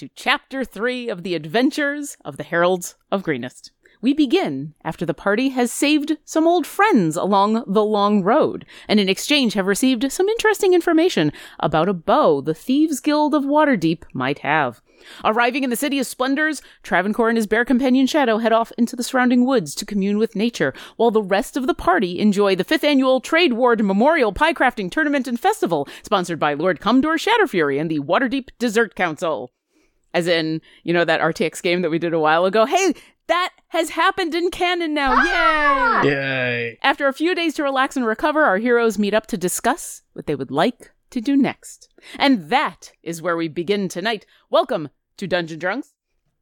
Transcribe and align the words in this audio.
to 0.00 0.08
Chapter 0.14 0.64
3 0.64 1.10
of 1.10 1.24
the 1.24 1.34
Adventures 1.34 2.16
of 2.24 2.38
the 2.38 2.42
Heralds 2.42 2.94
of 3.12 3.22
Greenest. 3.22 3.70
We 4.00 4.14
begin 4.14 4.72
after 4.82 5.04
the 5.04 5.12
party 5.12 5.50
has 5.50 5.70
saved 5.70 6.16
some 6.24 6.46
old 6.46 6.66
friends 6.66 7.18
along 7.18 7.64
the 7.66 7.84
long 7.84 8.22
road, 8.22 8.64
and 8.88 8.98
in 8.98 9.10
exchange 9.10 9.52
have 9.52 9.66
received 9.66 10.10
some 10.10 10.26
interesting 10.30 10.72
information 10.72 11.32
about 11.58 11.90
a 11.90 11.92
bow 11.92 12.40
the 12.40 12.54
Thieves 12.54 12.98
Guild 13.00 13.34
of 13.34 13.44
Waterdeep 13.44 14.04
might 14.14 14.38
have. 14.38 14.80
Arriving 15.22 15.64
in 15.64 15.68
the 15.68 15.76
City 15.76 15.98
of 15.98 16.06
Splendors, 16.06 16.62
Travancore 16.82 17.28
and 17.28 17.36
his 17.36 17.46
bear 17.46 17.66
companion 17.66 18.06
Shadow 18.06 18.38
head 18.38 18.52
off 18.52 18.72
into 18.78 18.96
the 18.96 19.02
surrounding 19.02 19.44
woods 19.44 19.74
to 19.74 19.84
commune 19.84 20.16
with 20.16 20.34
nature, 20.34 20.72
while 20.96 21.10
the 21.10 21.22
rest 21.22 21.58
of 21.58 21.66
the 21.66 21.74
party 21.74 22.18
enjoy 22.18 22.56
the 22.56 22.64
fifth 22.64 22.84
annual 22.84 23.20
Trade 23.20 23.52
Ward 23.52 23.84
Memorial 23.84 24.32
Pie 24.32 24.54
Crafting 24.54 24.90
Tournament 24.90 25.28
and 25.28 25.38
Festival, 25.38 25.86
sponsored 26.02 26.38
by 26.38 26.54
Lord 26.54 26.80
Commodore 26.80 27.18
Shatterfury 27.18 27.78
and 27.78 27.90
the 27.90 27.98
Waterdeep 27.98 28.48
Dessert 28.58 28.94
Council. 28.94 29.52
As 30.12 30.26
in, 30.26 30.60
you 30.82 30.92
know, 30.92 31.04
that 31.04 31.20
RTX 31.20 31.62
game 31.62 31.82
that 31.82 31.90
we 31.90 31.98
did 31.98 32.12
a 32.12 32.18
while 32.18 32.44
ago. 32.44 32.66
Hey, 32.66 32.94
that 33.28 33.52
has 33.68 33.90
happened 33.90 34.34
in 34.34 34.50
canon 34.50 34.92
now. 34.92 35.12
Ah! 35.14 36.02
Yay! 36.02 36.10
Yay! 36.10 36.78
After 36.82 37.06
a 37.06 37.12
few 37.12 37.34
days 37.34 37.54
to 37.54 37.62
relax 37.62 37.96
and 37.96 38.04
recover, 38.04 38.42
our 38.42 38.58
heroes 38.58 38.98
meet 38.98 39.14
up 39.14 39.26
to 39.28 39.36
discuss 39.36 40.02
what 40.12 40.26
they 40.26 40.34
would 40.34 40.50
like 40.50 40.90
to 41.10 41.20
do 41.20 41.36
next. 41.36 41.88
And 42.16 42.50
that 42.50 42.92
is 43.02 43.22
where 43.22 43.36
we 43.36 43.48
begin 43.48 43.88
tonight. 43.88 44.26
Welcome 44.50 44.88
to 45.16 45.26
Dungeon 45.26 45.58
Drunks. 45.58 45.94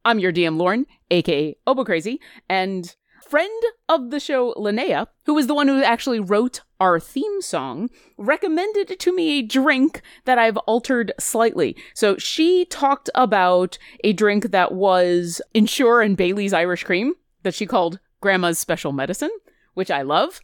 I'm 0.05 0.19
your 0.19 0.33
DM 0.33 0.57
Lauren, 0.57 0.85
aka 1.11 1.55
Oboe 1.67 1.83
Crazy, 1.83 2.19
and 2.47 2.95
friend 3.29 3.63
of 3.87 4.09
the 4.09 4.19
show 4.19 4.53
Linnea, 4.55 5.07
who 5.25 5.35
was 5.35 5.47
the 5.47 5.53
one 5.53 5.67
who 5.67 5.83
actually 5.83 6.19
wrote 6.19 6.61
our 6.79 6.99
theme 6.99 7.41
song, 7.41 7.89
recommended 8.17 8.99
to 8.99 9.15
me 9.15 9.39
a 9.39 9.41
drink 9.43 10.01
that 10.25 10.39
I've 10.39 10.57
altered 10.57 11.11
slightly. 11.19 11.75
So 11.93 12.17
she 12.17 12.65
talked 12.65 13.09
about 13.13 13.77
a 14.03 14.13
drink 14.13 14.51
that 14.51 14.71
was 14.73 15.41
Ensure 15.53 16.01
and 16.01 16.17
Bailey's 16.17 16.53
Irish 16.53 16.83
Cream 16.83 17.13
that 17.43 17.53
she 17.53 17.65
called 17.65 17.99
Grandma's 18.21 18.57
Special 18.57 18.91
Medicine, 18.91 19.31
which 19.75 19.91
I 19.91 20.01
love. 20.01 20.41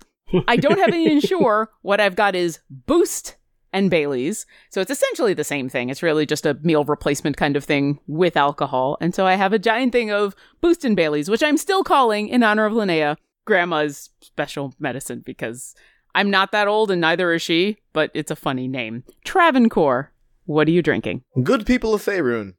I 0.47 0.56
don't 0.57 0.79
have 0.79 0.90
any 0.90 1.12
Ensure. 1.12 1.72
What 1.81 2.00
I've 2.00 2.16
got 2.16 2.35
is 2.35 2.59
Boost 2.69 3.35
and 3.75 3.90
Bailey's. 3.91 4.46
So 4.69 4.80
it's 4.80 4.90
essentially 4.90 5.34
the 5.34 5.44
same 5.44 5.68
thing. 5.68 5.90
It's 5.90 6.02
really 6.02 6.25
just 6.25 6.46
a 6.46 6.58
meal 6.63 6.86
replacement 6.86 7.36
kind 7.36 7.58
of 7.58 7.63
thing 7.66 8.00
with 8.08 8.38
alcohol. 8.38 8.97
And 9.02 9.13
so 9.13 9.28
I 9.28 9.36
have 9.36 9.52
a 9.52 9.59
giant 9.59 9.91
thing 9.91 10.12
of 10.12 10.34
Boost 10.62 10.86
and 10.86 10.96
Bailey's, 10.96 11.30
which 11.30 11.44
I'm 11.44 11.58
still 11.58 11.84
calling 11.84 12.30
in 12.30 12.41
honor 12.41 12.66
of 12.66 12.74
Linnea 12.74 13.18
Grandma's 13.44 14.12
special 14.22 14.74
medicine 14.80 15.22
because 15.25 15.75
I'm 16.16 16.31
not 16.31 16.53
that 16.53 16.69
old 16.69 16.90
and 16.90 17.02
neither 17.02 17.34
is 17.34 17.41
she, 17.41 17.78
but 17.91 18.12
it's 18.13 18.31
a 18.31 18.36
funny 18.36 18.69
name. 18.69 19.03
Travancore, 19.25 20.13
what 20.46 20.69
are 20.69 20.72
you 20.72 20.81
drinking? 20.81 21.24
Good 21.44 21.66
people 21.66 21.94
of 21.94 22.02
Faerun. 22.02 22.53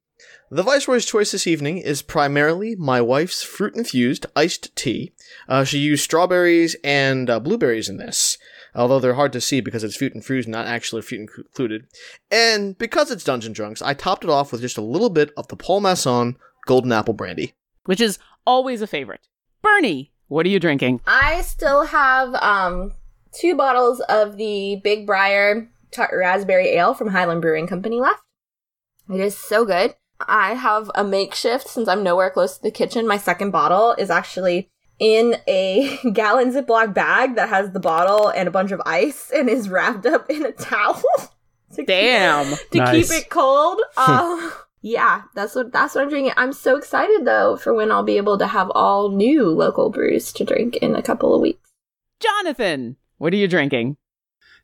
The 0.50 0.62
Viceroy's 0.62 1.06
choice 1.06 1.32
this 1.32 1.46
evening 1.46 1.78
is 1.78 2.02
primarily 2.02 2.76
my 2.76 3.00
wife's 3.00 3.42
fruit 3.42 3.74
infused 3.74 4.26
iced 4.36 4.74
tea. 4.76 5.12
Uh, 5.48 5.64
she 5.64 5.78
used 5.78 6.04
strawberries 6.04 6.76
and 6.84 7.28
uh, 7.28 7.40
blueberries 7.40 7.88
in 7.88 7.96
this, 7.96 8.35
although 8.76 9.00
they're 9.00 9.14
hard 9.14 9.32
to 9.32 9.40
see 9.40 9.60
because 9.60 9.82
it's 9.82 9.96
fruit 9.96 10.14
infused, 10.14 10.48
not 10.48 10.66
actually 10.66 11.02
fruit 11.02 11.28
included. 11.28 11.86
And 12.30 12.76
because 12.78 13.10
it's 13.10 13.24
Dungeon 13.24 13.52
Drunks, 13.52 13.82
I 13.82 13.94
topped 13.94 14.24
it 14.24 14.30
off 14.30 14.52
with 14.52 14.60
just 14.60 14.78
a 14.78 14.82
little 14.82 15.10
bit 15.10 15.32
of 15.36 15.48
the 15.48 15.56
Paul 15.56 15.80
Masson 15.80 16.36
Golden 16.66 16.92
Apple 16.92 17.14
Brandy. 17.14 17.54
Which 17.84 18.00
is 18.00 18.18
always 18.46 18.82
a 18.82 18.86
favorite. 18.86 19.26
Burnie, 19.62 20.12
what 20.28 20.46
are 20.46 20.50
you 20.50 20.60
drinking? 20.60 21.00
I 21.06 21.40
still 21.42 21.86
have 21.86 22.34
um 22.36 22.92
two 23.32 23.54
bottles 23.54 24.00
of 24.00 24.36
the 24.36 24.80
Big 24.82 25.06
Briar 25.06 25.68
Tart 25.90 26.10
Raspberry 26.16 26.68
Ale 26.68 26.94
from 26.94 27.08
Highland 27.08 27.42
Brewing 27.42 27.66
Company 27.66 28.00
left. 28.00 28.22
It 29.08 29.20
is 29.20 29.36
so 29.36 29.64
good. 29.64 29.94
I 30.20 30.54
have 30.54 30.90
a 30.94 31.04
makeshift 31.04 31.68
since 31.68 31.88
I'm 31.88 32.02
nowhere 32.02 32.30
close 32.30 32.56
to 32.56 32.62
the 32.62 32.70
kitchen. 32.70 33.06
My 33.06 33.18
second 33.18 33.50
bottle 33.50 33.92
is 33.92 34.10
actually 34.10 34.70
in 34.98 35.36
a 35.46 35.98
gallon 36.12 36.52
Ziploc 36.52 36.94
bag 36.94 37.36
that 37.36 37.48
has 37.48 37.72
the 37.72 37.80
bottle 37.80 38.28
and 38.28 38.48
a 38.48 38.50
bunch 38.50 38.72
of 38.72 38.80
ice 38.86 39.30
and 39.34 39.48
is 39.48 39.68
wrapped 39.68 40.06
up 40.06 40.28
in 40.30 40.44
a 40.44 40.52
towel. 40.52 41.02
to 41.74 41.84
Damn. 41.84 42.46
Keep, 42.56 42.70
to 42.72 42.78
Nice. 42.78 43.10
keep 43.10 43.22
it 43.22 43.30
cold. 43.30 43.80
Um, 43.96 44.52
yeah, 44.82 45.22
that's 45.34 45.54
what 45.54 45.72
that's 45.72 45.94
what 45.94 46.04
I'm 46.04 46.08
drinking. 46.10 46.32
I'm 46.36 46.52
so 46.52 46.76
excited 46.76 47.24
though 47.24 47.56
for 47.56 47.74
when 47.74 47.90
I'll 47.90 48.02
be 48.02 48.16
able 48.16 48.38
to 48.38 48.46
have 48.46 48.70
all 48.74 49.10
new 49.10 49.48
local 49.50 49.90
brews 49.90 50.32
to 50.34 50.44
drink 50.44 50.76
in 50.76 50.94
a 50.94 51.02
couple 51.02 51.34
of 51.34 51.40
weeks. 51.40 51.70
Jonathan, 52.20 52.96
what 53.18 53.32
are 53.32 53.36
you 53.36 53.48
drinking? 53.48 53.96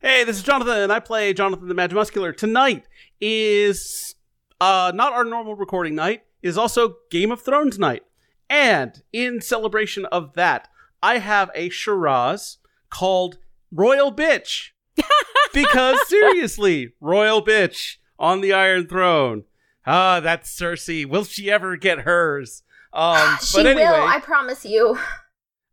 Hey, 0.00 0.24
this 0.24 0.36
is 0.36 0.42
Jonathan, 0.42 0.78
and 0.78 0.92
I 0.92 0.98
play 0.98 1.32
Jonathan 1.32 1.68
the 1.68 1.74
Mad 1.74 1.92
Muscular. 1.92 2.32
Tonight 2.32 2.84
is 3.20 4.16
uh, 4.60 4.90
not 4.94 5.12
our 5.12 5.22
normal 5.24 5.54
recording 5.54 5.94
night, 5.94 6.22
it 6.42 6.48
is 6.48 6.58
also 6.58 6.96
Game 7.10 7.30
of 7.30 7.42
Thrones 7.42 7.78
night. 7.78 8.02
And 8.52 9.02
in 9.14 9.40
celebration 9.40 10.04
of 10.04 10.34
that, 10.34 10.68
I 11.02 11.18
have 11.18 11.50
a 11.54 11.70
Shiraz 11.70 12.58
called 12.90 13.38
Royal 13.72 14.12
Bitch. 14.12 14.72
because 15.54 16.06
seriously, 16.06 16.92
Royal 17.00 17.42
Bitch 17.42 17.96
on 18.18 18.42
the 18.42 18.52
Iron 18.52 18.86
Throne. 18.86 19.44
Ah, 19.86 20.20
that's 20.20 20.54
Cersei. 20.54 21.06
Will 21.06 21.24
she 21.24 21.50
ever 21.50 21.78
get 21.78 22.00
hers? 22.00 22.62
Um, 22.92 23.38
she 23.42 23.56
but 23.56 23.66
anyway, 23.66 23.88
will, 23.88 24.06
I 24.06 24.20
promise 24.20 24.66
you. 24.66 24.98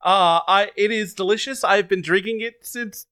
uh, 0.01 0.39
I 0.47 0.71
it 0.77 0.89
is 0.89 1.13
delicious. 1.13 1.65
I've 1.65 1.89
been 1.89 2.01
drinking 2.01 2.39
it 2.39 2.65
since 2.65 3.07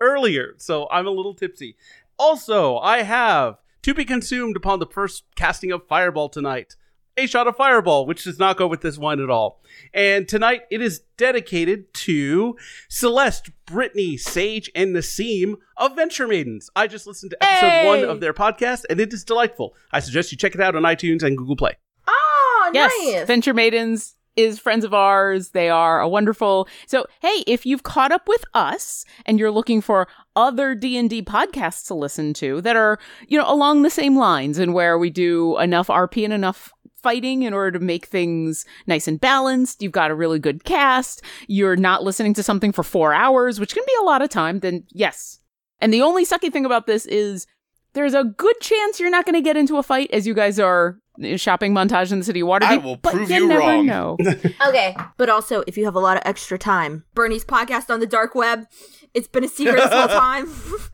earlier, 0.00 0.54
so 0.56 0.88
I'm 0.90 1.06
a 1.06 1.10
little 1.10 1.34
tipsy. 1.34 1.76
Also, 2.18 2.78
I 2.78 3.02
have 3.02 3.58
to 3.82 3.94
be 3.94 4.04
consumed 4.04 4.56
upon 4.56 4.80
the 4.80 4.86
first 4.86 5.22
casting 5.36 5.70
of 5.70 5.86
Fireball 5.86 6.30
tonight. 6.30 6.74
A 7.18 7.26
shot 7.26 7.48
of 7.48 7.56
Fireball, 7.56 8.06
which 8.06 8.22
does 8.22 8.38
not 8.38 8.56
go 8.56 8.68
with 8.68 8.80
this 8.80 8.96
wine 8.96 9.18
at 9.20 9.28
all. 9.28 9.60
And 9.92 10.28
tonight 10.28 10.62
it 10.70 10.80
is 10.80 11.00
dedicated 11.16 11.92
to 11.94 12.56
Celeste, 12.88 13.50
Brittany, 13.66 14.16
Sage, 14.16 14.70
and 14.72 14.94
Nassim 14.94 15.54
of 15.76 15.96
Venture 15.96 16.28
Maidens. 16.28 16.70
I 16.76 16.86
just 16.86 17.08
listened 17.08 17.32
to 17.32 17.42
episode 17.42 17.68
Hey! 17.70 17.86
one 17.88 18.04
of 18.04 18.20
their 18.20 18.32
podcast, 18.32 18.84
and 18.88 19.00
it 19.00 19.12
is 19.12 19.24
delightful. 19.24 19.74
I 19.92 19.98
suggest 19.98 20.30
you 20.30 20.38
check 20.38 20.54
it 20.54 20.60
out 20.60 20.76
on 20.76 20.82
iTunes 20.82 21.24
and 21.24 21.36
Google 21.36 21.56
Play. 21.56 21.72
Oh, 22.06 22.70
Yes, 22.72 22.92
nice. 23.02 23.26
Venture 23.26 23.52
Maidens 23.54 24.14
is 24.36 24.60
friends 24.60 24.84
of 24.84 24.94
ours. 24.94 25.48
They 25.48 25.68
are 25.68 26.00
a 26.00 26.08
wonderful. 26.08 26.68
So, 26.86 27.06
hey, 27.20 27.42
if 27.48 27.66
you've 27.66 27.82
caught 27.82 28.12
up 28.12 28.28
with 28.28 28.44
us 28.54 29.04
and 29.26 29.40
you're 29.40 29.50
looking 29.50 29.80
for 29.80 30.06
other 30.36 30.76
D&D 30.76 31.22
podcasts 31.22 31.88
to 31.88 31.94
listen 31.94 32.32
to 32.34 32.60
that 32.60 32.76
are, 32.76 33.00
you 33.26 33.36
know, 33.36 33.52
along 33.52 33.82
the 33.82 33.90
same 33.90 34.16
lines 34.16 34.58
and 34.58 34.72
where 34.72 34.96
we 34.96 35.10
do 35.10 35.58
enough 35.58 35.88
RP 35.88 36.22
and 36.22 36.32
enough 36.32 36.72
fighting 37.08 37.42
in 37.42 37.54
order 37.54 37.78
to 37.78 37.82
make 37.82 38.04
things 38.04 38.66
nice 38.86 39.08
and 39.08 39.18
balanced, 39.18 39.82
you've 39.82 39.92
got 39.92 40.10
a 40.10 40.14
really 40.14 40.38
good 40.38 40.64
cast, 40.64 41.22
you're 41.46 41.74
not 41.74 42.02
listening 42.02 42.34
to 42.34 42.42
something 42.42 42.70
for 42.70 42.82
4 42.82 43.14
hours, 43.14 43.58
which 43.58 43.72
can 43.72 43.82
be 43.86 43.94
a 43.98 44.04
lot 44.04 44.20
of 44.20 44.28
time, 44.28 44.60
then 44.60 44.84
yes. 44.90 45.40
And 45.80 45.90
the 45.90 46.02
only 46.02 46.26
sucky 46.26 46.52
thing 46.52 46.66
about 46.66 46.86
this 46.86 47.06
is 47.06 47.46
there's 47.94 48.14
a 48.14 48.24
good 48.24 48.56
chance 48.60 49.00
you're 49.00 49.10
not 49.10 49.24
going 49.24 49.34
to 49.34 49.40
get 49.40 49.56
into 49.56 49.76
a 49.76 49.82
fight 49.82 50.10
as 50.12 50.26
you 50.26 50.34
guys 50.34 50.58
are 50.58 50.98
uh, 51.22 51.36
shopping 51.36 51.74
montage 51.74 52.12
in 52.12 52.18
the 52.18 52.24
city 52.24 52.40
of 52.40 52.48
Waterdeep. 52.48 52.62
I 52.62 52.76
will 52.76 52.96
but 52.96 53.14
prove 53.14 53.30
you 53.30 53.36
you 53.36 53.48
never 53.48 53.60
wrong. 53.60 53.86
Know. 53.86 54.16
Okay, 54.68 54.96
but 55.16 55.28
also 55.28 55.62
if 55.66 55.76
you 55.76 55.84
have 55.84 55.94
a 55.94 56.00
lot 56.00 56.16
of 56.16 56.22
extra 56.26 56.58
time, 56.58 57.04
Burnie's 57.14 57.44
podcast 57.44 57.90
on 57.92 58.00
the 58.00 58.06
dark 58.06 58.34
web. 58.34 58.66
It's 59.14 59.26
been 59.26 59.42
a 59.42 59.48
secret 59.48 59.76
this 59.76 59.90
whole 59.92 60.06
time. 60.06 60.46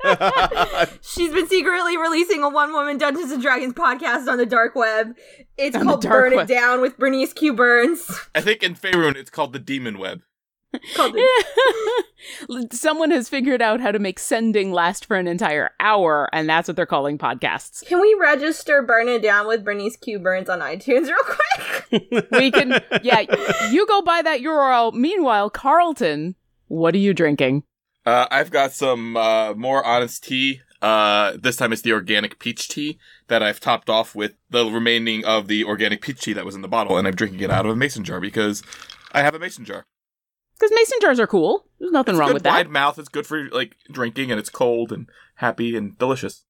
She's 1.03 1.33
been 1.33 1.49
secretly 1.49 1.97
releasing 1.97 2.45
a 2.45 2.49
one-woman 2.49 2.97
Dungeons 2.97 3.33
and 3.33 3.43
Dragons 3.43 3.75
podcast 3.75 4.29
on 4.29 4.39
the 4.39 4.47
dark 4.47 4.77
web. 4.77 5.17
It's 5.59 5.77
On 5.77 5.83
called 5.85 6.03
Burn 6.03 6.37
web. 6.37 6.49
It 6.49 6.55
Down 6.55 6.81
with 6.81 6.97
Bernice 6.97 7.33
Q 7.33 7.53
Burns. 7.55 8.09
I 8.35 8.41
think 8.41 8.63
in 8.63 8.77
Faerun 8.77 9.17
it's 9.17 9.31
called 9.31 9.53
the 9.53 9.59
Demon 9.59 9.99
Web. 9.99 10.23
Called 10.95 11.15
the- 11.15 12.05
Someone 12.73 13.11
has 13.11 13.29
figured 13.29 13.61
out 13.63 13.81
how 13.81 13.93
to 13.93 13.99
make 13.99 14.19
sending 14.19 14.73
last 14.73 15.05
for 15.07 15.17
an 15.17 15.27
entire 15.29 15.71
hour, 15.81 16.29
and 16.33 16.49
that's 16.49 16.69
what 16.69 16.77
they're 16.77 16.87
calling 16.87 17.19
podcasts. 17.19 17.85
Can 17.87 18.01
we 18.01 18.17
register 18.19 18.83
Burn 18.83 19.09
It 19.09 19.23
Down 19.23 19.47
with 19.47 19.65
Bernice 19.65 19.97
Q 19.97 20.19
Burns 20.19 20.49
on 20.49 20.61
iTunes 20.61 21.07
real 21.09 21.17
quick? 21.25 21.41
We 22.33 22.51
can, 22.51 22.81
yeah, 23.03 23.21
you 23.71 23.87
go 23.87 24.03
buy 24.03 24.21
that 24.23 24.41
URL. 24.41 24.93
Meanwhile, 24.95 25.51
Quarlton, 25.51 26.35
what 26.67 26.95
are 26.95 26.99
you 26.99 27.15
drinking? 27.15 27.63
Uh, 28.05 28.27
I've 28.31 28.51
got 28.51 28.73
some 28.73 29.17
uh, 29.17 29.55
more 29.55 29.85
honest 29.85 30.25
tea. 30.25 30.61
Uh, 30.83 31.35
this 31.41 31.57
time 31.57 31.73
it's 31.73 31.83
the 31.83 31.93
organic 31.93 32.39
peach 32.39 32.69
tea 32.69 32.99
that 33.29 33.43
I've 33.43 33.61
topped 33.61 33.89
off 33.89 34.15
with 34.15 34.33
the 34.51 34.67
remaining 34.67 35.25
of 35.25 35.47
the 35.49 35.65
organic 35.65 36.03
peach 36.03 36.21
tea 36.21 36.33
that 36.33 36.45
was 36.45 36.55
in 36.55 36.63
the 36.63 36.69
bottle, 36.69 36.97
and 36.99 37.07
I'm 37.07 37.15
drinking 37.15 37.41
it 37.41 37.51
out 37.51 37.65
of 37.65 37.73
a 37.73 37.77
mason 37.77 38.03
jar 38.05 38.21
because 38.21 38.63
I 39.13 39.23
have 39.23 39.35
a 39.35 39.39
mason 39.39 39.65
jar. 39.65 39.87
Because 40.59 40.71
mason 40.75 40.99
jars 41.01 41.21
are 41.21 41.27
cool. 41.27 41.67
There's 41.79 41.93
nothing 41.93 42.15
It's 42.15 42.21
wrong 42.21 42.33
with 42.35 42.43
that. 42.45 42.51
wide 42.51 42.71
mouth. 42.71 42.99
It's 42.99 43.09
good 43.09 43.27
for 43.27 43.49
like 43.51 43.77
drinking, 43.91 44.31
and 44.31 44.39
it's 44.39 44.51
cold 44.51 44.93
and 44.93 45.09
happy 45.37 45.77
and 45.77 45.99
delicious. 45.99 46.45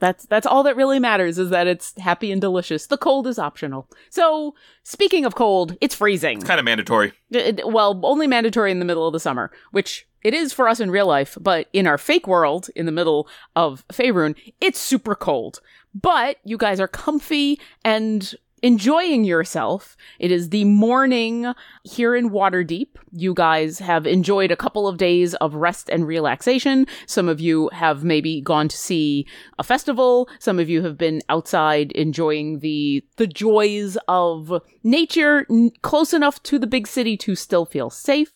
That's 0.00 0.26
that's 0.26 0.46
all 0.46 0.64
that 0.64 0.76
really 0.76 0.98
matters 0.98 1.38
is 1.38 1.50
that 1.50 1.66
it's 1.68 1.98
happy 1.98 2.32
and 2.32 2.40
delicious. 2.40 2.86
The 2.88 2.98
cold 2.98 3.26
is 3.28 3.38
optional. 3.38 3.88
So, 4.10 4.54
speaking 4.82 5.24
of 5.24 5.34
cold, 5.36 5.76
it's 5.80 5.94
freezing. 5.94 6.38
It's 6.38 6.46
kind 6.46 6.58
of 6.58 6.64
mandatory. 6.64 7.12
It- 7.30 7.60
it- 7.60 7.68
well, 7.68 7.98
only 8.02 8.26
mandatory 8.26 8.72
in 8.72 8.80
the 8.80 8.84
middle 8.84 9.06
of 9.06 9.12
the 9.12 9.20
summer, 9.20 9.52
which 9.70 10.06
it 10.22 10.34
is 10.34 10.52
for 10.52 10.68
us 10.68 10.80
in 10.80 10.90
real 10.90 11.06
life, 11.06 11.38
but 11.40 11.68
in 11.72 11.86
our 11.86 11.96
fake 11.98 12.26
world, 12.26 12.68
in 12.74 12.86
the 12.86 12.92
middle 12.92 13.28
of 13.54 13.84
Faerun, 13.92 14.34
it's 14.60 14.80
super 14.80 15.14
cold. 15.14 15.60
But 15.94 16.38
you 16.44 16.56
guys 16.58 16.80
are 16.80 16.88
comfy 16.88 17.60
and 17.84 18.34
enjoying 18.64 19.24
yourself. 19.24 19.94
It 20.18 20.32
is 20.32 20.48
the 20.48 20.64
morning 20.64 21.52
here 21.82 22.16
in 22.16 22.30
Waterdeep. 22.30 22.88
You 23.12 23.34
guys 23.34 23.78
have 23.78 24.06
enjoyed 24.06 24.50
a 24.50 24.56
couple 24.56 24.88
of 24.88 24.96
days 24.96 25.34
of 25.34 25.54
rest 25.54 25.90
and 25.90 26.06
relaxation. 26.06 26.86
Some 27.06 27.28
of 27.28 27.40
you 27.40 27.68
have 27.74 28.04
maybe 28.04 28.40
gone 28.40 28.68
to 28.68 28.76
see 28.76 29.26
a 29.58 29.62
festival. 29.62 30.30
Some 30.38 30.58
of 30.58 30.70
you 30.70 30.82
have 30.82 30.96
been 30.96 31.20
outside 31.28 31.92
enjoying 31.92 32.60
the 32.60 33.04
the 33.16 33.26
joys 33.26 33.98
of 34.08 34.50
nature 34.82 35.46
n- 35.50 35.70
close 35.82 36.14
enough 36.14 36.42
to 36.44 36.58
the 36.58 36.66
big 36.66 36.86
city 36.86 37.18
to 37.18 37.36
still 37.36 37.66
feel 37.66 37.90
safe. 37.90 38.32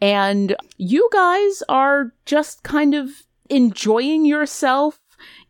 And 0.00 0.56
you 0.76 1.08
guys 1.12 1.62
are 1.68 2.12
just 2.26 2.64
kind 2.64 2.94
of 2.94 3.10
enjoying 3.48 4.24
yourself 4.24 4.98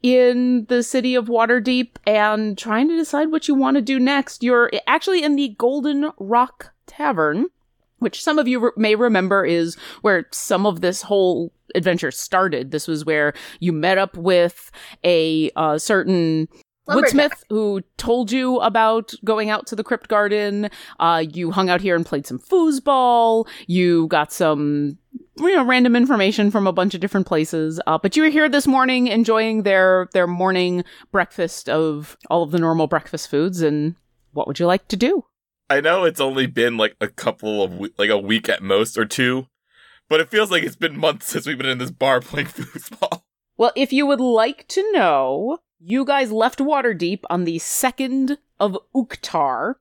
in 0.02 0.66
the 0.66 0.82
city 0.82 1.14
of 1.14 1.26
Waterdeep 1.26 1.96
and 2.06 2.56
trying 2.56 2.88
to 2.88 2.96
decide 2.96 3.30
what 3.30 3.48
you 3.48 3.54
want 3.54 3.76
to 3.76 3.82
do 3.82 3.98
next. 3.98 4.42
You're 4.42 4.70
actually 4.86 5.22
in 5.22 5.36
the 5.36 5.54
Golden 5.58 6.10
Rock 6.18 6.72
Tavern, 6.86 7.46
which 7.98 8.22
some 8.22 8.38
of 8.38 8.48
you 8.48 8.60
re- 8.60 8.70
may 8.76 8.94
remember 8.94 9.44
is 9.44 9.76
where 10.02 10.26
some 10.30 10.66
of 10.66 10.80
this 10.80 11.02
whole 11.02 11.52
adventure 11.74 12.10
started. 12.10 12.70
This 12.70 12.88
was 12.88 13.04
where 13.04 13.34
you 13.60 13.72
met 13.72 13.98
up 13.98 14.16
with 14.16 14.70
a 15.04 15.50
uh, 15.56 15.78
certain 15.78 16.48
Lumberjack. 16.88 17.12
Woodsmith 17.32 17.44
who 17.50 17.82
told 17.96 18.32
you 18.32 18.58
about 18.60 19.12
going 19.24 19.50
out 19.50 19.66
to 19.68 19.76
the 19.76 19.84
crypt 19.84 20.08
garden. 20.08 20.70
Uh, 20.98 21.24
you 21.32 21.50
hung 21.50 21.68
out 21.68 21.80
here 21.80 21.94
and 21.94 22.04
played 22.04 22.26
some 22.26 22.38
foosball. 22.38 23.46
You 23.66 24.06
got 24.08 24.32
some, 24.32 24.98
you 25.38 25.54
know, 25.54 25.64
random 25.64 25.94
information 25.94 26.50
from 26.50 26.66
a 26.66 26.72
bunch 26.72 26.94
of 26.94 27.00
different 27.00 27.26
places. 27.26 27.80
Uh, 27.86 27.98
but 27.98 28.16
you 28.16 28.22
were 28.22 28.30
here 28.30 28.48
this 28.48 28.66
morning 28.66 29.06
enjoying 29.06 29.62
their 29.62 30.08
their 30.12 30.26
morning 30.26 30.84
breakfast 31.12 31.68
of 31.68 32.16
all 32.30 32.42
of 32.42 32.50
the 32.50 32.58
normal 32.58 32.86
breakfast 32.86 33.28
foods. 33.28 33.60
And 33.60 33.94
what 34.32 34.46
would 34.46 34.58
you 34.58 34.66
like 34.66 34.88
to 34.88 34.96
do? 34.96 35.24
I 35.70 35.80
know 35.82 36.04
it's 36.04 36.20
only 36.20 36.46
been 36.46 36.76
like 36.78 36.96
a 37.00 37.08
couple 37.08 37.62
of 37.62 37.78
we- 37.78 37.92
like 37.98 38.10
a 38.10 38.18
week 38.18 38.48
at 38.48 38.62
most 38.62 38.96
or 38.96 39.04
two, 39.04 39.46
but 40.08 40.20
it 40.20 40.30
feels 40.30 40.50
like 40.50 40.62
it's 40.62 40.76
been 40.76 40.98
months 40.98 41.26
since 41.30 41.46
we've 41.46 41.58
been 41.58 41.66
in 41.68 41.78
this 41.78 41.90
bar 41.90 42.20
playing 42.20 42.46
foosball. 42.46 43.22
Well, 43.58 43.72
if 43.74 43.92
you 43.92 44.06
would 44.06 44.20
like 44.20 44.66
to 44.68 44.92
know, 44.92 45.58
you 45.80 46.04
guys 46.04 46.32
left 46.32 46.58
Waterdeep 46.58 47.20
on 47.30 47.44
the 47.44 47.56
2nd 47.58 48.38
of 48.58 48.76
Uktar, 48.94 49.74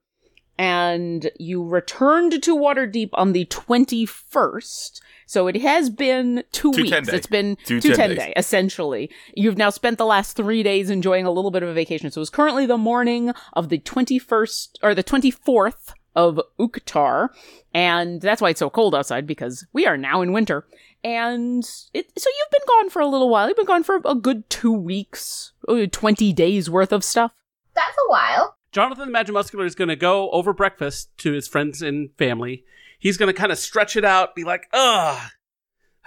and 0.58 1.30
you 1.38 1.64
returned 1.64 2.42
to 2.42 2.56
Waterdeep 2.56 3.10
on 3.12 3.32
the 3.32 3.44
21st. 3.46 5.00
So 5.26 5.46
it 5.46 5.60
has 5.60 5.90
been 5.90 6.42
two, 6.52 6.72
Two 6.72 6.82
weeks. 6.84 7.08
It's 7.08 7.26
been 7.26 7.56
Two 7.64 7.80
two 7.80 7.88
10 7.90 7.96
10 7.96 8.08
days. 8.08 8.18
day, 8.18 8.32
essentially. 8.36 9.10
You've 9.34 9.58
now 9.58 9.70
spent 9.70 9.98
the 9.98 10.06
last 10.06 10.36
three 10.36 10.62
days 10.62 10.88
enjoying 10.88 11.26
a 11.26 11.30
little 11.30 11.50
bit 11.50 11.62
of 11.62 11.68
a 11.68 11.74
vacation. 11.74 12.10
So 12.10 12.20
it's 12.20 12.30
currently 12.30 12.64
the 12.64 12.78
morning 12.78 13.32
of 13.52 13.68
the 13.68 13.78
21st, 13.78 14.78
or 14.82 14.94
the 14.94 15.04
24th 15.04 15.92
of 16.18 16.40
Uktar, 16.58 17.28
and 17.72 18.20
that's 18.20 18.42
why 18.42 18.50
it's 18.50 18.58
so 18.58 18.68
cold 18.68 18.94
outside, 18.94 19.26
because 19.26 19.64
we 19.72 19.86
are 19.86 19.96
now 19.96 20.20
in 20.20 20.32
winter. 20.32 20.66
And 21.04 21.62
it, 21.94 22.12
so 22.18 22.28
you've 22.28 22.50
been 22.50 22.66
gone 22.66 22.90
for 22.90 23.00
a 23.00 23.06
little 23.06 23.30
while. 23.30 23.46
You've 23.46 23.56
been 23.56 23.66
gone 23.66 23.84
for 23.84 24.00
a 24.04 24.16
good 24.16 24.50
two 24.50 24.72
weeks, 24.72 25.52
uh, 25.68 25.86
20 25.90 26.32
days 26.32 26.68
worth 26.68 26.92
of 26.92 27.04
stuff. 27.04 27.32
That's 27.74 27.96
a 27.96 28.10
while. 28.10 28.56
Jonathan 28.72 29.06
the 29.06 29.12
Magic 29.12 29.32
Muscular 29.32 29.64
is 29.64 29.76
going 29.76 29.88
to 29.88 29.96
go 29.96 30.28
over 30.30 30.52
breakfast 30.52 31.16
to 31.18 31.32
his 31.32 31.46
friends 31.46 31.80
and 31.80 32.10
family. 32.18 32.64
He's 32.98 33.16
going 33.16 33.32
to 33.32 33.38
kind 33.38 33.52
of 33.52 33.58
stretch 33.58 33.96
it 33.96 34.04
out, 34.04 34.34
be 34.34 34.42
like, 34.42 34.68
"Ugh, 34.72 35.30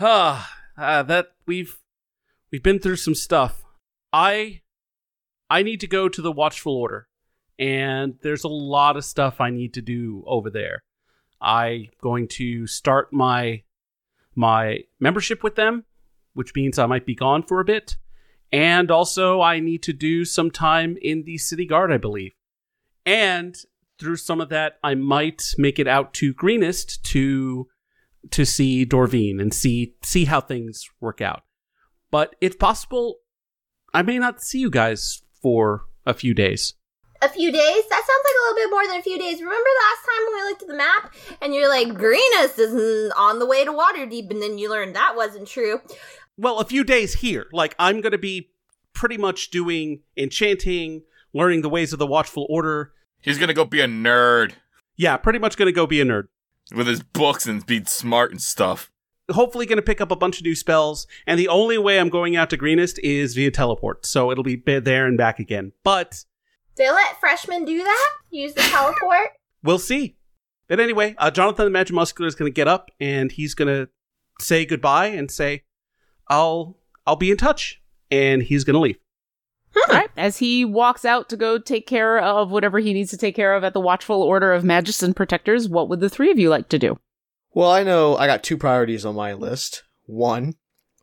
ah, 0.01 0.57
uh, 0.77 1.03
that 1.03 1.27
we've 1.47 1.79
we've 2.51 2.61
been 2.61 2.79
through 2.79 2.97
some 2.97 3.15
stuff. 3.15 3.63
I 4.11 4.61
I 5.49 5.63
need 5.63 5.79
to 5.79 5.87
go 5.87 6.09
to 6.09 6.21
the 6.21 6.31
Watchful 6.31 6.75
Order, 6.75 7.07
and 7.61 8.15
there's 8.23 8.43
a 8.43 8.49
lot 8.49 8.97
of 8.97 9.05
stuff 9.05 9.39
I 9.39 9.51
need 9.51 9.75
to 9.75 9.81
do 9.81 10.23
over 10.25 10.49
there. 10.49 10.83
I'm 11.39 11.87
going 12.01 12.27
to 12.29 12.65
start 12.67 13.13
my 13.13 13.61
my 14.35 14.79
membership 14.99 15.43
with 15.43 15.55
them, 15.55 15.85
which 16.33 16.55
means 16.55 16.79
I 16.79 16.87
might 16.87 17.05
be 17.05 17.15
gone 17.15 17.43
for 17.43 17.61
a 17.61 17.65
bit." 17.65 17.97
And 18.51 18.91
also, 18.91 19.39
I 19.39 19.59
need 19.59 19.83
to 19.83 19.93
do 19.93 20.25
some 20.25 20.51
time 20.51 20.97
in 21.01 21.23
the 21.23 21.37
city 21.37 21.65
guard, 21.65 21.91
I 21.91 21.97
believe. 21.97 22.33
And 23.05 23.55
through 23.97 24.17
some 24.17 24.41
of 24.41 24.49
that, 24.49 24.77
I 24.83 24.95
might 24.95 25.53
make 25.57 25.79
it 25.79 25.87
out 25.87 26.13
to 26.15 26.33
Greenest 26.33 27.03
to 27.05 27.67
to 28.31 28.45
see 28.45 28.85
Dorvine 28.85 29.39
and 29.39 29.53
see 29.53 29.95
see 30.01 30.25
how 30.25 30.41
things 30.41 30.89
work 30.99 31.21
out. 31.21 31.43
But 32.09 32.35
it's 32.41 32.55
possible 32.55 33.17
I 33.93 34.01
may 34.01 34.17
not 34.17 34.41
see 34.41 34.59
you 34.59 34.69
guys 34.69 35.21
for 35.41 35.85
a 36.05 36.13
few 36.13 36.33
days. 36.33 36.73
A 37.23 37.29
few 37.29 37.51
days? 37.51 37.83
That 37.89 38.03
sounds 38.07 38.07
like 38.25 38.35
a 38.35 38.43
little 38.43 38.55
bit 38.55 38.71
more 38.71 38.87
than 38.87 38.99
a 38.99 39.03
few 39.03 39.17
days. 39.19 39.39
Remember 39.41 39.69
last 39.81 40.05
time 40.05 40.25
when 40.25 40.35
we 40.43 40.49
looked 40.49 40.61
at 40.63 40.67
the 40.67 40.75
map 40.77 41.13
and 41.41 41.53
you're 41.53 41.69
like, 41.69 41.93
Greenest 41.93 42.57
is 42.57 43.11
on 43.15 43.37
the 43.39 43.45
way 43.45 43.63
to 43.63 43.71
Waterdeep, 43.71 44.31
and 44.31 44.41
then 44.41 44.57
you 44.57 44.69
learned 44.69 44.95
that 44.95 45.13
wasn't 45.15 45.47
true. 45.47 45.81
Well, 46.37 46.59
a 46.59 46.65
few 46.65 46.83
days 46.83 47.13
here. 47.15 47.47
Like 47.53 47.75
I'm 47.77 48.01
going 48.01 48.13
to 48.13 48.17
be 48.17 48.49
pretty 48.93 49.17
much 49.17 49.51
doing 49.51 50.01
enchanting, 50.17 51.03
learning 51.33 51.61
the 51.61 51.69
ways 51.69 51.93
of 51.93 51.99
the 51.99 52.07
Watchful 52.07 52.47
Order. 52.49 52.91
He's 53.21 53.37
gonna 53.37 53.53
go 53.53 53.65
be 53.65 53.81
a 53.81 53.87
nerd 53.87 54.53
Yeah, 54.97 55.15
pretty 55.17 55.37
much 55.39 55.55
going 55.57 55.67
to 55.67 55.71
go 55.71 55.85
be 55.85 56.01
a 56.01 56.05
nerd. 56.05 56.27
with 56.75 56.87
his 56.87 57.03
books 57.03 57.45
and 57.45 57.63
be 57.65 57.83
smart 57.85 58.31
and 58.31 58.41
stuff. 58.41 58.89
hopefully 59.31 59.67
going 59.67 59.77
to 59.77 59.81
pick 59.83 60.01
up 60.01 60.09
a 60.11 60.15
bunch 60.15 60.39
of 60.39 60.43
new 60.45 60.55
spells 60.55 61.05
and 61.27 61.39
the 61.39 61.47
only 61.47 61.77
way 61.77 61.99
i'm 61.99 62.09
going 62.09 62.35
out 62.35 62.49
to 62.49 62.57
greenest 62.57 62.97
is 62.99 63.33
via 63.35 63.51
teleport 63.51 64.05
so 64.05 64.31
it'll 64.31 64.43
be 64.43 64.55
be 64.55 64.79
there 64.79 65.05
and 65.05 65.17
back 65.17 65.37
again 65.39 65.71
but 65.83 66.25
They 66.77 66.89
let 66.89 67.19
freshmen 67.19 67.65
do 67.65 67.83
that? 67.83 68.09
Use 68.29 68.53
the 68.53 68.61
teleport? 68.61 69.29
we'll 69.63 69.79
see 69.79 70.15
but 70.67 70.79
anyway 70.79 71.13
uh, 71.17 71.29
jonathan 71.29 71.65
the 71.65 71.71
magic 71.71 71.93
muscular 71.93 72.27
is 72.27 72.35
going 72.35 72.51
to 72.51 72.55
get 72.55 72.67
up 72.67 72.89
and 72.99 73.31
he's 73.31 73.53
going 73.53 73.67
to 73.67 73.87
say 74.39 74.65
goodbye 74.65 75.07
and 75.07 75.29
say 75.29 75.61
i'll 76.29 76.77
i'll 77.05 77.15
be 77.15 77.29
in 77.29 77.37
touch 77.37 77.79
and 78.09 78.41
he's 78.43 78.63
going 78.63 78.73
to 78.73 78.79
leave 78.79 78.97
All 79.75 79.95
right. 79.95 80.09
As 80.17 80.37
he 80.37 80.65
walks 80.65 81.05
out 81.05 81.29
to 81.29 81.37
go 81.37 81.57
take 81.57 81.87
care 81.87 82.19
of 82.19 82.51
whatever 82.51 82.79
he 82.79 82.91
needs 82.93 83.11
to 83.11 83.17
take 83.17 83.35
care 83.35 83.53
of 83.55 83.63
at 83.63 83.73
the 83.73 83.79
Watchful 83.79 84.21
Order 84.21 84.51
of 84.51 84.63
Magists 84.65 85.01
and 85.01 85.15
Protectors, 85.15 85.69
what 85.69 85.87
would 85.87 86.01
the 86.01 86.09
three 86.09 86.29
of 86.29 86.37
you 86.37 86.49
like 86.49 86.67
to 86.69 86.77
do? 86.77 86.99
Well, 87.53 87.71
I 87.71 87.83
know 87.83 88.17
I 88.17 88.27
got 88.27 88.43
two 88.43 88.57
priorities 88.57 89.05
on 89.05 89.15
my 89.15 89.31
list. 89.31 89.83
One, 90.07 90.55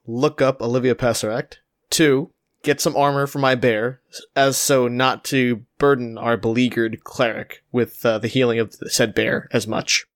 look 0.06 0.42
up 0.42 0.60
Olivia 0.60 0.94
Pesseract. 0.94 1.54
Two, 1.88 2.30
get 2.62 2.80
some 2.80 2.96
armor 2.96 3.26
for 3.26 3.38
my 3.38 3.54
bear, 3.54 4.00
as 4.34 4.56
so 4.56 4.88
not 4.88 5.24
to 5.24 5.64
burden 5.78 6.18
our 6.18 6.36
beleaguered 6.36 7.04
cleric 7.04 7.62
with 7.72 8.04
uh, 8.04 8.18
the 8.18 8.28
healing 8.28 8.58
of 8.58 8.78
the 8.78 8.90
said 8.90 9.14
bear 9.14 9.48
as 9.52 9.66
much. 9.66 10.06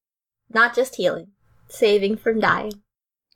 Not 0.52 0.74
just 0.74 0.96
healing, 0.96 1.28
saving 1.68 2.16
from 2.16 2.40
dying. 2.40 2.72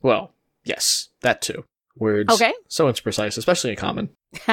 Well, 0.01 0.33
yes, 0.63 1.09
that 1.21 1.41
too. 1.41 1.63
Words 1.95 2.31
Okay. 2.33 2.53
so 2.67 2.85
imprecise, 2.91 3.37
especially 3.37 3.71
in 3.71 3.75
common. 3.77 4.09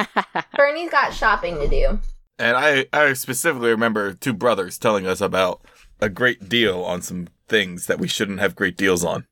Burnie's 0.57 0.91
got 0.91 1.13
shopping 1.13 1.57
to 1.57 1.69
do. 1.69 2.01
And 2.39 2.57
I, 2.57 2.87
I 2.93 3.13
specifically 3.13 3.69
remember 3.71 4.15
two 4.15 4.33
brothers 4.33 4.79
telling 4.79 5.07
us 5.07 5.21
about 5.21 5.61
a 6.01 6.09
great 6.09 6.49
deal 6.49 6.83
on 6.83 7.03
some 7.03 7.29
things 7.49 7.87
that 7.87 7.99
we 7.99 8.09
shouldn't 8.09 8.41
have 8.41 8.57
great 8.57 8.77
deals 8.77 9.05
on. 9.05 9.27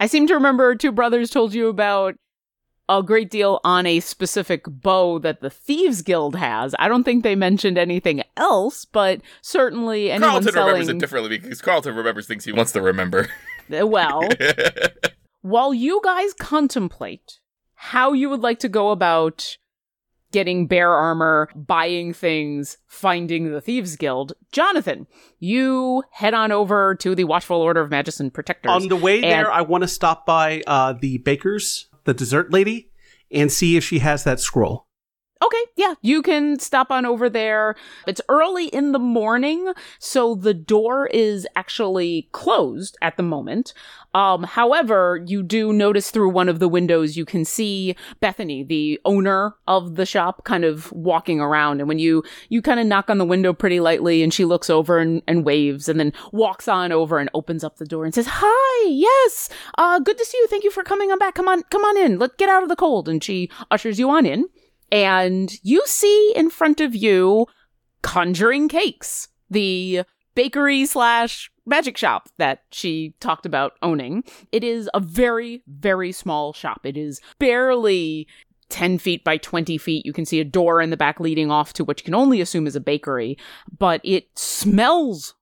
I 0.00 0.06
seem 0.06 0.26
to 0.28 0.34
remember 0.34 0.74
two 0.76 0.92
brothers 0.92 1.30
told 1.30 1.52
you 1.52 1.68
about 1.68 2.14
a 2.88 3.02
great 3.02 3.30
deal 3.30 3.60
on 3.64 3.86
a 3.86 4.00
specific 4.00 4.64
bow 4.66 5.18
that 5.18 5.40
the 5.40 5.50
Thieves 5.50 6.02
Guild 6.02 6.36
has. 6.36 6.74
I 6.78 6.88
don't 6.88 7.04
think 7.04 7.22
they 7.22 7.34
mentioned 7.36 7.76
anything 7.78 8.22
else, 8.36 8.84
but 8.84 9.20
certainly 9.42 10.10
anyone 10.10 10.42
Quarlton 10.42 10.54
remembers 10.54 10.88
it 10.88 10.98
differently 10.98 11.38
because 11.38 11.60
Quarlton 11.60 11.94
remembers 11.94 12.26
things 12.26 12.44
he 12.44 12.52
wants 12.52 12.72
to 12.72 12.80
remember. 12.80 13.28
well, 13.68 14.22
while 15.42 15.74
you 15.74 16.00
guys 16.02 16.32
contemplate 16.34 17.40
how 17.74 18.12
you 18.12 18.28
would 18.30 18.40
like 18.40 18.58
to 18.60 18.68
go 18.68 18.90
about 18.90 19.56
getting 20.30 20.66
bear 20.66 20.90
armor, 20.90 21.48
buying 21.54 22.12
things, 22.12 22.76
finding 22.86 23.50
the 23.50 23.60
Thieves 23.60 23.96
Guild, 23.96 24.34
Jonathan, 24.52 25.06
you 25.38 26.02
head 26.12 26.34
on 26.34 26.52
over 26.52 26.94
to 26.96 27.14
the 27.14 27.24
Watchful 27.24 27.60
Order 27.60 27.80
of 27.80 27.90
Magician 27.90 28.30
Protectors. 28.30 28.72
On 28.72 28.88
the 28.88 28.96
way 28.96 29.16
And- 29.16 29.24
there, 29.24 29.50
I 29.50 29.62
want 29.62 29.82
to 29.84 29.88
stop 29.88 30.26
by 30.26 30.62
uh, 30.66 30.92
the 30.92 31.18
baker's, 31.18 31.87
the 32.04 32.14
dessert 32.14 32.52
lady, 32.52 32.90
and 33.30 33.52
see 33.52 33.76
if 33.76 33.84
she 33.84 34.00
has 34.00 34.24
that 34.24 34.40
scroll. 34.40 34.87
Okay, 35.40 35.64
yeah, 35.76 35.94
you 36.02 36.20
can 36.20 36.58
stop 36.58 36.90
on 36.90 37.06
over 37.06 37.30
there. 37.30 37.76
It's 38.08 38.20
early 38.28 38.66
in 38.66 38.90
the 38.90 38.98
morning, 38.98 39.72
so 40.00 40.34
the 40.34 40.52
door 40.54 41.06
is 41.06 41.46
actually 41.54 42.28
closed 42.32 42.96
at 43.02 43.16
the 43.16 43.22
moment. 43.22 43.72
Um, 44.14 44.42
however, 44.42 45.22
you 45.26 45.44
do 45.44 45.72
notice 45.72 46.10
through 46.10 46.30
one 46.30 46.48
of 46.48 46.58
the 46.58 46.68
windows 46.68 47.16
you 47.16 47.24
can 47.24 47.44
see 47.44 47.94
Bethany, 48.20 48.64
the 48.64 49.00
owner 49.04 49.54
of 49.68 49.94
the 49.94 50.06
shop, 50.06 50.44
kind 50.44 50.64
of 50.64 50.90
walking 50.90 51.40
around. 51.40 51.78
And 51.78 51.88
when 51.88 52.00
you 52.00 52.24
you 52.48 52.60
kind 52.60 52.80
of 52.80 52.86
knock 52.86 53.08
on 53.08 53.18
the 53.18 53.24
window 53.24 53.52
pretty 53.52 53.78
lightly, 53.78 54.24
and 54.24 54.34
she 54.34 54.44
looks 54.44 54.68
over 54.68 54.98
and, 54.98 55.22
and 55.28 55.44
waves, 55.44 55.88
and 55.88 56.00
then 56.00 56.12
walks 56.32 56.66
on 56.66 56.90
over 56.90 57.18
and 57.18 57.30
opens 57.32 57.62
up 57.62 57.76
the 57.76 57.86
door 57.86 58.04
and 58.04 58.12
says, 58.12 58.26
"Hi, 58.28 58.88
yes, 58.88 59.48
uh, 59.76 60.00
good 60.00 60.18
to 60.18 60.24
see 60.24 60.38
you. 60.38 60.48
Thank 60.48 60.64
you 60.64 60.72
for 60.72 60.82
coming 60.82 61.12
on 61.12 61.18
back. 61.18 61.34
Come 61.34 61.46
on, 61.46 61.62
come 61.64 61.84
on 61.84 61.96
in. 61.96 62.18
Let's 62.18 62.34
get 62.36 62.48
out 62.48 62.64
of 62.64 62.68
the 62.68 62.76
cold." 62.76 63.08
And 63.08 63.22
she 63.22 63.50
ushers 63.70 64.00
you 64.00 64.10
on 64.10 64.26
in 64.26 64.46
and 64.90 65.52
you 65.62 65.82
see 65.86 66.32
in 66.34 66.50
front 66.50 66.80
of 66.80 66.94
you 66.94 67.46
conjuring 68.02 68.68
cakes 68.68 69.28
the 69.50 70.02
bakery 70.34 70.86
slash 70.86 71.50
magic 71.66 71.96
shop 71.96 72.28
that 72.38 72.62
she 72.70 73.14
talked 73.20 73.44
about 73.44 73.72
owning. 73.82 74.24
It 74.52 74.64
is 74.64 74.88
a 74.94 75.00
very 75.00 75.62
very 75.66 76.12
small 76.12 76.52
shop. 76.52 76.80
It 76.84 76.96
is 76.96 77.20
barely 77.38 78.26
10 78.70 78.98
feet 78.98 79.24
by 79.24 79.38
20 79.38 79.78
feet. 79.78 80.04
You 80.04 80.12
can 80.12 80.26
see 80.26 80.40
a 80.40 80.44
door 80.44 80.80
in 80.80 80.90
the 80.90 80.96
back 80.96 81.20
leading 81.20 81.50
off 81.50 81.72
to 81.74 81.84
what 81.84 82.00
you 82.00 82.04
can 82.04 82.14
only 82.14 82.40
assume 82.40 82.66
is 82.66 82.76
a 82.76 82.80
bakery 82.80 83.36
but 83.78 84.00
it 84.04 84.38
smells 84.38 85.34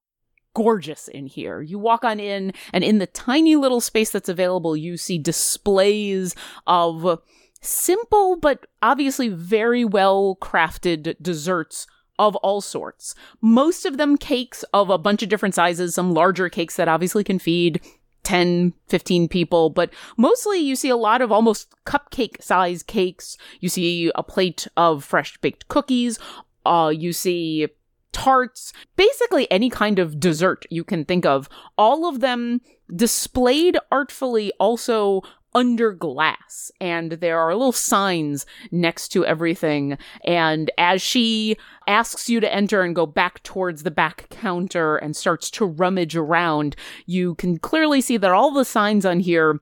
gorgeous 0.57 1.07
in 1.09 1.26
here. 1.26 1.61
You 1.61 1.79
walk 1.79 2.03
on 2.03 2.19
in, 2.19 2.55
and 2.73 2.83
in 2.83 2.97
the 2.97 3.07
tiny 3.07 3.57
little 3.57 3.83
space 3.83 4.11
that's 4.11 4.31
available, 4.31 4.75
you 4.75 4.97
see 4.97 5.19
displays 5.19 6.35
of 6.67 7.21
simple 7.61 8.37
but 8.37 8.67
obviously 8.83 9.29
very 9.29 9.85
well 9.85 10.37
crafted 10.41 11.17
desserts 11.21 11.87
of 12.19 12.37
all 12.37 12.61
sorts. 12.61 13.15
Most 13.41 13.85
of 13.85 13.99
them 13.99 14.17
cakes 14.17 14.65
of 14.73 14.91
a 14.91 14.99
bunch 14.99 15.23
of 15.23 15.29
different 15.29 15.55
sizes, 15.55 15.95
some 15.95 16.15
larger 16.15 16.49
cakes 16.49 16.77
that 16.77 16.89
obviously 16.89 17.25
can 17.25 17.39
feed 17.39 17.81
10, 18.23 18.73
15 18.89 19.29
people, 19.29 19.71
but 19.71 19.93
mostly 20.17 20.59
you 20.59 20.75
see 20.75 20.89
a 20.89 20.97
lot 20.97 21.23
of 21.23 21.31
almost 21.31 21.73
cupcake 21.85 22.43
size 22.43 22.83
cakes. 22.83 23.37
You 23.61 23.69
see 23.69 24.11
a 24.15 24.23
plate 24.23 24.67
of 24.77 25.05
fresh 25.05 25.37
baked 25.39 25.69
cookies. 25.69 26.19
Uh, 26.65 26.93
you 26.95 27.13
see 27.13 27.69
tarts, 28.13 28.73
basically 28.97 29.49
any 29.51 29.71
kind 29.71 29.99
of 29.99 30.19
dessert 30.19 30.65
you 30.71 30.83
can 30.83 31.05
think 31.05 31.27
of. 31.27 31.49
All 31.77 32.09
of 32.09 32.21
them 32.21 32.63
displayed 32.95 33.79
artfully 33.93 34.53
also 34.59 35.23
under 35.57 35.91
glass 35.93 36.71
and 36.81 37.13
there 37.13 37.39
are 37.39 37.55
little 37.55 37.73
signs 37.73 38.45
next 38.71 39.09
to 39.09 39.25
everything 39.25 39.97
and 40.25 40.71
as 40.77 41.01
she 41.01 41.57
asks 41.89 42.29
you 42.29 42.41
to 42.41 42.55
enter 42.55 42.83
and 42.83 42.95
go 42.95 43.07
back 43.07 43.43
towards 43.43 43.83
the 43.83 43.91
back 43.91 44.29
counter 44.29 44.97
and 44.97 45.17
starts 45.17 45.51
to 45.51 45.65
rummage 45.65 46.15
around 46.15 46.77
you 47.07 47.35
can 47.37 47.59
clearly 47.59 48.01
see 48.01 48.19
that 48.19 48.31
all 48.31 48.53
the 48.53 48.65
signs 48.65 49.07
on 49.07 49.19
here 49.19 49.61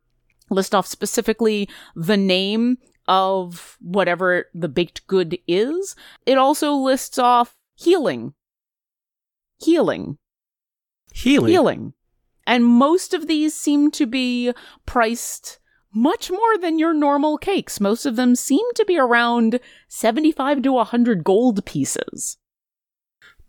list 0.51 0.75
off 0.75 0.87
specifically 0.87 1.69
the 1.95 2.17
name 2.17 2.77
of 3.07 3.79
whatever 3.81 4.47
the 4.53 4.69
baked 4.69 5.07
good 5.07 5.39
is 5.47 5.95
it 6.27 6.37
also 6.37 6.75
lists 6.75 7.19
off 7.19 7.57
healing 7.77 8.35
healing 9.59 10.19
Healing. 11.15 11.53
healing. 11.53 11.93
And 12.47 12.65
most 12.65 13.15
of 13.15 13.29
these 13.29 13.55
seem 13.55 13.93
to 13.93 14.05
be 14.05 14.53
priced 14.85 15.61
much 15.95 16.31
more 16.31 16.59
than 16.61 16.79
your 16.79 16.93
normal 16.93 17.39
cakes. 17.39 17.81
Most 17.81 18.05
of 18.07 18.17
them 18.17 18.35
seem 18.35 18.65
to 18.75 18.85
be 18.85 18.99
around 18.99 19.61
75 19.89 20.63
to 20.63 20.73
100 20.73 21.25
gold 21.25 21.65
pieces. 21.65 22.39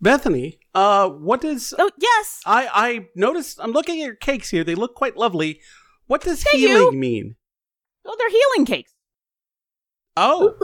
Bethany, 0.00 0.58
uh, 0.74 1.08
what 1.08 1.40
does 1.40 1.72
Oh, 1.78 1.90
yes. 1.98 2.42
I 2.44 2.68
I 2.72 3.06
noticed? 3.14 3.58
I'm 3.60 3.72
looking 3.72 4.00
at 4.00 4.06
your 4.06 4.14
cakes 4.14 4.50
here. 4.50 4.62
They 4.62 4.74
look 4.74 4.94
quite 4.94 5.16
lovely. 5.16 5.60
What 6.06 6.20
does 6.22 6.42
Thank 6.42 6.58
healing 6.58 6.92
you. 6.92 6.98
mean? 6.98 7.36
Oh, 8.04 8.14
they're 8.18 8.30
healing 8.30 8.66
cakes. 8.66 8.92
Oh, 10.18 10.54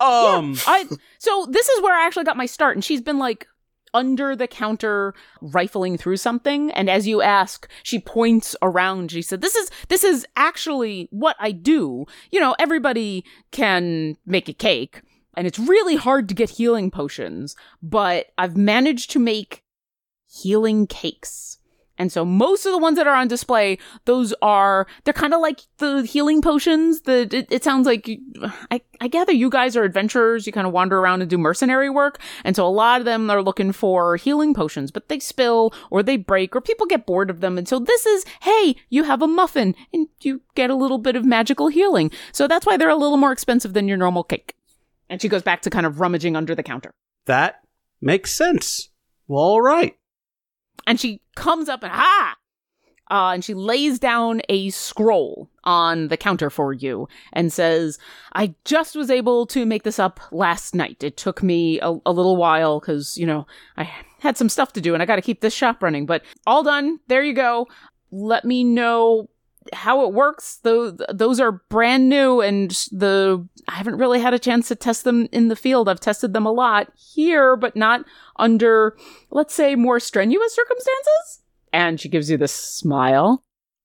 um, 0.00 0.56
I 0.66 0.86
so 1.18 1.46
this 1.48 1.68
is 1.68 1.82
where 1.82 1.94
I 1.96 2.06
actually 2.06 2.24
got 2.24 2.36
my 2.36 2.46
start 2.46 2.76
and 2.76 2.84
she's 2.84 3.00
been 3.00 3.18
like 3.18 3.46
under 3.94 4.34
the 4.34 4.48
counter 4.48 5.14
rifling 5.40 5.96
through 5.96 6.16
something 6.16 6.70
and 6.72 6.88
as 6.88 7.06
you 7.06 7.22
ask 7.22 7.68
she 7.82 7.98
points 7.98 8.56
around. 8.62 9.10
She 9.10 9.22
said 9.22 9.40
this 9.40 9.54
is 9.54 9.70
this 9.88 10.04
is 10.04 10.26
actually 10.36 11.08
what 11.10 11.36
I 11.38 11.52
do. 11.52 12.06
You 12.30 12.40
know 12.40 12.54
everybody 12.58 13.24
can 13.50 14.16
make 14.26 14.48
a 14.48 14.54
cake 14.54 15.02
and 15.36 15.46
it's 15.46 15.58
really 15.58 15.96
hard 15.96 16.28
to 16.28 16.34
get 16.34 16.50
healing 16.50 16.90
potions 16.90 17.56
but 17.82 18.26
I've 18.38 18.56
managed 18.56 19.10
to 19.12 19.18
make 19.18 19.62
healing 20.26 20.86
cakes 20.86 21.58
and 22.02 22.10
so 22.10 22.24
most 22.24 22.66
of 22.66 22.72
the 22.72 22.78
ones 22.78 22.96
that 22.96 23.06
are 23.06 23.14
on 23.14 23.28
display, 23.28 23.78
those 24.06 24.34
are 24.42 24.88
they're 25.04 25.14
kind 25.14 25.32
of 25.32 25.40
like 25.40 25.60
the 25.78 26.02
healing 26.02 26.42
potions. 26.42 27.02
The 27.02 27.28
it, 27.32 27.46
it 27.48 27.62
sounds 27.62 27.86
like 27.86 28.10
I, 28.72 28.80
I 29.00 29.06
gather 29.06 29.30
you 29.30 29.48
guys 29.48 29.76
are 29.76 29.84
adventurers. 29.84 30.44
You 30.44 30.52
kind 30.52 30.66
of 30.66 30.72
wander 30.72 30.98
around 30.98 31.20
and 31.20 31.30
do 31.30 31.38
mercenary 31.38 31.88
work, 31.88 32.20
and 32.42 32.56
so 32.56 32.66
a 32.66 32.68
lot 32.68 33.00
of 33.00 33.04
them 33.04 33.30
are 33.30 33.40
looking 33.40 33.70
for 33.70 34.16
healing 34.16 34.52
potions, 34.52 34.90
but 34.90 35.08
they 35.08 35.20
spill 35.20 35.72
or 35.90 36.02
they 36.02 36.16
break 36.16 36.56
or 36.56 36.60
people 36.60 36.86
get 36.88 37.06
bored 37.06 37.30
of 37.30 37.40
them. 37.40 37.56
And 37.56 37.68
so 37.68 37.78
this 37.78 38.04
is 38.04 38.24
hey, 38.40 38.74
you 38.90 39.04
have 39.04 39.22
a 39.22 39.28
muffin 39.28 39.76
and 39.92 40.08
you 40.22 40.40
get 40.56 40.70
a 40.70 40.74
little 40.74 40.98
bit 40.98 41.14
of 41.14 41.24
magical 41.24 41.68
healing. 41.68 42.10
So 42.32 42.48
that's 42.48 42.66
why 42.66 42.76
they're 42.76 42.90
a 42.90 42.96
little 42.96 43.16
more 43.16 43.30
expensive 43.30 43.74
than 43.74 43.86
your 43.86 43.96
normal 43.96 44.24
cake. 44.24 44.56
And 45.08 45.22
she 45.22 45.28
goes 45.28 45.42
back 45.42 45.62
to 45.62 45.70
kind 45.70 45.86
of 45.86 46.00
rummaging 46.00 46.34
under 46.34 46.56
the 46.56 46.64
counter. 46.64 46.90
that 47.26 47.60
makes 48.00 48.32
sense. 48.32 48.88
Well, 49.28 49.44
all 49.44 49.62
right. 49.62 49.94
and 50.84 50.98
she 50.98 51.20
comes 51.34 51.68
up 51.68 51.82
and 51.82 51.92
ha 51.92 52.36
uh, 53.12 53.32
and 53.34 53.44
she 53.44 53.52
lays 53.52 53.98
down 53.98 54.40
a 54.48 54.70
scroll 54.70 55.50
on 55.64 56.08
the 56.08 56.16
counter 56.16 56.48
for 56.48 56.72
you 56.72 57.06
and 57.34 57.52
says, 57.52 57.98
I 58.32 58.54
just 58.64 58.96
was 58.96 59.10
able 59.10 59.44
to 59.48 59.66
make 59.66 59.82
this 59.82 59.98
up 59.98 60.18
last 60.32 60.74
night. 60.74 61.04
It 61.04 61.18
took 61.18 61.42
me 61.42 61.78
a, 61.80 61.94
a 62.06 62.12
little 62.12 62.36
while 62.36 62.80
because, 62.80 63.18
you 63.18 63.26
know, 63.26 63.46
I 63.76 63.90
had 64.20 64.38
some 64.38 64.48
stuff 64.48 64.72
to 64.72 64.80
do 64.80 64.94
and 64.94 65.02
I 65.02 65.06
got 65.06 65.16
to 65.16 65.22
keep 65.22 65.42
this 65.42 65.52
shop 65.52 65.82
running, 65.82 66.06
but 66.06 66.22
all 66.46 66.62
done. 66.62 67.00
There 67.08 67.22
you 67.22 67.34
go. 67.34 67.68
Let 68.10 68.46
me 68.46 68.64
know 68.64 69.28
how 69.72 70.06
it 70.06 70.12
works. 70.12 70.56
Those, 70.62 71.00
those 71.12 71.40
are 71.40 71.52
brand 71.68 72.08
new 72.08 72.40
and 72.40 72.70
the, 72.90 73.46
I 73.68 73.74
haven't 73.74 73.98
really 73.98 74.20
had 74.20 74.34
a 74.34 74.38
chance 74.38 74.68
to 74.68 74.74
test 74.74 75.04
them 75.04 75.28
in 75.32 75.48
the 75.48 75.56
field. 75.56 75.88
I've 75.88 76.00
tested 76.00 76.32
them 76.32 76.46
a 76.46 76.52
lot 76.52 76.92
here, 76.96 77.56
but 77.56 77.76
not 77.76 78.04
under, 78.36 78.96
let's 79.30 79.54
say, 79.54 79.74
more 79.74 80.00
strenuous 80.00 80.54
circumstances. 80.54 81.42
And 81.72 82.00
she 82.00 82.08
gives 82.08 82.30
you 82.30 82.36
this 82.36 82.52
smile. 82.52 83.44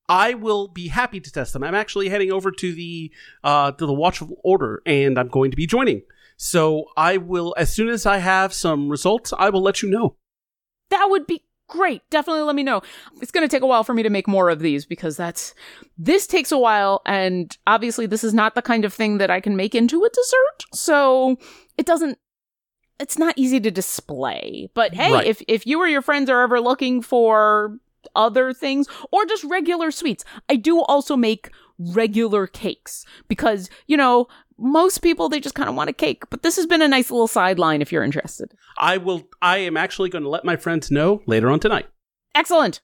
I 0.10 0.36
will 0.36 0.68
be 0.68 0.88
happy 0.88 1.20
to 1.20 1.32
test 1.32 1.54
them. 1.54 1.64
I'm 1.64 1.76
actually 1.76 2.10
heading 2.10 2.32
over 2.32 2.52
to 2.52 2.74
the 2.74 3.12
uh, 3.44 3.72
to 3.74 3.86
the 3.86 3.94
Watchful 3.94 4.38
Order, 4.44 4.82
and 4.86 5.18
I'm 5.20 5.28
going 5.28 5.52
to 5.52 5.58
be 5.58 5.68
joining. 5.68 6.04
So 6.38 6.86
I 6.96 7.18
will, 7.18 7.54
as 7.58 7.74
soon 7.74 7.90
as 7.90 8.06
I 8.06 8.18
have 8.18 8.54
some 8.54 8.90
results, 8.90 9.34
I 9.38 9.50
will 9.50 9.62
let 9.62 9.82
you 9.82 9.90
know. 9.90 10.16
That 10.90 11.08
would 11.10 11.28
be 11.28 11.44
great. 11.68 12.02
Definitely 12.10 12.44
let 12.44 12.56
me 12.56 12.64
know. 12.64 12.82
It's 13.22 13.32
going 13.32 13.48
to 13.48 13.54
take 13.54 13.64
a 13.64 13.68
while 13.68 13.84
for 13.84 13.94
me 13.94 14.04
to 14.04 14.10
make 14.10 14.28
more 14.28 14.50
of 14.50 14.60
these 14.60 14.86
because 14.86 15.18
that's 15.18 15.54
this 15.98 16.26
takes 16.28 16.52
a 16.52 16.58
while 16.58 17.02
and 17.06 17.56
obviously 17.68 18.06
this 18.06 18.24
is 18.24 18.34
not 18.34 18.56
the 18.56 18.62
kind 18.62 18.86
of 18.86 18.94
thing 18.94 19.18
that 19.18 19.30
I 19.30 19.40
can 19.42 19.56
make 19.56 19.76
into 19.76 20.04
a 20.04 20.10
dessert. 20.10 20.66
So 20.74 21.38
it 21.78 21.86
doesn't 21.86 22.18
it's 23.00 23.18
not 23.20 23.36
easy 23.38 23.60
to 23.60 23.70
display. 23.70 24.70
But 24.74 24.94
hey, 24.94 25.12
Right. 25.12 25.28
if 25.28 25.42
if 25.48 25.68
you 25.68 25.80
or 25.80 25.88
your 25.88 26.02
friends 26.02 26.30
are 26.30 26.42
ever 26.42 26.60
looking 26.60 27.02
for 27.02 27.78
other 28.16 28.54
things 28.54 28.88
or 29.12 29.26
just 29.26 29.44
regular 29.44 29.92
sweets, 29.92 30.24
I 30.50 30.56
do 30.56 30.82
also 30.82 31.16
make 31.16 31.52
regular 31.78 32.48
cakes 32.48 33.06
because, 33.28 33.70
you 33.86 33.98
know, 33.98 34.28
most 34.58 35.00
people 35.00 35.30
they 35.30 35.40
just 35.40 35.56
kind 35.56 35.70
of 35.70 35.76
want 35.76 35.90
a 35.90 35.94
cake. 35.94 36.24
But 36.30 36.42
this 36.42 36.56
has 36.56 36.66
been 36.66 36.82
a 36.82 36.88
nice 36.88 37.12
little 37.12 37.28
sideline 37.28 37.82
if 37.82 37.92
you're 37.92 38.04
interested. 38.04 38.54
I 38.78 38.98
will. 38.98 39.28
I 39.42 39.58
am 39.58 39.78
actually 39.78 40.10
going 40.10 40.24
to 40.24 40.30
let 40.30 40.46
my 40.46 40.56
friends 40.56 40.92
know 40.92 41.22
later 41.26 41.50
on 41.50 41.60
tonight. 41.60 41.88
Excellent. 42.36 42.82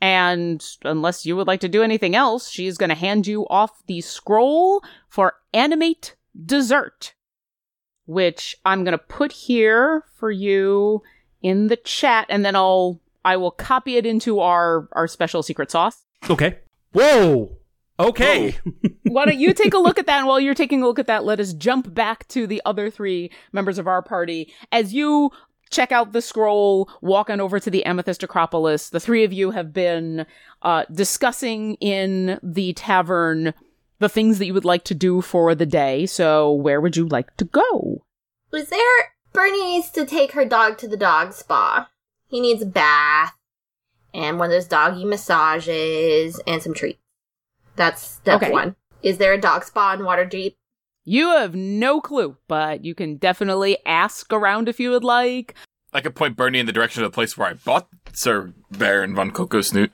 And 0.00 0.64
unless 0.84 1.24
you 1.24 1.36
would 1.36 1.46
like 1.46 1.60
to 1.60 1.68
do 1.68 1.82
anything 1.82 2.14
else, 2.14 2.50
she's 2.50 2.76
going 2.76 2.90
to 2.90 2.94
hand 2.94 3.26
you 3.26 3.46
off 3.48 3.82
the 3.86 4.00
scroll 4.00 4.82
for 5.08 5.34
animate 5.54 6.16
dessert, 6.44 7.14
which 8.04 8.56
I'm 8.66 8.84
going 8.84 8.92
to 8.92 8.98
put 8.98 9.32
here 9.32 10.04
for 10.16 10.30
you 10.30 11.02
in 11.42 11.68
the 11.68 11.76
chat, 11.76 12.26
and 12.28 12.44
then 12.44 12.56
I'll 12.56 13.00
I 13.24 13.36
will 13.36 13.50
copy 13.50 13.96
it 13.96 14.04
into 14.04 14.40
our 14.40 14.88
our 14.92 15.06
special 15.06 15.42
secret 15.42 15.70
sauce. 15.70 16.04
Okay. 16.28 16.58
Whoa. 16.92 17.56
Okay. 17.98 18.56
Why 19.04 19.24
don't 19.24 19.38
you 19.38 19.52
take 19.52 19.74
a 19.74 19.78
look 19.78 19.98
at 19.98 20.06
that? 20.06 20.18
And 20.18 20.26
while 20.26 20.40
you're 20.40 20.54
taking 20.54 20.82
a 20.82 20.86
look 20.86 20.98
at 20.98 21.06
that, 21.06 21.24
let 21.24 21.40
us 21.40 21.52
jump 21.52 21.94
back 21.94 22.26
to 22.28 22.46
the 22.46 22.60
other 22.64 22.90
three 22.90 23.30
members 23.52 23.78
of 23.78 23.86
our 23.86 24.02
party. 24.02 24.52
As 24.72 24.92
you 24.92 25.30
check 25.70 25.92
out 25.92 26.12
the 26.12 26.22
scroll, 26.22 26.88
walk 27.00 27.30
on 27.30 27.40
over 27.40 27.60
to 27.60 27.70
the 27.70 27.84
Amethyst 27.84 28.22
Acropolis, 28.22 28.90
the 28.90 29.00
three 29.00 29.24
of 29.24 29.32
you 29.32 29.52
have 29.52 29.72
been 29.72 30.26
uh, 30.62 30.84
discussing 30.92 31.74
in 31.74 32.38
the 32.42 32.72
tavern 32.74 33.54
the 34.00 34.08
things 34.08 34.38
that 34.38 34.46
you 34.46 34.54
would 34.54 34.64
like 34.64 34.84
to 34.84 34.94
do 34.94 35.20
for 35.20 35.54
the 35.54 35.66
day. 35.66 36.06
So, 36.06 36.52
where 36.52 36.80
would 36.80 36.96
you 36.96 37.06
like 37.06 37.36
to 37.36 37.44
go? 37.44 38.02
Was 38.50 38.68
there 38.68 39.14
Burnie 39.34 39.64
needs 39.64 39.90
to 39.90 40.06
take 40.06 40.32
her 40.32 40.44
dog 40.44 40.78
to 40.78 40.88
the 40.88 40.96
dog 40.96 41.32
spa. 41.32 41.90
He 42.28 42.40
needs 42.40 42.62
a 42.62 42.66
bath 42.66 43.36
and 44.14 44.38
one 44.38 44.46
of 44.46 44.52
those 44.52 44.68
doggy 44.68 45.04
massages 45.04 46.40
and 46.46 46.62
some 46.62 46.72
treats. 46.72 47.00
That's 47.76 48.02
step 48.02 48.42
Okay. 48.42 48.50
one. 48.52 48.76
Is 49.02 49.18
there 49.18 49.32
a 49.32 49.40
dog 49.40 49.64
spa 49.64 49.92
in 49.94 50.00
Waterdeep? 50.00 50.54
You 51.04 51.28
have 51.30 51.54
no 51.54 52.00
clue, 52.00 52.36
but 52.48 52.84
you 52.84 52.94
can 52.94 53.16
definitely 53.16 53.76
ask 53.84 54.32
around 54.32 54.68
if 54.68 54.80
you 54.80 54.90
would 54.90 55.04
like. 55.04 55.54
I 55.92 56.00
could 56.00 56.14
point 56.14 56.36
Burnie 56.36 56.58
in 56.58 56.66
the 56.66 56.72
direction 56.72 57.04
of 57.04 57.10
the 57.10 57.14
place 57.14 57.36
where 57.36 57.48
I 57.48 57.54
bought 57.54 57.88
Sir 58.12 58.52
Baron 58.70 59.14
von 59.14 59.30
Coco 59.30 59.60
Snoot. 59.60 59.92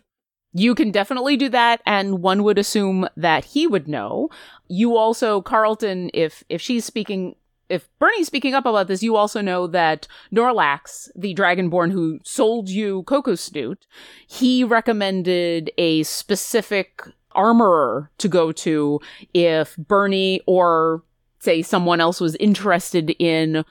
You 0.52 0.74
can 0.74 0.90
definitely 0.90 1.36
do 1.36 1.48
that, 1.50 1.80
and 1.86 2.22
one 2.22 2.42
would 2.42 2.58
assume 2.58 3.08
that 3.16 3.44
he 3.46 3.66
would 3.66 3.86
know. 3.86 4.30
You 4.68 4.96
also, 4.96 5.42
Quarlton, 5.42 6.10
if 6.14 6.42
if 6.48 6.60
she's 6.60 6.84
speaking, 6.84 7.34
if 7.68 7.88
Burnie's 8.00 8.26
speaking 8.26 8.54
up 8.54 8.66
about 8.66 8.88
this, 8.88 9.02
you 9.02 9.14
also 9.14 9.40
know 9.40 9.66
that 9.68 10.08
Norlax, 10.34 11.08
the 11.14 11.34
Dragonborn 11.34 11.92
who 11.92 12.18
sold 12.24 12.68
you 12.68 13.02
Coco 13.04 13.34
Snoot, 13.36 13.86
he 14.26 14.64
recommended 14.64 15.70
a 15.78 16.02
specific 16.02 17.02
armorer 17.32 18.10
to 18.18 18.28
go 18.28 18.52
to 18.52 19.00
if 19.34 19.76
Burnie 19.76 20.40
or 20.46 21.02
say 21.40 21.62
someone 21.62 22.00
else 22.00 22.20
was 22.20 22.36
interested 22.36 23.10
in 23.18 23.64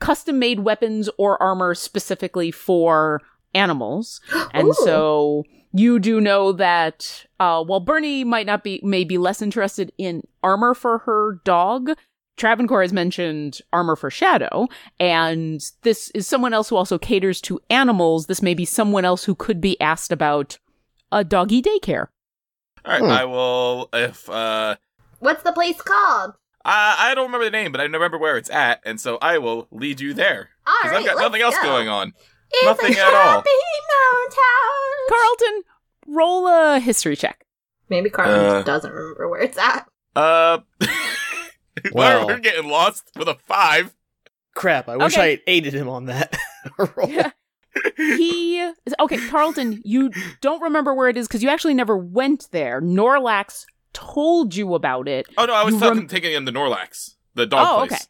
custom 0.00 0.38
made 0.38 0.60
weapons 0.60 1.08
or 1.18 1.40
armor 1.42 1.74
specifically 1.74 2.50
for 2.50 3.20
animals. 3.54 4.20
And 4.52 4.68
Ooh. 4.68 4.74
so 4.84 5.44
you 5.72 5.98
do 5.98 6.20
know 6.20 6.52
that 6.52 7.24
uh, 7.40 7.62
while 7.64 7.80
Burnie 7.80 8.24
might 8.24 8.46
not 8.46 8.62
be, 8.62 8.80
may 8.82 9.04
be 9.04 9.16
less 9.16 9.40
interested 9.40 9.92
in 9.96 10.22
armor 10.42 10.74
for 10.74 10.98
her 10.98 11.40
dog, 11.44 11.92
Travancore 12.36 12.82
has 12.82 12.92
mentioned 12.92 13.60
armor 13.72 13.96
for 13.96 14.10
Shadow, 14.10 14.68
and 14.98 15.60
this 15.82 16.10
is 16.10 16.26
someone 16.26 16.54
else 16.54 16.68
who 16.68 16.76
also 16.76 16.98
caters 16.98 17.40
to 17.42 17.60
animals. 17.70 18.26
This 18.26 18.42
may 18.42 18.54
be 18.54 18.64
someone 18.64 19.04
else 19.04 19.24
who 19.24 19.34
could 19.34 19.60
be 19.60 19.80
asked 19.80 20.12
about 20.12 20.58
a 21.10 21.24
doggy 21.24 21.62
daycare. 21.62 22.08
All 22.84 22.92
right, 22.92 23.00
Hmm. 23.00 23.10
I 23.10 23.24
will. 23.24 23.88
If 23.92 24.28
uh, 24.28 24.76
What's 25.20 25.42
the 25.42 25.52
place 25.52 25.80
called? 25.80 26.34
I, 26.64 26.96
I 27.10 27.14
don't 27.14 27.26
remember 27.26 27.44
the 27.46 27.50
name, 27.50 27.72
but 27.72 27.80
I 27.80 27.84
remember 27.84 28.18
where 28.18 28.36
it's 28.36 28.50
at, 28.50 28.80
and 28.84 29.00
so 29.00 29.18
I 29.20 29.38
will 29.38 29.66
lead 29.72 30.00
you 30.00 30.14
there 30.14 30.50
All 30.66 30.74
because 30.82 30.92
right, 30.92 31.00
I've 31.00 31.06
got 31.06 31.16
let's 31.16 31.26
nothing 31.28 31.42
else 31.42 31.56
go. 31.56 31.62
going 31.62 31.88
on. 31.88 32.12
It's 32.52 32.64
Nothing 32.64 32.94
a 32.96 33.00
at 33.00 33.14
all. 33.14 33.42
mountain. 33.42 34.32
Quarlton, 35.08 35.62
roll 36.06 36.46
a 36.48 36.78
history 36.80 37.16
check. 37.16 37.44
Maybe 37.88 38.10
Quarlton 38.10 38.38
Uh. 38.38 38.62
doesn't 38.62 38.92
remember 38.92 39.28
where 39.28 39.40
it's 39.42 39.58
at. 39.58 39.86
Uh, 40.14 40.58
Well. 41.92 42.26
we're 42.26 42.38
getting 42.38 42.68
lost 42.70 43.10
with 43.16 43.28
a 43.28 43.34
five. 43.34 43.94
Crap, 44.54 44.88
I 44.88 44.96
wish 44.98 45.14
Okay. 45.14 45.22
I 45.22 45.30
had 45.30 45.40
aided 45.46 45.72
him 45.74 45.88
on 45.88 46.04
that. 46.06 46.36
roll. 46.78 47.08
Yeah. 47.08 47.30
He 47.96 48.70
okay 49.00 49.28
Quarlton 49.28 49.80
you 49.84 50.10
don't 50.40 50.60
remember 50.62 50.94
where 50.94 51.08
it 51.08 51.16
is 51.16 51.26
because 51.28 51.42
you 51.42 51.48
actually 51.48 51.74
never 51.74 51.96
went 51.96 52.48
there 52.52 52.80
norlax 52.80 53.64
told 53.92 54.54
you 54.54 54.74
about 54.74 55.08
it 55.08 55.26
Oh 55.36 55.44
no, 55.46 55.54
I 55.54 55.64
was 55.64 55.74
talking 55.78 55.98
rem- 56.00 56.08
taking 56.08 56.32
him 56.32 56.46
to 56.46 56.52
Norlax, 56.52 57.14
the 57.34 57.46
dog 57.46 57.66
oh 57.68 57.86
place. 57.86 57.92
okay 57.92 58.04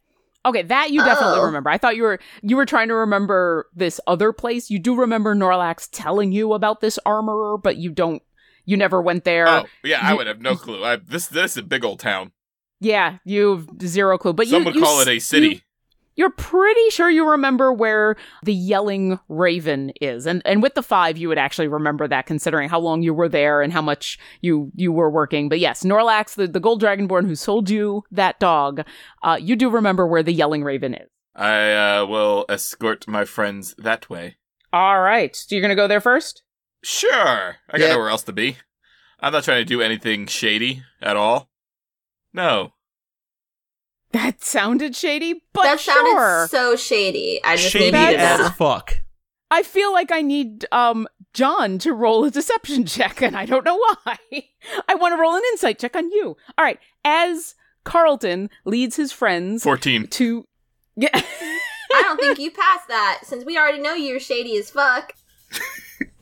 okay 0.44 0.62
that 0.62 0.90
you 0.90 0.98
definitely 1.04 1.38
Oh. 1.38 1.44
remember 1.46 1.70
i 1.70 1.78
thought 1.78 1.94
you 1.96 2.02
were 2.02 2.18
you 2.42 2.56
were 2.56 2.66
trying 2.66 2.88
to 2.88 2.94
remember 2.94 3.68
this 3.74 4.00
other 4.08 4.32
place 4.32 4.70
you 4.70 4.78
do 4.80 4.96
remember 4.96 5.34
norlax 5.37 5.88
telling 5.92 6.32
you 6.32 6.52
about 6.54 6.80
this 6.80 6.98
armorer 7.06 7.56
but 7.58 7.76
you 7.76 7.90
don't 7.90 8.22
you 8.64 8.76
never 8.76 9.00
went 9.02 9.24
there 9.24 9.48
Oh 9.48 9.64
yeah, 9.84 9.98
I 10.02 10.14
would 10.14 10.26
have 10.28 10.40
no 10.40 10.54
clue. 10.56 10.84
I, 10.84 10.96
this 10.96 11.26
this 11.28 11.52
is 11.52 11.56
a 11.58 11.62
big 11.62 11.84
old 11.84 11.98
town. 12.00 12.32
yeah 12.80 13.18
you've 13.24 13.68
zero 13.84 14.18
clue 14.18 14.32
but 14.32 14.46
Some 14.48 14.62
you 14.62 14.66
would 14.66 14.74
you 14.76 14.80
call 14.82 15.00
it 15.00 15.08
a 15.08 15.18
city. 15.20 15.62
You- 16.14 16.22
You're 16.25 16.31
pretty 16.31 16.90
sure 16.90 17.09
you 17.11 17.31
remember 17.31 17.72
where 17.72 18.16
the 18.44 18.53
yelling 18.55 19.18
raven 19.29 19.92
is. 20.01 20.27
And 20.27 20.42
and 20.44 20.62
with 20.62 20.75
the 20.75 20.83
5 20.83 21.16
you 21.18 21.29
would 21.29 21.38
actually 21.38 21.68
remember 21.68 22.07
that 22.09 22.27
considering 22.27 22.68
how 22.68 22.81
long 22.81 23.03
you 23.03 23.14
were 23.14 23.29
there 23.29 23.62
and 23.62 23.72
how 23.72 23.83
much 23.83 24.18
you 24.40 24.70
you 24.75 24.92
were 24.92 25.11
working. 25.11 25.48
But 25.48 25.59
yes, 25.61 25.83
Norlax 25.85 26.35
the, 26.35 26.46
the 26.46 26.61
gold 26.61 26.83
dragonborn 26.83 27.27
who 27.27 27.35
sold 27.35 27.70
you 27.70 28.03
that 28.11 28.38
dog, 28.40 28.83
uh 29.22 29.38
you 29.40 29.57
do 29.57 29.70
remember 29.70 30.07
where 30.07 30.22
the 30.22 30.33
yelling 30.33 30.64
raven 30.64 30.94
is. 30.94 31.09
I 31.35 31.72
uh, 31.72 32.07
will 32.07 32.44
escort 32.51 33.09
my 33.09 33.25
friends 33.25 33.75
that 33.79 34.11
way. 34.11 34.37
All 34.70 35.01
right. 35.01 35.35
So 35.35 35.55
you're 35.55 35.62
going 35.62 35.70
to 35.70 35.75
go 35.83 35.88
there 35.88 36.01
first? 36.01 36.42
Sure, 36.85 37.57
I 37.70 37.79
got 37.79 37.81
Yeah. 37.81 37.92
nowhere 37.94 38.11
else 38.11 38.22
to 38.25 38.33
be. 38.33 38.59
I'm 39.18 39.33
not 39.33 39.44
trying 39.44 39.61
to 39.62 39.64
do 39.64 39.81
anything 39.81 40.27
shady 40.27 40.83
at 41.01 41.16
all. 41.16 41.48
No. 42.35 42.75
That 44.12 44.42
sounded 44.44 44.94
shady, 44.94 45.42
but 45.53 45.62
that 45.62 45.81
sounded 45.81 46.11
sure. 46.11 46.48
so 46.48 46.77
shady. 46.77 47.40
I 47.44 47.57
just 47.57 47.70
Shady 47.70 47.90
need 47.96 48.11
you 48.11 48.16
to 48.16 48.22
as 48.22 48.38
know. 48.40 48.48
fuck. 48.51 49.01
I 49.51 49.62
feel 49.62 49.92
like 49.92 50.11
I 50.12 50.22
need 50.22 50.66
um 50.72 51.09
John 51.33 51.79
to 51.79 51.92
roll 51.94 52.25
a 52.25 52.31
deception 52.31 52.85
check, 52.85 53.22
and 53.22 53.37
I 53.37 53.46
don't 53.46 53.64
know 53.64 53.77
why. 54.05 54.18
I 54.88 54.94
want 54.94 55.12
to 55.14 55.20
roll 55.20 55.35
an 55.35 55.42
insight 55.53 55.79
check 55.79 55.96
on 55.96 56.11
you. 56.11 56.37
All 56.59 56.64
right, 56.64 56.79
as 57.05 57.55
Quarlton 57.85 58.51
leads 58.64 58.96
his 58.96 59.12
friends 59.12 59.62
Fourteen. 59.62 60.07
to 60.09 60.44
yeah. 60.96 61.09
I 61.94 62.03
don't 62.03 62.20
think 62.20 62.38
you 62.38 62.51
passed 62.51 62.88
that 62.88 63.20
since 63.25 63.44
we 63.44 63.57
already 63.59 63.79
know 63.81 63.94
you're 63.94 64.20
shady 64.20 64.57
as 64.59 64.70
fuck. 64.70 65.14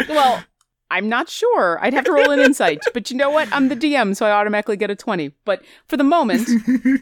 well, 0.08 0.44
I'm 0.90 1.08
not 1.08 1.28
sure. 1.28 1.78
I'd 1.80 1.94
have 1.94 2.04
to 2.04 2.12
roll 2.12 2.30
an 2.30 2.40
insight, 2.40 2.80
but 2.92 3.10
you 3.10 3.16
know 3.16 3.30
what? 3.30 3.48
I'm 3.52 3.68
the 3.68 3.76
DM, 3.76 4.16
so 4.16 4.26
I 4.26 4.32
automatically 4.32 4.76
get 4.76 4.90
a 4.90 4.96
20. 4.96 5.32
But 5.44 5.62
for 5.86 5.96
the 5.96 6.04
moment, 6.04 6.48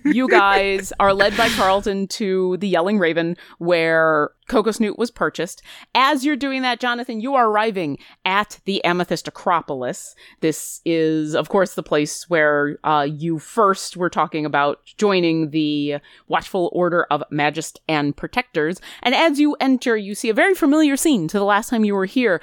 you 0.04 0.28
guys 0.28 0.92
are 1.00 1.14
led 1.14 1.36
by 1.36 1.48
Quarlton 1.50 2.08
to 2.08 2.56
the 2.58 2.68
Yelling 2.68 2.98
Raven, 2.98 3.36
where 3.58 4.30
Coco 4.48 4.70
Snoot 4.70 4.98
was 4.98 5.10
purchased. 5.10 5.62
As 5.94 6.24
you're 6.24 6.36
doing 6.36 6.62
that, 6.62 6.80
Jonathan, 6.80 7.20
you 7.20 7.34
are 7.34 7.48
arriving 7.48 7.98
at 8.24 8.60
the 8.64 8.82
Amethyst 8.84 9.28
Acropolis. 9.28 10.14
This 10.40 10.80
is, 10.84 11.34
of 11.34 11.48
course, 11.48 11.74
the 11.74 11.82
place 11.82 12.28
where 12.28 12.78
uh, 12.82 13.06
you 13.08 13.38
first 13.38 13.96
were 13.96 14.10
talking 14.10 14.44
about 14.44 14.80
joining 14.96 15.50
the 15.50 15.96
Watchful 16.26 16.70
Order 16.72 17.04
of 17.10 17.22
Magist 17.30 17.80
and 17.88 18.16
Protectors. 18.16 18.80
And 19.02 19.14
as 19.14 19.38
you 19.38 19.54
enter, 19.60 19.96
you 19.96 20.14
see 20.14 20.30
a 20.30 20.34
very 20.34 20.54
familiar 20.54 20.96
scene 20.96 21.28
to 21.28 21.38
the 21.38 21.44
last 21.44 21.68
time 21.68 21.84
you 21.84 21.94
were 21.94 22.06
here 22.06 22.40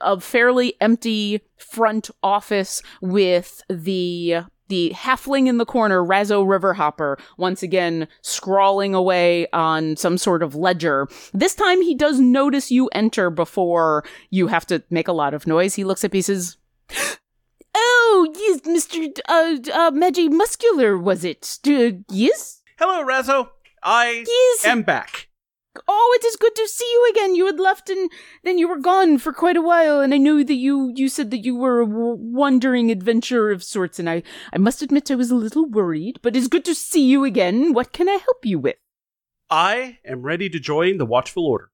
a 0.00 0.20
fairly 0.20 0.74
empty 0.86 1.40
front 1.58 2.10
office 2.22 2.80
with 3.00 3.60
the 3.68 4.36
the 4.68 4.92
halfling 4.96 5.46
in 5.46 5.58
the 5.58 5.64
corner, 5.66 6.02
Razzo 6.02 6.44
Riverhopper, 6.44 7.18
once 7.38 7.62
again 7.62 8.08
scrawling 8.22 8.94
away 8.94 9.46
on 9.52 9.96
some 9.96 10.18
sort 10.18 10.42
of 10.42 10.54
ledger. 10.56 11.06
This 11.32 11.54
time 11.54 11.82
he 11.82 11.94
does 11.94 12.18
notice 12.18 12.70
you 12.72 12.88
enter 12.88 13.30
before 13.30 14.04
you 14.30 14.48
have 14.48 14.66
to 14.66 14.82
make 14.90 15.06
a 15.08 15.12
lot 15.12 15.34
of 15.34 15.46
noise. 15.46 15.74
He 15.76 15.84
looks 15.84 16.02
he 16.02 16.20
says, 16.22 16.56
Oh, 17.74 18.32
yes, 18.36 18.60
Mr. 18.62 19.06
Uh, 19.28 19.58
uh, 19.72 19.90
Magi 19.92 20.28
Muscular, 20.28 20.96
was 20.98 21.24
it? 21.24 21.58
Uh, 21.66 21.98
yes? 22.10 22.62
Hello, 22.78 23.04
Razzo. 23.04 23.48
I 23.82 24.24
Yes. 24.26 24.64
am 24.64 24.82
back. 24.82 25.28
Oh, 25.88 26.18
it 26.20 26.24
is 26.24 26.36
good 26.36 26.54
to 26.54 26.68
see 26.68 26.84
you 26.84 27.08
again. 27.10 27.34
You 27.34 27.46
had 27.46 27.60
left 27.60 27.90
and 27.90 28.10
then 28.44 28.58
you 28.58 28.68
were 28.68 28.78
gone 28.78 29.18
for 29.18 29.32
quite 29.32 29.56
a 29.56 29.62
while, 29.62 30.00
and 30.00 30.12
I 30.14 30.18
knew 30.18 30.44
that 30.44 30.54
you 30.54 30.92
you 30.94 31.08
said 31.08 31.30
that 31.30 31.44
you 31.44 31.54
were 31.54 31.82
a 31.82 31.86
w- 31.86 32.16
wandering 32.18 32.90
adventurer 32.90 33.50
of 33.50 33.62
sorts, 33.62 33.98
and 33.98 34.08
I 34.08 34.22
I 34.52 34.58
must 34.58 34.82
admit 34.82 35.10
I 35.10 35.14
was 35.14 35.30
a 35.30 35.36
little 35.36 35.66
worried, 35.66 36.20
but 36.22 36.36
it's 36.36 36.48
good 36.48 36.64
to 36.66 36.74
see 36.74 37.06
you 37.06 37.24
again. 37.24 37.72
What 37.72 37.92
can 37.92 38.08
I 38.08 38.14
help 38.14 38.44
you 38.44 38.58
with? 38.58 38.76
I 39.50 39.98
am 40.04 40.22
ready 40.22 40.48
to 40.50 40.58
join 40.58 40.98
the 40.98 41.06
Watchful 41.06 41.46
Order. 41.46 41.70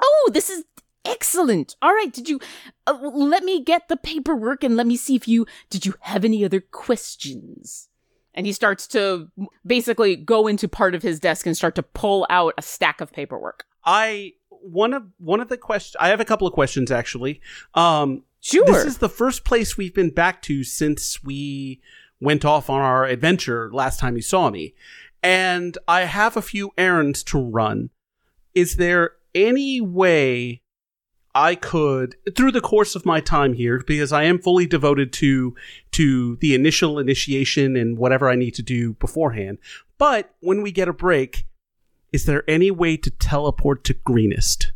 Oh, 0.00 0.30
this 0.32 0.48
is 0.48 0.64
excellent. 1.04 1.76
All 1.82 1.92
right, 1.92 2.12
did 2.12 2.28
you 2.28 2.40
uh, 2.86 2.98
let 3.02 3.44
me 3.44 3.62
get 3.62 3.88
the 3.88 3.96
paperwork 3.96 4.64
and 4.64 4.76
let 4.76 4.86
me 4.86 4.96
see 4.96 5.14
if 5.14 5.28
you 5.28 5.46
did 5.70 5.84
you 5.86 5.94
have 6.00 6.24
any 6.24 6.44
other 6.44 6.60
questions? 6.60 7.88
And 8.34 8.46
he 8.46 8.52
starts 8.52 8.86
to 8.88 9.30
basically 9.64 10.16
go 10.16 10.46
into 10.46 10.68
part 10.68 10.94
of 10.94 11.02
his 11.02 11.20
desk 11.20 11.46
and 11.46 11.56
start 11.56 11.74
to 11.76 11.82
pull 11.82 12.26
out 12.30 12.54
a 12.58 12.62
stack 12.62 13.00
of 13.00 13.12
paperwork. 13.12 13.64
I 13.84 14.32
one 14.48 14.94
of 14.94 15.04
one 15.18 15.40
of 15.40 15.48
the 15.48 15.56
questions. 15.56 15.96
I 16.00 16.08
have 16.08 16.20
a 16.20 16.24
couple 16.24 16.46
of 16.46 16.52
questions 16.52 16.90
actually. 16.90 17.40
Um, 17.74 18.24
Sure. 18.44 18.66
This 18.66 18.84
is 18.84 18.98
the 18.98 19.08
first 19.08 19.42
place 19.46 19.78
we've 19.78 19.94
been 19.94 20.10
back 20.10 20.42
to 20.42 20.64
since 20.64 21.24
we 21.24 21.80
went 22.20 22.44
off 22.44 22.68
on 22.68 22.82
our 22.82 23.06
adventure 23.06 23.70
last 23.72 23.98
time 23.98 24.16
you 24.16 24.22
saw 24.22 24.50
me. 24.50 24.74
And 25.22 25.78
I 25.88 26.02
have 26.02 26.36
a 26.36 26.42
few 26.42 26.70
errands 26.76 27.22
to 27.24 27.38
run. 27.38 27.88
Is 28.54 28.76
there 28.76 29.12
any 29.34 29.80
way 29.80 30.60
I 31.34 31.56
could 31.56 32.16
through 32.36 32.52
the 32.52 32.60
course 32.60 32.94
of 32.94 33.04
my 33.04 33.20
time 33.20 33.54
here 33.54 33.82
because 33.84 34.12
I 34.12 34.22
am 34.24 34.38
fully 34.38 34.66
devoted 34.66 35.12
to 35.14 35.54
to 35.92 36.36
the 36.36 36.54
initial 36.54 36.98
initiation 36.98 37.76
and 37.76 37.98
whatever 37.98 38.30
I 38.30 38.36
need 38.36 38.54
to 38.54 38.62
do 38.62 38.94
beforehand. 38.94 39.58
But 39.98 40.34
when 40.40 40.62
we 40.62 40.70
get 40.70 40.88
a 40.88 40.92
break, 40.92 41.46
is 42.12 42.26
there 42.26 42.48
any 42.48 42.70
way 42.70 42.96
to 42.98 43.10
teleport 43.10 43.82
to 43.84 43.94
Greenest? 43.94 44.72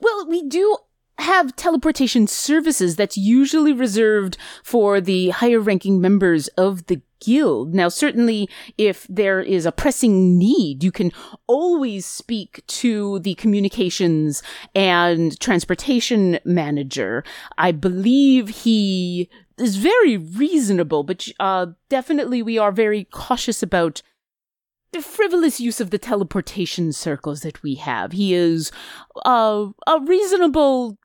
Well, 0.00 0.26
we 0.26 0.42
do 0.48 0.76
have 1.18 1.54
teleportation 1.56 2.26
services 2.26 2.96
that's 2.96 3.16
usually 3.16 3.72
reserved 3.72 4.36
for 4.62 5.00
the 5.00 5.30
higher 5.30 5.60
ranking 5.60 6.00
members 6.00 6.48
of 6.48 6.86
the 6.86 7.00
guild. 7.20 7.74
Now, 7.74 7.88
certainly 7.88 8.48
if 8.76 9.06
there 9.08 9.40
is 9.40 9.64
a 9.64 9.72
pressing 9.72 10.36
need, 10.38 10.82
you 10.82 10.92
can 10.92 11.12
always 11.46 12.04
speak 12.04 12.64
to 12.66 13.20
the 13.20 13.34
communications 13.36 14.42
and 14.74 15.38
transportation 15.40 16.38
manager. 16.44 17.24
I 17.56 17.72
believe 17.72 18.48
he 18.48 19.30
is 19.56 19.76
very 19.76 20.16
reasonable, 20.16 21.04
but 21.04 21.28
uh, 21.40 21.66
definitely 21.88 22.42
we 22.42 22.58
are 22.58 22.72
very 22.72 23.04
cautious 23.04 23.62
about 23.62 24.02
the 24.92 25.02
frivolous 25.02 25.60
use 25.60 25.80
of 25.80 25.90
the 25.90 25.98
teleportation 25.98 26.92
circles 26.92 27.40
that 27.40 27.62
we 27.62 27.74
have. 27.76 28.12
He 28.12 28.34
is 28.34 28.70
uh, 29.24 29.66
a 29.86 30.00
reasonable 30.00 30.98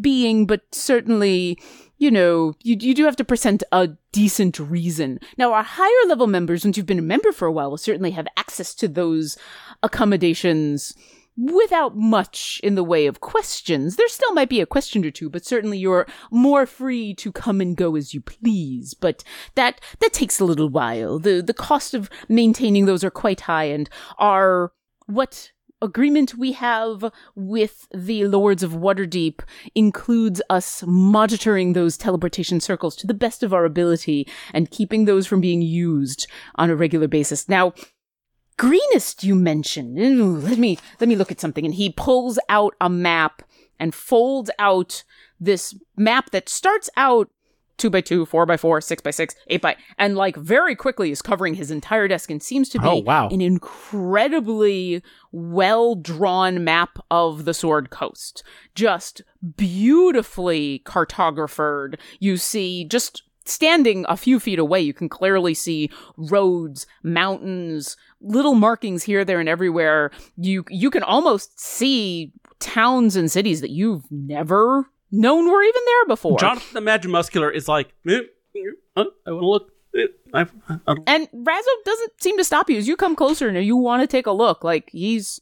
being, 0.00 0.46
but 0.46 0.62
certainly, 0.72 1.58
you 1.98 2.10
know, 2.10 2.54
you, 2.62 2.76
you 2.78 2.94
do 2.94 3.04
have 3.04 3.16
to 3.16 3.24
present 3.24 3.62
a 3.72 3.90
decent 4.12 4.58
reason. 4.58 5.20
Now, 5.38 5.52
our 5.52 5.62
higher 5.62 6.08
level 6.08 6.26
members, 6.26 6.64
once 6.64 6.76
you've 6.76 6.86
been 6.86 6.98
a 6.98 7.02
member 7.02 7.32
for 7.32 7.46
a 7.46 7.52
while, 7.52 7.70
will 7.70 7.78
certainly 7.78 8.12
have 8.12 8.26
access 8.36 8.74
to 8.76 8.88
those 8.88 9.36
accommodations 9.82 10.94
without 11.36 11.96
much 11.96 12.60
in 12.62 12.74
the 12.74 12.84
way 12.84 13.06
of 13.06 13.20
questions. 13.20 13.96
There 13.96 14.08
still 14.08 14.32
might 14.34 14.48
be 14.48 14.60
a 14.60 14.66
question 14.66 15.04
or 15.04 15.10
two, 15.10 15.28
but 15.28 15.44
certainly 15.44 15.78
you're 15.78 16.06
more 16.30 16.66
free 16.66 17.14
to 17.14 17.32
come 17.32 17.60
and 17.60 17.76
go 17.76 17.96
as 17.96 18.14
you 18.14 18.20
please. 18.20 18.94
But 18.94 19.24
that 19.54 19.80
that 20.00 20.12
takes 20.12 20.38
a 20.38 20.44
little 20.44 20.68
while. 20.68 21.18
The 21.18 21.42
the 21.42 21.54
cost 21.54 21.94
of 21.94 22.08
maintaining 22.28 22.86
those 22.86 23.02
are 23.02 23.10
quite 23.10 23.42
high 23.42 23.64
and 23.64 23.88
are 24.18 24.72
what 25.06 25.50
agreement 25.84 26.36
we 26.36 26.52
have 26.52 27.12
with 27.34 27.86
the 27.94 28.26
Lords 28.26 28.62
of 28.62 28.72
Waterdeep 28.72 29.40
includes 29.74 30.42
us 30.50 30.82
monitoring 30.86 31.72
those 31.72 31.96
teleportation 31.96 32.60
circles 32.60 32.96
to 32.96 33.06
the 33.06 33.14
best 33.14 33.42
of 33.42 33.54
our 33.54 33.64
ability 33.64 34.26
and 34.52 34.70
keeping 34.70 35.04
those 35.04 35.26
from 35.26 35.40
being 35.40 35.62
used 35.62 36.26
on 36.56 36.70
a 36.70 36.76
regular 36.76 37.06
basis. 37.06 37.48
Now, 37.48 37.72
greenest 38.56 39.22
you 39.22 39.34
mentioned. 39.34 39.98
Ooh, 39.98 40.36
let 40.36 40.58
me 40.58 40.78
let 41.00 41.08
me 41.08 41.16
look 41.16 41.30
at 41.30 41.40
something. 41.40 41.64
And 41.64 41.74
he 41.74 41.90
pulls 41.90 42.38
out 42.48 42.74
a 42.80 42.88
map 42.88 43.42
and 43.78 43.94
folds 43.94 44.50
out 44.58 45.04
this 45.38 45.74
map 45.96 46.30
that 46.30 46.48
starts 46.48 46.88
out 46.96 47.30
two 47.76 47.90
by 47.90 48.00
two, 48.00 48.24
four 48.26 48.46
by 48.46 48.56
four, 48.56 48.80
six 48.80 49.02
by 49.02 49.10
six, 49.10 49.34
eight 49.48 49.60
by, 49.62 49.76
and 49.98 50.16
like 50.16 50.36
very 50.36 50.74
quickly 50.76 51.10
is 51.10 51.20
covering 51.22 51.54
his 51.54 51.70
entire 51.70 52.06
desk 52.08 52.30
and 52.30 52.42
seems 52.42 52.68
to 52.70 52.78
be 52.78 52.86
Oh, 52.86 52.98
wow. 52.98 53.28
an 53.28 53.40
incredibly 53.40 55.02
well 55.32 55.94
drawn 55.94 56.62
map 56.64 56.98
of 57.10 57.44
the 57.44 57.54
Sword 57.54 57.90
Coast. 57.90 58.42
Just 58.74 59.22
beautifully 59.56 60.80
cartographed. 60.84 61.96
You 62.20 62.36
see 62.36 62.84
just 62.84 63.22
standing 63.46 64.06
a 64.08 64.16
few 64.16 64.40
feet 64.40 64.58
away, 64.58 64.80
you 64.80 64.94
can 64.94 65.08
clearly 65.08 65.52
see 65.54 65.90
roads, 66.16 66.86
mountains, 67.02 67.96
little 68.20 68.54
markings 68.54 69.02
here, 69.02 69.24
there, 69.24 69.40
and 69.40 69.48
everywhere. 69.48 70.10
You 70.36 70.64
you 70.70 70.90
can 70.90 71.02
almost 71.02 71.60
see 71.60 72.32
towns 72.60 73.16
and 73.16 73.30
cities 73.30 73.60
that 73.60 73.70
you've 73.70 74.04
never 74.10 74.86
known 75.14 75.50
were 75.50 75.62
even 75.62 75.82
there 75.86 76.06
before. 76.06 76.38
Jonathan 76.38 76.74
the 76.74 76.80
Magic 76.80 77.10
Muscular 77.10 77.50
is 77.50 77.68
like, 77.68 77.92
eh, 78.08 78.20
eh, 78.56 78.60
I 78.96 79.00
want 79.00 79.14
to 79.26 79.46
look. 79.46 79.72
eh, 79.96 80.06
I, 80.32 80.40
I, 80.68 80.78
I 80.86 80.96
And 81.06 81.28
Razzo 81.32 81.74
doesn't 81.84 82.22
seem 82.22 82.36
to 82.38 82.44
stop 82.44 82.68
you 82.68 82.78
as 82.78 82.88
you 82.88 82.96
come 82.96 83.16
closer 83.16 83.48
and 83.48 83.64
you 83.64 83.76
want 83.76 84.02
to 84.02 84.06
take 84.06 84.26
a 84.26 84.32
look. 84.32 84.64
Like 84.64 84.90
he's 84.90 85.40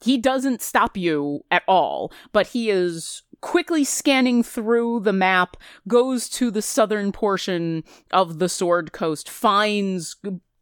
he 0.00 0.16
doesn't 0.16 0.62
stop 0.62 0.96
you 0.96 1.44
at 1.50 1.64
all, 1.66 2.12
but 2.32 2.48
he 2.48 2.70
is 2.70 3.22
quickly 3.40 3.84
scanning 3.84 4.42
through 4.42 5.00
the 5.00 5.12
map, 5.12 5.56
goes 5.86 6.28
to 6.28 6.50
the 6.50 6.62
southern 6.62 7.12
portion 7.12 7.84
of 8.12 8.38
the 8.38 8.48
Sword 8.48 8.92
Coast, 8.92 9.28
finds 9.28 10.16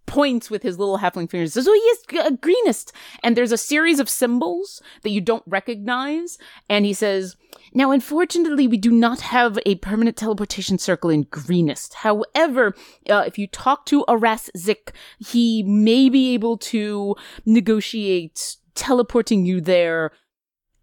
points 0.07 0.51
with 0.51 0.63
his 0.63 0.79
little 0.79 0.99
halfling 0.99 1.31
fingers 1.31 1.53
says, 1.53 1.69
"Oh, 1.69 1.73
he 1.73 1.79
is 1.79 2.27
a 2.27 2.31
greenest." 2.33 2.93
And 3.23 3.37
there's 3.37 3.53
a 3.53 3.59
series 3.59 4.01
of 4.01 4.09
symbols 4.09 4.81
that 5.03 5.11
you 5.11 5.21
don't 5.21 5.43
recognize, 5.47 6.39
and 6.69 6.85
he 6.85 6.93
says, 6.93 7.37
"Now, 7.75 7.91
unfortunately, 7.91 8.67
we 8.67 8.77
do 8.77 8.91
not 8.91 9.21
have 9.21 9.59
a 9.67 9.75
permanent 9.77 10.17
teleportation 10.17 10.79
circle 10.79 11.11
in 11.11 11.25
greenest. 11.25 11.95
However, 11.95 12.75
uh, 13.11 13.25
if 13.27 13.39
you 13.39 13.47
talk 13.47 13.87
to 13.87 14.05
Aras 14.09 14.51
Zik, 14.57 14.93
he 15.19 15.63
may 15.63 16.09
be 16.09 16.33
able 16.35 16.57
to 16.59 17.17
negotiate 17.45 18.57
teleporting 18.75 19.45
you 19.47 19.61
there." 19.61 20.13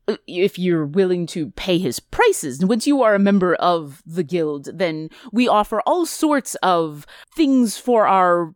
uh, 0.07 0.17
If 0.27 0.59
you're 0.59 0.85
willing 0.85 1.27
to 1.27 1.51
pay 1.51 1.77
his 1.77 2.01
prices, 2.01 2.65
once 2.65 2.85
you 2.85 3.01
are 3.01 3.15
a 3.15 3.19
member 3.19 3.55
of 3.55 4.03
the 4.05 4.23
guild, 4.23 4.65
then 4.73 5.09
we 5.31 5.47
offer 5.47 5.79
all 5.85 6.05
sorts 6.05 6.55
of 6.55 7.05
things 7.33 7.77
for 7.77 8.05
our 8.05 8.53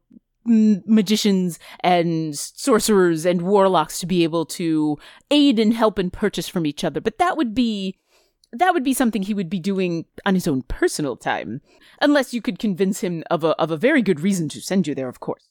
magicians 0.48 1.60
and 1.82 2.38
sorcerers 2.38 3.26
and 3.26 3.42
warlocks 3.42 4.00
to 4.00 4.06
be 4.06 4.24
able 4.24 4.46
to 4.46 4.98
aid 5.30 5.60
and 5.60 5.74
help 5.74 6.00
and 6.00 6.12
purchase 6.12 6.48
from 6.48 6.66
each 6.66 6.84
other. 6.84 7.02
But 7.02 7.18
that 7.18 7.38
would 7.38 7.54
be 7.54 7.98
that 8.54 8.74
would 8.74 8.84
be 8.84 8.94
something 8.94 9.24
he 9.24 9.34
would 9.34 9.50
be 9.50 9.60
doing 9.60 10.06
on 10.26 10.34
his 10.34 10.48
own 10.48 10.62
personal 10.64 11.18
time, 11.18 11.62
unless 12.02 12.34
you 12.34 12.42
could 12.42 12.60
convince 12.60 13.02
him 13.02 13.24
of 13.30 13.44
a 13.44 13.50
of 13.62 13.72
a 13.72 13.78
very 13.78 14.02
good 14.02 14.22
reason 14.22 14.48
to 14.50 14.62
send 14.62 14.88
you 14.88 14.96
there. 14.96 15.10
Of 15.10 15.20
course. 15.20 15.50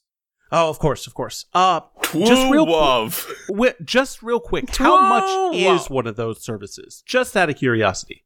oh, 0.51 0.69
of 0.69 0.79
course, 0.79 1.05
of 1.07 1.13
course. 1.13 1.45
Uh, 1.53 1.81
just 2.13 2.51
real 2.51 2.65
quick, 2.65 3.75
just 3.85 4.23
real 4.23 4.39
quick. 4.39 4.75
How 4.75 5.01
much 5.07 5.25
Whoa. 5.25 5.75
is 5.75 5.89
one 5.89 6.07
of 6.07 6.15
those 6.15 6.43
services? 6.43 7.03
Just 7.05 7.37
out 7.37 7.49
of 7.49 7.57
curiosity. 7.57 8.23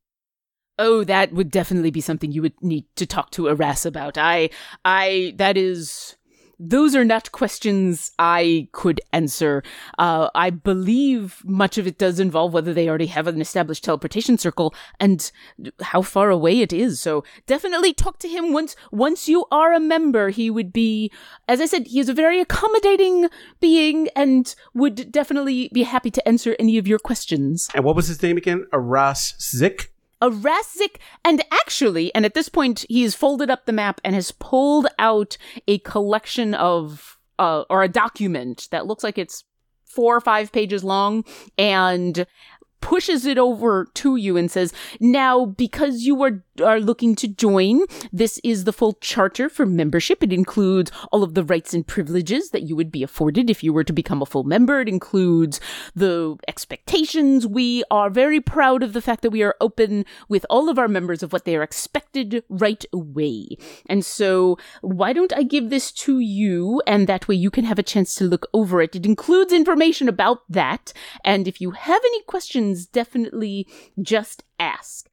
Oh, 0.80 1.04
that 1.04 1.34
would 1.34 1.52
definitely 1.52 1.92
be 1.92 2.02
something 2.02 2.32
you 2.32 2.42
would 2.42 2.60
need 2.64 2.86
to 2.96 3.06
talk 3.06 3.30
to 3.32 3.50
Aras 3.50 3.86
about. 3.86 4.18
I, 4.18 4.50
I, 4.84 5.34
that 5.38 5.56
is, 5.56 6.16
those 6.62 6.96
are 6.96 7.04
not 7.04 7.32
questions 7.32 8.12
I 8.20 8.68
could 8.72 9.02
answer. 9.12 9.64
Uh, 9.98 10.30
I 10.36 10.52
believe 10.52 11.42
much 11.44 11.80
of 11.80 11.88
it 11.88 11.98
does 11.98 12.20
involve 12.20 12.54
whether 12.54 12.72
they 12.72 12.88
already 12.88 13.08
have 13.08 13.26
an 13.26 13.42
established 13.42 13.84
teleportation 13.84 14.38
circle 14.38 14.76
and 15.00 15.32
how 15.82 16.04
far 16.04 16.30
away 16.30 16.62
it 16.62 16.72
is. 16.72 17.00
So 17.00 17.24
definitely 17.48 17.94
talk 17.94 18.20
to 18.20 18.28
him 18.28 18.54
once, 18.54 18.76
once 18.92 19.28
you 19.28 19.46
are 19.52 19.74
a 19.74 19.80
member. 19.80 20.30
He 20.30 20.52
would 20.52 20.72
be, 20.72 21.12
as 21.48 21.60
I 21.60 21.66
said, 21.66 21.88
he 21.88 22.00
is 22.00 22.10
a 22.10 22.14
very 22.14 22.40
accommodating 22.40 23.28
being 23.60 24.10
and 24.16 24.54
would 24.76 25.12
definitely 25.12 25.72
be 25.74 25.84
happy 25.84 26.12
to 26.12 26.28
answer 26.28 26.56
any 26.60 26.78
of 26.78 26.88
your 26.88 27.00
questions. 27.00 27.70
And 27.74 27.84
what 27.84 27.96
was 27.96 28.08
his 28.08 28.22
name 28.22 28.38
again? 28.38 28.68
Aras 28.72 29.34
Zik. 29.40 29.92
Aras 30.22 30.74
Zik, 30.78 31.00
and 31.26 31.44
actually, 31.52 32.14
and 32.14 32.26
at 32.26 32.34
this 32.34 32.50
point, 32.50 32.86
he's 32.90 33.16
folded 33.16 33.50
up 33.50 33.66
the 33.66 33.74
map 33.74 34.00
and 34.04 34.16
has 34.16 34.32
pulled 34.32 34.88
out 35.00 35.38
a 35.68 35.80
collection 35.80 36.54
of, 36.54 37.18
uh, 37.40 37.64
or 37.70 37.84
a 37.84 37.90
document 37.90 38.68
that 38.72 38.86
looks 38.86 39.04
like 39.04 39.18
it's 39.18 39.44
four 39.92 40.16
or 40.16 40.22
five 40.22 40.52
pages 40.52 40.84
long 40.84 41.26
and 41.58 42.26
pushes 42.82 43.26
it 43.26 43.38
over 43.38 43.88
to 43.94 44.16
you 44.16 44.38
and 44.38 44.52
says, 44.52 44.74
now, 45.00 45.46
because 45.46 46.02
you 46.02 46.22
are, 46.24 46.44
are 46.64 46.80
looking 46.80 47.16
to 47.16 47.28
join, 47.28 47.82
this 48.12 48.40
is 48.44 48.64
the 48.64 48.74
full 48.74 48.94
charter 48.94 49.50
for 49.50 49.66
membership. 49.66 50.24
It 50.24 50.34
includes 50.34 50.92
all 51.12 51.24
of 51.24 51.34
the 51.34 51.44
rights 51.44 51.74
and 51.74 51.86
privileges 51.86 52.50
that 52.50 52.64
you 52.64 52.76
would 52.76 52.92
be 52.92 53.04
afforded 53.04 53.50
if 53.50 53.64
you 53.64 53.72
were 53.72 53.84
to 53.84 53.94
become 53.94 54.22
a 54.22 54.26
full 54.26 54.44
member. 54.44 54.82
It 54.82 54.90
includes 54.90 55.60
the 55.96 56.36
expectations. 56.48 57.48
We 57.48 57.84
are 57.90 58.10
very 58.10 58.42
proud 58.42 58.84
of 58.84 58.94
the 58.94 59.02
fact 59.02 59.22
that 59.22 59.30
we 59.30 59.44
are 59.44 59.56
open 59.62 60.06
with 60.28 60.46
all 60.50 60.70
of 60.70 60.80
our 60.80 60.88
members 60.88 61.24
of 61.24 61.32
what 61.32 61.46
they 61.46 61.56
are 61.56 61.64
expected 61.64 62.44
right 62.50 62.84
away. 62.92 63.58
And 63.88 64.04
so, 64.04 64.58
why 64.82 65.14
don't 65.14 65.34
I 65.34 65.44
give 65.44 65.70
this 65.70 65.92
to 65.92 66.20
you, 66.20 66.82
and 66.88 67.08
that 67.08 67.28
way 67.28 67.36
you 67.36 67.52
can 67.52 67.66
have 67.66 67.80
a 67.80 67.84
chance 67.84 68.16
to 68.16 68.26
look 68.26 68.48
over 68.54 68.82
it. 68.82 68.96
It 68.96 69.06
includes 69.06 69.54
information 69.54 70.10
about 70.10 70.40
that, 70.50 70.94
and 71.24 71.48
if 71.48 71.62
you 71.62 71.72
have 71.72 72.02
any 72.04 72.22
questions, 72.24 72.71
definitely 72.86 73.68
just 74.02 74.44
ask. 74.60 75.10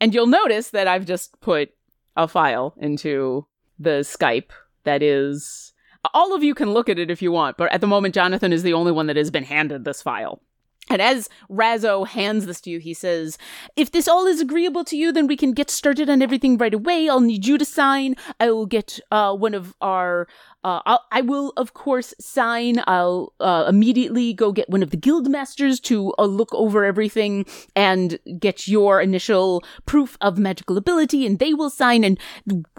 And 0.00 0.14
you'll 0.14 0.26
notice 0.26 0.70
that 0.70 0.86
I've 0.86 1.06
just 1.06 1.40
put 1.40 1.70
a 2.16 2.28
file 2.28 2.74
into 2.78 3.46
the 3.78 4.00
Skype 4.00 4.50
that 4.84 5.02
is. 5.02 5.72
All 6.14 6.34
of 6.34 6.44
you 6.44 6.54
can 6.54 6.72
look 6.72 6.88
at 6.88 6.98
it 6.98 7.10
if 7.10 7.20
you 7.20 7.32
want, 7.32 7.56
but 7.56 7.72
at 7.72 7.80
the 7.80 7.86
moment, 7.86 8.14
Jonathan 8.14 8.52
is 8.52 8.62
the 8.62 8.72
only 8.72 8.92
one 8.92 9.08
that 9.08 9.16
has 9.16 9.30
been 9.30 9.44
handed 9.44 9.84
this 9.84 10.00
file. 10.00 10.42
And 10.90 11.02
as 11.02 11.28
Razzo 11.50 12.06
hands 12.06 12.46
this 12.46 12.60
to 12.62 12.70
you, 12.70 12.78
he 12.78 12.94
says, 12.94 13.38
If 13.76 13.92
this 13.92 14.08
all 14.08 14.26
is 14.26 14.40
agreeable 14.40 14.84
to 14.84 14.96
you, 14.96 15.12
then 15.12 15.26
we 15.26 15.36
can 15.36 15.52
get 15.52 15.70
started 15.70 16.08
on 16.08 16.22
everything 16.22 16.56
right 16.56 16.74
away. 16.74 17.08
I'll 17.08 17.20
need 17.20 17.46
you 17.46 17.58
to 17.58 17.64
sign. 17.64 18.16
I 18.40 18.50
will 18.50 18.66
get 18.66 18.98
uh, 19.10 19.34
one 19.34 19.54
of 19.54 19.74
our. 19.80 20.26
Uh, 20.64 20.80
I'll, 20.86 21.04
I 21.12 21.20
will, 21.20 21.52
of 21.56 21.74
course, 21.74 22.14
sign. 22.20 22.82
I'll 22.86 23.32
uh, 23.38 23.66
immediately 23.68 24.32
go 24.32 24.50
get 24.50 24.68
one 24.68 24.82
of 24.82 24.90
the 24.90 24.96
guild 24.96 25.28
masters 25.30 25.78
to 25.80 26.12
uh, 26.18 26.24
look 26.24 26.52
over 26.52 26.84
everything 26.84 27.46
and 27.76 28.18
get 28.38 28.66
your 28.66 29.00
initial 29.00 29.62
proof 29.86 30.18
of 30.20 30.38
magical 30.38 30.76
ability, 30.76 31.26
and 31.26 31.38
they 31.38 31.54
will 31.54 31.70
sign, 31.70 32.02
and 32.02 32.18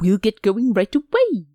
we'll 0.01 0.17
get 0.17 0.41
going 0.41 0.73
right 0.73 0.93
away. 0.93 1.45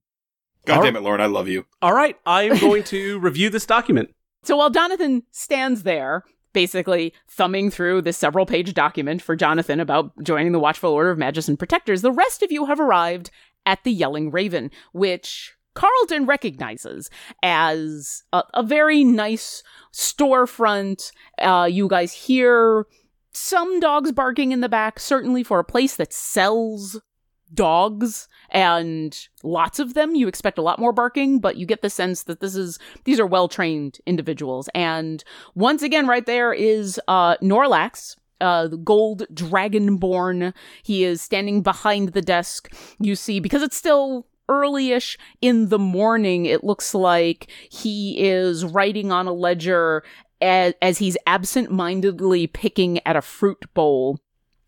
God 0.66 0.78
All 0.78 0.82
damn 0.82 0.96
it, 0.96 1.02
Lauren, 1.02 1.20
I 1.20 1.26
love 1.26 1.48
you. 1.48 1.66
All 1.82 1.92
right, 1.92 2.16
I 2.24 2.44
am 2.44 2.58
going 2.58 2.84
to 2.84 3.18
review 3.18 3.50
this 3.50 3.66
document. 3.66 4.14
So 4.44 4.56
while 4.56 4.70
Jonathan 4.70 5.22
stands 5.30 5.82
there, 5.82 6.24
basically 6.54 7.12
thumbing 7.28 7.70
through 7.70 8.00
this 8.00 8.16
several 8.16 8.46
page 8.46 8.72
document 8.72 9.20
for 9.20 9.36
Jonathan 9.36 9.80
about 9.80 10.12
joining 10.22 10.52
the 10.52 10.58
Watchful 10.58 10.92
Order 10.92 11.10
of 11.10 11.18
Magician 11.18 11.58
Protectors, 11.58 12.00
the 12.00 12.12
rest 12.12 12.42
of 12.42 12.50
you 12.50 12.64
have 12.64 12.80
arrived 12.80 13.30
at 13.66 13.84
the 13.84 13.92
Yelling 13.92 14.30
Raven, 14.30 14.70
which 14.92 15.54
Quarlton 15.74 16.26
recognizes 16.26 17.10
as 17.42 18.22
a, 18.32 18.42
a 18.54 18.62
very 18.62 19.04
nice 19.04 19.62
storefront. 19.92 21.10
Uh, 21.38 21.68
you 21.70 21.88
guys 21.88 22.12
hear 22.12 22.86
some 23.32 23.80
dogs 23.80 24.12
barking 24.12 24.52
in 24.52 24.60
the 24.60 24.68
back, 24.68 25.00
certainly 25.00 25.42
for 25.42 25.58
a 25.58 25.64
place 25.64 25.96
that 25.96 26.12
sells 26.12 27.00
dogs 27.52 28.28
and 28.50 29.28
lots 29.42 29.78
of 29.78 29.94
them 29.94 30.14
you 30.14 30.26
expect 30.26 30.58
a 30.58 30.62
lot 30.62 30.78
more 30.78 30.92
barking 30.92 31.38
but 31.38 31.56
you 31.56 31.66
get 31.66 31.82
the 31.82 31.90
sense 31.90 32.24
that 32.24 32.40
this 32.40 32.56
is 32.56 32.78
these 33.04 33.20
are 33.20 33.26
well 33.26 33.48
trained 33.48 33.98
individuals 34.06 34.68
and 34.74 35.24
once 35.54 35.82
again 35.82 36.06
right 36.06 36.26
there 36.26 36.52
is 36.52 37.00
uh 37.06 37.36
norlax 37.36 38.16
uh, 38.40 38.68
the 38.68 38.76
gold 38.76 39.22
dragonborn. 39.32 40.52
He 40.82 41.04
is 41.04 41.22
standing 41.22 41.62
behind 41.62 42.10
the 42.10 42.20
desk. 42.20 42.70
You 42.98 43.16
see, 43.16 43.40
because 43.40 43.62
it's 43.62 43.76
still 43.76 44.26
early-ish 44.48 45.16
in 45.40 45.68
the 45.68 45.78
morning, 45.78 46.46
it 46.46 46.62
looks 46.62 46.94
like 46.94 47.50
he 47.70 48.16
is 48.18 48.64
writing 48.64 49.10
on 49.10 49.26
a 49.26 49.32
ledger 49.32 50.02
as, 50.40 50.74
as 50.82 50.98
he's 50.98 51.16
absent-mindedly 51.26 52.48
picking 52.48 53.00
at 53.06 53.16
a 53.16 53.22
fruit 53.22 53.64
bowl. 53.72 54.20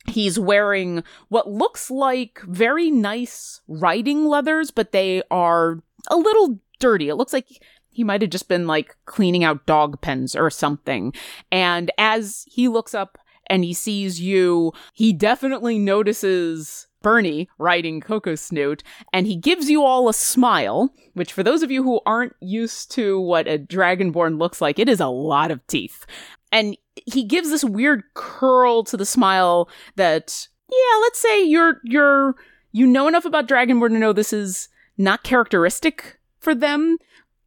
He's 0.08 0.38
wearing 0.38 1.02
what 1.28 1.50
looks 1.50 1.90
like 1.90 2.40
very 2.46 2.90
nice 2.90 3.60
riding 3.68 4.26
leathers, 4.26 4.70
but 4.70 4.92
they 4.92 5.22
are 5.30 5.80
a 6.08 6.16
little 6.16 6.60
dirty. 6.78 7.08
It 7.08 7.16
looks 7.16 7.32
like 7.32 7.46
he 7.90 8.04
might 8.04 8.22
have 8.22 8.30
just 8.30 8.48
been 8.48 8.66
like 8.66 8.96
cleaning 9.06 9.44
out 9.44 9.66
dog 9.66 10.00
pens 10.00 10.36
or 10.36 10.50
something. 10.50 11.12
And 11.50 11.90
as 11.98 12.44
he 12.46 12.68
looks 12.68 12.94
up 12.94 13.18
and 13.48 13.64
he 13.64 13.72
sees 13.72 14.20
you, 14.20 14.72
he 14.92 15.12
definitely 15.12 15.78
notices 15.78 16.88
Burnie 17.02 17.48
riding 17.58 18.00
Coco 18.00 18.34
Snoot, 18.34 18.82
and 19.12 19.28
he 19.28 19.36
gives 19.36 19.70
you 19.70 19.84
all 19.84 20.08
a 20.08 20.12
smile, 20.12 20.92
which 21.14 21.32
for 21.32 21.44
those 21.44 21.62
of 21.62 21.70
you 21.70 21.84
who 21.84 22.00
aren't 22.04 22.34
used 22.40 22.90
to 22.92 23.20
what 23.20 23.46
a 23.46 23.58
Dragonborn 23.58 24.38
looks 24.38 24.60
like, 24.60 24.80
it 24.80 24.88
is 24.88 24.98
a 24.98 25.06
lot 25.06 25.52
of 25.52 25.64
teeth. 25.68 26.04
And 26.50 26.76
he 27.04 27.24
gives 27.24 27.50
this 27.50 27.64
weird 27.64 28.02
curl 28.14 28.82
to 28.84 28.96
the 28.96 29.06
smile 29.06 29.68
that, 29.96 30.48
yeah, 30.70 31.00
let's 31.02 31.18
say 31.18 31.44
you're 31.44 31.80
you're 31.84 32.36
you 32.72 32.86
know 32.86 33.08
enough 33.08 33.24
about 33.24 33.48
Dragonborn 33.48 33.90
to 33.90 33.98
know 33.98 34.12
this 34.12 34.32
is 34.32 34.68
not 34.98 35.22
characteristic 35.22 36.18
for 36.38 36.54
them. 36.54 36.98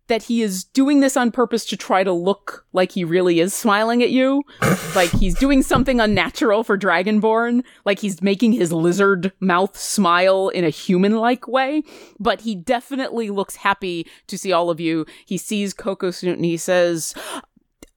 That 0.07 0.23
he 0.23 0.41
is 0.41 0.63
doing 0.63 1.01
this 1.01 1.15
on 1.15 1.29
purpose 1.29 1.65
to 1.65 1.77
try 1.77 2.03
to 2.03 2.11
look 2.11 2.65
like 2.73 2.93
he 2.93 3.03
really 3.03 3.39
is 3.39 3.53
smiling 3.53 4.01
at 4.01 4.09
you. 4.09 4.41
like 4.95 5.11
he's 5.11 5.35
doing 5.35 5.61
something 5.61 5.99
unnatural 5.99 6.63
for 6.63 6.79
Dragonborn. 6.79 7.63
Like 7.85 7.99
he's 7.99 8.19
making 8.19 8.53
his 8.53 8.73
lizard 8.73 9.31
mouth 9.39 9.77
smile 9.77 10.49
in 10.49 10.65
a 10.65 10.71
human 10.71 11.17
like 11.17 11.47
way. 11.47 11.83
But 12.19 12.41
he 12.41 12.55
definitely 12.55 13.29
looks 13.29 13.57
happy 13.57 14.07
to 14.25 14.35
see 14.35 14.51
all 14.51 14.71
of 14.71 14.79
you. 14.79 15.05
He 15.27 15.37
sees 15.37 15.75
Coco 15.75 16.09
Snoot 16.09 16.37
and 16.37 16.45
he 16.45 16.57
says, 16.57 17.13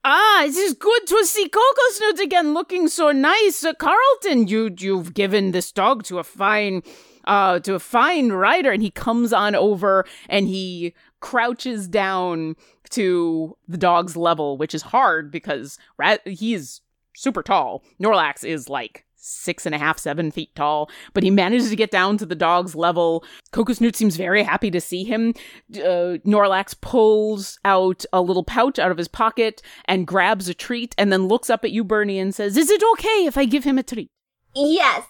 Ah, 0.05 0.43
it 0.43 0.55
is 0.55 0.73
good 0.73 1.07
to 1.07 1.25
see 1.25 1.47
Coco 1.47 1.81
Snoot 1.91 2.19
again, 2.19 2.53
looking 2.53 2.89
so 2.89 3.11
nice. 3.11 3.63
Uh, 3.63 3.73
Quarlton, 3.73 4.47
you 4.49 4.75
you've 4.77 5.13
given 5.13 5.51
this 5.51 5.71
dog 5.71 6.03
to 6.03 6.19
a 6.19 6.25
fine, 6.25 6.83
uh, 7.23 7.59
to 7.59 7.75
a 7.75 7.79
fine 7.79 8.33
rider, 8.33 8.69
and 8.71 8.83
he 8.83 8.91
comes 8.91 9.31
on 9.31 9.55
over 9.55 10.05
and 10.27 10.47
he 10.49 10.93
crouches 11.21 11.87
down 11.87 12.57
to 12.89 13.55
the 13.65 13.77
dog's 13.77 14.17
level, 14.17 14.57
which 14.57 14.75
is 14.75 14.81
hard 14.81 15.31
because 15.31 15.77
ra- 15.97 16.17
he's 16.25 16.81
super 17.15 17.41
tall. 17.41 17.81
Norlax 18.01 18.43
is 18.43 18.67
like 18.67 19.05
six 19.23 19.65
and 19.65 19.73
a 19.73 19.77
half, 19.77 19.97
seven 19.97 20.31
feet 20.31 20.53
tall, 20.55 20.89
but 21.13 21.23
he 21.23 21.31
manages 21.31 21.69
to 21.69 21.75
get 21.75 21.91
down 21.91 22.17
to 22.17 22.25
the 22.25 22.35
dog's 22.35 22.75
level. 22.75 23.23
Coco 23.51 23.73
Snoot 23.73 23.95
seems 23.95 24.17
very 24.17 24.43
happy 24.43 24.69
to 24.69 24.81
see 24.81 25.03
him. 25.03 25.33
Uh, 25.75 26.19
Norlax 26.25 26.79
pulls 26.79 27.57
out 27.63 28.05
a 28.11 28.21
little 28.21 28.43
pouch 28.43 28.79
out 28.79 28.91
of 28.91 28.97
his 28.97 29.07
pocket 29.07 29.61
and 29.85 30.05
grabs 30.05 30.49
a 30.49 30.53
treat 30.53 30.93
and 30.97 31.11
then 31.11 31.27
looks 31.27 31.49
up 31.49 31.63
at 31.63 31.71
you, 31.71 31.83
Burnie, 31.83 32.19
and 32.19 32.35
says, 32.35 32.57
Is 32.57 32.69
it 32.69 32.83
okay 32.93 33.25
if 33.25 33.37
I 33.37 33.45
give 33.45 33.63
him 33.63 33.77
a 33.77 33.83
treat? 33.83 34.09
Yes, 34.53 35.07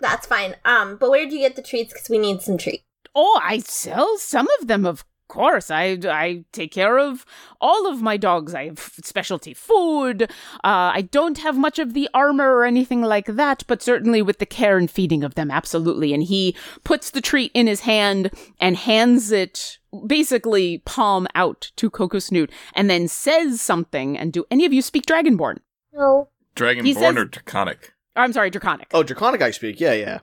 that's 0.00 0.26
fine. 0.26 0.56
Um, 0.64 0.96
but 0.96 1.10
where 1.10 1.26
do 1.28 1.34
you 1.34 1.40
get 1.40 1.56
the 1.56 1.62
treats? 1.62 1.92
Because 1.92 2.10
we 2.10 2.18
need 2.18 2.42
some 2.42 2.58
treats. 2.58 2.82
Oh, 3.14 3.40
I 3.44 3.58
sell 3.58 4.16
some 4.18 4.48
of 4.60 4.68
them, 4.68 4.86
of 4.86 5.04
course. 5.32 5.70
I, 5.70 5.98
I 6.04 6.44
take 6.52 6.72
care 6.72 6.98
of 6.98 7.24
all 7.60 7.86
of 7.86 8.02
my 8.02 8.18
dogs. 8.18 8.54
I 8.54 8.66
have 8.66 8.78
specialty 9.02 9.54
food. 9.54 10.24
Uh, 10.62 10.92
I 10.94 11.08
don't 11.10 11.38
have 11.38 11.56
much 11.56 11.78
of 11.78 11.94
the 11.94 12.08
armor 12.12 12.54
or 12.54 12.64
anything 12.66 13.00
like 13.00 13.26
that, 13.26 13.64
but 13.66 13.82
certainly 13.82 14.20
with 14.20 14.38
the 14.38 14.46
care 14.46 14.76
and 14.76 14.90
feeding 14.90 15.24
of 15.24 15.34
them, 15.34 15.50
absolutely. 15.50 16.12
And 16.12 16.22
he 16.22 16.54
puts 16.84 17.10
the 17.10 17.22
treat 17.22 17.50
in 17.54 17.66
his 17.66 17.80
hand 17.80 18.30
and 18.60 18.76
hands 18.76 19.32
it 19.32 19.78
basically 20.06 20.82
palm 20.84 21.26
out 21.34 21.72
to 21.76 21.88
Coco 21.88 22.18
Snoot 22.18 22.52
and 22.74 22.90
then 22.90 23.08
says 23.08 23.60
something. 23.60 24.18
And 24.18 24.32
do 24.32 24.44
any 24.50 24.66
of 24.66 24.72
you 24.74 24.82
speak 24.82 25.06
Dragonborn? 25.06 25.58
No. 25.94 26.28
He 26.54 26.62
Dragonborn 26.62 26.94
says- 26.94 27.16
or 27.16 27.24
Draconic? 27.24 27.92
I'm 28.14 28.34
sorry, 28.34 28.50
Draconic. 28.50 28.88
Oh, 28.92 29.02
Draconic 29.02 29.40
I 29.40 29.50
speak. 29.50 29.80
Yeah, 29.80 29.94
yeah. 29.94 30.18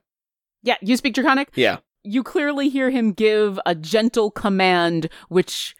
Yeah, 0.61 0.75
you 0.81 0.95
speak 0.97 1.15
Draconic? 1.15 1.49
Yeah. 1.55 1.77
You 2.03 2.23
clearly 2.23 2.69
hear 2.69 2.89
him 2.89 3.11
give 3.11 3.59
a 3.65 3.75
gentle 3.75 4.31
command 4.31 5.09
which 5.27 5.75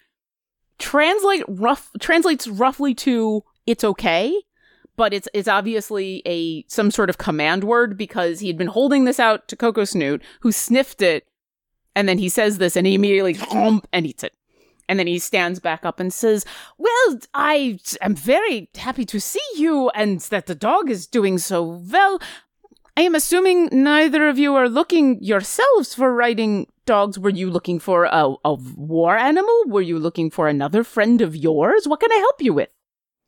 translate 0.78 1.44
rough 1.48 1.90
translates 2.00 2.48
roughly 2.48 2.94
to 2.94 3.44
it's 3.66 3.84
okay 3.84 4.34
but 4.96 5.14
it's 5.14 5.28
it's 5.34 5.48
obviously 5.48 6.22
a 6.26 6.64
some 6.68 6.92
sort 6.92 7.10
of 7.10 7.18
command 7.18 7.64
word 7.64 7.98
because 7.98 8.40
he 8.40 8.48
had 8.48 8.58
been 8.58 8.68
holding 8.68 9.06
this 9.06 9.20
out 9.20 9.48
to 9.48 9.56
Coco 9.56 9.84
Snoot 9.84 10.22
who 10.42 10.52
sniffed 10.52 11.02
it 11.02 11.28
and 11.96 12.08
then 12.08 12.18
he 12.18 12.30
says 12.30 12.58
this 12.58 12.76
and 12.76 12.88
he 12.88 12.96
immediately 12.96 13.38
and 13.92 14.06
eats 14.06 14.24
it 14.24 14.34
and 14.90 14.98
then 14.98 15.06
he 15.06 15.20
stands 15.20 15.60
back 15.60 15.86
up 15.86 16.00
and 16.00 16.12
says, 16.12 16.46
Well, 16.80 17.20
I 17.36 17.80
am 18.02 18.16
very 18.16 18.70
happy 18.76 19.06
to 19.06 19.22
see 19.22 19.40
you 19.56 19.90
and 19.92 20.20
that 20.22 20.48
the 20.48 20.56
dog 20.56 20.90
is 20.90 21.06
doing 21.06 21.38
so 21.38 21.64
well. 21.64 22.20
I 23.00 23.04
am 23.04 23.16
assuming 23.16 23.70
neither 23.72 24.28
of 24.28 24.38
you 24.38 24.56
are 24.56 24.68
looking 24.68 25.24
yourselves 25.24 25.96
for 25.96 26.14
riding 26.14 26.68
dogs. 26.86 27.18
Were 27.18 27.30
you 27.30 27.50
looking 27.50 27.80
for 27.80 28.04
a, 28.04 28.36
a 28.44 28.56
war 28.56 29.16
animal? 29.16 29.64
Were 29.68 29.80
you 29.82 29.98
looking 29.98 30.30
for 30.30 30.50
another 30.50 30.84
friend 30.84 31.22
of 31.22 31.34
yours? 31.34 31.88
What 31.88 32.02
can 32.02 32.12
I 32.12 32.18
help 32.18 32.42
you 32.42 32.54
with? 32.54 32.68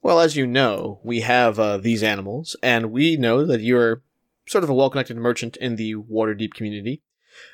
Well, 0.02 0.20
as 0.20 0.36
you 0.36 0.46
know, 0.46 1.00
we 1.06 1.22
have 1.22 1.58
uh, 1.58 1.78
these 1.78 2.04
animals, 2.04 2.58
and 2.62 2.92
we 2.92 3.16
know 3.16 3.46
that 3.46 3.62
you're 3.62 4.04
sort 4.46 4.66
of 4.66 4.70
a 4.70 4.74
well-connected 4.74 5.16
merchant 5.16 5.56
in 5.56 5.78
the 5.78 5.96
Waterdeep 5.96 6.54
community. 6.54 7.02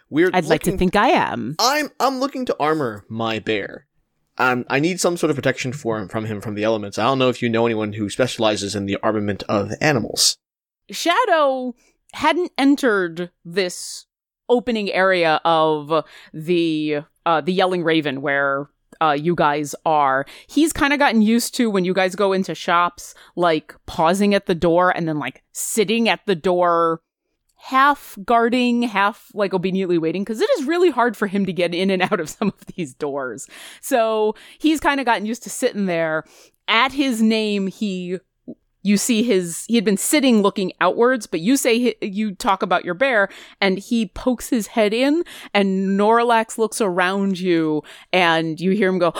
We're 0.09 0.31
I'd 0.33 0.45
like 0.45 0.63
to 0.63 0.75
think 0.75 0.95
I 0.95 1.09
am. 1.09 1.55
I'm 1.59 1.91
I'm 1.99 2.19
looking 2.19 2.47
to 2.47 2.55
armor 2.59 3.05
my 3.07 3.37
bear. 3.37 3.85
Um, 4.39 4.65
I 4.69 4.79
need 4.79 4.99
some 4.99 5.17
sort 5.17 5.29
of 5.29 5.35
protection 5.35 5.71
for 5.71 5.99
him 5.99 6.07
from 6.07 6.25
him 6.25 6.41
from 6.41 6.55
the 6.55 6.63
elements. 6.63 6.97
I 6.97 7.03
don't 7.03 7.19
know 7.19 7.29
if 7.29 7.43
you 7.43 7.49
know 7.49 7.67
anyone 7.67 7.93
who 7.93 8.09
specializes 8.09 8.73
in 8.73 8.87
the 8.87 8.97
armament 9.03 9.43
of 9.47 9.71
animals. 9.79 10.39
Shadow 10.89 11.75
hadn't 12.13 12.51
entered 12.57 13.31
this 13.43 14.05
opening 14.49 14.91
area 14.91 15.41
of 15.43 16.05
the 16.33 17.01
uh, 17.25 17.41
the 17.41 17.53
Yelling 17.53 17.83
Raven 17.83 18.21
where 18.21 18.69
uh, 19.01 19.11
you 19.11 19.35
guys 19.35 19.75
are. 19.85 20.25
He's 20.47 20.73
kind 20.73 20.93
of 20.93 20.99
gotten 20.99 21.21
used 21.21 21.55
to 21.55 21.69
when 21.69 21.85
you 21.85 21.93
guys 21.93 22.15
go 22.15 22.33
into 22.33 22.55
shops, 22.55 23.13
like 23.35 23.75
pausing 23.85 24.33
at 24.33 24.45
the 24.45 24.55
door 24.55 24.95
and 24.95 25.07
then 25.07 25.19
like 25.19 25.43
sitting 25.51 26.09
at 26.09 26.21
the 26.25 26.35
door, 26.35 27.01
half 27.55 28.17
guarding, 28.23 28.83
half 28.83 29.29
like 29.33 29.53
obediently 29.53 29.97
waiting, 29.97 30.23
because 30.23 30.41
it 30.41 30.49
is 30.57 30.65
really 30.65 30.89
hard 30.89 31.17
for 31.17 31.27
him 31.27 31.45
to 31.45 31.53
get 31.53 31.73
in 31.75 31.89
and 31.89 32.01
out 32.11 32.19
of 32.19 32.29
some 32.29 32.47
of 32.47 32.65
these 32.75 32.93
doors. 32.93 33.47
So 33.81 34.35
he's 34.57 34.79
kind 34.79 34.99
of 34.99 35.05
gotten 35.05 35.25
used 35.25 35.43
to 35.43 35.49
sitting 35.49 35.85
there. 35.85 36.23
At 36.69 36.91
his 36.91 37.21
name, 37.21 37.67
he 37.67 38.19
you 38.87 38.97
see 38.97 39.23
his 39.23 39.65
he 39.67 39.75
had 39.75 39.85
been 39.85 39.97
sitting 39.97 40.41
looking 40.41 40.71
outwards 40.79 41.27
but 41.27 41.39
you 41.39 41.57
say 41.57 41.77
he, 41.77 41.95
you 42.01 42.33
talk 42.33 42.61
about 42.61 42.85
your 42.85 42.93
bear 42.93 43.29
and 43.59 43.77
he 43.77 44.07
pokes 44.07 44.49
his 44.49 44.67
head 44.67 44.93
in 44.93 45.23
and 45.53 45.99
Norlax 45.99 46.57
looks 46.57 46.79
around 46.79 47.39
you 47.39 47.83
and 48.13 48.59
you 48.59 48.71
hear 48.71 48.89
him 48.89 48.99
go 48.99 49.13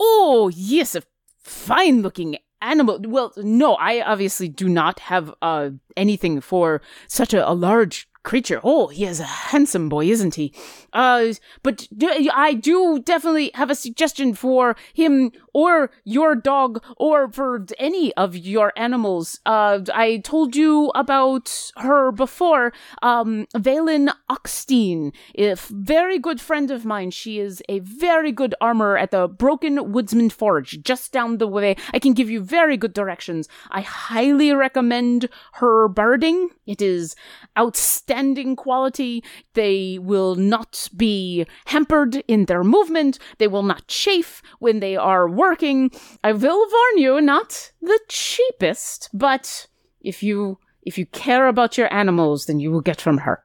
oh 0.00 0.50
yes 0.54 0.94
a 0.94 1.02
fine 1.38 2.02
looking 2.02 2.36
animal. 2.62 2.98
Well 3.06 3.32
no 3.36 3.74
i 3.74 4.00
obviously 4.00 4.48
do 4.48 4.68
not 4.68 4.98
have 5.00 5.32
uh 5.42 5.70
anything 5.96 6.40
for 6.40 6.80
such 7.06 7.34
a, 7.34 7.48
a 7.48 7.52
large 7.52 8.08
creature. 8.26 8.60
Oh, 8.62 8.88
he 8.88 9.04
is 9.06 9.20
a 9.20 9.24
handsome 9.24 9.88
boy, 9.88 10.06
isn't 10.06 10.34
he? 10.34 10.52
Uh, 10.92 11.32
but 11.62 11.86
I 12.34 12.52
do 12.52 12.98
definitely 12.98 13.52
have 13.54 13.70
a 13.70 13.74
suggestion 13.74 14.34
for 14.34 14.76
him 14.92 15.30
or 15.54 15.90
your 16.04 16.34
dog 16.34 16.82
or 16.98 17.30
for 17.30 17.64
any 17.78 18.12
of 18.14 18.36
your 18.36 18.72
animals. 18.76 19.40
Uh, 19.46 19.80
I 19.94 20.18
told 20.18 20.56
you 20.56 20.90
about 20.94 21.72
her 21.76 22.10
before. 22.12 22.72
Um, 23.00 23.46
Valen 23.54 24.12
Oxstein, 24.28 25.14
a 25.36 25.54
very 25.70 26.18
good 26.18 26.40
friend 26.40 26.70
of 26.70 26.84
mine. 26.84 27.12
She 27.12 27.38
is 27.38 27.62
a 27.68 27.78
very 27.78 28.32
good 28.32 28.54
armor 28.60 28.98
at 28.98 29.12
the 29.12 29.28
Broken 29.28 29.92
Woodsman 29.92 30.30
Forge, 30.30 30.82
just 30.82 31.12
down 31.12 31.38
the 31.38 31.46
way. 31.46 31.76
I 31.94 32.00
can 32.00 32.12
give 32.12 32.28
you 32.28 32.40
very 32.40 32.76
good 32.76 32.92
directions. 32.92 33.48
I 33.70 33.82
highly 33.82 34.52
recommend 34.52 35.28
her 35.54 35.86
birding. 35.86 36.50
It 36.66 36.82
is 36.82 37.14
outstanding 37.56 38.15
quality. 38.56 39.22
They 39.54 39.98
will 40.00 40.34
not 40.34 40.88
be 40.96 41.46
hampered 41.66 42.16
in 42.28 42.46
their 42.46 42.64
movement. 42.64 43.18
They 43.38 43.48
will 43.48 43.62
not 43.62 43.86
chafe 43.88 44.42
when 44.58 44.80
they 44.80 44.96
are 44.96 45.28
working. 45.28 45.90
I 46.24 46.32
will 46.32 46.58
warn 46.58 46.98
you, 46.98 47.20
not 47.20 47.72
the 47.82 48.00
cheapest, 48.08 49.08
but 49.12 49.66
if 50.00 50.22
you 50.22 50.58
if 50.82 50.96
you 50.98 51.06
care 51.06 51.48
about 51.48 51.76
your 51.76 51.92
animals, 51.92 52.46
then 52.46 52.60
you 52.60 52.70
will 52.70 52.80
get 52.80 53.00
from 53.00 53.18
her. 53.18 53.44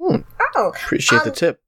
Oh, 0.00 0.68
Appreciate 0.68 1.22
the 1.24 1.30
Um, 1.30 1.34
tip. 1.34 1.60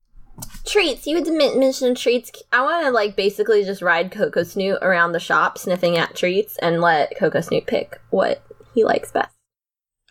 treats. 0.66 1.06
You 1.06 1.16
had 1.16 1.26
men- 1.28 1.58
mentioned 1.58 1.96
treats. 1.96 2.30
I 2.52 2.62
want 2.62 2.84
to 2.84 2.90
like 2.90 3.16
basically 3.16 3.64
just 3.64 3.80
ride 3.80 4.10
Coco 4.12 4.42
Snoot 4.42 4.78
around 4.82 5.12
the 5.12 5.20
shop, 5.20 5.56
sniffing 5.56 5.96
at 5.96 6.14
treats, 6.14 6.58
and 6.58 6.80
let 6.82 7.16
Coco 7.18 7.40
Snoot 7.40 7.66
pick 7.66 7.98
what 8.10 8.42
he 8.74 8.84
likes 8.84 9.10
best. 9.12 9.30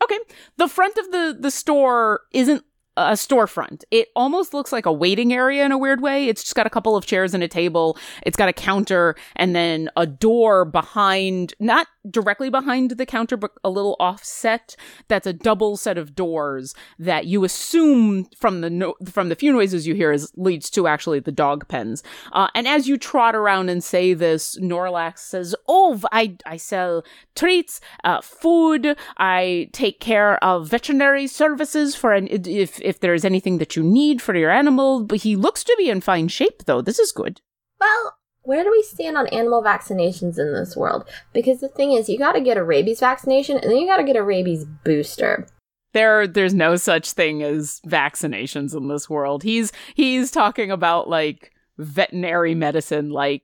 Okay. 0.03 0.19
The 0.57 0.67
front 0.67 0.97
of 0.97 1.11
the 1.11 1.35
the 1.39 1.51
store 1.51 2.21
isn't 2.31 2.63
a 2.95 3.13
storefront. 3.13 3.83
It 3.91 4.09
almost 4.15 4.53
looks 4.53 4.71
like 4.71 4.85
a 4.85 4.91
waiting 4.91 5.33
area 5.33 5.65
in 5.65 5.71
a 5.71 5.77
weird 5.77 6.01
way. 6.01 6.27
It's 6.27 6.43
just 6.43 6.55
got 6.55 6.67
a 6.67 6.69
couple 6.69 6.95
of 6.95 7.05
chairs 7.05 7.33
and 7.33 7.43
a 7.43 7.47
table. 7.47 7.97
It's 8.23 8.37
got 8.37 8.49
a 8.49 8.53
counter 8.53 9.15
and 9.35 9.55
then 9.55 9.89
a 9.95 10.05
door 10.05 10.65
behind, 10.65 11.53
not 11.59 11.87
directly 12.09 12.49
behind 12.49 12.91
the 12.91 13.05
counter, 13.05 13.37
but 13.37 13.51
a 13.63 13.69
little 13.69 13.95
offset. 13.99 14.75
That's 15.07 15.25
a 15.25 15.33
double 15.33 15.77
set 15.77 15.97
of 15.97 16.15
doors 16.15 16.75
that 16.99 17.25
you 17.25 17.43
assume 17.43 18.25
from 18.37 18.61
the 18.61 18.69
no- 18.69 18.95
from 19.09 19.29
the 19.29 19.35
few 19.35 19.51
noises 19.51 19.87
you 19.87 19.95
hear 19.95 20.11
is 20.11 20.31
leads 20.35 20.69
to 20.71 20.87
actually 20.87 21.19
the 21.19 21.31
dog 21.31 21.67
pens. 21.67 22.03
Uh, 22.31 22.49
and 22.53 22.67
as 22.67 22.87
you 22.87 22.97
trot 22.97 23.35
around 23.35 23.69
and 23.69 23.83
say 23.83 24.13
this, 24.13 24.57
Norlax 24.59 25.19
says, 25.19 25.55
"Oh, 25.67 25.99
I 26.11 26.37
I 26.45 26.57
sell 26.57 27.03
treats, 27.35 27.79
uh, 28.03 28.21
food. 28.21 28.95
I 29.17 29.69
take 29.71 29.99
care 29.99 30.43
of 30.43 30.69
veterinary 30.69 31.27
services 31.27 31.95
for 31.95 32.13
an 32.13 32.27
if 32.27 32.79
if 32.83 32.99
there's 32.99 33.25
anything 33.25 33.57
that 33.57 33.75
you 33.75 33.83
need 33.83 34.21
for 34.21 34.35
your 34.35 34.51
animal. 34.51 35.03
But 35.03 35.21
he 35.21 35.35
looks 35.35 35.63
to 35.63 35.75
be 35.77 35.89
in 35.89 36.01
fine 36.01 36.27
shape, 36.27 36.65
though. 36.65 36.81
This 36.81 36.99
is 36.99 37.11
good. 37.11 37.41
Well, 37.79 38.17
where 38.43 38.63
do 38.63 38.71
we 38.71 38.83
stand 38.83 39.17
on 39.17 39.27
animal 39.27 39.63
vaccinations 39.63 40.37
in 40.37 40.53
this 40.53 40.75
world? 40.75 41.09
Because 41.33 41.61
the 41.61 41.69
thing 41.69 41.93
is, 41.93 42.09
you 42.09 42.17
got 42.17 42.33
to 42.33 42.41
get 42.41 42.57
a 42.57 42.63
rabies 42.63 42.99
vaccination, 42.99 43.57
and 43.57 43.71
then 43.71 43.77
you 43.77 43.87
got 43.87 43.97
to 43.97 44.03
get 44.03 44.15
a 44.15 44.23
rabies 44.23 44.65
booster. 44.83 45.47
There, 45.93 46.27
there's 46.27 46.53
no 46.53 46.75
such 46.75 47.11
thing 47.11 47.43
as 47.43 47.79
vaccinations 47.87 48.75
in 48.75 48.87
this 48.87 49.09
world. 49.09 49.43
He's 49.43 49.71
he's 49.93 50.31
talking 50.31 50.71
about 50.71 51.09
like 51.09 51.51
veterinary 51.77 52.55
medicine, 52.55 53.09
like. 53.09 53.43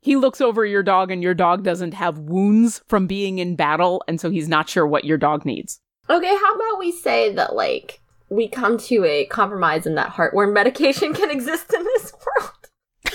He 0.00 0.14
looks 0.14 0.40
over 0.40 0.64
your 0.64 0.84
dog 0.84 1.10
and 1.10 1.24
your 1.24 1.34
dog 1.34 1.64
doesn't 1.64 1.92
have 1.92 2.20
wounds 2.20 2.82
from 2.86 3.08
being 3.08 3.40
in 3.40 3.56
battle, 3.56 4.04
and 4.06 4.20
so 4.20 4.30
he's 4.30 4.48
not 4.48 4.68
sure 4.68 4.86
what 4.86 5.04
your 5.04 5.18
dog 5.18 5.44
needs. 5.44 5.80
Okay, 6.08 6.34
how 6.36 6.54
about 6.54 6.78
we 6.78 6.92
say 6.92 7.32
that 7.34 7.56
like 7.56 8.00
we 8.30 8.48
come 8.48 8.78
to 8.78 9.04
a 9.04 9.26
compromise 9.26 9.86
and 9.86 9.96
that 9.96 10.12
heartworm 10.12 10.52
medication 10.52 11.14
can 11.20 11.30
exist 11.30 11.72
in 11.72 11.82
this 11.84 12.12
world. 12.12 13.14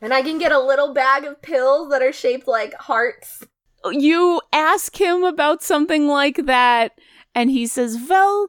and 0.00 0.12
I 0.12 0.22
can 0.22 0.38
get 0.38 0.52
a 0.52 0.60
little 0.60 0.92
bag 0.92 1.24
of 1.24 1.40
pills 1.42 1.90
that 1.90 2.02
are 2.02 2.12
shaped 2.12 2.46
like 2.46 2.74
hearts. 2.74 3.44
you 3.90 4.40
ask 4.52 5.00
him 5.00 5.24
about 5.24 5.62
something 5.62 6.06
like 6.08 6.46
that 6.46 6.92
and 7.34 7.50
he 7.50 7.66
says 7.66 7.98
well 8.08 8.48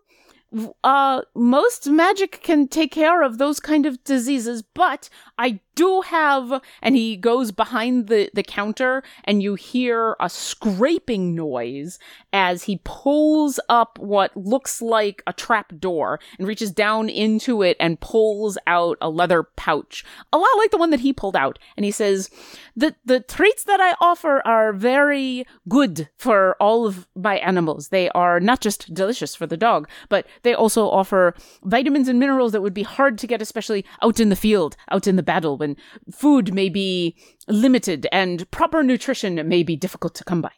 uh 0.84 1.22
most 1.36 1.90
magic 1.90 2.40
can 2.42 2.68
take 2.68 2.92
care 2.92 3.22
of 3.22 3.38
those 3.38 3.60
kind 3.60 3.86
of 3.86 4.02
diseases 4.06 4.64
but 4.74 5.10
i 5.38 5.60
do 5.76 6.02
have 6.02 6.62
and 6.82 6.96
he 6.96 7.18
goes 7.18 7.52
behind 7.52 8.08
the 8.08 8.30
the 8.34 8.44
counter 8.44 9.04
and 9.26 9.44
you 9.44 9.56
hear 9.56 10.16
a 10.20 10.30
scraping 10.30 11.36
noise 11.36 12.00
as 12.32 12.64
he 12.64 12.80
pulls 12.84 13.60
up 13.68 14.00
what 14.00 14.36
looks 14.38 14.82
like 14.82 15.22
a 15.28 15.34
trap 15.34 15.74
door 15.80 16.20
and 16.38 16.48
reaches 16.48 16.72
down 16.72 17.10
into 17.10 17.62
it 17.62 17.76
and 17.80 18.00
pulls 18.00 18.58
out 18.68 18.98
a 19.02 19.10
leather 19.10 19.44
pouch 19.44 20.06
a 20.32 20.38
lot 20.38 20.48
like 20.58 20.72
the 20.72 20.78
one 20.78 20.92
that 20.92 21.02
he 21.02 21.12
pulled 21.12 21.36
out 21.36 21.60
and 21.76 21.86
he 21.86 21.92
says 21.92 22.30
the 22.76 22.96
the 23.06 23.20
treats 23.20 23.64
that 23.64 23.80
I 23.80 23.96
offer 24.02 24.46
are 24.46 24.74
very 24.74 25.46
good 25.68 26.10
for 26.18 26.56
all 26.60 26.86
of 26.86 27.08
my 27.16 27.38
animals. 27.38 27.90
They 27.90 28.10
are 28.10 28.40
not 28.40 28.62
just 28.62 28.94
delicious 28.94 29.36
for 29.36 29.48
the 29.48 29.58
dog, 29.58 29.90
but 30.10 30.26
they 30.44 30.54
also 30.54 30.90
offer 30.90 31.34
vitamins 31.64 32.08
and 32.08 32.20
minerals 32.20 32.52
that 32.52 32.62
would 32.62 32.74
be 32.74 32.84
hard 32.84 33.18
to 33.20 33.28
get, 33.28 33.42
especially 33.42 33.86
out 34.02 34.20
in 34.20 34.30
the 34.30 34.36
field, 34.36 34.76
out 34.90 35.08
in 35.08 35.16
the 35.16 35.24
battle, 35.26 35.58
when 35.58 35.76
food 36.12 36.54
may 36.54 36.70
be 36.70 37.16
limited 37.48 38.08
and 38.12 38.50
proper 38.52 38.84
nutrition 38.84 39.36
may 39.48 39.64
be 39.64 39.76
difficult 39.76 40.16
to 40.16 40.24
come 40.24 40.42
by. 40.42 40.52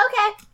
Okay. 0.00 0.44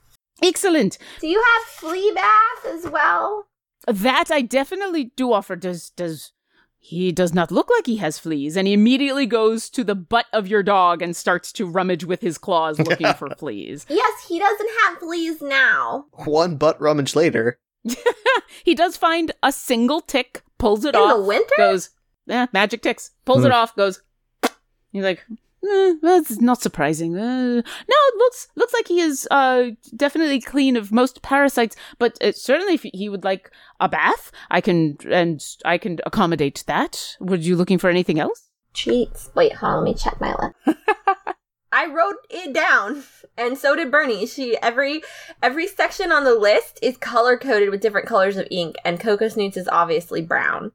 Excellent. 0.48 0.98
Do 1.20 1.28
you 1.28 1.42
have 1.42 1.66
flea 1.68 2.12
bath 2.14 2.66
as 2.66 2.90
well? 2.90 3.46
That 3.86 4.30
I 4.30 4.40
definitely 4.42 5.12
do 5.16 5.32
offer. 5.32 5.56
Does 5.56 5.90
does 5.90 6.32
he 6.78 7.12
does 7.12 7.32
not 7.32 7.50
look 7.50 7.70
like 7.70 7.86
he 7.86 7.96
has 7.96 8.18
fleas, 8.18 8.56
and 8.58 8.66
he 8.66 8.74
immediately 8.74 9.24
goes 9.24 9.70
to 9.70 9.84
the 9.84 9.94
butt 9.94 10.26
of 10.34 10.46
your 10.48 10.62
dog 10.62 11.00
and 11.00 11.16
starts 11.16 11.50
to 11.54 11.66
rummage 11.66 12.04
with 12.04 12.20
his 12.20 12.36
claws 12.36 12.78
looking 12.78 13.12
for 13.14 13.30
fleas. 13.38 13.86
Yes, 13.88 14.26
he 14.28 14.38
doesn't 14.38 14.68
have 14.82 14.98
fleas 14.98 15.40
now. 15.40 16.06
One 16.12 16.56
butt 16.56 16.78
rummage 16.80 17.16
later. 17.16 17.58
he 18.64 18.74
does 18.74 18.98
find 18.98 19.32
a 19.42 19.50
single 19.50 20.00
tick, 20.02 20.42
pulls 20.58 20.84
it 20.84 20.94
In 20.94 21.00
off, 21.00 21.16
the 21.16 21.22
winter? 21.22 21.54
goes, 21.56 21.88
eh, 22.28 22.46
magic 22.52 22.82
ticks, 22.82 23.10
pulls 23.24 23.44
it 23.44 23.48
Hmm. 23.48 23.54
off, 23.54 23.76
goes. 23.76 24.02
He's 24.92 25.02
like, 25.04 25.24
eh, 25.68 25.94
that's 26.02 26.40
not 26.40 26.60
surprising. 26.62 27.16
Uh, 27.16 27.54
no, 27.56 27.62
it 27.62 28.16
looks 28.18 28.48
looks 28.56 28.72
like 28.74 28.88
he 28.88 29.00
is 29.00 29.26
uh 29.30 29.70
definitely 29.96 30.40
clean 30.40 30.76
of 30.76 30.92
most 30.92 31.22
parasites, 31.22 31.76
but 31.98 32.16
uh, 32.22 32.32
certainly 32.32 32.74
if 32.74 32.82
he 32.92 33.08
would 33.08 33.24
like 33.24 33.50
a 33.80 33.88
bath, 33.88 34.30
I 34.50 34.60
can 34.60 34.96
and 35.10 35.44
I 35.64 35.78
can 35.78 35.98
accommodate 36.06 36.64
that. 36.66 37.16
Were 37.20 37.36
you 37.36 37.56
looking 37.56 37.78
for 37.78 37.90
anything 37.90 38.20
else? 38.20 38.50
Treats. 38.72 39.30
Wait, 39.34 39.52
hold 39.54 39.72
on, 39.72 39.84
let 39.84 39.84
me 39.84 39.94
check 39.94 40.20
my 40.20 40.34
list. 40.66 40.78
I 41.72 41.86
wrote 41.86 42.16
it 42.30 42.52
down, 42.52 43.02
and 43.36 43.58
so 43.58 43.74
did 43.74 43.90
Burnie. 43.90 44.26
She 44.26 44.56
every 44.58 45.02
every 45.42 45.66
section 45.66 46.12
on 46.12 46.22
the 46.22 46.34
list 46.36 46.78
is 46.82 46.96
color 46.96 47.36
coded 47.36 47.70
with 47.70 47.80
different 47.80 48.06
colors 48.06 48.36
of 48.36 48.46
ink, 48.50 48.76
and 48.84 49.00
Coco 49.00 49.26
Snoots 49.28 49.56
is 49.56 49.66
obviously 49.68 50.22
brown. 50.22 50.70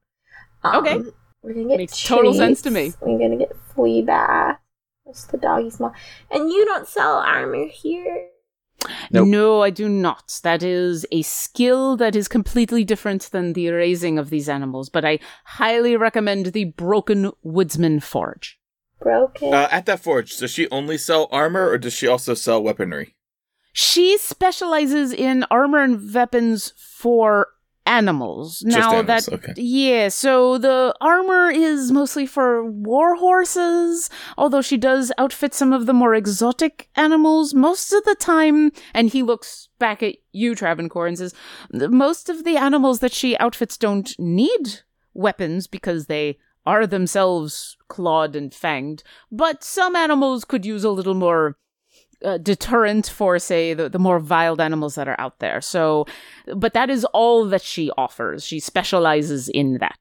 Um, 0.64 0.76
Okay. 0.86 1.00
We're 1.42 1.54
gonna 1.54 1.68
get 1.68 1.78
Makes 1.78 2.04
total 2.04 2.34
sense 2.34 2.62
to 2.64 2.72
me. 2.72 2.90
treats. 2.90 2.98
We're 3.02 3.20
gonna 3.20 3.38
get 3.38 3.56
flea 3.74 4.02
bath. 4.02 4.60
What's 5.04 5.26
the 5.26 5.38
doggy 5.38 5.70
small? 5.70 5.94
And 6.30 6.50
you 6.50 6.66
don't 6.66 6.88
sell 6.88 7.18
armor 7.18 7.66
here. 7.68 8.28
Nope. 9.12 9.28
No, 9.28 9.62
I 9.62 9.72
do 9.72 9.90
not. 9.90 10.40
That 10.44 10.64
is 10.64 11.06
a 11.12 11.22
skill 11.24 11.98
that 11.98 12.16
is 12.16 12.28
completely 12.28 12.84
different 12.86 13.24
than 13.32 13.54
the 13.54 13.70
raising 13.70 14.18
of 14.18 14.30
these 14.30 14.48
animals, 14.48 14.90
but 14.90 15.04
I 15.04 15.20
highly 15.44 15.98
recommend 15.98 16.48
the 16.48 16.66
Broken 16.66 17.32
Woodsman 17.44 18.00
Forge. 18.00 18.60
Broken. 19.02 19.54
Uh, 19.54 19.68
at 19.72 19.86
that 19.86 20.00
forge, 20.02 20.38
does 20.38 20.52
she 20.52 20.70
only 20.70 20.98
sell 20.98 21.28
armor 21.32 21.70
or 21.70 21.78
does 21.78 21.94
she 21.94 22.08
also 22.08 22.34
sell 22.34 22.62
weaponry? 22.62 23.16
She 23.74 24.18
specializes 24.18 25.14
in 25.14 25.46
armor 25.50 25.82
and 25.82 26.14
weapons 26.14 26.74
for 26.78 27.48
animals. 27.90 28.60
Just 28.60 28.78
now 28.78 28.94
animals, 29.00 29.26
that 29.26 29.34
okay. 29.34 29.54
yeah, 29.58 30.08
so 30.10 30.58
the 30.58 30.96
armor 31.02 31.50
is 31.50 31.92
mostly 31.92 32.26
for 32.26 32.64
war 32.64 33.16
horses, 33.16 34.10
although 34.38 34.62
she 34.62 34.78
does 34.78 35.12
outfit 35.18 35.54
some 35.54 35.74
of 35.74 35.88
the 35.88 35.94
more 35.94 36.14
exotic 36.14 36.90
animals 36.96 37.54
most 37.54 37.92
of 37.92 38.04
the 38.06 38.16
time. 38.16 38.72
And 38.94 39.10
he 39.10 39.24
looks 39.24 39.70
back 39.80 40.04
at 40.04 40.16
you, 40.32 40.56
Travancore, 40.56 41.08
and 41.08 41.18
says, 41.18 41.34
"Most 41.72 42.30
of 42.30 42.44
the 42.44 42.58
animals 42.58 43.00
that 43.00 43.14
she 43.14 43.38
outfits 43.40 43.78
don't 43.78 44.18
need 44.20 44.82
weapons 45.14 45.68
because 45.68 46.06
they." 46.06 46.38
Are 46.66 46.86
themselves 46.86 47.78
clawed 47.88 48.36
and 48.36 48.52
fanged, 48.52 49.02
but 49.32 49.64
some 49.64 49.96
animals 49.96 50.46
could 50.46 50.68
use 50.68 50.84
a 50.84 50.92
little 50.92 51.16
more 51.16 51.58
uh, 52.24 52.38
deterrent 52.38 53.08
for, 53.08 53.40
say, 53.40 53.74
the, 53.74 53.90
the 53.90 54.00
more 54.00 54.20
wild 54.20 54.60
animals 54.62 54.96
that 54.96 55.08
are 55.08 55.20
out 55.20 55.40
there. 55.40 55.62
So, 55.62 56.06
but 56.56 56.74
that 56.74 56.90
is 56.90 57.06
all 57.06 57.46
that 57.46 57.62
she 57.62 57.92
offers. 57.98 58.46
She 58.46 58.60
specializes 58.60 59.50
in 59.50 59.78
that. 59.80 59.98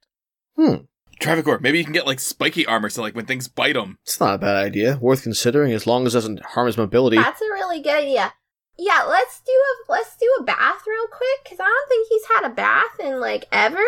Hmm. 0.56 0.74
Travancore, 1.20 1.58
maybe 1.58 1.78
you 1.78 1.84
can 1.84 1.92
get 1.92 2.06
like 2.06 2.20
spiky 2.20 2.64
armor 2.64 2.88
so 2.88 3.02
like 3.02 3.16
when 3.16 3.26
things 3.26 3.48
bite 3.48 3.74
him. 3.74 3.98
It's 4.04 4.20
not 4.20 4.34
a 4.36 4.38
bad 4.38 4.56
idea. 4.56 4.98
Worth 5.00 5.24
considering 5.24 5.72
as 5.72 5.84
long 5.84 6.06
as 6.06 6.14
it 6.14 6.18
doesn't 6.18 6.44
harm 6.44 6.66
his 6.66 6.76
mobility. 6.76 7.16
That's 7.16 7.40
a 7.40 7.52
really 7.52 7.80
good 7.80 8.04
idea. 8.04 8.32
Yeah, 8.78 9.02
let's 9.08 9.40
do 9.44 9.50
a 9.50 9.90
let's 9.92 10.16
do 10.16 10.32
a 10.38 10.44
bath 10.44 10.82
real 10.86 11.08
quick 11.08 11.42
because 11.42 11.58
I 11.58 11.64
don't 11.64 11.88
think 11.88 12.06
he's 12.08 12.24
had 12.26 12.46
a 12.46 12.54
bath 12.54 13.00
in 13.00 13.18
like 13.18 13.46
ever. 13.50 13.82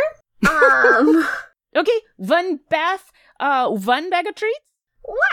Um, 0.49 1.25
Okay, 1.77 2.01
one 2.17 2.59
bath, 2.69 3.13
uh, 3.39 3.71
one 3.71 4.11
bag 4.11 4.27
of 4.27 4.35
treats? 4.35 4.59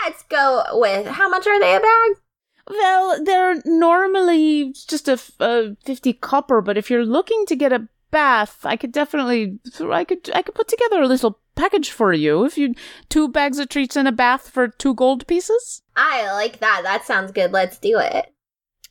let's 0.04 0.22
go 0.24 0.62
with 0.72 1.06
how 1.06 1.28
much 1.28 1.46
are 1.46 1.60
they 1.60 1.74
a 1.76 1.80
bag? 1.80 2.10
Well, 2.68 3.24
they're 3.24 3.62
normally 3.64 4.72
just 4.72 5.08
a, 5.08 5.18
a, 5.40 5.76
50 5.84 6.12
copper, 6.14 6.60
but 6.60 6.76
if 6.76 6.90
you're 6.90 7.06
looking 7.06 7.46
to 7.46 7.56
get 7.56 7.72
a 7.72 7.88
bath, 8.10 8.64
I 8.64 8.76
could 8.76 8.92
definitely, 8.92 9.58
I 9.80 10.04
could, 10.04 10.30
I 10.34 10.42
could 10.42 10.54
put 10.54 10.68
together 10.68 11.00
a 11.00 11.06
little 11.06 11.40
package 11.54 11.90
for 11.90 12.12
you. 12.12 12.44
If 12.44 12.58
you, 12.58 12.74
two 13.08 13.28
bags 13.28 13.58
of 13.58 13.68
treats 13.68 13.96
and 13.96 14.06
a 14.06 14.12
bath 14.12 14.48
for 14.48 14.68
two 14.68 14.94
gold 14.94 15.26
pieces? 15.26 15.82
I 15.96 16.30
like 16.32 16.60
that. 16.60 16.82
That 16.84 17.04
sounds 17.04 17.32
good. 17.32 17.52
Let's 17.52 17.78
do 17.78 17.98
it. 17.98 18.32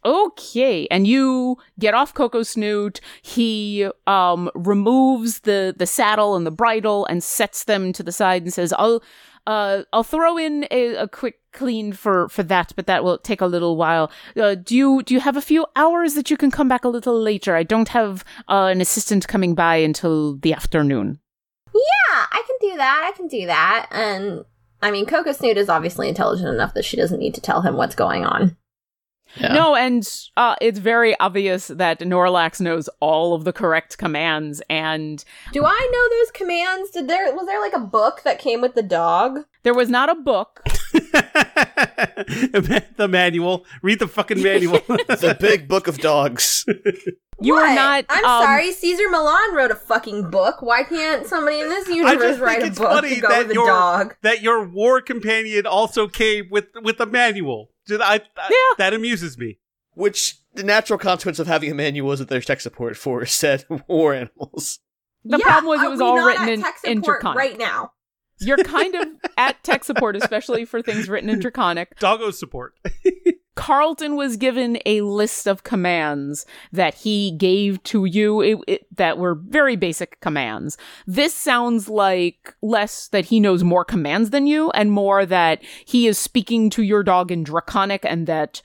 Okay, 0.06 0.88
and 0.90 1.08
you 1.08 1.58
get 1.80 1.94
off 1.94 2.14
Coco 2.14 2.44
Snoot. 2.44 3.02
He 3.22 3.90
um 4.06 4.50
removes 4.54 5.40
the 5.40 5.74
the 5.76 5.88
saddle 5.88 6.36
and 6.36 6.46
the 6.46 6.52
bridle 6.52 7.06
and 7.08 7.24
sets 7.24 7.64
them 7.64 7.92
to 7.94 8.04
the 8.04 8.12
side 8.12 8.44
and 8.44 8.54
says, 8.54 8.72
"I'll 8.78 9.02
uh 9.48 9.84
I'll 9.92 10.04
throw 10.04 10.38
in 10.38 10.68
a, 10.70 10.96
a 10.96 11.08
quick 11.08 11.40
clean 11.54 11.92
for 11.94 12.30
for 12.30 12.44
that, 12.44 12.74
but 12.76 12.86
that 12.86 13.04
will 13.04 13.18
take 13.18 13.42
a 13.42 13.48
little 13.48 13.76
while. 13.78 14.12
Uh, 14.36 14.56
do 14.56 14.76
you 14.76 15.02
do 15.04 15.14
you 15.14 15.20
have 15.22 15.38
a 15.38 15.42
few 15.42 15.66
hours 15.76 16.14
that 16.14 16.30
you 16.30 16.38
can 16.38 16.52
come 16.52 16.68
back 16.68 16.86
a 16.86 16.90
little 16.90 17.20
later? 17.20 17.56
I 17.56 17.64
don't 17.64 17.90
have 17.90 18.24
uh, 18.48 18.70
an 18.72 18.82
assistant 18.82 19.28
coming 19.28 19.56
by 19.56 19.78
until 19.78 20.38
the 20.38 20.54
afternoon." 20.54 21.20
Yeah, 21.74 22.26
I 22.32 22.44
can 22.48 22.70
do 22.70 22.78
that. 22.78 23.12
I 23.12 23.18
can 23.18 23.28
do 23.28 23.46
that. 23.48 23.88
And 23.92 24.46
I 24.82 24.92
mean, 24.92 25.06
Coco 25.06 25.32
Snoot 25.32 25.58
is 25.58 25.70
obviously 25.70 26.10
intelligent 26.10 26.50
enough 26.50 26.74
that 26.74 26.86
she 26.86 26.98
doesn't 26.98 27.20
need 27.20 27.34
to 27.36 27.42
tell 27.42 27.62
him 27.62 27.76
what's 27.76 27.96
going 27.96 28.26
on. 28.26 28.58
Yeah. 29.40 29.54
No, 29.54 29.76
and 29.76 30.08
uh, 30.36 30.56
it's 30.62 30.80
very 30.80 31.18
obvious 31.20 31.68
that 31.68 32.00
Norlax 32.00 32.60
knows 32.60 32.90
all 33.00 33.34
of 33.34 33.44
the 33.44 33.54
correct 33.54 33.98
commands, 33.98 34.62
and 34.70 35.24
Do 35.54 35.64
I 35.66 35.90
know 35.92 36.18
those 36.18 36.32
commands? 36.32 36.92
Did 36.92 37.08
there 37.08 37.34
was 37.36 37.46
there 37.46 37.62
like 37.62 37.74
a 37.74 37.80
book 37.80 38.22
that 38.24 38.40
came 38.40 38.62
with 38.62 38.76
the 38.76 38.84
dog? 38.84 39.46
there 39.64 39.74
was 39.74 39.90
not 39.90 40.10
a 40.10 40.16
book. 40.16 40.64
the 42.98 43.08
manual. 43.10 43.66
Read 43.82 44.00
the 44.00 44.08
fucking 44.08 44.42
manual. 44.42 44.80
the 44.88 45.38
big 45.40 45.68
book 45.68 45.88
of 45.88 45.98
dogs. 45.98 46.66
You 47.40 47.54
What? 47.54 47.70
are 47.70 47.76
not. 47.76 48.06
I'm 48.10 48.26
um, 48.26 48.44
sorry, 48.44 48.72
Cesar 48.72 49.10
Millan 49.10 49.54
wrote 49.54 49.72
a 49.72 49.76
fucking 49.76 50.32
book. 50.32 50.62
Why 50.62 50.84
can't 50.84 51.28
somebody 51.28 51.60
in 51.60 51.70
this 51.70 51.88
I 51.88 51.92
universe 51.92 52.22
just 52.22 52.40
write 52.42 52.62
think 52.62 52.76
a 52.76 52.80
book 52.80 52.92
funny 52.92 53.16
to 53.16 53.22
go 53.22 53.30
that 53.30 53.40
with 53.40 53.52
a 53.52 53.54
your 53.54 53.68
dog? 53.68 54.16
that 54.24 54.42
your 54.42 54.68
war 54.68 55.02
companion 55.02 55.68
also 55.68 56.08
came 56.08 56.48
with 56.50 56.66
with 56.82 57.00
a 57.00 57.06
manual. 57.06 57.70
Just- 57.88 58.02
I, 58.02 58.16
I- 58.16 58.50
Yeah. 58.50 58.76
that 58.78 58.94
amuses 58.94 59.38
me. 59.38 59.60
Which 59.94 60.36
the 60.54 60.64
natural 60.64 61.00
consequence 61.00 61.40
of 61.40 61.48
having 61.48 61.72
a 61.72 61.74
manual 61.76 62.12
is 62.12 62.20
that 62.20 62.30
there's 62.30 62.46
tech 62.46 62.62
support 62.62 62.96
for 62.98 63.26
said 63.26 63.66
war 63.88 64.14
animals. 64.14 64.80
The 65.26 65.38
Yeah, 65.40 65.44
problem 65.46 65.66
was 65.70 65.82
it 65.82 65.90
was 65.90 66.00
all 66.02 66.24
written 66.24 66.48
in, 66.50 66.62
tech 66.62 66.76
in 66.84 67.02
support 67.02 67.22
Draconic. 67.22 67.38
right 67.38 67.58
now. 67.58 67.92
You're 68.40 68.58
kind 68.58 68.94
of 68.94 69.08
at 69.38 69.64
tech 69.64 69.84
support, 69.84 70.16
especially 70.16 70.64
for 70.66 70.82
things 70.84 71.10
written 71.10 71.30
in 71.30 71.40
Draconic. 71.40 71.98
Doggo 72.00 72.30
support. 72.32 72.76
Quarlton 73.58 74.16
was 74.16 74.38
given 74.38 74.78
a 74.86 75.02
list 75.02 75.48
of 75.48 75.64
commands 75.64 76.46
that 76.72 76.94
he 76.94 77.32
gave 77.32 77.82
to 77.84 78.06
you 78.06 78.42
it, 78.42 78.58
it- 78.68 78.96
that 78.96 79.18
were 79.18 79.36
very 79.36 79.76
basic 79.76 80.20
commands. 80.22 80.78
This 81.06 81.34
sounds 81.34 81.90
like 81.90 82.56
less 82.62 83.08
that 83.10 83.26
he 83.26 83.40
knows 83.40 83.64
more 83.64 83.84
commands 83.84 84.30
than 84.30 84.48
you 84.48 84.70
and 84.72 84.92
more 84.92 85.26
that 85.26 85.64
he 85.86 86.08
is 86.08 86.18
speaking 86.18 86.70
to 86.72 86.84
your 86.84 87.04
dog 87.04 87.32
in 87.32 87.44
Draconic 87.44 88.06
and 88.06 88.28
that 88.28 88.62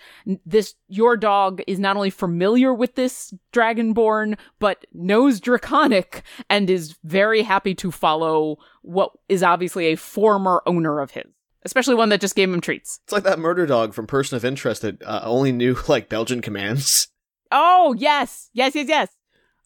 this 0.47 0.75
your 0.89 1.17
dog 1.17 1.63
is 1.67 1.79
not 1.79 1.97
only 1.97 2.11
familiar 2.11 2.73
with 2.75 2.95
this 2.95 3.33
dragonborn 3.53 4.37
but 4.59 4.85
knows 4.93 5.41
Draconic 5.41 6.23
and 6.51 6.69
is 6.69 6.97
very 7.03 7.43
happy 7.43 7.75
to 7.77 7.91
follow 7.91 8.59
what 8.83 9.11
is 9.29 9.43
obviously 9.43 9.87
a 9.87 9.97
former 9.97 10.63
owner 10.67 11.01
of 11.01 11.13
his, 11.13 11.25
especially 11.65 11.95
one 11.95 12.09
that 12.11 12.21
just 12.21 12.37
gave 12.37 12.53
him 12.53 12.61
treats. 12.61 13.01
It's 13.05 13.13
like 13.13 13.25
that 13.25 13.39
murder 13.39 13.67
dog 13.67 13.95
from 13.95 14.07
Person 14.07 14.37
of 14.37 14.45
Interest 14.45 14.83
that 14.83 15.03
uh, 15.03 15.21
only 15.25 15.53
knew 15.53 15.77
like 15.89 16.09
Belgian 16.09 16.41
commands. 16.41 17.09
Oh 17.55 17.95
yes, 17.99 18.49
yes, 18.55 18.75
yes, 18.75 18.89
yes. 18.89 19.09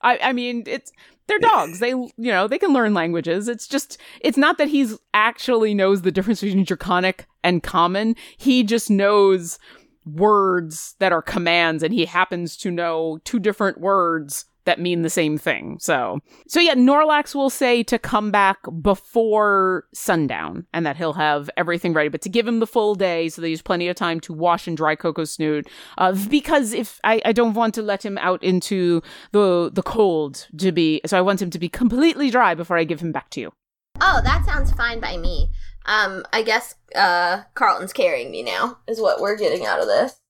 I, 0.03 0.19
I 0.21 0.33
mean, 0.33 0.65
it's 0.67 0.91
they're 1.27 1.39
dogs. 1.39 1.79
They, 1.79 1.91
you 1.91 2.13
know, 2.17 2.49
they 2.49 2.59
can 2.59 2.73
learn 2.73 2.95
languages. 2.95 3.49
It's 3.49 3.67
just, 3.67 3.99
it's 4.21 4.37
not 4.37 4.59
that 4.59 4.69
he's 4.69 4.99
actually 5.15 5.75
knows 5.75 6.03
the 6.03 6.13
difference 6.13 6.41
between 6.41 6.65
draconic 6.65 7.27
and 7.43 7.63
common. 7.63 8.17
He 8.37 8.63
just 8.63 8.91
knows 8.91 9.59
words 10.05 10.95
that 11.01 11.13
are 11.13 11.23
commands, 11.23 11.83
and 11.83 11.93
he 11.93 12.05
happens 12.05 12.57
to 12.59 12.71
know 12.71 13.19
two 13.25 13.39
different 13.39 13.81
words 13.81 14.45
that 14.67 14.79
mean 14.79 15.03
the 15.03 15.11
same 15.11 15.39
thing. 15.39 15.79
So, 15.81 16.21
so 16.47 16.61
yeah, 16.61 16.75
Norlax 16.75 17.35
will 17.35 17.51
say 17.51 17.83
to 17.85 17.99
come 17.99 18.31
back 18.31 18.59
before 18.83 19.87
sundown 19.95 20.67
and 20.73 20.85
that 20.85 20.97
he'll 20.97 21.15
have 21.15 21.49
everything 21.57 21.95
ready, 21.95 22.09
but 22.09 22.21
to 22.23 22.29
give 22.29 22.47
him 22.47 22.61
the 22.61 22.67
full 22.67 22.95
day 22.95 23.29
so 23.29 23.41
that 23.41 23.49
he's 23.49 23.63
plenty 23.63 23.89
of 23.89 23.97
time 23.97 24.21
to 24.21 24.33
wash 24.33 24.67
and 24.67 24.77
dry 24.77 24.95
Coco 24.95 25.25
Snoot. 25.25 25.69
Uh, 25.97 26.15
because 26.29 26.73
if 26.73 27.01
I, 27.05 27.23
I 27.25 27.33
don't 27.33 27.55
want 27.55 27.75
to 27.77 27.83
let 27.83 28.05
him 28.05 28.19
out 28.19 28.43
into 28.43 29.03
the 29.33 29.71
the 29.73 29.83
cold 29.83 30.47
to 30.59 30.73
be, 30.73 31.01
so 31.07 31.17
I 31.17 31.23
want 31.23 31.41
him 31.41 31.51
to 31.51 31.59
be 31.59 31.69
completely 31.69 32.31
dry 32.31 32.55
before 32.55 32.77
I 32.77 32.85
give 32.85 33.01
him 33.01 33.13
back 33.13 33.31
to 33.31 33.41
you. 33.41 33.53
Oh, 34.01 34.21
that 34.23 34.45
sounds 34.45 34.73
fine 34.73 35.01
by 35.01 35.17
me. 35.17 35.51
Um, 35.87 36.25
I 36.33 36.43
guess 36.43 36.75
uh 36.95 37.43
Quarlton's 37.55 37.93
carrying 37.93 38.31
me 38.31 38.43
now, 38.43 38.79
is 38.89 39.01
what 39.01 39.21
we're 39.21 39.39
getting 39.39 39.65
out 39.65 39.81
of 39.81 39.87
this. 39.87 40.21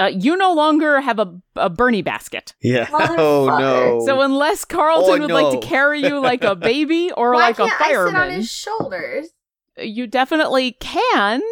Uh, 0.00 0.06
you 0.06 0.34
no 0.36 0.54
longer 0.54 1.00
have 1.00 1.18
a, 1.18 1.38
a 1.56 1.68
Burnie 1.68 2.00
basket. 2.02 2.54
Yeah. 2.62 2.88
Oh 3.18 3.56
no. 3.58 4.00
So 4.06 4.22
unless 4.22 4.64
Quarlton 4.64 5.18
Oh, 5.22 5.26
would 5.26 5.30
like 5.30 5.60
to 5.60 5.66
carry 5.66 6.00
you 6.02 6.18
like 6.20 6.42
a 6.42 6.54
baby 6.56 7.10
or 7.16 7.32
Why 7.34 7.40
like 7.48 7.58
a 7.58 7.66
can't 7.66 7.80
I 7.82 7.88
sit 7.88 7.96
on 7.98 8.12
fireman, 8.12 8.30
his 8.36 8.50
shoulders? 8.50 9.28
you 9.76 10.06
definitely 10.06 10.72
can. 10.80 11.42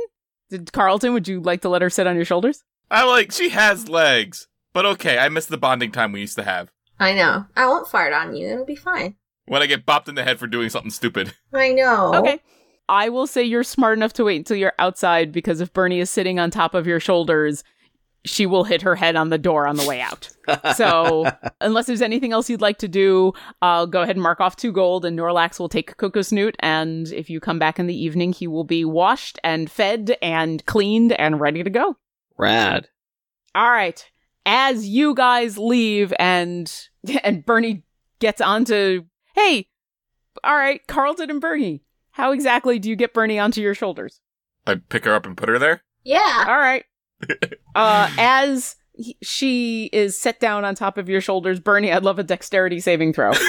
Did 0.51 0.73
Quarlton, 0.73 1.13
would 1.13 1.29
you 1.29 1.41
like 1.41 1.61
to 1.63 1.69
let 1.69 1.83
her 1.83 1.91
sit 1.91 2.07
on 2.07 2.17
your 2.17 2.25
shoulders? 2.25 2.65
I 2.91 3.05
like 3.05 3.33
she 3.33 3.51
has 3.51 3.89
legs, 3.89 4.49
but 4.73 4.87
okay. 4.87 5.19
I 5.19 5.29
miss 5.29 5.45
the 5.47 5.59
bonding 5.59 5.93
time 5.93 6.13
we 6.13 6.21
used 6.21 6.37
to 6.37 6.43
have. 6.45 6.71
I 6.99 7.13
know. 7.13 7.45
I 7.55 7.67
won't 7.67 7.87
fart 7.89 8.13
on 8.15 8.35
you. 8.35 8.49
It'll 8.49 8.65
be 8.65 8.75
fine. 8.77 9.17
When 9.47 9.63
I 9.63 9.67
get 9.67 9.85
bopped 9.87 10.09
in 10.09 10.15
the 10.15 10.25
head 10.25 10.39
for 10.39 10.47
doing 10.47 10.71
something 10.71 10.91
stupid. 10.91 11.35
I 11.53 11.73
know. 11.73 12.15
Okay. 12.15 12.41
I 12.89 13.11
will 13.11 13.27
say 13.27 13.43
you're 13.45 13.63
smart 13.65 13.99
enough 13.99 14.15
to 14.15 14.25
wait 14.25 14.39
until 14.39 14.57
you're 14.57 14.73
outside 14.79 15.33
because 15.33 15.61
if 15.61 15.73
Burnie 15.75 16.01
is 16.01 16.09
sitting 16.09 16.39
on 16.39 16.51
top 16.51 16.73
of 16.75 16.87
your 16.87 17.01
shoulders, 17.01 17.63
she 18.29 18.47
will 18.47 18.65
hit 18.65 18.83
her 18.83 18.95
head 18.95 19.17
on 19.17 19.31
the 19.31 19.39
door 19.39 19.67
on 19.67 19.77
the 19.77 19.87
way 19.87 20.01
out. 20.01 20.29
So, 20.77 21.27
unless 21.61 21.87
there's 21.87 22.03
anything 22.03 22.33
else 22.33 22.49
you'd 22.49 22.61
like 22.61 22.79
to 22.79 22.89
do, 22.89 23.33
I'll 23.63 23.87
go 23.87 24.03
ahead 24.03 24.17
and 24.17 24.23
mark 24.23 24.41
off 24.41 24.57
two 24.57 24.73
gold, 24.73 25.05
and 25.05 25.19
Norlax 25.19 25.59
will 25.59 25.69
take 25.69 25.97
Coco 25.97 26.23
Snoot. 26.23 26.57
And 26.61 27.11
if 27.13 27.31
you 27.31 27.41
come 27.41 27.59
back 27.59 27.79
in 27.79 27.87
the 27.87 27.97
evening, 27.97 28.33
he 28.33 28.47
will 28.47 28.65
be 28.65 28.85
washed 28.85 29.39
and 29.43 29.71
fed 29.71 30.17
and 30.23 30.65
cleaned 30.67 31.13
and 31.13 31.41
ready 31.41 31.63
to 31.63 31.71
go. 31.71 31.97
Rad. 32.37 32.89
All 33.55 33.71
right. 33.71 34.05
As 34.47 34.87
you 34.87 35.15
guys 35.15 35.59
leave 35.59 36.13
and 36.19 36.73
and 37.25 37.45
Burnie 37.45 37.83
gets 38.19 38.41
onto 38.41 39.05
hey, 39.35 39.69
all 40.43 40.57
right, 40.57 40.81
Quarlton 40.87 41.31
and 41.31 41.41
Burnie. 41.41 41.83
How 42.11 42.33
exactly 42.33 42.79
do 42.79 42.89
you 42.89 42.97
get 42.97 43.15
Burnie 43.15 43.39
onto 43.39 43.61
your 43.61 43.75
shoulders? 43.75 44.21
I 44.67 44.77
pick 44.77 45.05
her 45.05 45.15
up 45.15 45.25
and 45.25 45.37
put 45.37 45.49
her 45.49 45.59
there. 45.59 45.83
Yeah. 46.05 46.45
All 46.49 46.59
right. 46.59 46.85
Uh 47.75 48.11
as 48.19 48.77
he- 48.95 49.17
she 49.23 49.87
is 49.93 50.19
set 50.19 50.41
down 50.41 50.65
on 50.65 50.75
top 50.75 50.99
of 50.99 51.09
your 51.09 51.21
shoulders, 51.21 51.61
Burnie, 51.61 51.93
I'd 51.93 52.03
love 52.03 52.19
a 52.19 52.25
dexterity 52.25 52.81
saving 52.81 53.13
throw. 53.13 53.33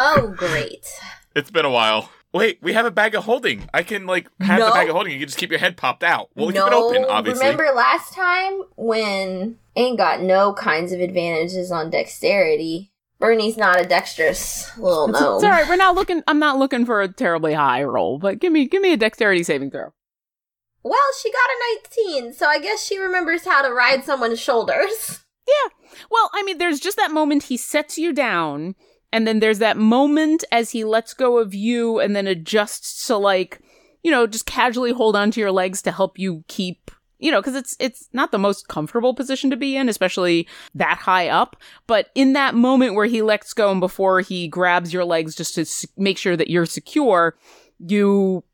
Oh, 0.00 0.32
great. 0.36 0.86
It's 1.34 1.50
been 1.50 1.64
a 1.64 1.70
while. 1.70 2.08
Wait, 2.32 2.58
we 2.62 2.72
have 2.72 2.86
a 2.86 2.90
bag 2.92 3.16
of 3.16 3.24
holding. 3.24 3.68
I 3.74 3.82
can 3.82 4.06
like 4.06 4.28
have 4.40 4.60
No. 4.60 4.66
the 4.66 4.72
bag 4.72 4.88
of 4.88 4.94
holding. 4.94 5.12
You 5.12 5.18
can 5.18 5.26
just 5.26 5.38
keep 5.38 5.50
your 5.50 5.58
head 5.58 5.76
popped 5.76 6.04
out. 6.04 6.28
We'll 6.36 6.50
no, 6.50 6.64
keep 6.66 6.72
it 6.72 6.76
open, 6.76 7.04
obviously. 7.10 7.44
remember 7.48 7.72
last 7.74 8.12
time 8.12 8.60
when 8.76 9.58
ain't 9.74 9.98
got 9.98 10.20
no 10.22 10.52
kinds 10.52 10.92
of 10.92 11.00
advantages 11.00 11.72
on 11.72 11.90
dexterity. 11.90 12.92
Burnie's 13.18 13.56
not 13.56 13.80
a 13.80 13.84
dexterous 13.84 14.70
little 14.78 15.08
It's, 15.10 15.20
gnome. 15.20 15.34
it's 15.36 15.44
all 15.44 15.50
right. 15.50 15.68
We're 15.68 15.74
not 15.74 15.96
looking. 15.96 16.22
I'm 16.28 16.38
not 16.38 16.58
looking 16.60 16.86
for 16.86 17.02
a 17.02 17.08
terribly 17.08 17.54
high 17.54 17.82
roll, 17.82 18.20
but 18.20 18.38
give 18.38 18.52
me 18.52 18.66
give 18.68 18.80
me 18.82 18.92
a 18.92 18.96
dexterity 18.96 19.42
saving 19.42 19.72
throw. 19.72 19.92
Well, 20.88 20.98
she 21.22 21.30
got 21.30 21.38
a 21.38 22.20
19, 22.22 22.32
so 22.32 22.46
I 22.46 22.58
guess 22.58 22.82
she 22.82 22.98
remembers 22.98 23.44
how 23.44 23.60
to 23.60 23.72
ride 23.72 24.04
someone's 24.04 24.40
shoulders. 24.40 25.20
Yeah. 25.48 25.96
Well, 26.10 26.28
I 26.34 26.42
mean, 26.42 26.58
there's 26.58 26.78
just 26.78 26.98
that 26.98 27.10
moment 27.10 27.44
he 27.44 27.56
sets 27.56 27.96
you 27.96 28.12
down, 28.12 28.74
and 29.14 29.26
then 29.26 29.40
there's 29.40 29.60
that 29.60 29.78
moment 29.78 30.44
as 30.52 30.72
he 30.72 30.84
lets 30.84 31.14
go 31.14 31.38
of 31.38 31.54
you 31.54 31.98
and 31.98 32.14
then 32.14 32.26
adjusts 32.26 33.06
to, 33.06 33.16
like, 33.16 33.58
you 34.02 34.10
know, 34.10 34.26
just 34.26 34.44
casually 34.44 34.92
hold 34.92 35.16
onto 35.16 35.40
your 35.40 35.50
legs 35.50 35.80
to 35.80 35.90
help 35.90 36.18
you 36.18 36.44
keep 36.48 36.90
you 37.18 37.32
know, 37.32 37.40
because 37.40 37.56
it's 37.56 37.76
it's 37.80 38.08
not 38.12 38.30
the 38.30 38.38
most 38.38 38.68
comfortable 38.68 39.14
position 39.14 39.50
to 39.50 39.56
be 39.56 39.76
in, 39.76 39.88
especially 39.88 40.46
that 40.74 40.98
high 40.98 41.28
up. 41.28 41.56
But 41.86 42.10
in 42.14 42.32
that 42.34 42.54
moment 42.54 42.94
where 42.94 43.06
he 43.06 43.22
lets 43.22 43.52
go 43.52 43.70
and 43.70 43.80
before 43.80 44.20
he 44.20 44.48
grabs 44.48 44.92
your 44.92 45.04
legs 45.04 45.34
just 45.34 45.54
to 45.56 45.88
make 45.96 46.16
sure 46.16 46.36
that 46.36 46.50
you're 46.50 46.66
secure, 46.66 47.36
you 47.78 48.44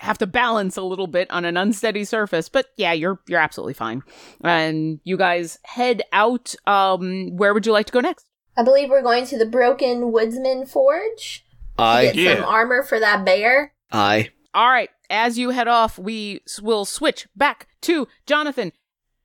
have 0.00 0.18
to 0.18 0.26
balance 0.26 0.76
a 0.76 0.82
little 0.82 1.06
bit 1.06 1.30
on 1.30 1.44
an 1.44 1.56
unsteady 1.56 2.04
surface. 2.04 2.48
But 2.48 2.66
yeah, 2.76 2.92
you're 2.92 3.20
you're 3.28 3.40
absolutely 3.40 3.74
fine. 3.74 4.02
And 4.42 5.00
you 5.04 5.16
guys 5.16 5.58
head 5.64 6.02
out. 6.12 6.54
Um, 6.66 7.36
where 7.36 7.54
would 7.54 7.66
you 7.66 7.72
like 7.72 7.86
to 7.86 7.92
go 7.92 8.00
next? 8.00 8.26
I 8.56 8.62
believe 8.62 8.88
we're 8.90 9.02
going 9.02 9.26
to 9.26 9.38
the 9.38 9.46
Broken 9.46 10.12
Woodsman 10.12 10.66
Forge. 10.66 11.44
to 11.78 11.82
I, 11.82 12.04
Get 12.06 12.16
Yeah. 12.16 12.36
some 12.36 12.44
armor 12.44 12.82
for 12.82 13.00
that 13.00 13.24
bear. 13.24 13.72
I, 13.92 14.30
All 14.54 14.68
right. 14.68 14.90
As 15.10 15.38
you 15.38 15.50
head 15.50 15.68
off, 15.68 15.98
we 15.98 16.40
will 16.62 16.84
switch 16.84 17.26
back 17.36 17.66
to 17.82 18.06
Jonathan. 18.26 18.72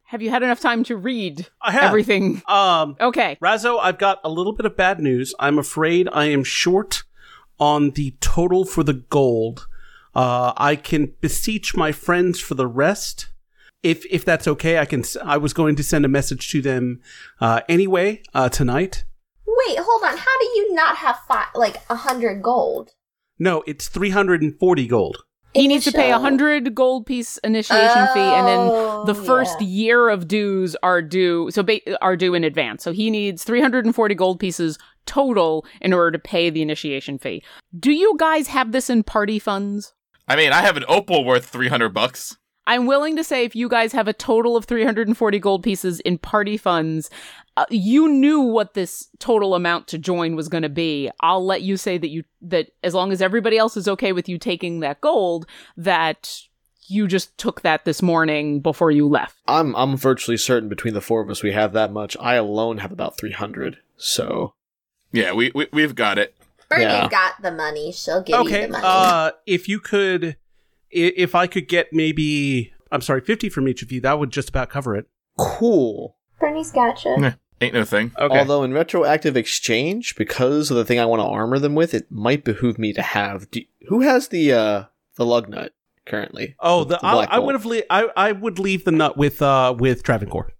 Have 0.05 0.21
you 0.23 0.31
had 0.31 0.41
enough 0.41 0.59
time 0.59 0.83
to 0.85 0.97
read 0.97 1.47
I 1.61 1.71
have. 1.71 1.83
everything? 1.83 2.41
Um, 2.47 2.95
Okay. 2.99 3.37
Razzo, 3.41 3.79
I've 3.79 3.99
got 3.99 4.19
a 4.23 4.29
little 4.29 4.53
bit 4.53 4.65
of 4.65 4.75
bad 4.75 4.99
news. 4.99 5.35
I'm 5.39 5.59
afraid 5.59 6.09
I 6.11 6.25
am 6.25 6.43
short 6.43 7.03
on 7.59 7.91
the 7.91 8.15
total 8.19 8.65
for 8.65 8.83
the 8.83 8.93
gold. 8.93 9.67
Uh, 10.19 10.51
I 10.57 10.75
can 10.75 11.13
beseech 11.21 11.75
my 11.83 11.91
friends 11.93 12.39
for 12.41 12.55
the 12.55 12.67
rest. 12.67 13.27
If 13.83 14.05
if 14.17 14.25
that's 14.25 14.47
okay, 14.53 14.77
I 14.83 14.85
can. 14.85 14.99
s- 15.01 15.15
I 15.35 15.37
was 15.37 15.53
going 15.53 15.75
to 15.77 15.83
send 15.83 16.03
a 16.03 16.09
message 16.09 16.51
to 16.51 16.61
them 16.61 16.99
uh, 17.39 17.61
anyway 17.69 18.07
uh, 18.33 18.49
tonight. 18.49 19.05
Wait, 19.47 19.77
hold 19.79 20.03
on. 20.03 20.17
How 20.17 20.35
do 20.41 20.45
you 20.57 20.73
not 20.73 20.97
have 20.97 21.17
five, 21.27 21.47
like 21.55 21.77
a 21.89 21.95
hundred 21.95 22.41
gold? 22.43 22.89
No, 23.39 23.63
it's 23.65 23.87
three 23.87 24.09
hundred 24.09 24.41
and 24.41 24.53
forty 24.59 24.87
gold. 24.87 25.17
He 25.53 25.67
needs 25.67 25.85
to 25.85 25.91
pay 25.93 26.11
a 26.11 26.19
hundred 26.19 26.75
gold 26.75 27.05
piece 27.05 27.37
initiation 27.51 28.07
fee, 28.13 28.19
and 28.37 28.45
then 28.47 28.59
Oh, 28.59 29.03
the 29.05 29.15
first 29.15 29.59
yeah. 29.61 29.67
year 29.67 30.09
of 30.09 30.27
dues 30.27 30.75
are 30.83 31.01
due. 31.01 31.49
So 31.51 31.63
ba- 31.63 32.03
are 32.03 32.17
due 32.17 32.33
in 32.35 32.43
advance. 32.43 32.83
So 32.83 32.91
he 32.91 33.09
needs 33.09 33.43
three 33.45 33.61
hundred 33.61 33.85
and 33.85 33.95
forty 33.95 34.15
gold 34.15 34.39
pieces 34.39 34.77
total 35.05 35.65
in 35.81 35.93
order 35.93 36.11
to 36.11 36.19
pay 36.19 36.49
the 36.49 36.61
initiation 36.61 37.17
fee. 37.17 37.41
Do 37.87 37.91
you 37.91 38.15
guys 38.19 38.47
have 38.49 38.73
this 38.73 38.89
in 38.89 39.03
party 39.03 39.39
funds? 39.39 39.93
I 40.29 40.35
mean, 40.35 40.53
I 40.53 40.61
have 40.61 40.77
an 40.77 40.85
opal 40.87 41.25
worth 41.25 41.45
300 41.45 41.89
bucks. 41.89 42.37
I'm 42.67 42.85
willing 42.85 43.15
to 43.15 43.23
say 43.23 43.45
if 43.45 43.55
you 43.55 43.67
guys 43.67 43.93
have 43.93 44.07
a 44.07 44.13
total 44.13 44.55
of 44.55 44.65
340 44.65 45.39
gold 45.39 45.63
pieces 45.63 45.99
in 46.01 46.19
party 46.19 46.55
funds, 46.55 47.09
uh, 47.57 47.65
you 47.71 48.07
knew 48.07 48.41
what 48.41 48.75
this 48.75 49.09
total 49.17 49.55
amount 49.55 49.87
to 49.87 49.97
join 49.97 50.35
was 50.35 50.47
going 50.47 50.61
to 50.61 50.69
be. 50.69 51.09
I'll 51.19 51.43
let 51.43 51.63
you 51.63 51.77
say 51.77 51.97
that 51.97 52.09
you 52.09 52.25
that 52.43 52.67
as 52.83 52.93
long 52.93 53.11
as 53.11 53.23
everybody 53.23 53.57
else 53.57 53.75
is 53.75 53.87
okay 53.87 54.11
with 54.11 54.29
you 54.29 54.37
taking 54.37 54.81
that 54.81 55.01
gold, 55.01 55.47
that 55.77 56.43
you 56.85 57.07
just 57.07 57.35
took 57.39 57.61
that 57.61 57.85
this 57.85 58.03
morning 58.03 58.59
before 58.59 58.91
you 58.91 59.07
left. 59.07 59.35
I'm, 59.47 59.75
I'm 59.75 59.97
virtually 59.97 60.37
certain 60.37 60.69
between 60.69 60.93
the 60.93 61.01
four 61.01 61.21
of 61.21 61.29
us 61.31 61.41
we 61.41 61.53
have 61.53 61.73
that 61.73 61.91
much. 61.91 62.15
I 62.19 62.35
alone 62.35 62.77
have 62.79 62.91
about 62.91 63.17
300. 63.17 63.77
So, 63.97 64.53
Yeah, 65.11 65.33
we, 65.33 65.51
we 65.55 65.67
we've 65.71 65.95
got 65.95 66.19
it. 66.19 66.35
Burnie's 66.69 66.85
Yeah. 66.87 67.09
got 67.09 67.41
the 67.41 67.51
money. 67.51 67.91
She'll 67.91 68.21
give 68.21 68.39
you 68.45 68.49
the 68.61 68.67
money. 68.69 68.83
Uh, 68.85 69.31
if 69.45 69.67
you 69.67 69.79
could, 69.79 70.37
if 70.91 71.33
I 71.35 71.47
could 71.47 71.67
get 71.67 71.87
maybe, 71.91 72.73
I'm 72.91 73.01
sorry, 73.01 73.21
fifty 73.21 73.49
from 73.49 73.67
each 73.67 73.81
of 73.81 73.91
you, 73.91 74.01
that 74.01 74.19
would 74.19 74.31
just 74.31 74.49
about 74.49 74.69
cover 74.69 74.95
it. 74.95 75.07
cool. 75.37 76.15
Burnie's 76.39 76.71
gotcha. 76.71 77.15
Yeah. 77.19 77.33
Ain't 77.61 77.73
no 77.73 77.83
thing. 77.83 78.11
Okay. 78.17 78.39
Although 78.39 78.63
in 78.63 78.71
retroactive 78.73 79.35
exchange, 79.35 80.15
because 80.15 80.71
of 80.71 80.77
the 80.77 80.85
thing 80.85 80.99
I 80.99 81.05
want 81.05 81.21
to 81.21 81.25
armor 81.27 81.59
them 81.59 81.75
with, 81.75 81.93
it 81.93 82.09
might 82.09 82.45
behoove 82.45 82.79
me 82.79 82.93
to 82.93 83.01
have. 83.01 83.51
Do, 83.51 83.61
who 83.89 84.01
has 84.01 84.29
the 84.29 84.53
uh 84.53 84.83
the 85.15 85.25
lug 85.25 85.49
nut 85.49 85.73
currently? 86.05 86.55
oh, 86.61 86.85
the, 86.85 86.97
I, 87.05 87.13
black 87.13 87.29
I 87.31 87.39
would 87.39 87.55
have. 87.55 87.65
Le- 87.65 87.81
I 87.89 88.07
I 88.15 88.31
would 88.31 88.59
leave 88.59 88.85
the 88.85 88.91
nut 88.91 89.17
with 89.17 89.41
uh 89.41 89.75
with 89.77 90.03
Travancore. 90.03 90.53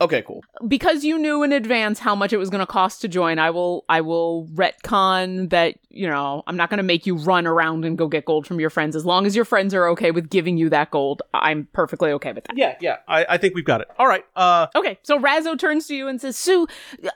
Okay, 0.00 0.22
cool. 0.22 0.42
Because 0.66 1.04
you 1.04 1.18
knew 1.18 1.42
in 1.42 1.52
advance 1.52 1.98
how 1.98 2.14
much 2.14 2.32
it 2.32 2.38
was 2.38 2.48
going 2.48 2.60
to 2.60 2.66
cost 2.66 3.00
to 3.02 3.08
join, 3.08 3.38
I 3.38 3.50
will 3.50 3.84
I 3.88 4.00
will 4.00 4.48
retcon 4.54 5.50
that, 5.50 5.76
you 5.90 6.08
know, 6.08 6.42
I'm 6.46 6.56
not 6.56 6.70
going 6.70 6.78
to 6.78 6.82
make 6.84 7.06
you 7.06 7.16
run 7.16 7.46
around 7.46 7.84
and 7.84 7.98
go 7.98 8.08
get 8.08 8.24
gold 8.24 8.46
from 8.46 8.60
your 8.60 8.70
friends 8.70 8.96
as 8.96 9.04
long 9.04 9.26
as 9.26 9.36
your 9.36 9.44
friends 9.44 9.74
are 9.74 9.86
okay 9.88 10.10
with 10.10 10.30
giving 10.30 10.56
you 10.56 10.70
that 10.70 10.90
gold. 10.90 11.20
I'm 11.34 11.68
perfectly 11.72 12.12
okay 12.12 12.32
with 12.32 12.44
that. 12.44 12.56
Yeah, 12.56 12.76
yeah. 12.80 12.96
I, 13.08 13.26
I 13.30 13.36
think 13.38 13.54
we've 13.54 13.64
got 13.64 13.80
it. 13.82 13.88
All 13.98 14.06
right. 14.06 14.24
Uh, 14.34 14.68
Okay, 14.74 14.98
so 15.02 15.18
Razzo 15.18 15.58
turns 15.58 15.86
to 15.88 15.94
you 15.94 16.08
and 16.08 16.20
says, 16.20 16.36
Sue, 16.36 16.66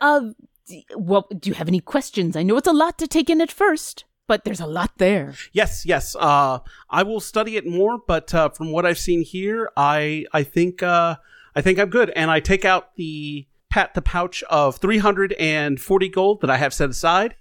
uh, 0.01 0.21
d- 0.67 0.87
well, 0.97 1.27
do 1.39 1.49
you 1.49 1.55
have 1.55 1.69
any 1.69 1.81
questions? 1.81 2.37
I 2.37 2.43
know 2.43 2.57
it's 2.57 2.69
a 2.69 2.73
lot 2.73 2.99
to 2.99 3.07
take 3.07 3.31
in 3.31 3.41
at 3.41 3.51
first, 3.51 4.05
but 4.27 4.45
there's 4.45 4.61
a 4.61 4.67
lot 4.67 4.93
there. 4.99 5.35
yes, 5.53 5.87
yes. 5.87 6.15
Uh, 6.19 6.59
I 6.91 7.03
will 7.03 7.21
study 7.21 7.57
it 7.57 7.67
more, 7.67 7.99
but 8.07 8.35
uh, 8.35 8.51
from 8.51 8.73
what 8.73 8.85
I've 8.85 8.99
seen 8.99 9.23
here, 9.23 9.71
I 9.77 10.27
I 10.33 10.43
think 10.43 10.83
uh 10.83 11.17
I 11.57 11.61
think 11.63 11.79
I'm 11.79 11.91
good. 11.91 12.11
And 12.11 12.31
I 12.31 12.41
take 12.41 12.65
out 12.65 12.95
the 12.97 13.47
pat 13.71 13.95
the 13.95 14.03
pouch 14.03 14.43
of 14.45 14.77
340 14.77 16.09
gold 16.09 16.41
that 16.41 16.51
I 16.51 16.57
have 16.57 16.73
set 16.75 16.91
aside, 16.91 17.35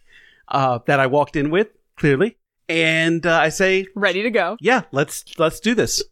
uh, 0.47 0.79
that 0.85 0.99
I 0.99 1.07
walked 1.07 1.35
in 1.35 1.49
with 1.49 1.67
clearly, 1.97 2.37
and 2.67 3.25
uh, 3.25 3.39
I 3.39 3.49
say, 3.49 3.87
Ready 3.95 4.21
to 4.23 4.29
go. 4.31 4.57
yeah, 4.59 4.83
let's 4.91 5.37
let's 5.37 5.59
do 5.59 5.75
this. 5.75 6.03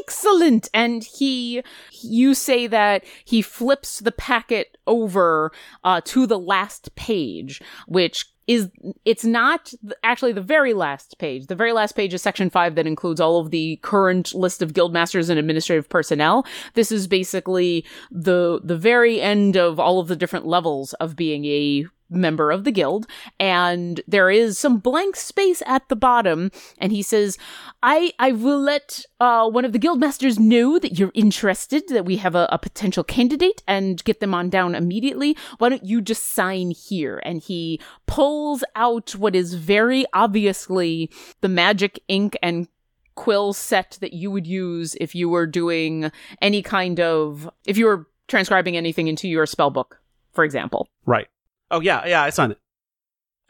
Excellent! 0.00 0.68
And 0.72 1.04
he, 1.04 1.62
you 2.02 2.34
say 2.34 2.66
that 2.66 3.04
he 3.24 3.42
flips 3.42 3.98
the 3.98 4.12
packet 4.12 4.78
over 4.86 5.52
uh, 5.82 6.00
to 6.06 6.26
the 6.26 6.38
last 6.38 6.94
page, 6.94 7.60
which 7.86 8.33
is 8.46 8.70
it's 9.04 9.24
not 9.24 9.72
actually 10.02 10.32
the 10.32 10.42
very 10.42 10.74
last 10.74 11.18
page. 11.18 11.46
The 11.46 11.54
very 11.54 11.72
last 11.72 11.92
page 11.92 12.12
is 12.12 12.22
section 12.22 12.50
five 12.50 12.74
that 12.74 12.86
includes 12.86 13.20
all 13.20 13.40
of 13.40 13.50
the 13.50 13.76
current 13.82 14.34
list 14.34 14.62
of 14.62 14.72
guildmasters 14.72 15.30
and 15.30 15.38
administrative 15.38 15.88
personnel. 15.88 16.46
This 16.74 16.92
is 16.92 17.06
basically 17.06 17.84
the 18.10 18.60
the 18.62 18.76
very 18.76 19.20
end 19.20 19.56
of 19.56 19.80
all 19.80 20.00
of 20.00 20.08
the 20.08 20.16
different 20.16 20.46
levels 20.46 20.92
of 20.94 21.16
being 21.16 21.44
a 21.46 21.86
member 22.14 22.50
of 22.50 22.64
the 22.64 22.72
guild 22.72 23.06
and 23.38 24.00
there 24.06 24.30
is 24.30 24.58
some 24.58 24.78
blank 24.78 25.16
space 25.16 25.62
at 25.66 25.88
the 25.88 25.96
bottom 25.96 26.50
and 26.78 26.92
he 26.92 27.02
says 27.02 27.36
i 27.82 28.12
i 28.18 28.32
will 28.32 28.60
let 28.60 29.04
uh 29.20 29.48
one 29.48 29.64
of 29.64 29.72
the 29.72 29.78
guild 29.78 30.00
masters 30.00 30.38
know 30.38 30.78
that 30.78 30.98
you're 30.98 31.12
interested 31.14 31.86
that 31.88 32.04
we 32.04 32.16
have 32.16 32.34
a, 32.34 32.48
a 32.50 32.58
potential 32.58 33.04
candidate 33.04 33.62
and 33.66 34.02
get 34.04 34.20
them 34.20 34.34
on 34.34 34.50
down 34.50 34.74
immediately. 34.74 35.36
Why 35.58 35.68
don't 35.68 35.84
you 35.84 36.00
just 36.00 36.32
sign 36.32 36.70
here? 36.70 37.20
And 37.24 37.40
he 37.40 37.80
pulls 38.06 38.64
out 38.76 39.16
what 39.16 39.34
is 39.34 39.54
very 39.54 40.04
obviously 40.12 41.10
the 41.40 41.48
magic 41.48 42.00
ink 42.08 42.36
and 42.42 42.68
quill 43.14 43.52
set 43.52 43.98
that 44.00 44.12
you 44.12 44.30
would 44.30 44.46
use 44.46 44.96
if 45.00 45.14
you 45.14 45.28
were 45.28 45.46
doing 45.46 46.10
any 46.42 46.62
kind 46.62 46.98
of 46.98 47.48
if 47.64 47.78
you 47.78 47.86
were 47.86 48.06
transcribing 48.26 48.76
anything 48.76 49.06
into 49.06 49.28
your 49.28 49.46
spell 49.46 49.70
book 49.70 50.00
for 50.32 50.44
example. 50.44 50.88
Right. 51.06 51.28
Oh 51.74 51.80
yeah, 51.80 52.06
yeah. 52.06 52.22
I 52.22 52.30
signed 52.30 52.52
it. 52.52 52.58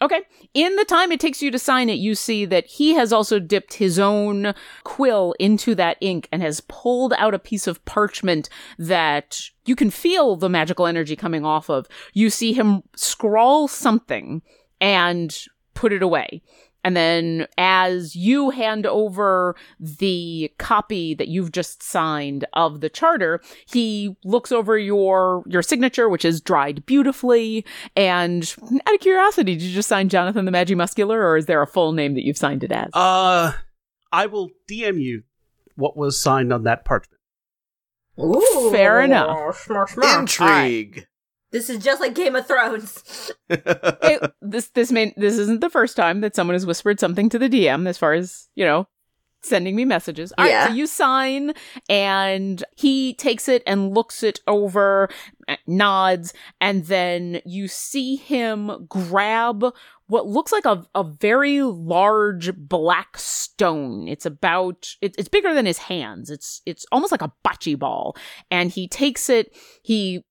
Okay. 0.00 0.22
In 0.54 0.76
the 0.76 0.84
time 0.84 1.12
it 1.12 1.20
takes 1.20 1.42
you 1.42 1.50
to 1.50 1.58
sign 1.58 1.90
it, 1.90 1.98
you 1.98 2.14
see 2.14 2.46
that 2.46 2.66
he 2.66 2.94
has 2.94 3.12
also 3.12 3.38
dipped 3.38 3.74
his 3.74 3.98
own 3.98 4.54
quill 4.82 5.34
into 5.38 5.74
that 5.74 5.98
ink 6.00 6.26
and 6.32 6.40
has 6.40 6.62
pulled 6.62 7.12
out 7.18 7.34
a 7.34 7.38
piece 7.38 7.66
of 7.66 7.84
parchment 7.84 8.48
that 8.78 9.40
you 9.66 9.76
can 9.76 9.90
feel 9.90 10.36
the 10.36 10.48
magical 10.48 10.86
energy 10.86 11.16
coming 11.16 11.44
off 11.44 11.68
of. 11.68 11.86
You 12.14 12.30
see 12.30 12.54
him 12.54 12.82
scrawl 12.96 13.68
something 13.68 14.40
and 14.80 15.36
put 15.74 15.92
it 15.92 16.02
away. 16.02 16.42
And 16.84 16.96
then 16.96 17.46
as 17.58 18.14
you 18.14 18.50
hand 18.50 18.86
over 18.86 19.56
the 19.80 20.52
copy 20.58 21.14
that 21.14 21.28
you've 21.28 21.50
just 21.52 21.82
signed 21.82 22.44
of 22.52 22.80
the 22.80 22.90
charter, 22.90 23.40
he 23.66 24.16
looks 24.24 24.52
over 24.52 24.78
your 24.78 25.42
your 25.46 25.62
signature, 25.62 26.08
which 26.08 26.24
is 26.24 26.40
dried 26.40 26.84
beautifully. 26.86 27.64
And 27.96 28.54
out 28.86 28.94
of 28.94 29.00
curiosity, 29.00 29.54
did 29.54 29.62
you 29.62 29.74
just 29.74 29.88
sign 29.88 30.08
Jonathan 30.08 30.44
the 30.44 30.50
Magi 30.50 30.74
Muscular, 30.74 31.26
or 31.26 31.36
is 31.36 31.46
there 31.46 31.62
a 31.62 31.66
full 31.66 31.92
name 31.92 32.14
that 32.14 32.24
you've 32.24 32.38
signed 32.38 32.62
it 32.62 32.70
as? 32.70 32.90
Uh, 32.92 33.52
I 34.12 34.26
will 34.26 34.50
DM 34.70 35.00
you 35.00 35.22
what 35.76 35.96
was 35.96 36.20
signed 36.20 36.52
on 36.52 36.64
that 36.64 36.84
parchment. 36.84 37.20
Ooh, 38.20 38.68
Fair 38.70 39.00
enough. 39.00 39.58
Smart, 39.62 39.90
smart. 39.90 40.20
Intrigue. 40.20 41.06
This 41.54 41.70
is 41.70 41.82
just 41.82 42.00
like 42.00 42.14
Game 42.14 42.34
of 42.36 42.46
Thrones. 42.46 43.30
Hey, 44.02 44.18
this 44.42 44.68
this 44.70 44.90
may 44.90 45.14
this 45.16 45.38
isn't 45.38 45.60
the 45.60 45.70
first 45.70 45.96
time 45.96 46.20
that 46.22 46.34
someone 46.34 46.54
has 46.56 46.66
whispered 46.66 46.98
something 46.98 47.28
to 47.30 47.38
the 47.38 47.48
DM 47.48 47.88
as 47.88 47.96
far 47.96 48.12
as 48.12 48.48
you 48.56 48.64
know 48.64 48.86
sending 49.42 49.76
me 49.76 49.84
messages. 49.84 50.32
All 50.36 50.44
right, 50.44 50.50
Yeah. 50.50 50.68
so 50.68 50.74
you 50.74 50.86
sign, 50.86 51.52
and 51.88 52.64
he 52.76 53.14
takes 53.14 53.46
it 53.48 53.62
and 53.66 53.94
looks 53.94 54.22
it 54.22 54.40
over, 54.48 55.08
eh, 55.46 55.56
nods, 55.66 56.32
and 56.60 56.86
then 56.86 57.40
you 57.44 57.68
see 57.68 58.16
him 58.16 58.86
grab 58.88 59.64
what 60.06 60.26
looks 60.26 60.50
like 60.50 60.64
a, 60.64 60.84
a 60.94 61.04
very 61.04 61.60
large 61.62 62.54
black 62.56 63.16
stone. 63.18 64.08
It's 64.08 64.26
about 64.26 64.88
it, 65.00 65.14
it's 65.18 65.28
bigger 65.28 65.54
than 65.54 65.66
his 65.66 65.78
hands. 65.78 66.30
It's 66.30 66.62
it's 66.66 66.84
almost 66.90 67.12
like 67.12 67.22
a 67.22 67.32
bocce 67.46 67.78
ball, 67.78 68.16
and 68.50 68.70
he 68.70 68.88
takes 68.88 69.28
it. 69.30 69.54
He 69.82 70.24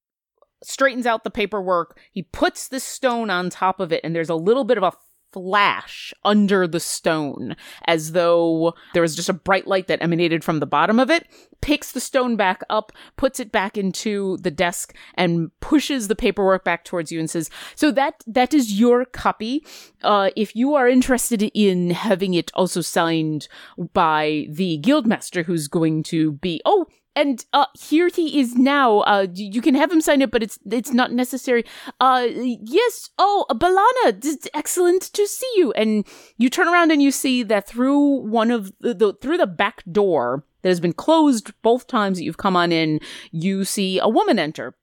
straightens 0.64 1.05
out 1.05 1.24
the 1.24 1.30
paperwork. 1.30 1.99
He 2.11 2.24
puts 2.24 2.68
the 2.68 2.80
stone 2.80 3.30
on 3.30 3.49
top 3.49 3.80
of 3.80 3.91
it, 3.91 4.01
and 4.03 4.16
there's 4.16 4.30
a 4.30 4.36
little 4.36 4.64
bit 4.64 4.78
of 4.78 4.84
a 4.84 4.93
flash 5.34 6.14
under 6.24 6.68
the 6.68 6.80
stone 6.80 7.55
as 7.86 8.11
though 8.11 8.76
there 8.93 9.01
was 9.01 9.16
just 9.16 9.30
a 9.30 9.34
bright 9.34 9.66
light 9.66 9.88
that 9.88 10.01
emanated 10.01 10.43
from 10.43 10.59
the 10.59 10.66
bottom 10.66 10.99
of 10.99 11.09
it 11.09 11.28
picks 11.59 11.91
the 11.91 11.99
stone 11.99 12.36
back 12.36 12.61
up 12.70 12.91
puts 13.18 13.39
it 13.39 13.51
back 13.51 13.76
into 13.76 14.38
the 14.38 14.51
desk 14.51 14.95
and 15.16 15.49
pushes 15.59 16.07
the 16.07 16.16
paperwork 16.16 16.64
back 16.64 16.86
towards 16.86 17.11
you 17.11 17.20
and 17.20 17.32
says 17.32 17.49
so 17.74 17.89
that 17.89 18.24
that 18.28 18.53
is 18.53 18.80
your 18.80 19.05
copy 19.05 19.66
uh, 20.03 20.30
if 20.36 20.55
you 20.55 20.76
are 20.76 20.88
interested 20.88 21.41
in 21.55 21.89
having 21.89 22.36
it 22.36 22.51
also 22.53 22.80
signed 22.80 23.47
by 23.93 24.45
the 24.49 24.80
guildmaster 24.84 25.43
who's 25.45 25.68
going 25.68 26.03
to 26.03 26.34
be 26.34 26.61
oh 26.64 26.86
and 27.16 27.45
uh 27.53 27.66
here 27.80 28.09
he 28.09 28.39
is 28.39 28.55
now 28.55 28.99
uh 29.01 29.28
you 29.34 29.61
can 29.61 29.76
have 29.76 29.91
him 29.91 30.01
sign 30.01 30.22
it 30.22 30.32
but 30.32 30.43
it's 30.43 30.59
it's 30.70 30.91
not 30.91 31.11
necessary. 31.11 31.64
Uh 31.99 32.28
yes 32.32 33.09
oh 33.18 33.45
balana 33.51 34.20
d- 34.20 34.49
excellent 34.53 35.01
to 35.14 35.28
see 35.28 35.51
you. 35.55 35.72
And 35.74 36.05
you 36.38 36.49
turn 36.49 36.68
around 36.68 36.91
and 36.91 37.01
you 37.01 37.11
see 37.11 37.43
that 37.43 37.68
through 37.68 38.22
one 38.22 38.51
of 38.51 38.72
the, 38.80 38.93
the 38.93 39.14
through 39.14 39.38
the 39.38 39.47
back 39.47 39.84
door 39.91 40.43
that 40.61 40.70
has 40.70 40.80
been 40.80 40.93
closed 40.93 41.51
both 41.61 41.88
times 41.88 42.18
that 42.18 42.24
you've 42.24 42.38
come 42.38 42.55
on 42.55 42.72
in 42.72 42.99
you 43.32 43.66
see 43.66 43.99
a 43.99 44.07
woman 44.07 44.39
enter. 44.39 44.76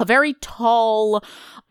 A 0.00 0.04
very 0.04 0.34
tall, 0.40 1.22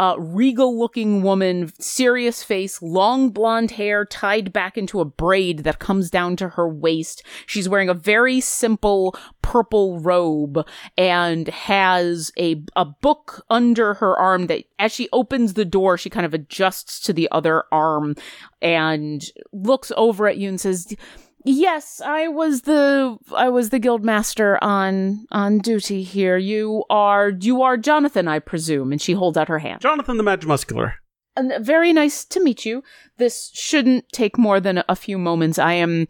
uh, 0.01 0.15
regal 0.17 0.79
looking 0.79 1.21
woman, 1.21 1.71
serious 1.79 2.41
face, 2.41 2.81
long 2.81 3.29
blonde 3.29 3.69
hair 3.69 4.03
tied 4.03 4.51
back 4.51 4.75
into 4.75 4.99
a 4.99 5.05
braid 5.05 5.59
that 5.59 5.77
comes 5.77 6.09
down 6.09 6.35
to 6.35 6.49
her 6.49 6.67
waist. 6.67 7.21
She's 7.45 7.69
wearing 7.69 7.87
a 7.87 7.93
very 7.93 8.41
simple 8.41 9.15
purple 9.43 9.99
robe 9.99 10.67
and 10.97 11.47
has 11.49 12.31
a, 12.35 12.63
a 12.75 12.83
book 12.83 13.45
under 13.51 13.93
her 13.93 14.17
arm 14.17 14.47
that 14.47 14.63
as 14.79 14.91
she 14.91 15.07
opens 15.13 15.53
the 15.53 15.65
door, 15.65 15.99
she 15.99 16.09
kind 16.09 16.25
of 16.25 16.33
adjusts 16.33 16.99
to 17.01 17.13
the 17.13 17.29
other 17.31 17.65
arm 17.71 18.15
and 18.59 19.23
looks 19.53 19.91
over 19.95 20.27
at 20.27 20.37
you 20.37 20.49
and 20.49 20.59
says, 20.59 20.95
Yes, 21.43 22.01
I 22.03 22.27
was 22.27 22.61
the 22.63 23.17
I 23.35 23.49
was 23.49 23.69
the 23.69 23.79
guild 23.79 24.03
master 24.03 24.63
on 24.63 25.25
on 25.31 25.59
duty 25.59 26.03
here. 26.03 26.37
You 26.37 26.83
are 26.89 27.29
you 27.29 27.61
are 27.61 27.77
Jonathan, 27.77 28.27
I 28.27 28.39
presume, 28.39 28.91
and 28.91 29.01
she 29.01 29.13
holds 29.13 29.37
out 29.37 29.47
her 29.47 29.59
hand. 29.59 29.81
Jonathan 29.81 30.17
the 30.17 30.23
Mad 30.23 30.45
Muscular. 30.45 30.95
And 31.35 31.65
very 31.65 31.93
nice 31.93 32.25
to 32.25 32.43
meet 32.43 32.65
you. 32.65 32.83
This 33.17 33.51
shouldn't 33.53 34.09
take 34.11 34.37
more 34.37 34.59
than 34.59 34.83
a 34.89 34.95
few 34.95 35.17
moments. 35.17 35.57
I 35.57 35.73
am 35.73 36.07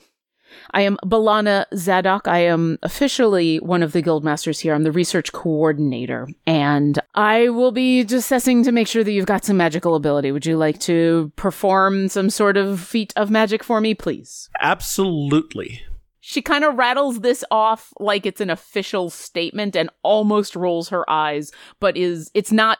I 0.71 0.81
am 0.81 0.97
Balana 1.05 1.65
Zadok. 1.75 2.27
I 2.27 2.39
am 2.39 2.77
officially 2.83 3.57
one 3.57 3.83
of 3.83 3.91
the 3.91 4.01
guild 4.01 4.23
masters 4.23 4.59
here. 4.59 4.73
I'm 4.73 4.83
the 4.83 4.91
research 4.91 5.31
coordinator, 5.31 6.27
and 6.45 6.99
I 7.15 7.49
will 7.49 7.71
be 7.71 8.01
assessing 8.01 8.63
to 8.63 8.71
make 8.71 8.87
sure 8.87 9.03
that 9.03 9.11
you've 9.11 9.25
got 9.25 9.45
some 9.45 9.57
magical 9.57 9.95
ability. 9.95 10.31
Would 10.31 10.45
you 10.45 10.57
like 10.57 10.79
to 10.81 11.31
perform 11.35 12.07
some 12.09 12.29
sort 12.29 12.57
of 12.57 12.79
feat 12.79 13.13
of 13.15 13.29
magic 13.29 13.63
for 13.63 13.81
me, 13.81 13.93
please? 13.93 14.49
Absolutely. 14.59 15.81
She 16.19 16.41
kind 16.41 16.63
of 16.63 16.77
rattles 16.77 17.21
this 17.21 17.43
off 17.49 17.93
like 17.99 18.25
it's 18.25 18.41
an 18.41 18.49
official 18.49 19.09
statement 19.09 19.75
and 19.75 19.89
almost 20.03 20.55
rolls 20.55 20.89
her 20.89 21.09
eyes, 21.09 21.51
but 21.79 21.97
is 21.97 22.29
it's 22.33 22.51
not 22.51 22.77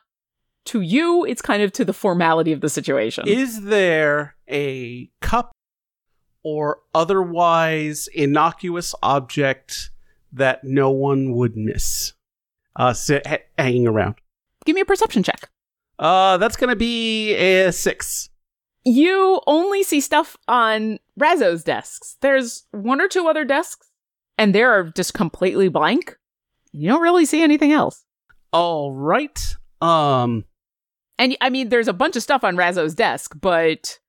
to 0.66 0.82
you, 0.82 1.26
it's 1.26 1.42
kind 1.42 1.64
of 1.64 1.72
to 1.74 1.84
the 1.84 1.94
formality 1.94 2.52
of 2.52 2.62
the 2.62 2.70
situation. 2.70 3.28
Is 3.28 3.64
there 3.64 4.36
a 4.48 5.10
cup 5.22 5.52
or 6.44 6.80
otherwise 6.94 8.08
innocuous 8.14 8.96
object 9.04 9.92
that 10.32 10.64
no 10.64 10.90
one 10.90 11.34
would 11.34 11.56
miss 11.56 12.14
uh, 12.76 12.94
sit, 12.94 13.26
ha- 13.28 13.38
hanging 13.58 13.88
around? 13.88 14.16
Give 14.66 14.76
me 14.76 14.82
a 14.82 14.86
perception 14.86 15.24
check. 15.24 15.50
Uh, 16.00 16.38
that's 16.38 16.56
going 16.56 16.70
to 16.70 16.76
be 16.76 17.34
a 17.36 17.72
six. 17.72 18.30
You 18.84 19.42
only 19.46 19.84
see 19.84 20.02
stuff 20.02 20.36
on 20.48 21.00
Razzo's 21.20 21.64
desks. 21.64 22.18
There's 22.22 22.66
one 22.72 23.00
or 23.00 23.08
two 23.08 23.28
other 23.28 23.46
desks, 23.46 23.92
and 24.38 24.56
they 24.56 24.64
are 24.64 24.86
just 24.96 25.14
completely 25.14 25.70
blank. 25.70 26.18
You 26.72 26.90
don't 26.90 27.02
really 27.02 27.26
see 27.26 27.44
anything 27.44 27.72
else. 27.72 28.04
All 28.52 28.92
right. 28.92 29.40
Um. 29.82 30.46
And 31.20 31.38
I 31.40 31.52
mean, 31.52 31.70
there's 31.70 31.88
a 31.88 31.94
bunch 31.94 32.16
of 32.16 32.24
stuff 32.24 32.44
on 32.44 32.56
Razzo's 32.58 32.96
desk, 32.96 33.36
but 33.40 34.00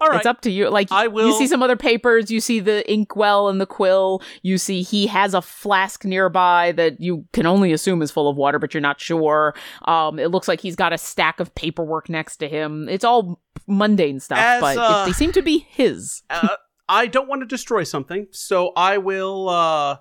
All 0.00 0.08
right. 0.08 0.16
it's 0.18 0.26
up 0.26 0.40
to 0.42 0.50
you. 0.50 0.68
Like, 0.70 0.90
I 0.90 1.06
will- 1.08 1.28
you 1.28 1.34
see 1.38 1.46
some 1.46 1.62
other 1.62 1.76
papers, 1.76 2.30
you 2.30 2.40
see 2.40 2.60
the 2.60 2.90
inkwell 2.92 3.48
and 3.48 3.60
the 3.60 3.66
quill, 3.66 4.22
you 4.42 4.58
see 4.58 4.82
he 4.82 5.06
has 5.06 5.34
a 5.34 5.42
flask 5.42 6.04
nearby 6.04 6.72
that 6.72 7.00
you 7.00 7.24
can 7.32 7.46
only 7.46 7.72
assume 7.72 8.02
is 8.02 8.10
full 8.10 8.28
of 8.28 8.36
water, 8.36 8.58
but 8.58 8.74
you're 8.74 8.80
not 8.80 9.00
sure. 9.00 9.54
Um, 9.86 10.18
it 10.18 10.30
looks 10.30 10.48
like 10.48 10.60
he's 10.60 10.76
got 10.76 10.92
a 10.92 10.98
stack 10.98 11.40
of 11.40 11.54
paperwork 11.54 12.08
next 12.08 12.36
to 12.38 12.48
him. 12.48 12.88
It's 12.88 13.04
all 13.04 13.40
mundane 13.66 14.20
stuff, 14.20 14.38
As, 14.38 14.60
but 14.60 14.76
it- 14.76 14.80
uh, 14.80 15.06
they 15.06 15.12
seem 15.12 15.32
to 15.32 15.42
be 15.42 15.66
his. 15.70 16.22
uh, 16.30 16.56
I 16.88 17.06
don't 17.06 17.28
want 17.28 17.40
to 17.42 17.46
destroy 17.46 17.82
something, 17.84 18.26
so 18.30 18.72
I 18.76 18.98
will. 18.98 19.48
Uh, 19.48 19.96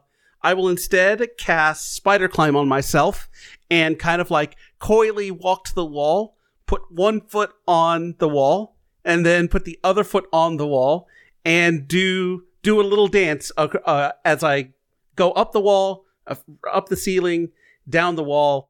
I 0.46 0.54
will 0.54 0.68
instead 0.68 1.26
cast 1.38 1.96
spider 1.96 2.28
climb 2.28 2.58
on 2.58 2.68
myself 2.68 3.30
and 3.72 3.98
kind 3.98 4.20
of 4.20 4.30
like 4.30 4.58
coyly 4.80 5.32
walk 5.32 5.64
to 5.66 5.74
the 5.74 5.86
wall, 5.86 6.36
put 6.66 6.82
one 6.92 7.22
foot 7.22 7.52
on 7.66 8.16
the 8.20 8.28
wall, 8.28 8.73
and 9.06 9.26
then 9.26 9.48
put 9.48 9.66
the 9.66 9.80
other 9.84 10.04
foot 10.04 10.28
on 10.32 10.58
the 10.58 10.68
wall, 10.68 11.08
and 11.46 11.88
do 11.88 12.44
do 12.62 12.80
a 12.80 12.84
little 12.84 13.08
dance 13.08 13.52
uh, 13.58 13.68
uh, 13.86 14.12
as 14.24 14.44
I 14.44 14.70
go 15.16 15.32
up 15.32 15.52
the 15.52 15.60
wall, 15.60 16.06
uh, 16.28 16.36
up 16.72 16.90
the 16.90 16.96
ceiling, 16.96 17.50
down 17.88 18.16
the 18.16 18.24
wall, 18.24 18.70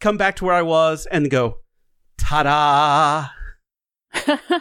come 0.00 0.16
back 0.16 0.36
to 0.36 0.44
where 0.44 0.54
I 0.54 0.62
was, 0.62 1.06
and 1.06 1.30
go, 1.30 1.58
ta-da! 2.16 3.28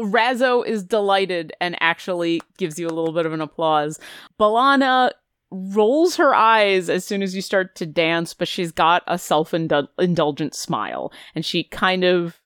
Razzo 0.00 0.66
is 0.66 0.84
delighted 0.84 1.52
and 1.60 1.76
actually 1.80 2.40
gives 2.58 2.78
you 2.78 2.86
a 2.86 2.90
little 2.90 3.12
bit 3.12 3.26
of 3.26 3.32
an 3.32 3.40
applause. 3.40 3.98
Balana 4.38 5.10
rolls 5.50 6.16
her 6.16 6.34
eyes 6.34 6.90
as 6.90 7.04
soon 7.04 7.22
as 7.22 7.34
you 7.34 7.42
start 7.42 7.74
to 7.76 7.86
dance, 7.86 8.34
but 8.34 8.48
she's 8.48 8.72
got 8.72 9.02
a 9.06 9.18
self 9.18 9.54
indulgent 9.54 10.54
smile. 10.54 11.12
And 11.34 11.44
she 11.44 11.64
kind 11.64 12.04
of. 12.04 12.40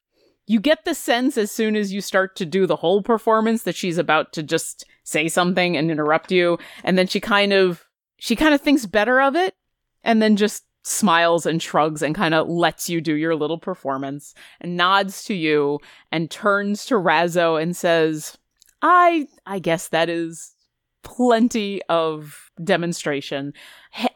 You 0.51 0.59
get 0.59 0.84
the 0.84 0.96
sense 0.96 1.38
as 1.38 1.53
soon 1.53 1.76
as 1.76 1.92
you 1.92 2.01
start 2.01 2.34
to 2.34 2.44
do 2.44 2.66
the 2.66 2.74
whole 2.74 3.05
performance 3.05 3.62
that 3.62 3.76
she's 3.76 3.98
about 3.98 4.32
to 4.32 4.42
just 4.42 4.84
say 5.05 5.28
something 5.28 5.76
and 5.76 5.92
interrupt 5.92 6.32
you. 6.32 6.59
And 6.82 6.98
then 6.98 7.07
she 7.07 7.20
kind 7.20 7.53
of. 7.53 7.86
She 8.18 8.34
kind 8.34 8.53
of 8.53 8.61
thinks 8.61 8.84
better 8.84 9.20
of 9.20 9.36
it 9.36 9.55
and 10.03 10.20
then 10.20 10.34
just 10.34 10.64
smiles 10.82 11.46
and 11.46 11.62
shrugs 11.62 12.03
and 12.03 12.16
kind 12.16 12.34
of 12.34 12.48
lets 12.48 12.90
you 12.90 13.01
do 13.01 13.14
your 13.14 13.36
little 13.36 13.59
performance 13.59 14.34
and 14.61 14.76
nods 14.76 15.22
to 15.26 15.34
you 15.34 15.78
and 16.11 16.32
turns 16.32 16.84
to 16.86 16.96
Razzo 16.96 17.62
and 17.62 17.76
says, 17.76 18.36
I 18.82 19.28
I 19.46 19.61
guess 19.61 19.86
that 19.88 20.09
is 20.09 20.57
plenty 21.03 21.82
of 21.88 22.51
demonstration. 22.62 23.53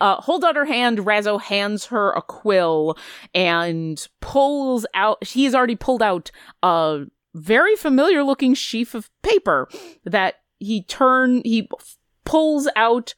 Uh, 0.00 0.16
hold 0.20 0.44
out 0.44 0.56
her 0.56 0.64
hand. 0.64 0.98
Razzo 0.98 1.40
hands 1.40 1.86
her 1.86 2.12
a 2.12 2.22
quill 2.22 2.96
and 3.34 4.06
pulls 4.20 4.86
out. 4.94 5.24
He 5.24 5.44
has 5.44 5.54
already 5.54 5.76
pulled 5.76 6.02
out 6.02 6.30
a 6.62 7.04
very 7.34 7.76
familiar 7.76 8.22
looking 8.22 8.54
sheaf 8.54 8.94
of 8.94 9.10
paper 9.22 9.68
that 10.04 10.36
he 10.60 10.82
turn 10.82 11.42
he 11.44 11.68
pulls 12.24 12.68
out 12.76 13.14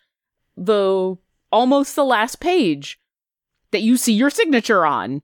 the 0.56 1.16
almost 1.52 1.94
the 1.96 2.04
last 2.04 2.40
page 2.40 2.98
that 3.70 3.82
you 3.82 3.96
see 3.96 4.12
your 4.12 4.30
signature 4.30 4.86
on. 4.86 5.22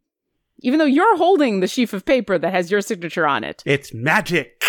Even 0.65 0.79
though 0.79 0.85
you're 0.85 1.17
holding 1.17 1.59
the 1.61 1.67
sheaf 1.67 1.93
of 1.93 2.05
paper 2.05 2.39
that 2.39 2.53
has 2.53 2.71
your 2.71 2.81
signature 2.81 3.27
on 3.27 3.43
it. 3.43 3.63
It's 3.67 3.93
magic. 3.93 4.63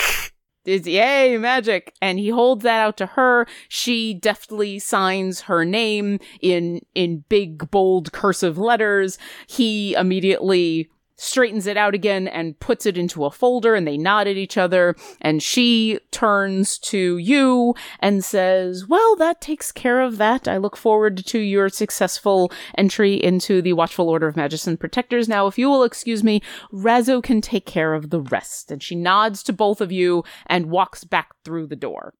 It's 0.65 0.87
yay, 0.87 1.37
magic. 1.37 1.93
And 2.01 2.19
he 2.19 2.29
holds 2.29 2.63
that 2.63 2.79
out 2.79 2.97
to 2.97 3.05
her. 3.07 3.47
She 3.67 4.13
deftly 4.13 4.79
signs 4.79 5.41
her 5.41 5.65
name 5.65 6.19
in, 6.41 6.81
in 6.95 7.25
big, 7.29 7.69
bold 7.69 8.11
cursive 8.11 8.57
letters. 8.57 9.17
He 9.47 9.93
immediately 9.93 10.89
straightens 11.23 11.67
it 11.67 11.77
out 11.77 11.95
again 11.95 12.27
and 12.27 12.59
puts 12.59 12.85
it 12.85 12.97
into 12.97 13.25
a 13.25 13.31
folder 13.31 13.75
and 13.75 13.87
they 13.87 13.97
nod 13.97 14.27
at 14.27 14.37
each 14.37 14.57
other. 14.57 14.95
And 15.21 15.41
she 15.41 15.99
turns 16.11 16.77
to 16.79 17.17
you 17.17 17.75
and 17.99 18.23
says, 18.23 18.87
well, 18.87 19.15
that 19.15 19.41
takes 19.41 19.71
care 19.71 20.01
of 20.01 20.17
that. 20.17 20.47
I 20.47 20.57
look 20.57 20.75
forward 20.75 21.25
to 21.25 21.39
your 21.39 21.69
successful 21.69 22.51
entry 22.77 23.15
into 23.15 23.61
the 23.61 23.73
Watchful 23.73 24.09
Order 24.09 24.27
of 24.27 24.35
Magician 24.35 24.77
Protectors. 24.77 25.29
Now, 25.29 25.47
if 25.47 25.57
you 25.57 25.69
will 25.69 25.83
excuse 25.83 26.23
me, 26.23 26.41
Razzo 26.71 27.23
can 27.23 27.41
take 27.41 27.65
care 27.65 27.93
of 27.93 28.09
the 28.09 28.21
rest. 28.21 28.71
And 28.71 28.83
she 28.83 28.95
nods 28.95 29.43
to 29.43 29.53
both 29.53 29.81
of 29.81 29.91
you 29.91 30.23
and 30.45 30.67
walks 30.67 31.03
back 31.03 31.31
through 31.43 31.67
the 31.67 31.75
door. 31.75 32.13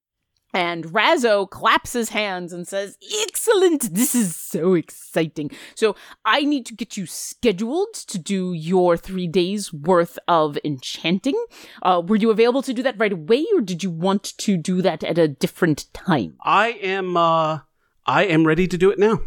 And 0.54 0.84
Razzo 0.84 1.50
claps 1.50 1.92
his 1.92 2.10
hands 2.10 2.52
and 2.52 2.66
says, 2.66 2.96
Excellent! 3.22 3.92
This 3.92 4.14
is 4.14 4.36
so 4.36 4.74
exciting. 4.74 5.50
So 5.74 5.96
I 6.24 6.42
need 6.42 6.64
to 6.66 6.74
get 6.74 6.96
you 6.96 7.06
scheduled 7.06 7.92
to 7.94 8.18
do 8.18 8.52
your 8.52 8.96
three 8.96 9.26
days 9.26 9.72
worth 9.72 10.16
of 10.28 10.56
enchanting. 10.64 11.44
Uh, 11.82 12.00
were 12.06 12.16
you 12.16 12.30
available 12.30 12.62
to 12.62 12.72
do 12.72 12.84
that 12.84 12.98
right 12.98 13.12
away, 13.12 13.44
or 13.52 13.60
did 13.60 13.82
you 13.82 13.90
want 13.90 14.22
to 14.38 14.56
do 14.56 14.80
that 14.80 15.02
at 15.02 15.18
a 15.18 15.26
different 15.26 15.92
time? 15.92 16.36
I 16.42 16.68
am 16.68 17.16
uh 17.16 17.60
I 18.06 18.24
am 18.26 18.46
ready 18.46 18.68
to 18.68 18.78
do 18.78 18.90
it 18.90 18.98
now. 18.98 19.22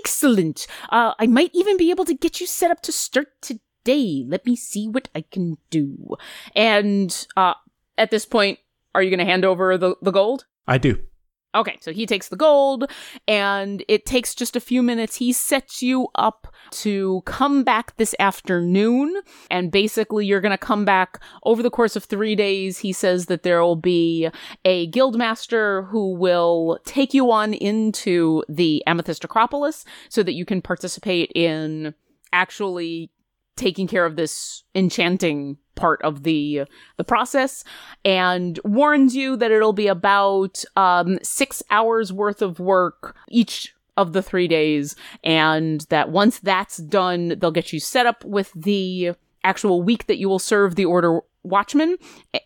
Excellent! 0.00 0.66
Uh, 0.90 1.14
I 1.20 1.28
might 1.28 1.50
even 1.54 1.76
be 1.76 1.90
able 1.90 2.04
to 2.06 2.14
get 2.14 2.40
you 2.40 2.46
set 2.48 2.72
up 2.72 2.82
to 2.82 2.92
start 2.92 3.28
today. 3.40 4.24
Let 4.26 4.44
me 4.44 4.56
see 4.56 4.88
what 4.88 5.08
I 5.14 5.22
can 5.22 5.56
do. 5.70 6.16
And, 6.54 7.26
uh, 7.36 7.54
at 7.96 8.10
this 8.10 8.24
point, 8.24 8.58
are 8.94 9.02
you 9.02 9.10
going 9.10 9.18
to 9.18 9.30
hand 9.30 9.44
over 9.44 9.76
the, 9.78 9.96
the 10.02 10.10
gold? 10.10 10.46
I 10.66 10.78
do. 10.78 11.00
Okay, 11.52 11.78
so 11.80 11.92
he 11.92 12.06
takes 12.06 12.28
the 12.28 12.36
gold, 12.36 12.88
and 13.26 13.82
it 13.88 14.06
takes 14.06 14.36
just 14.36 14.54
a 14.54 14.60
few 14.60 14.84
minutes. 14.84 15.16
He 15.16 15.32
sets 15.32 15.82
you 15.82 16.06
up 16.14 16.46
to 16.70 17.22
come 17.26 17.64
back 17.64 17.96
this 17.96 18.14
afternoon, 18.20 19.20
and 19.50 19.72
basically, 19.72 20.26
you're 20.26 20.40
going 20.40 20.52
to 20.52 20.58
come 20.58 20.84
back 20.84 21.20
over 21.42 21.60
the 21.60 21.70
course 21.70 21.96
of 21.96 22.04
three 22.04 22.36
days. 22.36 22.78
He 22.78 22.92
says 22.92 23.26
that 23.26 23.42
there 23.42 23.60
will 23.62 23.74
be 23.74 24.28
a 24.64 24.88
guildmaster 24.92 25.88
who 25.88 26.14
will 26.14 26.78
take 26.84 27.12
you 27.12 27.32
on 27.32 27.52
into 27.52 28.44
the 28.48 28.84
Amethyst 28.86 29.24
Acropolis 29.24 29.84
so 30.08 30.22
that 30.22 30.34
you 30.34 30.44
can 30.44 30.62
participate 30.62 31.32
in 31.34 31.94
actually 32.32 33.10
taking 33.60 33.86
care 33.86 34.06
of 34.06 34.16
this 34.16 34.64
enchanting 34.74 35.58
part 35.74 36.00
of 36.02 36.22
the 36.22 36.62
the 36.96 37.04
process 37.04 37.62
and 38.04 38.58
warns 38.64 39.14
you 39.14 39.36
that 39.36 39.50
it'll 39.50 39.72
be 39.72 39.86
about 39.86 40.64
um 40.76 41.18
6 41.22 41.62
hours 41.70 42.12
worth 42.12 42.42
of 42.42 42.58
work 42.58 43.14
each 43.28 43.74
of 43.96 44.12
the 44.12 44.22
3 44.22 44.48
days 44.48 44.96
and 45.22 45.82
that 45.90 46.10
once 46.10 46.38
that's 46.38 46.78
done 46.78 47.34
they'll 47.38 47.50
get 47.50 47.72
you 47.72 47.80
set 47.80 48.06
up 48.06 48.24
with 48.24 48.50
the 48.54 49.12
actual 49.44 49.82
week 49.82 50.06
that 50.06 50.18
you 50.18 50.28
will 50.28 50.38
serve 50.38 50.74
the 50.74 50.84
order 50.84 51.20
watchman 51.42 51.96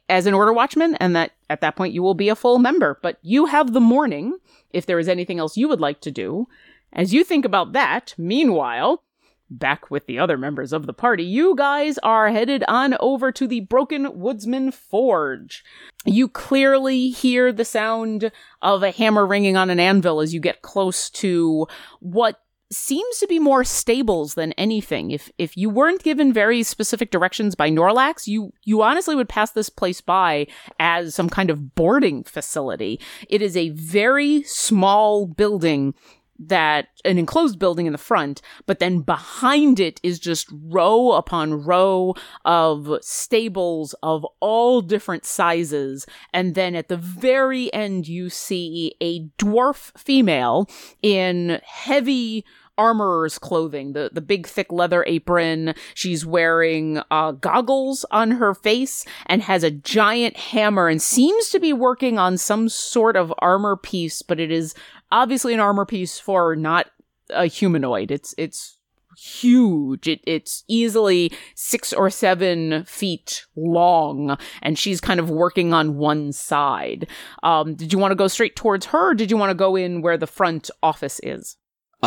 as 0.08 0.26
an 0.26 0.34
order 0.34 0.52
watchman 0.52 0.94
and 0.96 1.14
that 1.16 1.32
at 1.50 1.60
that 1.60 1.76
point 1.76 1.94
you 1.94 2.02
will 2.02 2.14
be 2.14 2.28
a 2.28 2.36
full 2.36 2.58
member. 2.58 2.98
But 3.02 3.18
you 3.22 3.46
have 3.46 3.72
the 3.72 3.80
morning 3.80 4.38
if 4.70 4.86
there 4.86 4.98
is 4.98 5.08
anything 5.08 5.38
else 5.38 5.56
you 5.56 5.68
would 5.68 5.80
like 5.80 6.00
to 6.02 6.10
do. 6.10 6.46
As 6.92 7.12
you 7.12 7.24
think 7.24 7.44
about 7.44 7.72
that 7.72 8.14
meanwhile 8.16 9.02
back 9.50 9.90
with 9.90 10.06
the 10.06 10.18
other 10.18 10.36
members 10.36 10.72
of 10.72 10.86
the 10.86 10.92
party, 10.92 11.24
you 11.24 11.54
guys 11.56 11.98
are 11.98 12.30
headed 12.30 12.64
on 12.68 12.96
over 13.00 13.30
to 13.32 13.46
the 13.46 13.60
Broken 13.60 14.18
Woodsman 14.18 14.72
Forge. 14.72 15.64
You 16.04 16.28
clearly 16.28 17.10
hear 17.10 17.52
the 17.52 17.64
sound 17.64 18.32
of 18.62 18.82
a 18.82 18.90
hammer 18.90 19.26
ringing 19.26 19.56
on 19.56 19.70
an 19.70 19.80
anvil 19.80 20.20
as 20.20 20.34
you 20.34 20.40
get 20.40 20.62
close 20.62 21.10
to 21.10 21.66
what 22.00 22.40
seems 22.72 23.18
to 23.18 23.26
be 23.26 23.38
more 23.38 23.64
stables 23.64 24.34
than 24.34 24.52
anything. 24.52 25.10
If 25.10 25.30
if 25.38 25.56
you 25.56 25.70
weren't 25.70 26.02
given 26.02 26.32
very 26.32 26.62
specific 26.62 27.10
directions 27.10 27.54
by 27.54 27.70
Norlax, 27.70 28.26
you 28.26 28.52
you 28.64 28.82
honestly 28.82 29.14
would 29.14 29.28
pass 29.28 29.52
this 29.52 29.68
place 29.68 30.00
by 30.00 30.46
as 30.78 31.14
some 31.14 31.28
kind 31.28 31.50
of 31.50 31.74
boarding 31.74 32.24
facility. 32.24 33.00
It 33.28 33.42
is 33.42 33.56
a 33.56 33.70
very 33.70 34.42
small 34.44 35.26
building 35.26 35.94
that 36.38 36.88
an 37.04 37.18
enclosed 37.18 37.58
building 37.58 37.86
in 37.86 37.92
the 37.92 37.98
front, 37.98 38.40
but 38.66 38.78
then 38.78 39.00
behind 39.00 39.78
it 39.78 40.00
is 40.02 40.18
just 40.18 40.48
row 40.52 41.12
upon 41.12 41.64
row 41.64 42.14
of 42.44 42.98
stables 43.00 43.94
of 44.02 44.26
all 44.40 44.80
different 44.80 45.24
sizes. 45.24 46.06
And 46.32 46.54
then 46.54 46.74
at 46.74 46.88
the 46.88 46.96
very 46.96 47.72
end, 47.72 48.08
you 48.08 48.30
see 48.30 48.94
a 49.00 49.26
dwarf 49.38 49.96
female 49.98 50.68
in 51.02 51.60
heavy 51.64 52.44
armorer's 52.76 53.38
clothing, 53.38 53.92
the, 53.92 54.10
the 54.12 54.20
big 54.20 54.46
thick 54.46 54.72
leather 54.72 55.04
apron. 55.06 55.74
She's 55.94 56.26
wearing 56.26 57.00
uh, 57.10 57.32
goggles 57.32 58.04
on 58.10 58.32
her 58.32 58.54
face 58.54 59.04
and 59.26 59.42
has 59.42 59.62
a 59.62 59.70
giant 59.70 60.36
hammer 60.36 60.88
and 60.88 61.00
seems 61.00 61.50
to 61.50 61.60
be 61.60 61.72
working 61.72 62.18
on 62.18 62.36
some 62.38 62.68
sort 62.68 63.16
of 63.16 63.32
armor 63.38 63.76
piece, 63.76 64.22
but 64.22 64.40
it 64.40 64.50
is 64.50 64.74
obviously 65.12 65.54
an 65.54 65.60
armor 65.60 65.86
piece 65.86 66.18
for 66.18 66.56
not 66.56 66.86
a 67.30 67.46
humanoid. 67.46 68.10
It's 68.10 68.34
it's 68.36 68.78
huge. 69.16 70.08
It, 70.08 70.20
it's 70.26 70.64
easily 70.68 71.32
six 71.54 71.92
or 71.92 72.10
seven 72.10 72.84
feet 72.84 73.46
long, 73.56 74.36
and 74.60 74.78
she's 74.78 75.00
kind 75.00 75.20
of 75.20 75.30
working 75.30 75.72
on 75.72 75.96
one 75.96 76.32
side. 76.32 77.06
Um, 77.42 77.74
did 77.74 77.92
you 77.92 77.98
want 77.98 78.12
to 78.12 78.16
go 78.16 78.28
straight 78.28 78.56
towards 78.56 78.86
her, 78.86 79.14
did 79.14 79.30
you 79.30 79.36
want 79.36 79.50
to 79.50 79.54
go 79.54 79.76
in 79.76 80.02
where 80.02 80.16
the 80.16 80.26
front 80.26 80.70
office 80.82 81.20
is? 81.22 81.56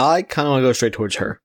I 0.05 0.21
kind 0.21 0.47
of 0.47 0.51
want 0.51 0.61
to 0.63 0.67
go 0.67 0.73
straight 0.73 0.93
towards 0.93 1.15
her. 1.15 1.41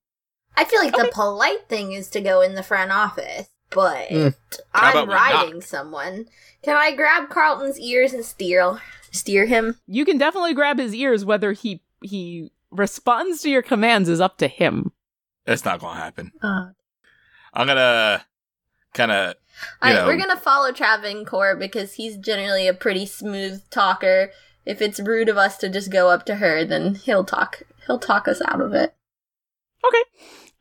I 0.57 0.65
feel 0.65 0.81
like 0.81 0.95
Okay. 0.95 1.05
the 1.07 1.13
polite 1.13 1.69
thing 1.69 1.93
is 1.93 2.09
to 2.11 2.21
go 2.21 2.41
in 2.43 2.55
the 2.55 2.63
front 2.63 2.91
office, 2.93 3.49
but 3.71 4.09
Mm. 4.09 4.35
I'm 4.75 5.09
riding 5.09 5.61
someone. 5.63 6.27
Can 6.63 6.77
I 6.77 6.93
grab 6.95 7.29
Quarlton's 7.31 7.79
ears 7.81 8.13
and 8.13 8.25
steer 8.25 8.81
steer 9.11 9.47
him? 9.47 9.79
You 9.87 10.05
can 10.05 10.19
definitely 10.19 10.55
grab 10.55 10.79
his 10.79 10.95
ears. 10.95 11.25
Whether 11.25 11.53
he 11.53 11.83
he 12.03 12.51
responds 12.71 13.41
to 13.43 13.51
your 13.51 13.63
commands 13.63 14.09
is 14.09 14.21
up 14.21 14.39
to 14.39 14.49
him. 14.49 14.93
That's 15.47 15.65
not 15.65 15.81
gonna 15.81 15.99
happen. 16.01 16.33
Uh, 16.43 16.69
I'm 17.55 17.67
gonna 17.67 18.25
kind 18.95 19.11
of. 19.13 19.35
I, 19.81 19.93
know- 19.93 20.07
we're 20.07 20.17
gonna 20.19 20.37
follow 20.37 20.73
Travancore 20.73 21.57
because 21.57 21.95
he's 21.95 22.17
generally 22.17 22.67
a 22.69 22.75
pretty 22.75 23.07
smooth 23.07 23.63
talker. 23.71 24.31
If 24.65 24.81
it's 24.81 25.01
rude 25.01 25.29
of 25.29 25.37
us 25.37 25.59
to 25.59 25.69
just 25.69 25.91
go 25.91 26.09
up 26.09 26.25
to 26.27 26.37
her, 26.37 26.65
then 26.65 26.95
he'll 26.95 27.25
talk. 27.25 27.63
He'll 27.87 27.99
talk 27.99 28.29
us 28.29 28.41
out 28.47 28.61
of 28.61 28.75
it. 28.75 28.95
Okay. 29.87 30.03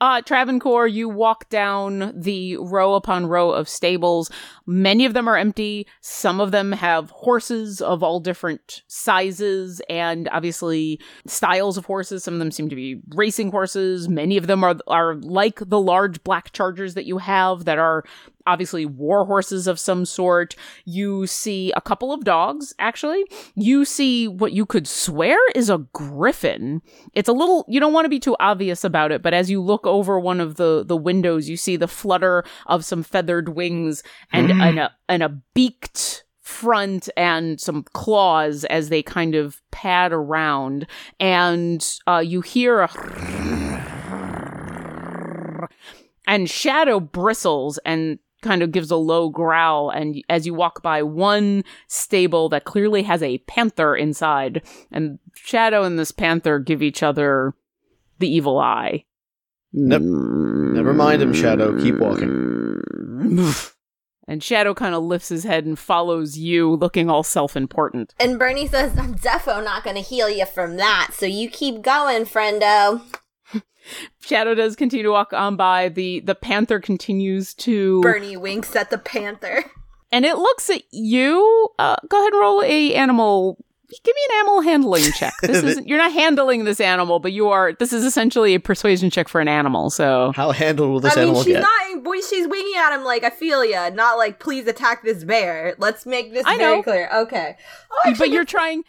Uh, 0.02 0.20
Travancore, 0.20 0.88
you 0.88 1.08
walk 1.08 1.48
down 1.50 2.12
the 2.20 2.58
row 2.58 2.96
upon 2.96 3.28
row 3.28 3.52
of 3.52 3.70
stables. 3.70 4.32
Many 4.66 5.06
of 5.06 5.14
them 5.14 5.28
are 5.28 5.38
empty. 5.38 5.86
Some 6.02 6.40
of 6.40 6.50
them 6.50 6.72
have 6.72 7.12
horses 7.12 7.82
of 7.82 8.02
all 8.02 8.20
different 8.20 8.82
sizes 8.88 9.80
and 9.88 10.28
obviously 10.32 11.00
styles 11.28 11.78
of 11.78 11.86
horses. 11.86 12.24
Some 12.24 12.34
of 12.34 12.40
them 12.40 12.50
seem 12.50 12.68
to 12.70 12.76
be 12.76 13.00
racing 13.10 13.52
horses. 13.52 14.10
Many 14.10 14.38
of 14.38 14.48
them 14.48 14.64
are, 14.64 14.76
are 14.88 15.16
like 15.18 15.60
the 15.60 15.80
large 15.80 16.24
black 16.24 16.52
chargers 16.52 16.96
that 16.96 17.06
you 17.06 17.20
have 17.20 17.66
that 17.66 17.78
are 17.78 18.04
obviously 18.48 18.86
war 18.86 19.26
horses 19.26 19.68
of 19.68 19.80
some 19.80 20.06
sort. 20.06 20.56
You 20.86 21.28
see 21.28 21.72
a 21.76 21.82
couple 21.82 22.14
of 22.14 22.24
dogs, 22.24 22.74
actually. 22.80 23.24
You 23.56 23.86
see 23.86 24.28
what 24.28 24.54
you 24.54 24.66
could 24.66 24.88
swear 24.88 25.38
is 25.56 25.70
a 25.70 25.80
griffin. 25.94 26.82
It's 27.14 27.30
a 27.30 27.34
little, 27.34 27.66
you 27.68 27.80
don't 27.80 27.94
want 27.94 28.06
to 28.06 28.10
be 28.10 28.20
too 28.20 28.36
obvious 28.40 28.84
about 28.84 29.12
it, 29.12 29.22
but 29.22 29.34
as 29.34 29.50
you 29.50 29.62
look 29.62 29.86
over 29.86 30.20
one 30.20 30.40
of 30.40 30.56
the, 30.56 30.84
the 30.86 30.98
windows, 30.98 31.50
you 31.50 31.58
see 31.58 31.76
the 31.76 31.88
flutter 31.88 32.44
of 32.68 32.86
some 32.86 33.04
feathered 33.04 33.50
wings 33.50 34.04
and, 34.32 34.52
and, 34.52 34.80
a, 34.80 34.92
and 35.08 35.24
a 35.24 35.30
beaked 35.54 36.24
front 36.42 37.10
and 37.16 37.62
some 37.62 37.84
claws 37.94 38.66
as 38.66 38.90
they 38.90 39.02
kind 39.02 39.36
of 39.36 39.62
pad 39.72 40.12
around. 40.12 40.86
And 41.20 41.88
uh, 42.08 42.24
you 42.26 42.42
hear 42.42 42.82
a 42.82 42.90
and 46.28 46.50
Shadow 46.50 47.00
bristles 47.00 47.80
and 47.86 48.20
kind 48.42 48.62
of 48.64 48.72
gives 48.72 48.92
a 48.92 48.96
low 48.96 49.30
growl. 49.30 49.90
And 49.90 50.24
as 50.30 50.46
you 50.46 50.54
walk 50.54 50.82
by 50.82 51.04
one 51.04 51.64
stable 51.88 52.50
that 52.50 52.66
clearly 52.66 53.04
has 53.04 53.24
a 53.24 53.40
panther 53.40 53.96
inside, 53.96 54.62
and 54.92 55.20
Shadow 55.36 55.84
and 55.84 55.98
this 55.98 56.12
panther 56.12 56.60
give 56.60 56.82
each 56.82 57.04
other 57.04 57.54
the 58.20 58.34
evil 58.34 58.60
eye. 58.60 59.06
Nep- 59.74 60.02
never 60.02 60.94
mind 60.94 61.22
him, 61.22 61.34
Shadow. 61.34 61.82
Keep 61.82 62.00
walking. 62.00 62.82
And 64.28 64.42
Shadow 64.42 64.74
kind 64.74 64.96
of 64.96 65.04
lifts 65.04 65.28
his 65.28 65.44
head 65.44 65.66
and 65.66 65.78
follows 65.78 66.38
you, 66.38 66.76
looking 66.76 67.10
all 67.10 67.22
self 67.22 67.58
important. 67.58 68.14
And 68.18 68.40
Burnie 68.40 68.66
says, 68.66 68.98
"I'm 68.98 69.16
defo 69.16 69.62
not 69.62 69.84
gonna 69.84 70.00
heal 70.00 70.30
you 70.30 70.46
from 70.46 70.78
that. 70.78 71.10
So 71.14 71.26
you 71.26 71.50
keep 71.50 71.82
going, 71.82 72.24
friendo." 72.24 73.02
Shadow 74.22 74.54
does 74.56 74.76
continue 74.76 75.04
to 75.04 75.12
walk 75.12 75.34
on 75.34 75.56
by. 75.56 75.90
The 75.90 76.20
the 76.22 76.36
panther 76.36 76.80
continues 76.80 77.54
to 77.56 78.02
Burnie 78.02 78.38
winks 78.38 78.76
at 78.76 78.90
the 78.90 78.98
panther. 78.98 79.64
and 80.12 80.26
it 80.26 80.38
looks 80.38 80.70
at 80.70 80.84
you. 80.92 81.70
Uh, 81.80 81.96
go 82.08 82.20
ahead 82.20 82.34
and 82.34 82.42
roll 82.42 82.62
a 82.64 82.94
animal. 82.96 83.58
Give 84.06 84.16
me 84.16 84.22
an 84.30 84.36
animal 84.40 84.62
handling 84.62 85.04
check. 85.18 85.34
This 85.42 85.64
is 85.64 85.86
you're 85.86 85.98
not 85.98 86.14
handling 86.14 86.64
this 86.64 86.80
animal, 86.80 87.20
but 87.20 87.34
you 87.34 87.50
are. 87.50 87.74
This 87.74 87.92
is 87.92 88.06
essentially 88.06 88.54
a 88.56 88.60
persuasion 88.60 89.10
check 89.10 89.28
for 89.28 89.42
an 89.42 89.48
animal. 89.50 89.90
So 89.90 90.32
How 90.36 90.52
handled 90.52 90.92
will 90.92 91.00
this 91.02 91.14
I 91.14 91.22
mean, 91.22 91.24
animal 91.30 91.44
she's 91.44 91.56
get? 91.56 91.62
not. 91.62 92.04
Boy, 92.04 92.22
she's 92.22 92.48
winging 92.48 92.78
at 92.78 92.96
him 92.96 93.04
like 93.04 93.24
I 93.26 93.30
feel 93.32 93.66
ya, 93.66 93.90
not 93.90 94.18
like 94.18 94.40
please 94.40 94.66
attack 94.68 95.04
this 95.04 95.24
bear. 95.26 95.76
Let's 95.78 96.06
make 96.06 96.32
this 96.34 96.46
I 96.46 96.58
very 96.58 96.78
know. 96.78 96.84
clear. 96.84 97.10
Okay. 97.14 97.58
Oh, 97.92 98.00
actually, 98.06 98.28
but 98.28 98.34
you're 98.34 98.46
trying. 98.46 98.84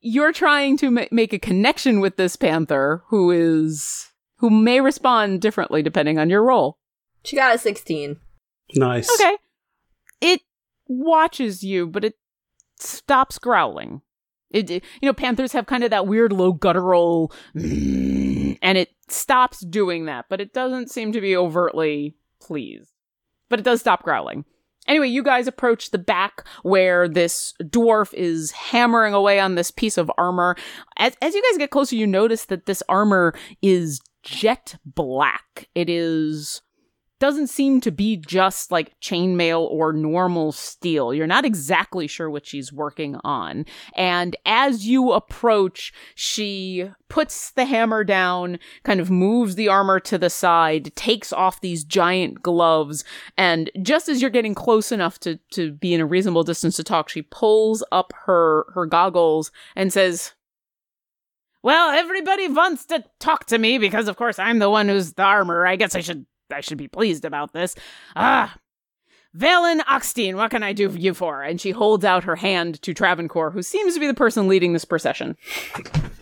You're 0.00 0.32
trying 0.32 0.76
to 0.78 0.90
ma- 0.90 1.04
make 1.12 1.32
a 1.32 1.38
connection 1.38 2.00
with 2.00 2.16
this 2.16 2.34
panther, 2.36 3.02
who 3.08 3.30
is 3.30 4.07
who 4.38 4.50
may 4.50 4.80
respond 4.80 5.40
differently 5.40 5.82
depending 5.82 6.18
on 6.18 6.30
your 6.30 6.42
roll. 6.44 6.78
she 7.24 7.36
got 7.36 7.54
a 7.54 7.58
16. 7.58 8.16
Nice. 8.74 9.08
Okay. 9.20 9.36
It 10.20 10.40
watches 10.86 11.62
you, 11.62 11.86
but 11.86 12.04
it 12.04 12.14
stops 12.78 13.38
growling. 13.38 14.02
It, 14.50 14.70
it- 14.70 14.84
you 15.00 15.06
know, 15.08 15.12
panthers 15.12 15.52
have 15.52 15.66
kind 15.66 15.84
of 15.84 15.90
that 15.90 16.06
weird 16.06 16.32
low 16.32 16.52
guttural, 16.52 17.32
and 17.54 18.78
it 18.78 18.90
stops 19.08 19.60
doing 19.60 20.06
that, 20.06 20.26
but 20.28 20.40
it 20.40 20.52
doesn't 20.52 20.90
seem 20.90 21.12
to 21.12 21.20
be 21.20 21.36
overtly 21.36 22.16
pleased. 22.40 22.92
But 23.48 23.58
it 23.60 23.64
does 23.64 23.80
stop 23.80 24.02
growling. 24.02 24.44
Anyway, 24.86 25.08
you 25.08 25.22
guys 25.22 25.46
approach 25.46 25.90
the 25.90 25.98
back 25.98 26.46
where 26.62 27.08
this 27.08 27.52
dwarf 27.62 28.14
is 28.14 28.52
hammering 28.52 29.12
away 29.12 29.38
on 29.38 29.54
this 29.54 29.70
piece 29.70 29.98
of 29.98 30.10
armor. 30.16 30.56
As, 30.96 31.14
as 31.20 31.34
you 31.34 31.42
guys 31.50 31.58
get 31.58 31.70
closer, 31.70 31.94
you 31.94 32.06
notice 32.06 32.46
that 32.46 32.64
this 32.66 32.82
armor 32.88 33.34
is 33.60 34.00
jet 34.28 34.76
black. 34.84 35.68
It 35.74 35.88
is 35.88 36.62
doesn't 37.18 37.48
seem 37.48 37.80
to 37.80 37.90
be 37.90 38.16
just 38.16 38.70
like 38.70 38.98
chainmail 39.00 39.60
or 39.60 39.92
normal 39.92 40.52
steel. 40.52 41.12
You're 41.12 41.26
not 41.26 41.44
exactly 41.44 42.06
sure 42.06 42.30
what 42.30 42.46
she's 42.46 42.72
working 42.72 43.16
on. 43.24 43.66
And 43.96 44.36
as 44.46 44.86
you 44.86 45.12
approach, 45.12 45.92
she 46.14 46.90
puts 47.08 47.50
the 47.50 47.64
hammer 47.64 48.04
down, 48.04 48.58
kind 48.84 49.00
of 49.00 49.10
moves 49.10 49.56
the 49.56 49.68
armor 49.68 49.98
to 50.00 50.18
the 50.18 50.30
side, 50.30 50.94
takes 50.94 51.32
off 51.32 51.60
these 51.60 51.84
giant 51.84 52.42
gloves, 52.42 53.04
and 53.36 53.70
just 53.82 54.08
as 54.08 54.20
you're 54.20 54.30
getting 54.30 54.54
close 54.54 54.92
enough 54.92 55.18
to, 55.20 55.36
to 55.52 55.72
be 55.72 55.94
in 55.94 56.00
a 56.00 56.06
reasonable 56.06 56.44
distance 56.44 56.76
to 56.76 56.84
talk, 56.84 57.08
she 57.08 57.22
pulls 57.22 57.82
up 57.90 58.12
her, 58.26 58.66
her 58.74 58.86
goggles 58.86 59.50
and 59.74 59.92
says, 59.92 60.34
well, 61.62 61.90
everybody 61.90 62.48
wants 62.48 62.86
to 62.86 63.04
talk 63.18 63.46
to 63.46 63.58
me 63.58 63.78
because, 63.78 64.08
of 64.08 64.16
course, 64.16 64.38
I'm 64.38 64.58
the 64.58 64.70
one 64.70 64.88
who's 64.88 65.14
the 65.14 65.22
armor. 65.22 65.66
I 65.66 65.76
guess 65.76 65.94
I 65.94 66.00
should 66.00 66.26
I 66.52 66.60
should 66.60 66.78
be 66.78 66.88
pleased 66.88 67.24
about 67.24 67.52
this. 67.52 67.74
Ah, 68.16 68.56
Valen 69.36 69.80
Oxteen, 69.80 70.36
what 70.36 70.50
can 70.50 70.62
I 70.62 70.72
do 70.72 70.88
for 70.88 70.98
you 70.98 71.12
for? 71.12 71.42
And 71.42 71.60
she 71.60 71.70
holds 71.70 72.04
out 72.04 72.24
her 72.24 72.36
hand 72.36 72.80
to 72.82 72.94
Travancore, 72.94 73.50
who 73.50 73.62
seems 73.62 73.94
to 73.94 74.00
be 74.00 74.06
the 74.06 74.14
person 74.14 74.48
leading 74.48 74.72
this 74.72 74.86
procession. 74.86 75.36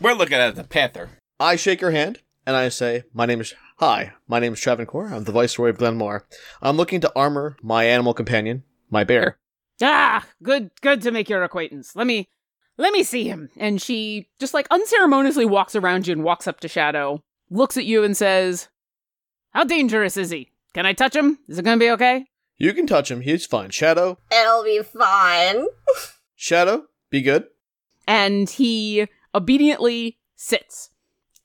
We're 0.00 0.14
looking 0.14 0.38
at 0.38 0.56
the 0.56 0.64
panther. 0.64 1.10
I 1.38 1.56
shake 1.56 1.80
her 1.80 1.92
hand 1.92 2.20
and 2.44 2.56
I 2.56 2.68
say, 2.68 3.04
"My 3.12 3.26
name 3.26 3.40
is 3.40 3.54
Hi, 3.78 4.14
my 4.26 4.38
name 4.38 4.54
is 4.54 4.60
Travancore. 4.60 5.08
I'm 5.12 5.24
the 5.24 5.32
Viceroy 5.32 5.68
of 5.68 5.78
Glenmore. 5.78 6.26
I'm 6.62 6.76
looking 6.76 7.00
to 7.02 7.12
armor 7.14 7.56
my 7.62 7.84
animal 7.84 8.14
companion, 8.14 8.64
my 8.90 9.04
bear." 9.04 9.38
Ah, 9.82 10.26
good, 10.42 10.70
good 10.80 11.02
to 11.02 11.10
make 11.10 11.28
your 11.28 11.44
acquaintance. 11.44 11.94
Let 11.94 12.06
me, 12.06 12.30
let 12.78 12.92
me 12.92 13.02
see 13.02 13.24
him. 13.28 13.48
And 13.56 13.80
she 13.80 14.28
just 14.38 14.54
like 14.54 14.66
unceremoniously 14.70 15.44
walks 15.46 15.74
around 15.74 16.06
you 16.06 16.12
and 16.12 16.24
walks 16.24 16.46
up 16.46 16.60
to 16.60 16.68
Shadow, 16.68 17.22
looks 17.50 17.76
at 17.76 17.84
you 17.86 18.02
and 18.04 18.16
says, 18.16 18.68
"How 19.50 19.64
dangerous 19.64 20.16
is 20.16 20.30
he? 20.30 20.50
Can 20.74 20.86
I 20.86 20.92
touch 20.92 21.14
him? 21.16 21.38
Is 21.48 21.58
it 21.58 21.64
gonna 21.64 21.78
be 21.78 21.90
okay?" 21.90 22.26
You 22.58 22.72
can 22.72 22.86
touch 22.86 23.10
him. 23.10 23.20
He's 23.20 23.44
fine. 23.46 23.70
Shadow, 23.70 24.18
It'll 24.32 24.64
be 24.64 24.80
fine. 24.82 25.66
Shadow, 26.36 26.86
be 27.10 27.20
good. 27.22 27.46
and 28.08 28.48
he 28.48 29.06
obediently 29.34 30.18
sits. 30.36 30.90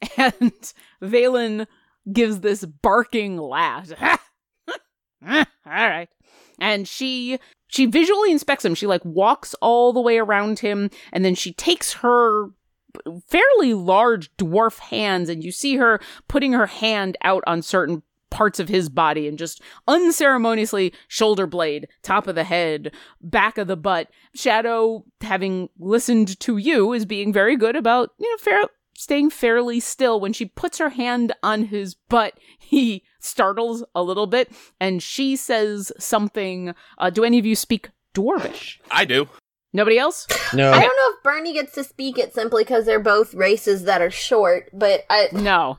And 0.18 0.54
Valen 1.02 1.68
gives 2.12 2.40
this 2.40 2.66
barking 2.66 3.38
laugh. 3.38 3.92
all 4.02 5.46
right. 5.66 6.10
And 6.62 6.88
she 6.88 7.40
she 7.68 7.86
visually 7.86 8.32
inspects 8.32 8.64
him. 8.64 8.76
She 8.76 8.88
like 8.88 9.04
walks 9.04 9.54
all 9.56 9.92
the 9.92 10.00
way 10.00 10.18
around 10.18 10.60
him 10.60 10.90
and 11.12 11.26
then 11.26 11.36
she 11.36 11.52
takes 11.52 11.94
her 11.94 12.52
fairly 13.28 13.74
large 13.74 14.36
dwarf 14.38 14.80
hands 14.80 15.30
and 15.30 15.44
you 15.44 15.52
see 15.52 15.78
her 15.78 16.00
putting 16.28 16.54
her 16.54 16.68
hand 16.68 17.18
out 17.24 17.44
on 17.48 17.62
certain 17.62 18.04
parts 18.30 18.60
of 18.60 18.70
his 18.70 18.90
body 18.90 19.28
and 19.28 19.38
just 19.38 19.62
unceremoniously 19.88 20.94
shoulder 21.08 21.46
blade, 21.46 21.88
top 22.02 22.28
of 22.28 22.36
the 22.36 22.44
head, 22.44 22.92
back 23.22 23.58
of 23.58 23.68
the 23.68 23.78
butt. 23.78 24.10
Shadow, 24.34 25.06
having 25.20 25.70
listened 25.78 26.40
to 26.40 26.58
you, 26.58 26.94
is 26.94 27.06
being 27.06 27.32
very 27.32 27.56
good 27.56 27.76
about, 27.76 28.12
you 28.18 28.30
know, 28.32 28.38
fair, 28.38 28.64
staying 28.96 29.30
fairly 29.30 29.80
still. 29.80 30.20
When 30.20 30.34
she 30.34 30.46
puts 30.46 30.78
her 30.78 30.90
hand 30.90 31.34
on 31.44 31.66
his 31.66 31.94
butt, 31.94 32.40
he 32.58 33.04
startles 33.24 33.84
a 33.96 34.04
little 34.04 34.28
bit 34.28 34.52
and 34.80 35.02
she 35.02 35.36
says 35.36 35.92
something. 35.98 36.74
Uh, 36.98 37.10
do 37.10 37.24
any 37.24 37.40
of 37.40 37.46
you 37.46 37.56
speak 37.56 37.90
Dwarvish? 38.14 38.80
I 38.90 39.06
do. 39.06 39.30
Nobody 39.74 39.98
else? 39.98 40.28
No. 40.54 40.70
I 40.70 40.82
don't 40.82 40.84
know 40.84 41.16
if 41.16 41.24
Burnie 41.24 41.54
gets 41.54 41.74
to 41.76 41.84
speak 41.84 42.18
it 42.18 42.34
simply 42.34 42.64
because 42.64 42.86
they're 42.86 43.00
both 43.00 43.34
races 43.34 43.86
that 43.86 44.02
are 44.02 44.12
short, 44.12 44.70
but 44.74 45.06
I 45.10 45.30
No. 45.32 45.78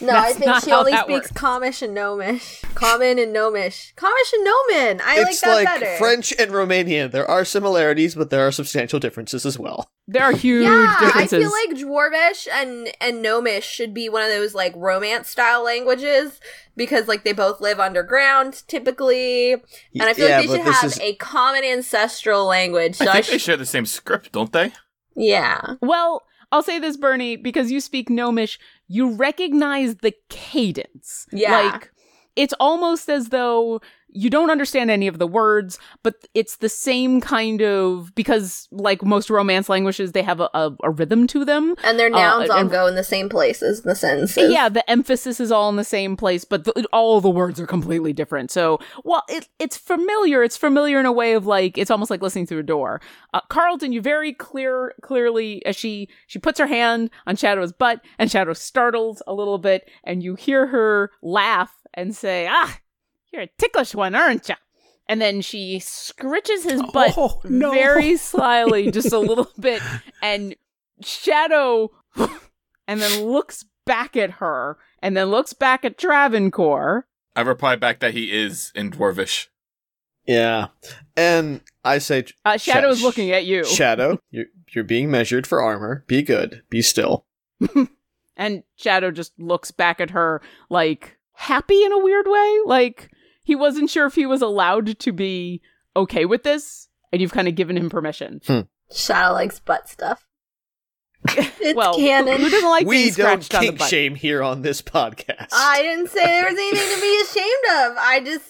No, 0.00 0.16
I 0.16 0.32
think 0.32 0.54
she 0.62 0.70
only 0.70 0.92
speaks 0.92 1.08
works. 1.08 1.32
Comish 1.32 1.82
and 1.82 1.92
Gnomish. 1.94 2.62
Common 2.74 3.18
and 3.18 3.32
Gnomish. 3.32 3.94
Comish 3.96 4.32
and 4.32 4.44
Gnomon. 4.44 5.00
I 5.04 5.22
like 5.22 5.40
that 5.40 5.54
like 5.54 5.64
better. 5.66 5.96
French 5.98 6.32
and 6.38 6.52
Romanian. 6.52 7.10
There 7.10 7.28
are 7.28 7.44
similarities, 7.44 8.14
but 8.14 8.30
there 8.30 8.46
are 8.46 8.52
substantial 8.52 9.00
differences 9.00 9.44
as 9.44 9.58
well. 9.58 9.90
There 10.06 10.22
are 10.22 10.32
huge 10.32 10.64
yeah, 10.64 10.96
I 11.14 11.26
feel 11.26 11.50
like 11.50 11.76
Dwarvish 11.76 12.46
and 12.50 12.88
and 13.00 13.22
Gnomish 13.22 13.64
should 13.64 13.92
be 13.92 14.08
one 14.08 14.22
of 14.22 14.28
those 14.28 14.54
like 14.54 14.72
romance 14.76 15.28
style 15.28 15.64
languages 15.64 16.40
because 16.76 17.08
like 17.08 17.24
they 17.24 17.32
both 17.32 17.60
live 17.60 17.80
underground 17.80 18.62
typically, 18.68 19.52
and 19.52 19.62
I 20.02 20.14
feel 20.14 20.28
yeah, 20.28 20.38
like 20.38 20.48
they 20.48 20.56
should 20.56 20.66
have 20.66 20.84
is 20.84 21.00
a 21.00 21.14
common 21.16 21.64
ancestral 21.64 22.46
language. 22.46 22.96
So 22.96 23.06
I 23.06 23.08
I, 23.08 23.12
think 23.14 23.26
they 23.26 23.38
share 23.38 23.56
the 23.56 23.66
same 23.66 23.84
script, 23.84 24.32
don't 24.32 24.52
they? 24.52 24.72
yeah, 25.16 25.74
Well, 25.82 26.22
I'll 26.50 26.62
say 26.62 26.78
this, 26.78 26.96
Burnie, 26.96 27.36
because 27.36 27.70
you 27.70 27.80
speak 27.80 28.08
Gnomish, 28.08 28.58
you 28.88 29.14
recognize 29.14 29.96
the 29.96 30.14
cadence. 30.28 31.26
Yeah. 31.30 31.70
Like, 31.70 31.92
it's 32.36 32.54
almost 32.58 33.08
as 33.08 33.28
though 33.28 33.80
you 34.10 34.30
don't 34.30 34.50
understand 34.50 34.90
any 34.90 35.06
of 35.06 35.18
the 35.18 35.26
words, 35.26 35.78
but 36.02 36.14
it's 36.34 36.56
the 36.56 36.68
same 36.68 37.20
kind 37.20 37.60
of 37.62 38.14
because, 38.14 38.66
like 38.70 39.02
most 39.04 39.28
Romance 39.30 39.68
languages, 39.68 40.12
they 40.12 40.22
have 40.22 40.40
a, 40.40 40.48
a, 40.54 40.74
a 40.84 40.90
rhythm 40.90 41.26
to 41.28 41.44
them. 41.44 41.74
and 41.84 41.98
their 41.98 42.08
nouns 42.10 42.48
Uh, 42.48 42.54
all 42.54 42.60
and- 42.60 42.70
go 42.70 42.86
in 42.86 42.94
the 42.94 43.04
same 43.04 43.28
places 43.28 43.80
in 43.80 43.88
the 43.88 43.94
sentences. 43.94 44.50
Yeah, 44.50 44.68
the 44.68 44.88
emphasis 44.90 45.40
is 45.40 45.52
all 45.52 45.68
in 45.68 45.76
the 45.76 45.84
same 45.84 46.16
place, 46.16 46.44
but 46.44 46.64
the, 46.64 46.86
all 46.92 47.20
the 47.20 47.28
words 47.30 47.60
are 47.60 47.66
completely 47.66 48.12
different. 48.12 48.50
So, 48.50 48.78
well, 49.04 49.22
it, 49.28 49.48
it's 49.58 49.76
familiar. 49.76 50.42
It's 50.42 50.56
familiar 50.56 50.98
in 50.98 51.06
a 51.06 51.12
way 51.12 51.34
of 51.34 51.46
like 51.46 51.76
it's 51.76 51.90
almost 51.90 52.10
like 52.10 52.22
listening 52.22 52.46
through 52.46 52.60
a 52.60 52.62
door. 52.64 53.00
Uh, 53.34 53.40
Quarlton, 53.50 53.92
you 53.92 54.00
very 54.00 54.32
clear, 54.32 54.94
clearly 55.02 55.64
as 55.66 55.76
she 55.76 56.08
she 56.26 56.38
puts 56.38 56.58
her 56.58 56.66
hand 56.66 57.10
on 57.26 57.36
Shadow's 57.36 57.72
butt, 57.72 58.00
and 58.18 58.30
Shadow 58.30 58.54
startles 58.54 59.22
a 59.26 59.34
little 59.34 59.58
bit, 59.58 59.88
and 60.04 60.22
you 60.22 60.34
hear 60.34 60.66
her 60.68 61.10
laugh 61.22 61.72
and 61.94 62.14
say, 62.16 62.46
"Ah, 62.50 62.78
you're 63.32 63.42
a 63.42 63.50
ticklish 63.58 63.94
one, 63.94 64.14
aren't 64.14 64.48
you?" 64.48 64.54
And 65.08 65.20
then 65.22 65.40
she 65.40 65.78
scritches 65.78 66.64
his 66.64 66.82
butt 66.92 67.14
Oh, 67.16 67.40
no. 67.44 67.70
very 67.72 68.16
slyly, 68.18 68.90
just 68.90 69.12
a 69.12 69.18
little 69.18 69.48
bit, 69.58 69.82
and 70.22 70.54
Shadow, 71.02 71.90
and 72.86 73.00
then 73.00 73.24
looks 73.24 73.64
back 73.86 74.16
at 74.16 74.32
her, 74.32 74.76
and 75.02 75.16
then 75.16 75.28
looks 75.28 75.52
back 75.52 75.84
at 75.84 75.96
Travancore. 75.98 77.06
I 77.36 77.40
reply 77.42 77.76
back 77.76 78.00
that 78.00 78.14
he 78.14 78.36
is 78.36 78.72
in 78.74 78.90
Dwarvish. 78.90 79.46
Yeah, 80.26 80.66
and 81.16 81.62
I 81.84 81.98
say, 81.98 82.24
Uh, 82.44 82.58
Shadow 82.58 82.90
is 82.90 82.98
Sh- 82.98 83.02
looking 83.02 83.30
at 83.30 83.46
you, 83.46 83.64
Shadow, 83.64 84.18
you're 84.30 84.46
you're 84.72 84.84
being 84.84 85.10
measured 85.10 85.46
for 85.46 85.62
armor. 85.62 86.04
Be 86.06 86.20
good. 86.20 86.62
Be 86.68 86.82
still. 86.82 87.24
and 88.36 88.62
Shadow 88.76 89.10
just 89.10 89.32
looks 89.38 89.70
back 89.70 90.00
at 90.00 90.10
her 90.10 90.42
like 90.68 91.16
happy 91.32 91.82
in 91.82 91.92
a 91.92 91.98
weird 91.98 92.26
way, 92.28 92.58
like 92.66 93.10
he 93.48 93.56
wasn't 93.56 93.88
sure 93.88 94.04
if 94.04 94.14
he 94.14 94.26
was 94.26 94.42
allowed 94.42 94.98
to 94.98 95.10
be 95.10 95.62
okay 95.96 96.26
with 96.26 96.42
this, 96.42 96.86
and 97.10 97.22
you've 97.22 97.32
kind 97.32 97.48
of 97.48 97.54
given 97.54 97.78
him 97.78 97.88
permission. 97.88 98.42
Hmm. 98.46 98.60
Shadow 98.92 99.32
likes 99.32 99.58
butt 99.58 99.88
stuff. 99.88 100.26
It's 101.60 101.74
well, 101.74 101.96
canon. 101.96 102.40
who 102.40 102.50
doesn't 102.50 102.68
like 102.68 102.86
we 102.86 102.96
being 102.96 103.14
don't 103.14 103.42
scratched 103.42 103.54
on 103.54 103.60
the 103.60 103.66
kink 103.68 103.78
butt? 103.78 103.88
shame 103.88 104.14
here 104.14 104.42
on 104.42 104.60
this 104.60 104.82
podcast. 104.82 105.48
I 105.50 105.80
didn't 105.80 106.10
say 106.10 106.24
there 106.24 106.44
was 106.44 106.58
anything 106.58 106.94
to 106.94 107.00
be 107.00 107.22
ashamed 107.22 107.90
of. 107.90 107.96
I 107.98 108.20
just 108.22 108.48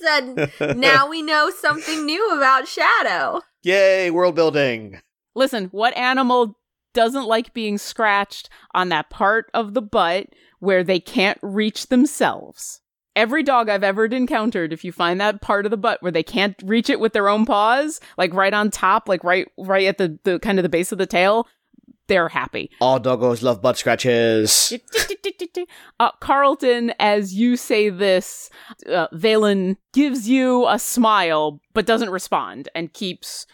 said 0.60 0.76
now 0.76 1.08
we 1.08 1.22
know 1.22 1.50
something 1.50 2.04
new 2.04 2.36
about 2.36 2.66
Shadow. 2.66 3.42
Yay, 3.62 4.10
world 4.10 4.34
building. 4.34 5.00
Listen, 5.36 5.66
what 5.66 5.96
animal 5.96 6.58
doesn't 6.92 7.26
like 7.26 7.54
being 7.54 7.78
scratched 7.78 8.50
on 8.74 8.88
that 8.88 9.10
part 9.10 9.46
of 9.54 9.74
the 9.74 9.82
butt 9.82 10.26
where 10.58 10.82
they 10.82 10.98
can't 11.00 11.38
reach 11.40 11.86
themselves? 11.86 12.80
Every 13.18 13.42
dog 13.42 13.68
I've 13.68 13.82
ever 13.82 14.04
encountered, 14.04 14.72
if 14.72 14.84
you 14.84 14.92
find 14.92 15.20
that 15.20 15.40
part 15.40 15.64
of 15.64 15.72
the 15.72 15.76
butt 15.76 16.00
where 16.04 16.12
they 16.12 16.22
can't 16.22 16.54
reach 16.64 16.88
it 16.88 17.00
with 17.00 17.14
their 17.14 17.28
own 17.28 17.46
paws, 17.46 18.00
like 18.16 18.32
right 18.32 18.54
on 18.54 18.70
top, 18.70 19.08
like 19.08 19.24
right 19.24 19.48
right 19.58 19.88
at 19.88 19.98
the, 19.98 20.16
the 20.22 20.38
kind 20.38 20.60
of 20.60 20.62
the 20.62 20.68
base 20.68 20.92
of 20.92 20.98
the 20.98 21.06
tail, 21.06 21.48
they're 22.06 22.28
happy. 22.28 22.70
All 22.80 23.00
doggos 23.00 23.42
love 23.42 23.60
butt 23.60 23.76
scratches. 23.76 24.72
Uh, 26.00 26.10
Quarlton, 26.20 26.92
as 27.00 27.34
you 27.34 27.56
say 27.56 27.88
this, 27.88 28.50
uh, 28.86 29.08
Valen 29.12 29.76
gives 29.92 30.28
you 30.28 30.66
a 30.68 30.78
smile, 30.78 31.60
but 31.74 31.86
doesn't 31.86 32.10
respond 32.10 32.68
and 32.74 32.92
keeps 32.92 33.46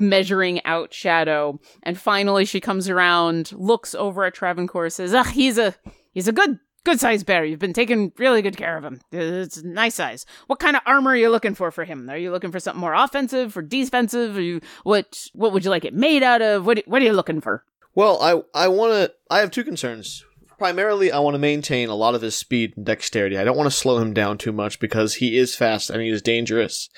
measuring 0.00 0.64
out 0.64 0.92
Shadow. 0.92 1.60
And 1.84 1.96
finally, 1.96 2.44
she 2.44 2.60
comes 2.60 2.88
around, 2.88 3.52
looks 3.52 3.94
over 3.94 4.24
at 4.24 4.34
Travancore, 4.34 4.90
says, 4.90 5.14
"Ah, 5.14 5.22
he's 5.24 5.58
a 5.58 5.76
he's 6.12 6.26
a 6.26 6.32
good 6.32 6.58
good 6.84 7.00
size 7.00 7.22
bear. 7.24 7.44
You've 7.44 7.58
been 7.58 7.72
taking 7.72 8.12
really 8.18 8.42
good 8.42 8.56
care 8.56 8.76
of 8.76 8.84
him. 8.84 9.00
It's 9.10 9.62
nice 9.62 9.94
size. 9.94 10.26
What 10.46 10.58
kind 10.58 10.76
of 10.76 10.82
armor 10.86 11.12
are 11.12 11.16
you 11.16 11.30
looking 11.30 11.54
for 11.54 11.70
for 11.70 11.84
him? 11.84 12.08
Are 12.10 12.16
you 12.16 12.30
looking 12.30 12.52
for 12.52 12.60
something 12.60 12.80
more 12.80 12.94
offensive 12.94 13.56
or 13.56 13.62
defensive? 13.62 14.36
Are 14.36 14.42
you 14.42 14.60
what 14.84 15.26
what 15.32 15.52
would 15.52 15.64
you 15.64 15.70
like 15.70 15.84
it 15.84 15.94
made 15.94 16.22
out 16.22 16.42
of? 16.42 16.66
What 16.66 16.82
what 16.86 17.02
are 17.02 17.04
you 17.04 17.12
looking 17.12 17.40
for?" 17.40 17.64
Well, 17.94 18.20
I 18.22 18.42
I 18.54 18.68
want 18.68 18.92
to. 18.92 19.12
I 19.30 19.40
have 19.40 19.50
two 19.50 19.64
concerns. 19.64 20.24
Primarily, 20.58 21.10
I 21.10 21.18
want 21.18 21.34
to 21.34 21.40
maintain 21.40 21.88
a 21.88 21.96
lot 21.96 22.14
of 22.14 22.22
his 22.22 22.36
speed 22.36 22.74
and 22.76 22.86
dexterity. 22.86 23.36
I 23.36 23.42
don't 23.42 23.56
want 23.56 23.68
to 23.68 23.76
slow 23.76 23.98
him 23.98 24.14
down 24.14 24.38
too 24.38 24.52
much 24.52 24.78
because 24.78 25.14
he 25.14 25.36
is 25.36 25.56
fast 25.56 25.90
and 25.90 26.00
he 26.00 26.08
is 26.08 26.22
dangerous. 26.22 26.88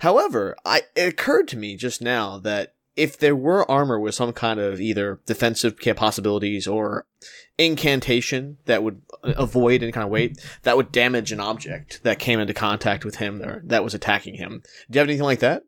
However, 0.00 0.56
I 0.64 0.82
it 0.96 1.08
occurred 1.08 1.46
to 1.48 1.56
me 1.56 1.76
just 1.76 2.02
now 2.02 2.38
that 2.38 2.73
if 2.96 3.18
there 3.18 3.34
were 3.36 3.68
armor 3.70 3.98
with 3.98 4.14
some 4.14 4.32
kind 4.32 4.60
of 4.60 4.80
either 4.80 5.20
defensive 5.26 5.78
possibilities 5.96 6.66
or 6.66 7.06
incantation 7.58 8.58
that 8.66 8.82
would 8.82 9.02
uh, 9.22 9.32
avoid 9.36 9.82
any 9.82 9.92
kind 9.92 10.04
of 10.04 10.10
weight, 10.10 10.38
that 10.62 10.76
would 10.76 10.92
damage 10.92 11.32
an 11.32 11.40
object 11.40 12.00
that 12.04 12.18
came 12.18 12.38
into 12.38 12.54
contact 12.54 13.04
with 13.04 13.16
him 13.16 13.42
or 13.42 13.62
that 13.64 13.84
was 13.84 13.94
attacking 13.94 14.34
him. 14.34 14.62
Do 14.90 14.96
you 14.96 15.00
have 15.00 15.08
anything 15.08 15.24
like 15.24 15.40
that? 15.40 15.64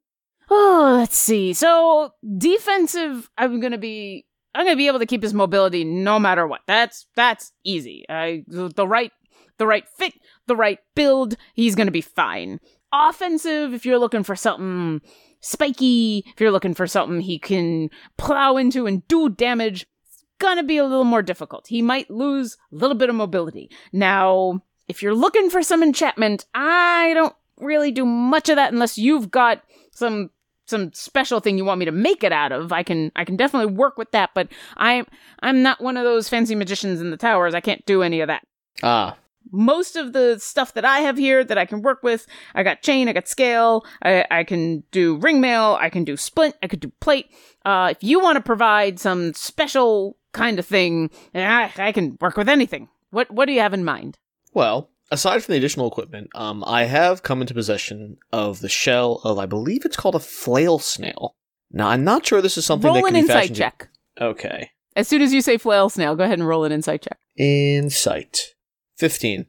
Oh, 0.51 0.97
let's 0.99 1.17
see. 1.17 1.53
So 1.53 2.11
defensive, 2.39 3.29
I'm 3.37 3.59
gonna 3.59 3.79
be, 3.79 4.27
I'm 4.55 4.65
gonna 4.65 4.77
be 4.77 4.87
able 4.87 5.01
to 5.01 5.07
keep 5.07 5.23
his 5.23 5.35
mobility 5.35 5.83
no 5.83 6.19
matter 6.19 6.47
what. 6.47 6.61
That's 6.67 7.07
that's 7.17 7.53
easy. 7.65 8.05
I 8.09 8.45
the 8.47 8.87
right, 8.87 9.11
the 9.59 9.67
right 9.67 9.89
fit, 9.89 10.15
the 10.47 10.57
right 10.57 10.79
build. 10.95 11.37
He's 11.55 11.75
gonna 11.75 11.91
be 11.91 12.01
fine. 12.01 12.61
Offensive, 12.93 13.75
if 13.75 13.85
you're 13.85 13.99
looking 13.99 14.23
for 14.23 14.37
something 14.37 15.01
spiky, 15.47 16.25
if 16.27 16.41
you're 16.41 16.51
looking 16.51 16.75
for 16.75 16.87
something 16.87 17.21
he 17.21 17.39
can 17.39 17.91
plow 18.17 18.57
into 18.57 18.87
and 18.87 19.07
do 19.09 19.29
damage, 19.29 19.87
it's 20.09 20.25
gonna 20.39 20.65
be 20.65 20.77
a 20.77 20.85
little 20.85 21.05
more 21.05 21.23
difficult. 21.23 21.67
He 21.69 21.83
might 21.83 22.11
lose 22.11 22.57
a 22.73 22.77
little 22.77 22.97
bit 22.97 23.09
of 23.09 23.15
mobility. 23.15 23.71
Now, 23.93 24.63
if 24.89 25.03
you're 25.03 25.15
looking 25.15 25.51
for 25.51 25.63
some 25.63 25.83
enchantment, 25.83 26.47
I 26.55 27.13
don't 27.15 27.35
really 27.59 27.91
do 27.91 28.05
much 28.05 28.49
of 28.49 28.57
that 28.57 28.73
unless 28.73 28.99
you've 28.99 29.31
got 29.31 29.63
some 29.93 30.31
some 30.69 30.93
special 30.93 31.39
thing 31.39 31.57
you 31.57 31.65
want 31.65 31.79
me 31.79 31.85
to 31.85 31.93
make 31.93 32.25
it 32.25 32.33
out 32.33 32.53
of. 32.53 32.73
I 32.73 32.83
can 32.83 33.13
I 33.15 33.25
can 33.25 33.37
definitely 33.37 33.73
work 33.73 33.97
with 33.97 34.11
that, 34.13 34.31
but 34.35 34.49
I'm 34.77 35.07
I'm 35.41 35.63
not 35.63 35.81
one 35.81 35.97
of 35.97 36.05
those 36.05 36.29
fancy 36.29 36.55
magicians 36.55 37.01
in 37.01 37.11
the 37.11 37.17
towers. 37.17 37.55
I 37.55 37.61
can't 37.61 37.87
do 37.87 38.03
any 38.03 38.21
of 38.21 38.27
that. 38.27 38.45
Ah, 38.83 39.17
Most 39.53 39.97
of 39.97 40.13
the 40.13 40.39
stuff 40.39 40.75
that 40.75 40.85
I 40.85 41.01
have 41.01 41.17
here 41.17 41.45
that 41.45 41.59
I 41.59 41.65
can 41.67 41.83
work 41.83 42.03
with, 42.03 42.27
I 42.55 42.63
got 42.63 42.83
chain, 42.83 43.09
I 43.09 43.13
got 43.13 43.29
scale, 43.29 43.85
I, 44.03 44.25
I 44.31 44.45
can 44.45 44.83
do 44.91 45.17
ring 45.17 45.41
mail, 45.41 45.79
I 45.81 45.91
can 45.91 46.05
do 46.05 46.17
splint, 46.17 46.57
I 46.63 46.67
could 46.67 46.81
do 46.81 46.93
plate. 47.01 47.31
Uh, 47.65 47.89
if 47.91 48.03
you 48.03 48.21
want 48.21 48.37
to 48.37 48.43
provide 48.43 48.99
some 48.99 49.35
special 49.35 50.17
kind 50.33 50.59
of 50.59 50.67
thing, 50.67 51.11
I, 51.35 51.73
I 51.77 51.93
can 51.93 52.19
work 52.21 52.37
with 52.37 52.49
anything. 52.49 52.89
What 53.11 53.31
what 53.31 53.47
do 53.47 53.53
you 53.53 53.61
have 53.61 53.75
in 53.75 53.85
mind? 53.85 54.19
well, 54.57 54.89
aside 55.11 55.45
from 55.45 55.53
the 55.53 55.59
additional 55.59 55.87
equipment, 55.87 56.31
um, 56.35 56.65
I 56.67 56.85
have 56.85 57.23
come 57.23 57.43
into 57.43 57.53
possession 57.53 58.17
of 58.33 58.61
the 58.61 58.71
shell 58.71 59.21
of, 59.23 59.39
I 59.39 59.45
believe 59.45 59.85
it's 59.85 59.99
called 59.99 60.15
a 60.15 60.21
flail 60.21 60.79
snail. 60.79 61.37
Now, 61.71 61.89
I'm 61.89 62.05
not 62.05 62.25
sure 62.25 62.41
this 62.41 62.57
is 62.57 62.65
something 62.65 62.87
roll 62.87 62.95
that 62.95 63.01
an 63.01 63.07
can 63.07 63.15
be 63.15 63.21
insight 63.21 63.55
check. 63.55 63.89
Okay. 64.19 64.71
As 64.95 65.09
soon 65.09 65.21
as 65.21 65.35
you 65.35 65.43
say 65.43 65.59
flail 65.59 65.91
snail, 65.91 66.17
go 66.17 66.25
ahead 66.25 66.39
and 66.39 66.49
roll 66.49 66.65
an 66.65 66.73
insight 66.73 67.03
check. 67.03 67.19
Insight. 67.37 68.55
15. 68.97 69.47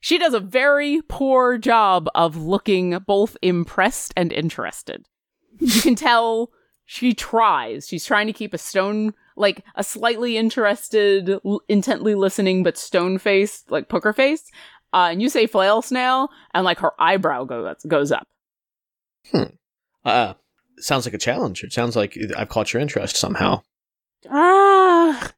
She 0.00 0.18
does 0.18 0.34
a 0.34 0.40
very 0.40 1.02
poor 1.08 1.58
job 1.58 2.08
of 2.14 2.36
looking 2.36 2.98
both 3.06 3.36
impressed 3.42 4.12
and 4.16 4.32
interested. 4.32 5.06
You 5.58 5.82
can 5.82 5.94
tell 5.94 6.50
she 6.86 7.12
tries. 7.12 7.86
She's 7.86 8.04
trying 8.04 8.26
to 8.26 8.32
keep 8.32 8.54
a 8.54 8.58
stone, 8.58 9.12
like 9.36 9.62
a 9.74 9.84
slightly 9.84 10.36
interested, 10.38 11.28
l- 11.44 11.60
intently 11.68 12.14
listening, 12.14 12.62
but 12.62 12.78
stone 12.78 13.18
faced, 13.18 13.70
like 13.70 13.88
poker 13.88 14.12
face. 14.12 14.50
Uh, 14.92 15.10
and 15.12 15.22
you 15.22 15.28
say 15.28 15.46
flail 15.46 15.82
snail, 15.82 16.30
and 16.52 16.64
like 16.64 16.78
her 16.80 16.92
eyebrow 16.98 17.44
goes 17.44 17.76
goes 17.86 18.10
up. 18.10 18.26
Hmm. 19.30 19.54
Uh, 20.04 20.34
sounds 20.78 21.04
like 21.04 21.14
a 21.14 21.18
challenge. 21.18 21.62
It 21.62 21.72
sounds 21.72 21.94
like 21.94 22.18
I've 22.36 22.48
caught 22.48 22.72
your 22.72 22.82
interest 22.82 23.16
somehow. 23.16 23.62
Ah, 24.28 25.30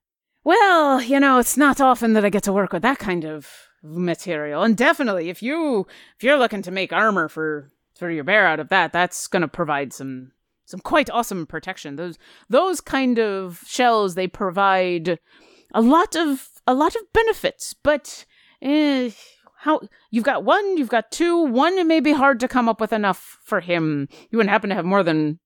well, 0.45 1.01
you 1.03 1.21
know, 1.21 1.39
it's 1.39 1.57
not 1.57 1.81
often 1.81 2.13
that 2.15 2.25
I 2.25 2.31
get 2.31 2.43
to 2.45 2.53
work 2.53 2.73
with 2.73 2.83
that 2.83 2.99
kind 2.99 3.25
of 3.25 3.49
material, 3.83 4.63
and 4.63 4.77
definitely 4.77 5.29
if 5.29 5.43
you 5.43 5.87
if 6.17 6.23
you're 6.23 6.39
looking 6.39 6.63
to 6.63 6.71
make 6.71 6.93
armor 6.93 7.29
for 7.29 7.71
for 7.95 8.11
your 8.11 8.25
bear 8.25 8.47
out 8.47 8.61
of 8.61 8.69
that, 8.69 8.93
that's 8.93 9.27
going 9.27 9.43
to 9.43 9.49
provide 9.49 9.93
some 9.93 10.33
some 10.65 10.81
quite 10.81 11.11
awesome 11.11 11.47
protection. 11.47 11.97
Those 11.97 12.19
those 12.49 12.81
kind 12.81 13.19
of 13.19 13.63
shells 13.67 14.15
they 14.15 14.27
provide 14.27 15.19
a 15.75 15.81
lot 15.81 16.17
of 16.17 16.49
a 16.67 16.75
lot 16.75 16.95
of 16.95 17.13
benefits, 17.13 17.75
but 17.75 18.25
eh, 18.61 19.11
how 19.59 19.81
you've 20.11 20.25
got 20.25 20.45
one, 20.45 20.77
you've 20.77 20.89
got 20.89 21.11
two. 21.11 21.45
One 21.45 21.75
it 21.79 21.87
may 21.87 22.01
be 22.01 22.13
hard 22.13 22.41
to 22.41 22.49
come 22.49 22.69
up 22.69 22.81
with 22.81 22.93
enough 22.93 23.39
for 23.45 23.61
him. 23.61 24.09
You 24.31 24.39
wouldn't 24.39 24.51
happen 24.51 24.71
to 24.71 24.77
have 24.77 24.85
more 24.85 25.03
than 25.03 25.39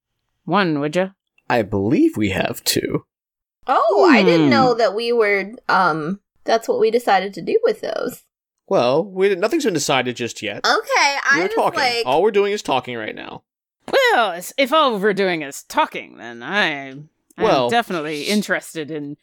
one, 0.45 0.81
would 0.81 0.97
you? 0.97 1.11
I 1.49 1.63
believe 1.63 2.17
we 2.17 2.31
have 2.31 2.65
two. 2.65 3.05
Oh, 3.67 4.09
I 4.11 4.23
didn't 4.23 4.47
Hmm. 4.47 4.51
know 4.51 4.75
that 4.75 4.95
we 4.95 5.13
were. 5.13 5.53
Um, 5.69 6.21
that's 6.45 6.69
what 6.69 6.79
we 6.81 6.91
decided 6.91 7.35
to 7.35 7.43
do 7.43 7.59
with 7.65 7.81
those. 7.81 8.23
Well, 8.69 9.05
we 9.05 9.35
nothing's 9.37 9.65
been 9.65 9.75
decided 9.75 10.17
just 10.17 10.43
yet. 10.43 10.67
Okay, 10.67 11.17
I 11.25 11.39
we're 11.41 11.49
talking. 11.49 11.79
like, 11.81 12.03
All 12.07 12.23
we're 12.23 12.31
doing 12.31 12.53
is 12.53 12.63
talking 12.63 12.97
right 12.97 13.15
now. 13.15 13.43
Well, 14.13 14.41
if 14.59 14.73
all 14.73 14.99
we're 14.99 15.13
doing 15.13 15.43
is 15.43 15.63
talking, 15.63 16.17
then 16.17 16.43
I 16.43 16.89
I'm 16.91 17.09
Well- 17.39 17.69
definitely 17.71 18.23
interested 18.25 18.91
in, 18.91 19.17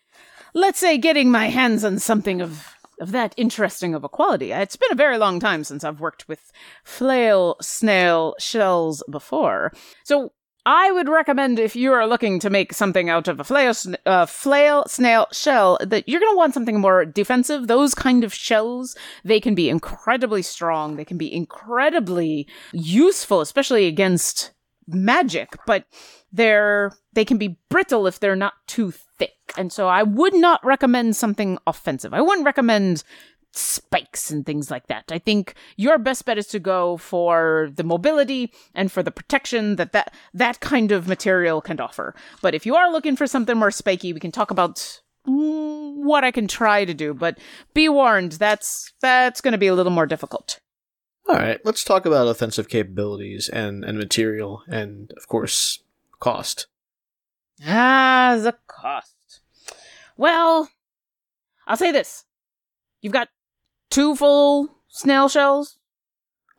let's 0.54 0.80
say, 0.80 0.98
getting 0.98 1.30
my 1.32 1.48
hands 1.50 1.84
on 1.84 2.00
something 2.00 2.42
of 2.42 2.68
of 3.00 3.12
that 3.12 3.34
interesting 3.36 3.96
of 3.96 4.04
a 4.04 4.10
quality. 4.10 4.52
It's 4.52 4.76
been 4.76 4.92
a 4.92 4.96
very 4.96 5.18
long 5.18 5.40
time 5.40 5.64
since 5.64 5.84
I've 5.84 6.00
worked 6.00 6.28
with 6.30 6.52
flail 6.86 7.58
snail 7.60 8.36
shells 8.40 9.04
before, 9.10 9.74
so 10.06 10.32
I 10.66 10.92
would 10.92 11.10
recommend 11.10 11.60
if 11.60 11.76
you 11.76 11.92
are 11.92 12.08
looking 12.08 12.40
to 12.40 12.50
make 12.50 12.74
something 12.74 13.10
out 13.10 13.28
of 13.28 13.40
a 13.40 13.44
flail 13.44 13.74
uh, 14.06 14.26
flail 14.26 14.86
snail 14.88 15.28
shell 15.32 15.78
that 15.82 16.08
you're 16.08 16.22
going 16.22 16.32
to 16.32 16.38
want 16.38 16.54
something 16.54 16.80
more 16.80 17.04
defensive. 17.04 17.68
Those 17.68 17.94
kind 17.94 18.24
of 18.24 18.34
shells 18.34 18.96
they 19.26 19.40
can 19.42 19.56
be 19.56 19.70
incredibly 19.70 20.42
strong. 20.42 20.96
They 20.96 21.06
can 21.06 21.18
be 21.18 21.34
incredibly 21.34 22.48
useful, 22.72 23.42
especially 23.42 23.88
against 23.88 24.52
magic, 24.88 25.50
but 25.68 25.86
they're 26.32 26.94
they 27.14 27.26
can 27.26 27.38
be 27.38 27.58
brittle 27.70 28.08
if 28.08 28.20
they're 28.20 28.36
not 28.36 28.54
too 28.68 28.92
thick. 28.92 29.32
And 29.58 29.72
so 29.72 29.88
I 29.88 30.04
would 30.04 30.34
not 30.34 30.66
recommend 30.66 31.16
something 31.16 31.58
offensive. 31.68 32.14
I 32.14 32.22
wouldn't 32.22 32.46
recommend 32.46 33.04
spikes 33.56 34.32
and 34.32 34.46
things 34.46 34.72
like 34.72 34.88
that. 34.88 35.12
I 35.12 35.20
think 35.20 35.54
your 35.78 35.98
best 35.98 36.26
bet 36.26 36.38
is 36.38 36.48
to 36.48 36.60
go 36.60 36.98
for 36.98 37.70
the 37.76 37.84
mobility 37.84 38.52
and 38.74 38.92
for 38.92 39.04
the 39.04 39.12
protection 39.12 39.76
that 39.76 39.92
that, 39.94 40.14
that 40.34 40.60
kind 40.60 40.92
of 40.92 41.08
material 41.08 41.62
can 41.62 41.80
offer. 41.80 42.16
But 42.42 42.56
if 42.56 42.66
you 42.66 42.76
are 42.76 42.92
looking 42.92 43.16
for 43.16 43.28
something 43.28 43.58
more 43.58 43.72
spiky, 43.72 44.12
we 44.12 44.20
can 44.20 44.32
talk 44.32 44.52
about 44.52 45.02
mm, 45.28 45.94
what 46.04 46.24
I 46.24 46.32
can 46.32 46.48
try 46.48 46.84
to 46.86 46.94
do, 46.94 47.14
but 47.14 47.38
be 47.74 47.88
warned, 47.90 48.34
that's 48.34 48.92
that's 49.02 49.42
going 49.42 49.54
to 49.54 49.58
be 49.58 49.68
a 49.68 49.76
little 49.76 49.92
more 49.92 50.08
difficult. 50.08 50.60
All 51.30 51.36
right, 51.36 51.60
let's 51.64 51.84
talk 51.84 52.06
about 52.06 52.28
offensive 52.28 52.68
capabilities 52.68 53.50
and 53.50 53.86
and 53.86 53.98
material 53.98 54.64
and 54.68 55.12
of 55.16 55.28
course 55.28 55.84
cost. 56.20 56.68
Ah, 57.66 58.38
the 58.42 58.56
cost. 58.68 59.42
Well, 60.18 60.70
I'll 61.68 61.78
say 61.78 61.92
this. 61.92 62.26
You've 63.02 63.14
got 63.14 63.30
two 63.94 64.16
full 64.16 64.70
snail 64.90 65.30
shells. 65.30 65.78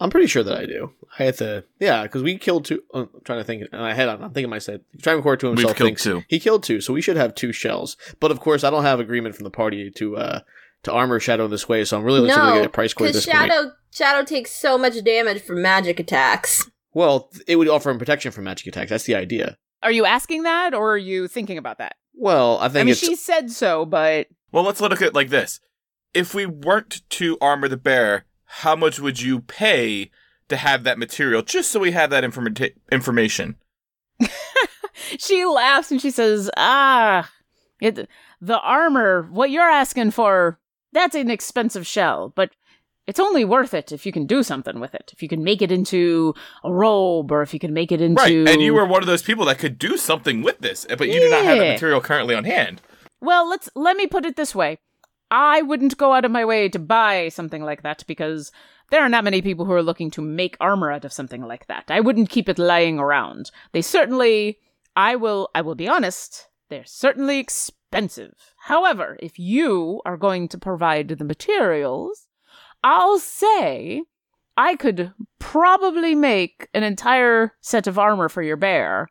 I'm 0.00 0.10
pretty 0.10 0.26
sure 0.26 0.42
that 0.42 0.58
I 0.58 0.66
do. 0.66 0.92
I 1.18 1.24
had 1.24 1.36
to, 1.38 1.64
yeah, 1.78 2.02
because 2.02 2.22
we 2.22 2.36
killed 2.36 2.64
two. 2.64 2.82
uh, 2.92 3.00
I'm 3.02 3.08
trying 3.24 3.38
to 3.38 3.44
think. 3.44 3.62
In 3.72 3.78
my 3.78 3.94
head, 3.94 4.08
I'm 4.08 4.32
thinking 4.32 4.50
myself. 4.50 4.80
Trying 5.00 5.14
to 5.14 5.18
record 5.18 5.40
to 5.40 5.46
himself. 5.48 5.68
We've 5.70 5.76
killed 5.76 5.86
thinks 5.88 6.02
two. 6.02 6.22
He 6.28 6.40
killed 6.40 6.62
two, 6.64 6.80
so 6.80 6.92
we 6.92 7.00
should 7.00 7.16
have 7.16 7.34
two 7.34 7.52
shells. 7.52 7.96
But 8.18 8.30
of 8.30 8.40
course, 8.40 8.64
I 8.64 8.70
don't 8.70 8.82
have 8.82 8.98
agreement 8.98 9.36
from 9.36 9.44
the 9.44 9.50
party 9.50 9.90
to 9.92 10.16
uh 10.16 10.40
to 10.82 10.92
armor 10.92 11.18
Shadow 11.20 11.48
this 11.48 11.68
way, 11.68 11.84
so 11.84 11.96
I'm 11.96 12.04
really 12.04 12.20
looking 12.20 12.34
to 12.36 12.52
get 12.54 12.66
a 12.66 12.68
price 12.68 12.92
quote 12.92 13.08
at 13.08 13.12
because 13.12 13.24
this 13.24 13.34
point. 13.34 13.50
Shadow 13.50 13.72
Shadow 13.90 14.24
takes 14.24 14.50
so 14.50 14.76
much 14.76 15.02
damage 15.04 15.40
from 15.42 15.62
magic 15.62 16.00
attacks. 16.00 16.68
Well, 16.92 17.30
it 17.46 17.56
would 17.56 17.68
offer 17.68 17.90
him 17.90 17.98
protection 17.98 18.32
from 18.32 18.44
magic 18.44 18.66
attacks. 18.66 18.90
That's 18.90 19.04
the 19.04 19.14
idea. 19.14 19.56
Are 19.82 19.92
you 19.92 20.04
asking 20.04 20.42
that 20.44 20.74
or 20.74 20.92
are 20.94 20.98
you 20.98 21.28
thinking 21.28 21.58
about 21.58 21.78
that? 21.78 21.96
Well, 22.14 22.58
I 22.58 22.68
think 22.68 22.82
I 22.82 22.84
mean, 22.84 22.92
it's 22.92 23.00
she 23.00 23.16
said 23.16 23.50
so, 23.50 23.84
but 23.84 24.28
Well, 24.52 24.64
let's 24.64 24.80
look 24.80 24.92
at 24.92 25.02
it 25.02 25.14
like 25.14 25.28
this. 25.30 25.60
If 26.14 26.34
we 26.34 26.46
weren't 26.46 27.02
to 27.10 27.36
armor 27.40 27.68
the 27.68 27.76
bear, 27.76 28.24
how 28.44 28.76
much 28.76 29.00
would 29.00 29.20
you 29.20 29.40
pay 29.40 30.10
to 30.48 30.56
have 30.56 30.84
that 30.84 30.98
material 30.98 31.42
just 31.42 31.70
so 31.70 31.80
we 31.80 31.90
have 31.90 32.10
that 32.10 32.24
informa- 32.24 32.74
information? 32.92 33.56
she 35.18 35.44
laughs 35.44 35.90
and 35.90 36.00
she 36.00 36.10
says, 36.10 36.50
"Ah, 36.56 37.30
it, 37.80 38.08
the 38.40 38.60
armor. 38.60 39.28
What 39.30 39.50
you're 39.50 39.62
asking 39.62 40.12
for, 40.12 40.58
that's 40.92 41.14
an 41.14 41.30
expensive 41.30 41.86
shell, 41.86 42.32
but 42.34 42.50
it's 43.06 43.20
only 43.20 43.44
worth 43.44 43.74
it 43.74 43.92
if 43.92 44.06
you 44.06 44.12
can 44.12 44.26
do 44.26 44.42
something 44.42 44.80
with 44.80 44.94
it. 44.94 45.10
If 45.12 45.22
you 45.22 45.28
can 45.28 45.44
make 45.44 45.60
it 45.60 45.72
into 45.72 46.34
a 46.62 46.72
robe, 46.72 47.32
or 47.32 47.42
if 47.42 47.52
you 47.52 47.60
can 47.60 47.74
make 47.74 47.92
it 47.92 48.00
into 48.00 48.22
Right. 48.22 48.48
And 48.48 48.62
you 48.62 48.74
were 48.74 48.86
one 48.86 49.02
of 49.02 49.06
those 49.06 49.22
people 49.22 49.44
that 49.46 49.58
could 49.58 49.78
do 49.78 49.96
something 49.96 50.42
with 50.42 50.60
this, 50.60 50.86
but 50.88 51.08
you 51.08 51.20
do 51.20 51.30
not 51.30 51.44
have 51.44 51.58
the 51.58 51.64
material 51.64 52.00
currently 52.00 52.34
on 52.34 52.44
hand. 52.44 52.80
Well, 53.20 53.48
let's 53.48 53.68
let 53.74 53.96
me 53.96 54.06
put 54.06 54.24
it 54.24 54.36
this 54.36 54.54
way. 54.54 54.78
I 55.30 55.62
wouldn't 55.62 55.96
go 55.96 56.12
out 56.12 56.24
of 56.24 56.30
my 56.30 56.44
way 56.44 56.68
to 56.68 56.78
buy 56.78 57.28
something 57.28 57.62
like 57.62 57.82
that 57.82 58.04
because 58.06 58.52
there 58.90 59.02
are 59.02 59.08
not 59.08 59.24
many 59.24 59.42
people 59.42 59.64
who 59.64 59.72
are 59.72 59.82
looking 59.82 60.10
to 60.12 60.22
make 60.22 60.56
armor 60.60 60.92
out 60.92 61.04
of 61.04 61.12
something 61.12 61.42
like 61.42 61.66
that. 61.66 61.84
I 61.88 62.00
wouldn't 62.00 62.28
keep 62.28 62.48
it 62.48 62.58
lying 62.58 62.98
around. 62.98 63.50
They 63.72 63.82
certainly 63.82 64.58
I 64.96 65.16
will 65.16 65.50
I 65.54 65.62
will 65.62 65.74
be 65.74 65.88
honest, 65.88 66.48
they're 66.68 66.84
certainly 66.84 67.38
expensive. 67.38 68.34
However, 68.56 69.16
if 69.20 69.38
you 69.38 70.02
are 70.04 70.16
going 70.16 70.48
to 70.48 70.58
provide 70.58 71.08
the 71.08 71.24
materials, 71.24 72.28
I'll 72.82 73.18
say 73.18 74.02
I 74.56 74.76
could 74.76 75.12
probably 75.38 76.14
make 76.14 76.68
an 76.74 76.82
entire 76.82 77.54
set 77.60 77.86
of 77.86 77.98
armor 77.98 78.28
for 78.28 78.42
your 78.42 78.56
bear 78.56 79.08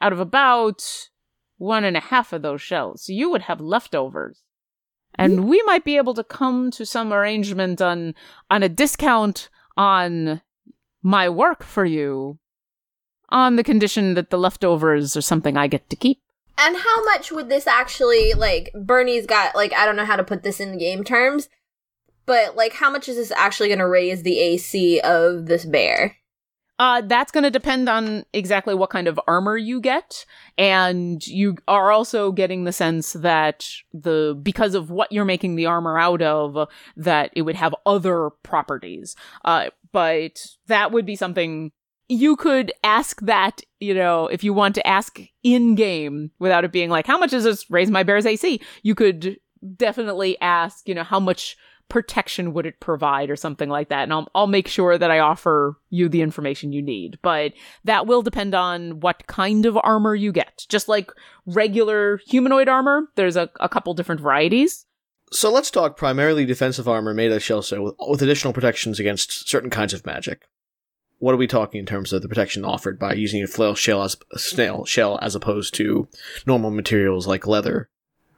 out 0.00 0.12
of 0.12 0.20
about 0.20 1.10
one 1.58 1.84
and 1.84 1.96
a 1.96 2.00
half 2.00 2.32
of 2.32 2.42
those 2.42 2.62
shells. 2.62 3.02
So 3.02 3.12
you 3.12 3.30
would 3.30 3.42
have 3.42 3.60
leftovers. 3.60 4.42
And 5.18 5.40
hmm? 5.40 5.48
we 5.48 5.62
might 5.66 5.84
be 5.84 5.96
able 5.96 6.14
to 6.14 6.24
come 6.24 6.70
to 6.72 6.86
some 6.86 7.12
arrangement 7.12 7.82
on 7.82 8.14
on 8.50 8.62
a 8.62 8.68
discount 8.68 9.48
on 9.76 10.40
my 11.02 11.28
work 11.28 11.62
for 11.62 11.84
you 11.84 12.38
on 13.30 13.56
the 13.56 13.64
condition 13.64 14.14
that 14.14 14.30
the 14.30 14.38
leftovers 14.38 15.16
are 15.16 15.22
something 15.22 15.56
I 15.56 15.66
get 15.66 15.88
to 15.90 15.96
keep. 15.96 16.20
And 16.56 16.76
how 16.76 17.04
much 17.04 17.30
would 17.30 17.48
this 17.48 17.66
actually 17.66 18.34
like 18.34 18.72
Burnie's 18.74 19.26
got 19.26 19.54
like 19.54 19.72
I 19.74 19.84
don't 19.84 19.96
know 19.96 20.04
how 20.04 20.16
to 20.16 20.24
put 20.24 20.42
this 20.42 20.60
in 20.60 20.78
game 20.78 21.04
terms, 21.04 21.48
but 22.26 22.56
like 22.56 22.74
how 22.74 22.90
much 22.90 23.08
is 23.08 23.16
this 23.16 23.30
actually 23.32 23.68
going 23.68 23.78
to 23.78 23.88
raise 23.88 24.22
the 24.22 24.38
AC 24.38 25.00
of 25.00 25.46
this 25.46 25.64
bear? 25.64 26.16
Uh, 26.78 27.00
that's 27.02 27.32
going 27.32 27.42
to 27.42 27.50
depend 27.50 27.88
on 27.88 28.24
exactly 28.32 28.74
what 28.74 28.90
kind 28.90 29.08
of 29.08 29.18
armor 29.26 29.56
you 29.56 29.80
get, 29.80 30.24
and 30.56 31.26
you 31.26 31.56
are 31.66 31.90
also 31.90 32.30
getting 32.30 32.64
the 32.64 32.72
sense 32.72 33.14
that 33.14 33.68
the 33.92 34.38
because 34.42 34.74
of 34.74 34.90
what 34.90 35.10
you're 35.10 35.24
making 35.24 35.56
the 35.56 35.66
armor 35.66 35.98
out 35.98 36.22
of, 36.22 36.68
that 36.96 37.30
it 37.34 37.42
would 37.42 37.56
have 37.56 37.74
other 37.84 38.30
properties. 38.44 39.16
Uh, 39.44 39.70
but 39.92 40.46
that 40.66 40.92
would 40.92 41.06
be 41.06 41.16
something 41.16 41.72
you 42.08 42.36
could 42.36 42.72
ask 42.82 43.20
that, 43.22 43.60
you 43.80 43.92
know, 43.94 44.26
if 44.28 44.42
you 44.42 44.52
want 44.54 44.74
to 44.74 44.86
ask 44.86 45.20
in 45.42 45.74
game 45.74 46.30
without 46.38 46.64
it 46.64 46.72
being 46.72 46.90
like, 46.90 47.06
how 47.06 47.18
much 47.18 47.30
does 47.30 47.44
this 47.44 47.70
raise 47.70 47.90
my 47.90 48.02
bear's 48.02 48.26
AC? 48.26 48.60
You 48.82 48.94
could 48.94 49.38
definitely 49.76 50.40
ask, 50.40 50.88
you 50.88 50.94
know, 50.94 51.04
how 51.04 51.20
much 51.20 51.56
protection 51.88 52.52
would 52.52 52.66
it 52.66 52.80
provide 52.80 53.30
or 53.30 53.36
something 53.36 53.68
like 53.68 53.88
that. 53.88 54.04
And 54.04 54.12
I'll, 54.12 54.28
I'll 54.34 54.46
make 54.46 54.68
sure 54.68 54.98
that 54.98 55.10
I 55.10 55.18
offer 55.18 55.78
you 55.90 56.08
the 56.08 56.22
information 56.22 56.72
you 56.72 56.82
need. 56.82 57.18
But 57.22 57.52
that 57.84 58.06
will 58.06 58.22
depend 58.22 58.54
on 58.54 59.00
what 59.00 59.26
kind 59.26 59.66
of 59.66 59.78
armor 59.82 60.14
you 60.14 60.32
get. 60.32 60.66
Just 60.68 60.88
like 60.88 61.10
regular 61.46 62.20
humanoid 62.26 62.68
armor, 62.68 63.08
there's 63.16 63.36
a, 63.36 63.50
a 63.60 63.68
couple 63.68 63.94
different 63.94 64.20
varieties. 64.20 64.86
So 65.30 65.50
let's 65.50 65.70
talk 65.70 65.96
primarily 65.96 66.46
defensive 66.46 66.88
armor 66.88 67.12
made 67.12 67.32
of 67.32 67.42
shell 67.42 67.58
with, 67.58 67.94
with 68.08 68.22
additional 68.22 68.52
protections 68.52 68.98
against 68.98 69.48
certain 69.48 69.70
kinds 69.70 69.92
of 69.92 70.06
magic. 70.06 70.48
What 71.18 71.34
are 71.34 71.38
we 71.38 71.48
talking 71.48 71.80
in 71.80 71.86
terms 71.86 72.12
of 72.12 72.22
the 72.22 72.28
protection 72.28 72.64
offered 72.64 72.98
by 72.98 73.14
using 73.14 73.42
a 73.42 73.48
flail 73.48 73.74
shell 73.74 74.04
as 74.04 74.16
snail 74.36 74.84
shell 74.84 75.18
as 75.20 75.34
opposed 75.34 75.74
to 75.74 76.08
normal 76.46 76.70
materials 76.70 77.26
like 77.26 77.46
leather 77.46 77.90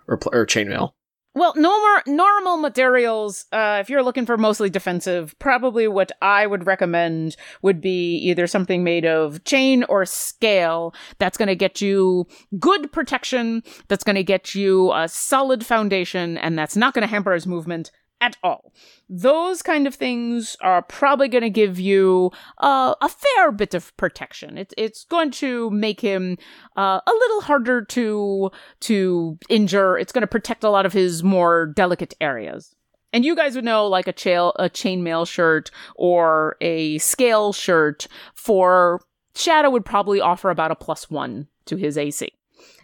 or, 0.08 0.18
or 0.32 0.46
chainmail? 0.46 0.92
Well, 1.32 1.52
normal 1.54 2.02
normal 2.08 2.56
materials. 2.56 3.46
Uh, 3.52 3.78
if 3.80 3.88
you're 3.88 4.02
looking 4.02 4.26
for 4.26 4.36
mostly 4.36 4.68
defensive, 4.68 5.38
probably 5.38 5.86
what 5.86 6.10
I 6.20 6.44
would 6.44 6.66
recommend 6.66 7.36
would 7.62 7.80
be 7.80 8.16
either 8.16 8.48
something 8.48 8.82
made 8.82 9.06
of 9.06 9.44
chain 9.44 9.84
or 9.84 10.04
scale. 10.06 10.92
That's 11.18 11.38
going 11.38 11.46
to 11.46 11.54
get 11.54 11.80
you 11.80 12.26
good 12.58 12.90
protection. 12.90 13.62
That's 13.86 14.02
going 14.02 14.16
to 14.16 14.24
get 14.24 14.56
you 14.56 14.92
a 14.92 15.06
solid 15.06 15.64
foundation, 15.64 16.36
and 16.36 16.58
that's 16.58 16.76
not 16.76 16.94
going 16.94 17.02
to 17.02 17.10
hamper 17.10 17.32
his 17.32 17.46
movement 17.46 17.92
at 18.20 18.36
all. 18.42 18.72
Those 19.08 19.62
kind 19.62 19.86
of 19.86 19.94
things 19.94 20.56
are 20.60 20.82
probably 20.82 21.28
going 21.28 21.42
to 21.42 21.50
give 21.50 21.80
you 21.80 22.30
uh, 22.58 22.94
a 23.00 23.08
fair 23.08 23.52
bit 23.52 23.74
of 23.74 23.96
protection. 23.96 24.58
It's 24.58 24.74
it's 24.76 25.04
going 25.04 25.30
to 25.32 25.70
make 25.70 26.00
him 26.00 26.36
uh, 26.76 27.00
a 27.06 27.12
little 27.12 27.40
harder 27.42 27.82
to 27.82 28.50
to 28.80 29.38
injure. 29.48 29.98
It's 29.98 30.12
going 30.12 30.22
to 30.22 30.26
protect 30.26 30.64
a 30.64 30.70
lot 30.70 30.86
of 30.86 30.92
his 30.92 31.22
more 31.22 31.66
delicate 31.66 32.14
areas. 32.20 32.74
And 33.12 33.24
you 33.24 33.34
guys 33.34 33.56
would 33.56 33.64
know 33.64 33.86
like 33.86 34.06
a 34.06 34.12
chain 34.12 34.52
a 34.56 34.70
chainmail 34.70 35.26
shirt 35.26 35.70
or 35.96 36.56
a 36.60 36.98
scale 36.98 37.52
shirt 37.52 38.06
for 38.34 39.00
Shadow 39.34 39.70
would 39.70 39.84
probably 39.84 40.20
offer 40.20 40.50
about 40.50 40.70
a 40.70 40.76
plus 40.76 41.10
one 41.10 41.48
to 41.66 41.76
his 41.76 41.96
AC. 41.96 42.32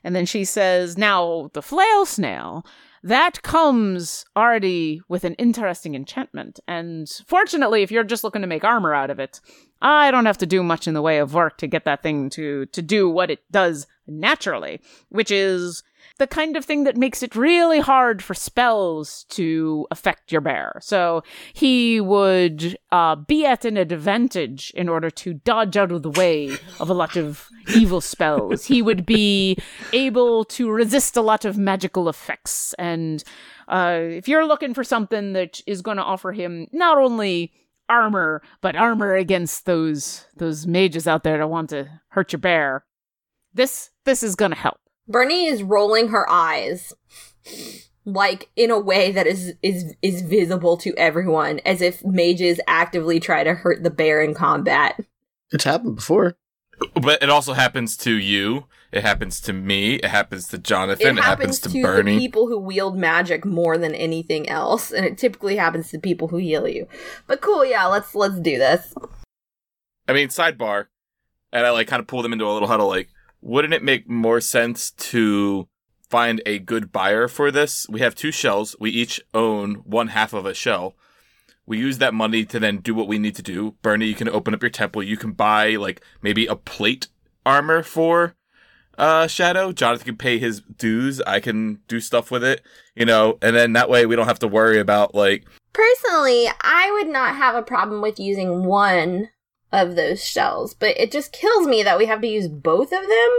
And 0.04 0.14
then 0.14 0.26
she 0.26 0.44
says, 0.44 0.96
now 0.96 1.50
the 1.52 1.62
flail 1.62 2.06
snail 2.06 2.64
that 3.06 3.42
comes 3.42 4.24
already 4.36 5.00
with 5.08 5.22
an 5.22 5.34
interesting 5.34 5.94
enchantment. 5.94 6.58
And 6.66 7.08
fortunately, 7.28 7.82
if 7.82 7.92
you're 7.92 8.02
just 8.02 8.24
looking 8.24 8.42
to 8.42 8.48
make 8.48 8.64
armor 8.64 8.94
out 8.94 9.10
of 9.10 9.20
it, 9.20 9.40
I 9.80 10.10
don't 10.10 10.26
have 10.26 10.38
to 10.38 10.46
do 10.46 10.64
much 10.64 10.88
in 10.88 10.94
the 10.94 11.02
way 11.02 11.18
of 11.18 11.32
work 11.32 11.56
to 11.58 11.68
get 11.68 11.84
that 11.84 12.02
thing 12.02 12.30
to, 12.30 12.66
to 12.66 12.82
do 12.82 13.08
what 13.08 13.30
it 13.30 13.40
does 13.52 13.86
naturally, 14.08 14.80
which 15.10 15.30
is 15.30 15.84
the 16.18 16.26
kind 16.26 16.56
of 16.56 16.64
thing 16.64 16.84
that 16.84 16.96
makes 16.96 17.22
it 17.22 17.36
really 17.36 17.80
hard 17.80 18.22
for 18.22 18.34
spells 18.34 19.24
to 19.30 19.86
affect 19.90 20.32
your 20.32 20.40
bear. 20.40 20.78
So 20.80 21.22
he 21.52 22.00
would 22.00 22.78
uh, 22.90 23.16
be 23.16 23.44
at 23.44 23.64
an 23.64 23.76
advantage 23.76 24.72
in 24.74 24.88
order 24.88 25.10
to 25.10 25.34
dodge 25.34 25.76
out 25.76 25.92
of 25.92 26.02
the 26.02 26.10
way 26.10 26.56
of 26.80 26.88
a 26.88 26.94
lot 26.94 27.16
of 27.16 27.48
evil 27.74 28.00
spells. 28.00 28.64
He 28.64 28.80
would 28.80 29.04
be 29.04 29.58
able 29.92 30.44
to 30.46 30.70
resist 30.70 31.16
a 31.16 31.22
lot 31.22 31.44
of 31.44 31.58
magical 31.58 32.08
effects. 32.08 32.74
And 32.78 33.22
uh, 33.68 33.98
if 34.02 34.28
you're 34.28 34.46
looking 34.46 34.74
for 34.74 34.84
something 34.84 35.34
that 35.34 35.60
is 35.66 35.82
going 35.82 35.98
to 35.98 36.02
offer 36.02 36.32
him 36.32 36.68
not 36.72 36.96
only 36.98 37.52
armor, 37.88 38.42
but 38.60 38.74
armor 38.74 39.14
against 39.14 39.66
those 39.66 40.24
those 40.36 40.66
mages 40.66 41.06
out 41.06 41.22
there 41.22 41.38
that 41.38 41.48
want 41.48 41.70
to 41.70 41.88
hurt 42.08 42.32
your 42.32 42.40
bear, 42.40 42.84
this 43.54 43.90
this 44.04 44.22
is 44.22 44.34
going 44.34 44.52
to 44.52 44.56
help. 44.56 44.80
Burnie 45.08 45.46
is 45.46 45.62
rolling 45.62 46.08
her 46.08 46.28
eyes 46.28 46.92
like 48.04 48.48
in 48.56 48.70
a 48.70 48.78
way 48.78 49.10
that 49.12 49.26
is 49.26 49.54
is 49.62 49.94
is 50.02 50.22
visible 50.22 50.76
to 50.78 50.94
everyone 50.96 51.60
as 51.64 51.82
if 51.82 52.04
mages 52.04 52.60
actively 52.66 53.20
try 53.20 53.44
to 53.44 53.54
hurt 53.54 53.82
the 53.82 53.90
bear 53.90 54.22
in 54.22 54.34
combat. 54.34 55.00
It's 55.52 55.64
happened 55.64 55.96
before. 55.96 56.36
But 56.94 57.22
it 57.22 57.30
also 57.30 57.54
happens 57.54 57.96
to 57.98 58.12
you. 58.12 58.66
It 58.92 59.02
happens 59.02 59.40
to 59.42 59.52
me. 59.52 59.94
It 59.94 60.06
happens 60.06 60.48
to 60.48 60.58
Jonathan. 60.58 61.16
It, 61.16 61.18
It, 61.18 61.24
happens, 61.24 61.58
to, 61.60 61.68
to 61.70 61.82
Burnie. 61.82 62.14
the 62.14 62.18
people 62.18 62.48
who 62.48 62.58
wield 62.58 62.96
magic 62.96 63.44
more 63.44 63.78
than 63.78 63.94
anything 63.94 64.48
else, 64.48 64.92
and 64.92 65.04
it 65.06 65.16
typically 65.18 65.56
happens 65.56 65.90
to 65.90 65.98
people 65.98 66.28
who 66.28 66.36
heal 66.36 66.68
you. 66.68 66.86
But 67.26 67.40
cool, 67.40 67.64
yeah, 67.64 67.86
let's 67.86 68.14
let's 68.14 68.38
do 68.38 68.58
this. 68.58 68.94
I 70.06 70.12
mean, 70.12 70.28
sidebar, 70.28 70.86
and 71.52 71.66
I 71.66 71.70
like 71.70 71.88
kind 71.88 72.00
of 72.00 72.06
pull 72.06 72.22
them 72.22 72.32
into 72.32 72.46
a 72.46 72.52
little 72.52 72.68
huddle. 72.68 72.88
Like, 72.88 73.08
wouldn't 73.46 73.74
it 73.74 73.82
make 73.84 74.08
more 74.08 74.40
sense 74.40 74.90
to 74.90 75.68
find 76.10 76.42
a 76.44 76.58
good 76.58 76.90
buyer 76.90 77.28
for 77.28 77.52
this? 77.52 77.86
We 77.88 78.00
have 78.00 78.16
two 78.16 78.32
shells. 78.32 78.74
We 78.80 78.90
each 78.90 79.20
own 79.34 79.76
one 79.84 80.08
half 80.08 80.32
of 80.32 80.46
a 80.46 80.52
shell. 80.52 80.96
We 81.64 81.78
use 81.78 81.98
that 81.98 82.12
money 82.12 82.44
to 82.44 82.58
then 82.58 82.78
do 82.78 82.92
what 82.92 83.06
we 83.06 83.20
need 83.20 83.36
to 83.36 83.42
do. 83.42 83.76
Burnie, 83.82 84.06
you 84.06 84.16
can 84.16 84.28
open 84.28 84.52
up 84.52 84.62
your 84.62 84.70
temple. 84.70 85.02
You 85.04 85.16
can 85.16 85.30
buy 85.30 85.76
like 85.76 86.02
maybe 86.22 86.46
a 86.46 86.56
plate 86.56 87.06
armor 87.44 87.84
for 87.84 88.34
uh 88.98 89.28
Shadow. 89.28 89.70
Jonathan 89.70 90.06
can 90.06 90.16
pay 90.16 90.38
his 90.38 90.60
dues. 90.60 91.20
I 91.20 91.38
can 91.38 91.78
do 91.86 92.00
stuff 92.00 92.32
with 92.32 92.42
it, 92.42 92.62
you 92.96 93.04
know, 93.04 93.38
and 93.40 93.54
then 93.54 93.74
that 93.74 93.88
way 93.88 94.06
we 94.06 94.16
don't 94.16 94.26
have 94.26 94.40
to 94.40 94.48
worry 94.48 94.80
about 94.80 95.14
like 95.14 95.44
Personally, 95.72 96.48
I 96.62 96.90
would 96.94 97.12
not 97.12 97.36
have 97.36 97.54
a 97.54 97.62
problem 97.62 98.00
with 98.00 98.18
using 98.18 98.64
one 98.64 99.28
of 99.72 99.96
those 99.96 100.24
shells, 100.24 100.74
but 100.74 100.98
it 100.98 101.10
just 101.10 101.32
kills 101.32 101.66
me 101.66 101.82
that 101.82 101.98
we 101.98 102.06
have 102.06 102.20
to 102.20 102.28
use 102.28 102.48
both 102.48 102.92
of 102.92 103.02
them 103.06 103.30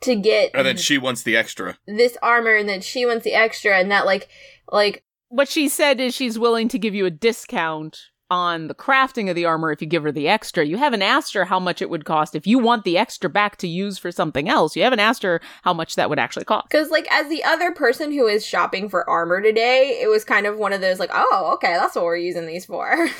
to 0.00 0.14
get 0.14 0.50
and 0.54 0.66
then 0.66 0.76
she 0.76 0.98
wants 0.98 1.22
the 1.22 1.36
extra. 1.36 1.78
this 1.86 2.16
armor 2.22 2.54
and 2.54 2.68
then 2.68 2.80
she 2.80 3.06
wants 3.06 3.24
the 3.24 3.32
extra 3.32 3.78
and 3.78 3.90
that 3.90 4.04
like 4.04 4.28
like 4.70 5.02
What 5.28 5.48
she 5.48 5.68
said 5.68 5.98
is 5.98 6.14
she's 6.14 6.38
willing 6.38 6.68
to 6.68 6.78
give 6.78 6.94
you 6.94 7.06
a 7.06 7.10
discount 7.10 7.98
on 8.30 8.68
the 8.68 8.74
crafting 8.74 9.28
of 9.28 9.36
the 9.36 9.44
armor 9.44 9.70
if 9.70 9.80
you 9.80 9.86
give 9.86 10.02
her 10.02 10.12
the 10.12 10.28
extra. 10.28 10.64
You 10.64 10.76
haven't 10.76 11.02
asked 11.02 11.34
her 11.34 11.44
how 11.44 11.60
much 11.60 11.82
it 11.82 11.90
would 11.90 12.04
cost 12.04 12.34
if 12.34 12.46
you 12.46 12.58
want 12.58 12.84
the 12.84 12.98
extra 12.98 13.28
back 13.30 13.56
to 13.58 13.68
use 13.68 13.98
for 13.98 14.10
something 14.10 14.48
else. 14.48 14.74
You 14.74 14.82
haven't 14.82 15.00
asked 15.00 15.22
her 15.22 15.40
how 15.62 15.74
much 15.74 15.94
that 15.96 16.08
would 16.08 16.18
actually 16.18 16.46
cost. 16.46 16.68
Because, 16.68 16.90
like, 16.90 17.06
as 17.12 17.28
the 17.28 17.44
other 17.44 17.72
person 17.72 18.12
who 18.12 18.26
is 18.26 18.44
shopping 18.44 18.88
for 18.88 19.08
armor 19.08 19.40
today, 19.40 20.00
it 20.02 20.08
was 20.08 20.24
kind 20.24 20.46
of 20.46 20.58
one 20.58 20.72
of 20.72 20.80
those, 20.80 20.98
like, 20.98 21.10
oh, 21.12 21.50
okay, 21.54 21.74
that's 21.74 21.94
what 21.94 22.04
we're 22.04 22.16
using 22.16 22.46
these 22.46 22.64
for. 22.64 23.08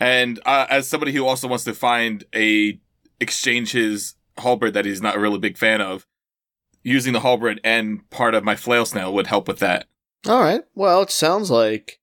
And 0.00 0.40
uh, 0.44 0.66
as 0.68 0.88
somebody 0.88 1.12
who 1.12 1.26
also 1.26 1.48
wants 1.48 1.64
to 1.64 1.74
find 1.74 2.24
a 2.34 2.78
exchange 3.20 3.72
his 3.72 4.14
halberd 4.38 4.74
that 4.74 4.84
he's 4.84 5.00
not 5.00 5.16
a 5.16 5.20
really 5.20 5.38
big 5.38 5.56
fan 5.56 5.80
of, 5.80 6.06
using 6.82 7.12
the 7.12 7.20
halberd 7.20 7.60
and 7.64 8.08
part 8.10 8.34
of 8.34 8.44
my 8.44 8.56
flail 8.56 8.84
snail 8.84 9.12
would 9.14 9.26
help 9.26 9.48
with 9.48 9.58
that. 9.60 9.86
All 10.26 10.40
right. 10.40 10.62
Well, 10.74 11.02
it 11.02 11.10
sounds 11.10 11.50
like 11.50 12.00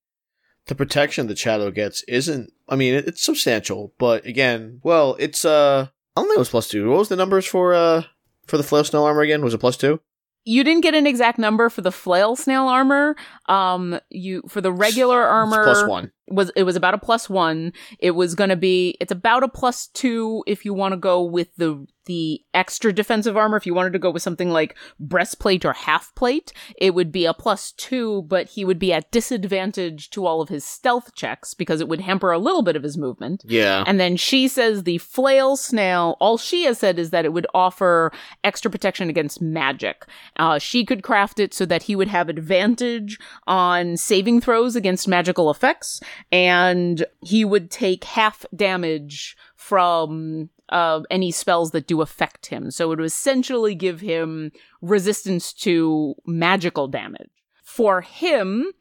the 0.68 0.76
protection 0.76 1.28
the 1.28 1.36
Shadow 1.36 1.72
gets 1.72 2.04
isn't. 2.08 2.52
I 2.70 2.76
mean, 2.76 2.94
it's 2.94 3.24
substantial, 3.24 3.94
but 3.98 4.26
again, 4.26 4.80
well, 4.84 5.16
it's 5.20 5.44
uh, 5.44 5.88
I 6.16 6.22
don't 6.22 6.28
think 6.28 6.38
it 6.38 6.40
was 6.40 6.50
plus 6.50 6.70
two. 6.70 6.90
What 6.90 7.00
was 7.00 7.10
the 7.10 7.16
numbers 7.16 7.46
for 7.46 7.74
uh 7.74 8.04
for 8.48 8.58
the 8.58 8.64
flail 8.64 8.84
snail 8.84 9.04
armor 9.04 9.22
again? 9.22 9.44
Was 9.44 9.54
it 9.54 9.60
plus 9.60 9.78
two? 9.78 10.02
You 10.44 10.64
didn't 10.64 10.82
get 10.82 10.96
an 10.96 11.06
exact 11.06 11.38
number 11.38 11.70
for 11.70 11.82
the 11.82 11.92
flail 11.92 12.36
snail 12.36 12.68
armor. 12.68 13.16
Um, 13.52 14.00
you 14.10 14.44
for 14.48 14.62
the 14.62 14.72
regular 14.72 15.22
armor 15.22 15.64
plus 15.66 15.86
one. 15.86 16.12
was 16.30 16.52
it 16.56 16.64
was 16.64 16.78
about 16.78 16.94
a 16.94 16.98
plus 16.98 17.30
one. 17.30 17.74
It 18.00 18.12
was 18.12 18.34
going 18.34 18.50
to 18.50 18.56
be 18.56 18.96
it's 19.02 19.12
about 19.12 19.44
a 19.44 19.50
plus 19.50 19.88
two 19.88 20.42
if 20.48 20.64
you 20.64 20.74
want 20.74 20.94
to 20.94 20.98
go 20.98 21.22
with 21.22 21.54
the 21.58 21.86
the 22.06 22.42
extra 22.54 22.92
defensive 22.92 23.38
armor. 23.38 23.58
If 23.58 23.66
you 23.66 23.74
wanted 23.74 23.94
to 23.94 24.00
go 24.00 24.10
with 24.10 24.24
something 24.24 24.50
like 24.50 24.76
breastplate 25.00 25.66
or 25.66 25.74
half 25.74 26.14
plate, 26.16 26.52
it 26.78 26.96
would 26.96 27.12
be 27.12 27.26
a 27.26 27.34
plus 27.34 27.72
two, 27.74 28.24
but 28.24 28.50
he 28.50 28.66
would 28.66 28.80
be 28.80 28.92
at 28.92 29.12
disadvantage 29.12 30.10
to 30.12 30.26
all 30.26 30.42
of 30.42 30.50
his 30.50 30.66
stealth 30.66 31.14
checks 31.14 31.54
because 31.54 31.80
it 31.80 31.88
would 31.88 32.02
hamper 32.02 32.32
a 32.32 32.40
little 32.40 32.64
bit 32.64 32.76
of 32.76 32.84
his 32.84 32.98
movement. 32.98 33.44
Yeah. 33.46 33.84
And 33.86 34.00
then 34.00 34.18
she 34.18 34.48
says 34.48 34.84
the 34.84 34.98
flail 34.98 35.56
snail, 35.56 36.18
all 36.20 36.38
she 36.38 36.64
has 36.64 36.80
said 36.80 36.98
is 36.98 37.12
that 37.12 37.26
it 37.26 37.34
would 37.34 37.48
offer 37.54 38.12
extra 38.44 38.72
protection 38.72 39.10
against 39.10 39.42
magic. 39.42 40.06
Uh, 40.38 40.58
she 40.58 40.86
could 40.86 41.04
craft 41.04 41.40
it 41.40 41.54
so 41.54 41.66
that 41.66 41.84
he 41.84 41.96
would 41.96 42.08
have 42.08 42.30
advantage 42.30 43.20
on 43.48 43.98
saving 43.98 44.42
throws 44.42 44.76
against 44.76 45.08
magical 45.08 45.50
effects, 45.50 46.00
and 46.32 47.06
he 47.22 47.44
would 47.44 47.72
take 47.72 48.04
half 48.04 48.46
damage 48.56 49.36
from 49.56 50.50
uh, 50.70 51.02
any 51.10 51.32
spells 51.32 51.72
that 51.72 51.88
do 51.88 52.02
affect 52.02 52.48
him. 52.48 52.72
So 52.72 52.86
it 52.86 52.98
would 52.98 53.06
essentially 53.06 53.76
give 53.76 54.02
him 54.02 54.52
resistance 54.82 55.54
to 55.54 56.16
magical 56.26 56.88
damage. 56.88 57.30
For 57.64 58.02
him, 58.02 58.72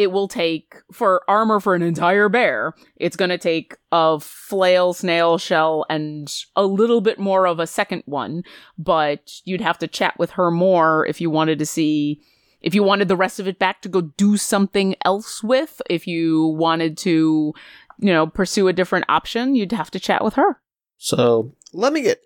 it 0.00 0.12
will 0.12 0.28
take 0.28 0.76
for 0.90 1.22
armor 1.28 1.60
for 1.60 1.74
an 1.74 1.82
entire 1.82 2.30
bear 2.30 2.72
it's 2.96 3.16
going 3.16 3.28
to 3.28 3.36
take 3.36 3.76
a 3.92 4.18
flail 4.18 4.94
snail 4.94 5.36
shell 5.36 5.84
and 5.90 6.34
a 6.56 6.64
little 6.64 7.02
bit 7.02 7.18
more 7.18 7.46
of 7.46 7.58
a 7.58 7.66
second 7.66 8.02
one 8.06 8.42
but 8.78 9.30
you'd 9.44 9.60
have 9.60 9.76
to 9.76 9.86
chat 9.86 10.18
with 10.18 10.30
her 10.30 10.50
more 10.50 11.04
if 11.06 11.20
you 11.20 11.28
wanted 11.28 11.58
to 11.58 11.66
see 11.66 12.18
if 12.62 12.74
you 12.74 12.82
wanted 12.82 13.08
the 13.08 13.16
rest 13.16 13.40
of 13.40 13.48
it 13.48 13.58
back 13.58 13.82
to 13.82 13.88
go 13.88 14.00
do 14.00 14.36
something 14.36 14.94
else 15.04 15.42
with 15.42 15.80
if 15.88 16.06
you 16.06 16.46
wanted 16.46 16.96
to 16.98 17.52
you 17.98 18.12
know 18.12 18.26
pursue 18.26 18.68
a 18.68 18.72
different 18.72 19.04
option 19.08 19.54
you'd 19.54 19.72
have 19.72 19.90
to 19.90 20.00
chat 20.00 20.24
with 20.24 20.34
her 20.34 20.60
So 20.98 21.54
let 21.72 21.92
me 21.92 22.02
get 22.02 22.20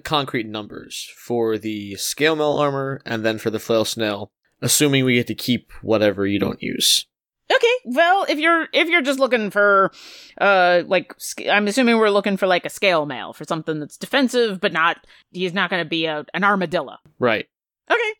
concrete 0.00 0.46
numbers 0.46 1.12
for 1.16 1.58
the 1.58 1.94
scale 1.96 2.36
mail 2.36 2.52
armor 2.52 3.00
and 3.04 3.24
then 3.24 3.38
for 3.38 3.50
the 3.50 3.58
flail 3.58 3.84
snail, 3.84 4.32
assuming 4.60 5.04
we 5.04 5.14
get 5.14 5.26
to 5.28 5.34
keep 5.34 5.72
whatever 5.82 6.26
you 6.26 6.38
don't 6.38 6.62
use. 6.62 7.06
Okay, 7.54 7.74
well, 7.84 8.24
if 8.28 8.38
you're 8.38 8.68
if 8.72 8.88
you're 8.88 9.02
just 9.02 9.20
looking 9.20 9.50
for, 9.50 9.92
uh, 10.40 10.82
like 10.86 11.14
I'm 11.50 11.68
assuming 11.68 11.98
we're 11.98 12.08
looking 12.08 12.38
for 12.38 12.46
like 12.46 12.64
a 12.64 12.70
scale 12.70 13.04
mail 13.04 13.34
for 13.34 13.44
something 13.44 13.78
that's 13.78 13.98
defensive, 13.98 14.60
but 14.60 14.72
not 14.72 15.06
he's 15.30 15.52
not 15.52 15.68
going 15.68 15.84
to 15.84 15.88
be 15.88 16.06
a 16.06 16.24
an 16.32 16.42
armadillo. 16.42 16.96
Right. 17.18 17.46
Okay, 17.90 18.12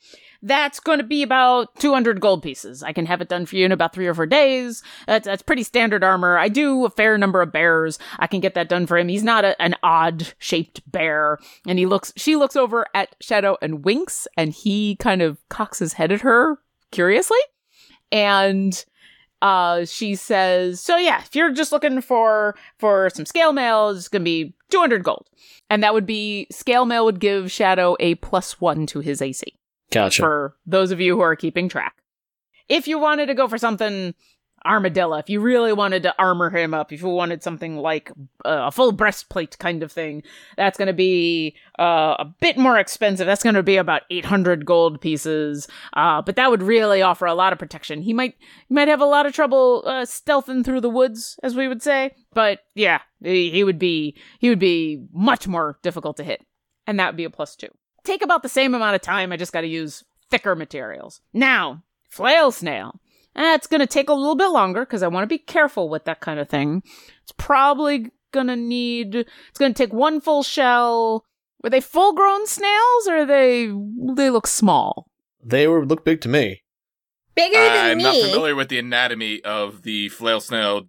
that's 0.43 0.79
going 0.79 0.99
to 0.99 1.05
be 1.05 1.23
about 1.23 1.75
200 1.77 2.21
gold 2.21 2.43
pieces. 2.43 2.83
I 2.83 2.93
can 2.93 3.07
have 3.07 3.23
it 3.23 3.31
done 3.31 3.47
for 3.47 3.57
you 3.57 3.65
in 3.65 3.73
about 3.73 3.95
three 3.95 4.07
or 4.07 4.13
four 4.13 4.27
days. 4.27 4.83
That's 5.07 5.25
that's 5.25 5.43
pretty 5.43 5.63
standard 5.63 6.05
armor. 6.05 6.37
I 6.37 6.49
do 6.49 6.85
a 6.85 6.91
fair 6.91 7.17
number 7.17 7.41
of 7.41 7.51
bears. 7.51 7.99
I 8.19 8.27
can 8.27 8.41
get 8.41 8.53
that 8.55 8.69
done 8.69 8.87
for 8.87 8.99
him. 8.99 9.09
He's 9.09 9.25
not 9.25 9.47
a, 9.47 9.61
an 9.63 9.75
odd 9.83 10.35
shaped 10.39 10.83
bear, 10.91 11.39
and 11.67 11.79
he 11.79 11.87
looks. 11.87 12.13
She 12.17 12.37
looks 12.37 12.57
over 12.57 12.87
at 12.95 13.17
Shadow 13.21 13.57
and 13.63 13.87
winks, 13.87 14.29
and 14.37 14.53
he 14.53 14.97
kind 14.97 15.23
of 15.23 15.39
cocks 15.49 15.79
his 15.79 15.95
head 15.95 16.13
at 16.13 16.21
her 16.21 16.59
curiously, 16.91 17.41
and 18.13 18.85
uh 19.43 19.85
she 19.85 20.15
says 20.15 20.81
so 20.81 20.97
yeah 20.97 21.21
if 21.21 21.35
you're 21.35 21.53
just 21.53 21.73
looking 21.73 22.01
for 22.01 22.55
for 22.79 23.11
some 23.11 23.27
scale 23.27 23.53
mail 23.53 23.91
it's 23.91 24.09
gonna 24.09 24.25
be 24.25 24.55
200 24.75 25.05
gold. 25.05 25.29
And 25.71 25.83
that 25.83 25.95
would 25.95 26.07
be 26.07 26.47
scale 26.51 26.85
mail 26.85 27.05
would 27.05 27.21
give 27.21 27.51
shadow 27.51 27.97
a 28.01 28.17
plus 28.17 28.61
one 28.61 28.87
to 28.87 29.01
his 29.01 29.23
ac 29.23 29.45
Gotcha. 29.91 30.23
for 30.23 30.57
those 30.67 30.91
of 30.91 31.01
you 31.01 31.15
who 31.15 31.23
are 31.23 31.37
keeping 31.37 31.69
track. 31.69 31.95
If 32.69 32.89
you 32.89 32.99
wanted 32.99 33.27
to 33.27 33.35
go 33.35 33.47
for 33.47 33.59
something 33.59 34.15
armadillo 34.67 35.19
if 35.19 35.29
you 35.29 35.41
really 35.41 35.73
wanted 35.73 36.03
to 36.03 36.15
armor 36.19 36.49
him 36.49 36.73
up 36.73 36.91
if 36.91 37.03
you 37.03 37.09
wanted 37.09 37.43
something 37.43 37.77
like 37.77 38.11
uh, 38.47 38.65
a 38.65 38.71
full 38.71 38.93
breastplate 38.93 39.59
kind 39.59 39.83
of 39.83 39.93
thing 39.93 40.23
that's 40.57 40.79
going 40.79 40.87
to 40.87 40.95
be 40.95 41.55
uh, 41.79 42.17
a 42.19 42.25
bit 42.41 42.57
more 42.57 42.79
expensive. 42.79 43.27
That's 43.27 43.43
going 43.43 43.57
to 43.57 43.63
be 43.63 43.77
about 43.77 44.03
800 44.11 44.65
gold 44.65 45.01
pieces. 45.01 45.67
Uh, 45.93 46.23
but 46.23 46.37
that 46.37 46.51
would 46.51 46.63
really 46.63 47.03
offer 47.03 47.27
a 47.27 47.35
lot 47.35 47.53
of 47.53 47.59
protection. 47.59 48.01
He 48.01 48.13
might 48.13 48.37
he 48.69 48.75
might 48.75 48.89
have 48.89 49.01
a 49.01 49.07
lot 49.07 49.27
of 49.27 49.33
trouble 49.33 49.83
uh, 49.85 50.03
stealthing 50.03 50.65
through 50.65 50.81
the 50.81 50.91
woods 50.91 51.39
as 51.43 51.55
we 51.55 51.69
would 51.69 51.83
say. 51.83 52.13
But 52.33 52.61
yeah 52.75 53.01
he, 53.25 53.51
he 53.51 53.65
would 53.65 53.79
be 53.79 54.17
he 54.39 54.49
would 54.49 54.59
be 54.59 55.05
much 55.13 55.49
more 55.49 55.79
difficult 55.83 56.17
to 56.17 56.25
hit 56.25 56.45
and 56.87 56.99
that 56.99 57.09
would 57.09 57.17
be 57.17 57.25
a 57.25 57.31
plus 57.31 57.57
two 57.57 57.69
take 58.05 58.23
about 58.23 58.43
the 58.43 58.49
same 58.49 58.75
amount 58.75 58.95
of 58.95 59.01
time 59.01 59.33
i 59.33 59.37
just 59.37 59.53
got 59.53 59.63
to 59.63 59.67
use 59.67 60.05
thicker 60.31 60.55
materials 60.55 61.21
now 61.33 61.83
flail 62.09 62.51
snail 62.53 63.01
Eh, 63.37 63.59
going 63.69 63.81
to 63.81 63.87
take 63.87 64.09
a 64.09 64.15
little 64.15 64.37
bit 64.37 64.49
longer 64.49 64.81
because 64.85 65.03
I 65.03 65.09
want 65.09 65.25
to 65.25 65.35
be 65.35 65.39
careful 65.39 65.89
with 65.89 66.05
that 66.05 66.21
kind 66.21 66.39
of 66.39 66.49
thing. 66.49 66.83
It's 67.23 67.33
probably 67.37 68.11
going 68.33 68.47
to 68.47 68.57
need, 68.57 69.15
it's 69.17 69.59
going 69.59 69.75
to 69.75 69.77
take 69.77 69.93
one 69.93 70.21
full 70.21 70.43
shell. 70.43 71.25
Were 71.63 71.71
they 71.71 71.81
full 71.81 72.13
grown 72.13 72.47
snails 72.47 73.09
or 73.09 73.27
they, 73.27 73.73
they 74.15 74.31
look 74.31 74.47
small? 74.47 75.09
They 75.43 75.67
were 75.67 75.85
look 75.85 76.05
big 76.05 76.21
to 76.23 76.29
me. 76.29 76.63
Bigger 77.35 77.59
than 77.59 77.91
I'm 77.91 77.99
me. 77.99 78.05
not 78.05 78.15
familiar 78.15 78.55
with 78.55 78.69
the 78.69 78.79
anatomy 78.79 79.43
of 79.43 79.83
the 79.83 80.09
flail 80.11 80.41
snail 80.41 80.83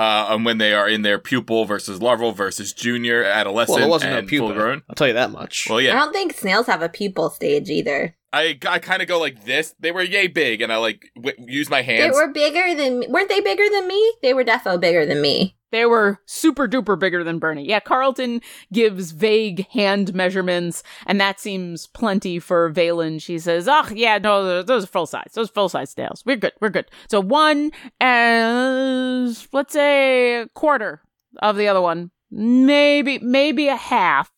uh, 0.00 0.26
on 0.32 0.44
when 0.44 0.56
they 0.58 0.72
are 0.72 0.88
in 0.88 1.02
their 1.02 1.18
pupil 1.18 1.66
versus 1.66 2.00
larval 2.00 2.32
versus 2.32 2.72
junior, 2.72 3.22
adolescent, 3.22 3.76
Well, 3.78 3.86
it 3.86 3.90
wasn't 3.90 4.18
a 4.18 4.22
pupil. 4.22 4.48
full 4.48 4.56
grown. 4.56 4.82
I'll 4.88 4.94
tell 4.94 5.08
you 5.08 5.12
that 5.14 5.30
much. 5.30 5.66
Well, 5.68 5.80
yeah. 5.80 5.92
I 5.92 5.98
don't 5.98 6.12
think 6.12 6.32
snails 6.32 6.66
have 6.66 6.80
a 6.82 6.88
pupil 6.88 7.28
stage 7.28 7.68
either. 7.68 8.16
I, 8.32 8.58
I 8.66 8.78
kind 8.78 9.02
of 9.02 9.08
go 9.08 9.18
like 9.20 9.44
this. 9.44 9.74
They 9.80 9.90
were 9.92 10.02
yay 10.02 10.28
big, 10.28 10.62
and 10.62 10.72
I 10.72 10.76
like 10.76 11.02
w- 11.16 11.36
use 11.46 11.68
my 11.68 11.82
hands. 11.82 12.14
They 12.14 12.20
were 12.22 12.32
bigger 12.32 12.74
than 12.76 13.00
me. 13.00 13.08
weren't 13.08 13.28
they 13.28 13.40
bigger 13.40 13.64
than 13.70 13.88
me? 13.88 14.14
They 14.22 14.32
were 14.32 14.44
defo 14.44 14.80
bigger 14.80 15.04
than 15.04 15.20
me. 15.20 15.56
They 15.70 15.86
were 15.86 16.18
super 16.26 16.66
duper 16.66 16.98
bigger 16.98 17.22
than 17.22 17.38
Burnie. 17.38 17.66
Yeah, 17.66 17.80
Quarlton 17.80 18.40
gives 18.72 19.12
vague 19.12 19.68
hand 19.68 20.14
measurements, 20.14 20.82
and 21.06 21.20
that 21.20 21.38
seems 21.38 21.86
plenty 21.86 22.38
for 22.38 22.72
Valen. 22.72 23.22
She 23.22 23.38
says, 23.38 23.68
"Oh, 23.68 23.86
yeah, 23.94 24.18
no, 24.18 24.62
those 24.62 24.84
are 24.84 24.88
full 24.88 25.06
size. 25.06 25.30
Those 25.34 25.50
full 25.50 25.68
size 25.68 25.90
snails. 25.90 26.24
We're 26.26 26.36
good. 26.36 26.52
We're 26.60 26.70
good." 26.70 26.90
So 27.08 27.20
one 27.20 27.70
and 28.00 29.48
let's 29.52 29.72
say 29.72 30.40
a 30.42 30.48
quarter 30.48 31.02
of 31.40 31.56
the 31.56 31.68
other 31.68 31.80
one, 31.80 32.10
maybe 32.30 33.18
maybe 33.20 33.68
a 33.68 33.76
half. 33.76 34.32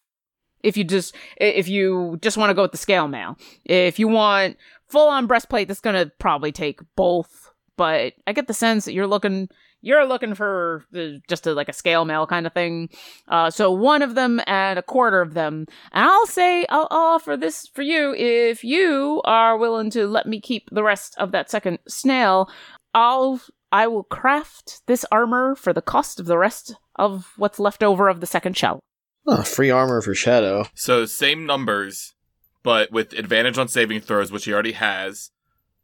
If 0.62 0.76
you 0.76 0.84
just 0.84 1.14
if 1.38 1.66
you 1.66 2.18
just 2.22 2.36
want 2.36 2.50
to 2.50 2.54
go 2.54 2.62
with 2.62 2.72
the 2.72 2.78
scale 2.78 3.08
mail, 3.08 3.36
if 3.64 3.98
you 3.98 4.06
want 4.06 4.58
full 4.88 5.08
on 5.08 5.26
breastplate, 5.26 5.68
that's 5.68 5.80
gonna 5.80 6.12
probably 6.18 6.52
take 6.52 6.80
both. 6.94 7.50
But 7.76 8.12
I 8.26 8.32
get 8.32 8.46
the 8.46 8.54
sense 8.54 8.84
that 8.84 8.92
you're 8.92 9.06
looking 9.06 9.48
you're 9.82 10.06
looking 10.06 10.34
for 10.34 10.84
just 11.28 11.46
a, 11.46 11.52
like 11.52 11.68
a 11.68 11.74
scale 11.74 12.04
mail 12.04 12.26
kind 12.26 12.46
of 12.46 12.54
thing. 12.54 12.88
Uh, 13.28 13.50
so 13.50 13.70
one 13.70 14.00
of 14.00 14.14
them 14.14 14.40
and 14.46 14.78
a 14.78 14.82
quarter 14.82 15.20
of 15.20 15.34
them. 15.34 15.66
And 15.92 16.04
I'll 16.04 16.26
say 16.26 16.64
I'll, 16.70 16.88
I'll 16.90 17.14
offer 17.14 17.36
this 17.36 17.66
for 17.74 17.82
you 17.82 18.14
if 18.14 18.64
you 18.64 19.20
are 19.24 19.58
willing 19.58 19.90
to 19.90 20.06
let 20.06 20.26
me 20.26 20.40
keep 20.40 20.70
the 20.70 20.82
rest 20.82 21.14
of 21.18 21.32
that 21.32 21.50
second 21.50 21.80
snail. 21.86 22.48
I'll 22.94 23.40
I 23.72 23.86
will 23.86 24.04
craft 24.04 24.82
this 24.86 25.04
armor 25.10 25.54
for 25.54 25.72
the 25.72 25.82
cost 25.82 26.20
of 26.20 26.26
the 26.26 26.38
rest 26.38 26.74
of 26.96 27.32
what's 27.36 27.58
left 27.58 27.82
over 27.82 28.08
of 28.08 28.20
the 28.20 28.26
second 28.26 28.56
shell. 28.56 28.80
Oh, 29.26 29.42
free 29.42 29.70
armor 29.70 30.02
for 30.02 30.14
Shadow. 30.14 30.66
So 30.74 31.06
same 31.06 31.46
numbers, 31.46 32.14
but 32.62 32.92
with 32.92 33.12
advantage 33.14 33.56
on 33.56 33.68
saving 33.68 34.00
throws, 34.00 34.30
which 34.30 34.44
he 34.44 34.52
already 34.52 34.72
has 34.72 35.30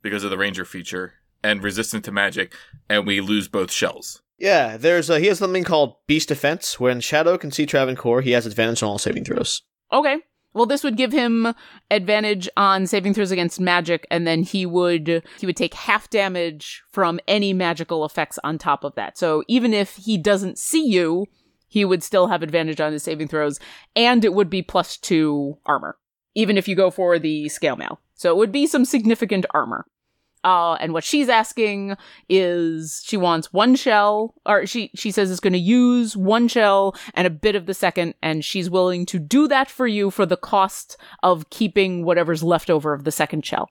because 0.02 0.22
of 0.22 0.30
the 0.30 0.36
ranger 0.36 0.64
feature, 0.64 1.14
and 1.43 1.62
resistant 1.62 2.05
to 2.05 2.12
magic, 2.12 2.55
and 2.89 3.06
we 3.06 3.20
lose 3.20 3.48
both 3.48 3.70
shells. 3.70 4.23
Yeah, 4.39 4.77
there's 4.77 5.10
a, 5.10 5.19
he 5.19 5.27
has 5.27 5.39
something 5.39 5.65
called 5.65 5.97
Beast 6.06 6.28
Defense. 6.28 6.78
When 6.78 7.01
Shadow 7.01 7.36
can 7.39 7.51
see 7.51 7.66
Travancore, 7.66 8.20
he 8.20 8.31
has 8.32 8.47
advantage 8.47 8.82
on 8.82 8.90
all 8.90 8.98
saving 8.98 9.24
throws. 9.24 9.62
Okay. 9.93 10.19
Well, 10.55 10.66
this 10.66 10.82
would 10.82 10.97
give 10.97 11.12
him 11.12 11.55
advantage 11.90 12.48
on 12.56 12.86
saving 12.86 13.15
throws 13.15 13.31
against 13.31 13.60
magic, 13.60 14.06
and 14.10 14.27
then 14.27 14.43
he 14.43 14.65
would 14.65 15.23
he 15.39 15.47
would 15.47 15.56
take 15.56 15.74
half 15.74 16.09
damage 16.09 16.82
from 16.90 17.20
any 17.28 17.52
magical 17.52 18.05
effects 18.05 18.39
on 18.43 18.59
top 18.59 18.82
of 18.82 18.94
that. 18.94 19.19
So 19.19 19.44
even 19.47 19.74
if 19.74 19.97
he 19.97 20.16
doesn't 20.16 20.59
see 20.59 20.86
you, 20.86 21.27
he 21.69 21.85
would 21.85 22.02
still 22.02 22.28
have 22.28 22.43
advantage 22.43 22.81
on 22.81 22.93
his 22.93 23.02
saving 23.02 23.28
throws, 23.28 23.60
and 23.94 24.24
it 24.24 24.32
would 24.32 24.48
be 24.48 24.62
plus 24.62 24.97
two 24.97 25.59
armor, 25.66 25.98
even 26.35 26.56
if 26.56 26.66
you 26.66 26.74
go 26.74 26.90
for 26.90 27.19
the 27.19 27.48
scale 27.51 27.77
mail. 27.77 28.01
So 28.15 28.31
it 28.31 28.36
would 28.36 28.52
be 28.52 28.66
some 28.66 28.85
significant 28.85 29.47
armor. 29.52 29.85
Uh, 30.44 30.74
and 30.74 30.93
what 30.93 31.05
she's 31.05 31.28
asking 31.28 31.97
is 32.28 33.02
she 33.05 33.16
wants 33.16 33.52
one 33.52 33.74
shell, 33.74 34.35
or 34.47 34.66
she, 34.66 34.90
she 34.94 35.10
says 35.10 35.31
is 35.31 35.40
going 35.40 35.52
to 35.52 35.59
use 35.59 36.16
one 36.16 36.48
shell 36.48 36.94
and 37.15 37.27
a 37.27 37.31
bit 37.31 37.56
of 37.56 37.66
the 37.66 37.74
second, 37.74 38.15
and 38.23 38.44
she's 38.44 38.70
willing 38.70 39.05
to 39.06 39.19
do 39.19 39.48
that 39.48 39.70
for 39.70 39.86
you 39.86 40.10
for 40.10 40.24
the 40.24 40.36
cost 40.36 40.97
of 41.23 41.51
keeping 41.51 42.05
whatever's 42.05 42.43
left 42.43 42.70
over 42.70 42.93
of 42.93 43.05
the 43.05 43.12
second 43.12 43.44
shell. 43.44 43.69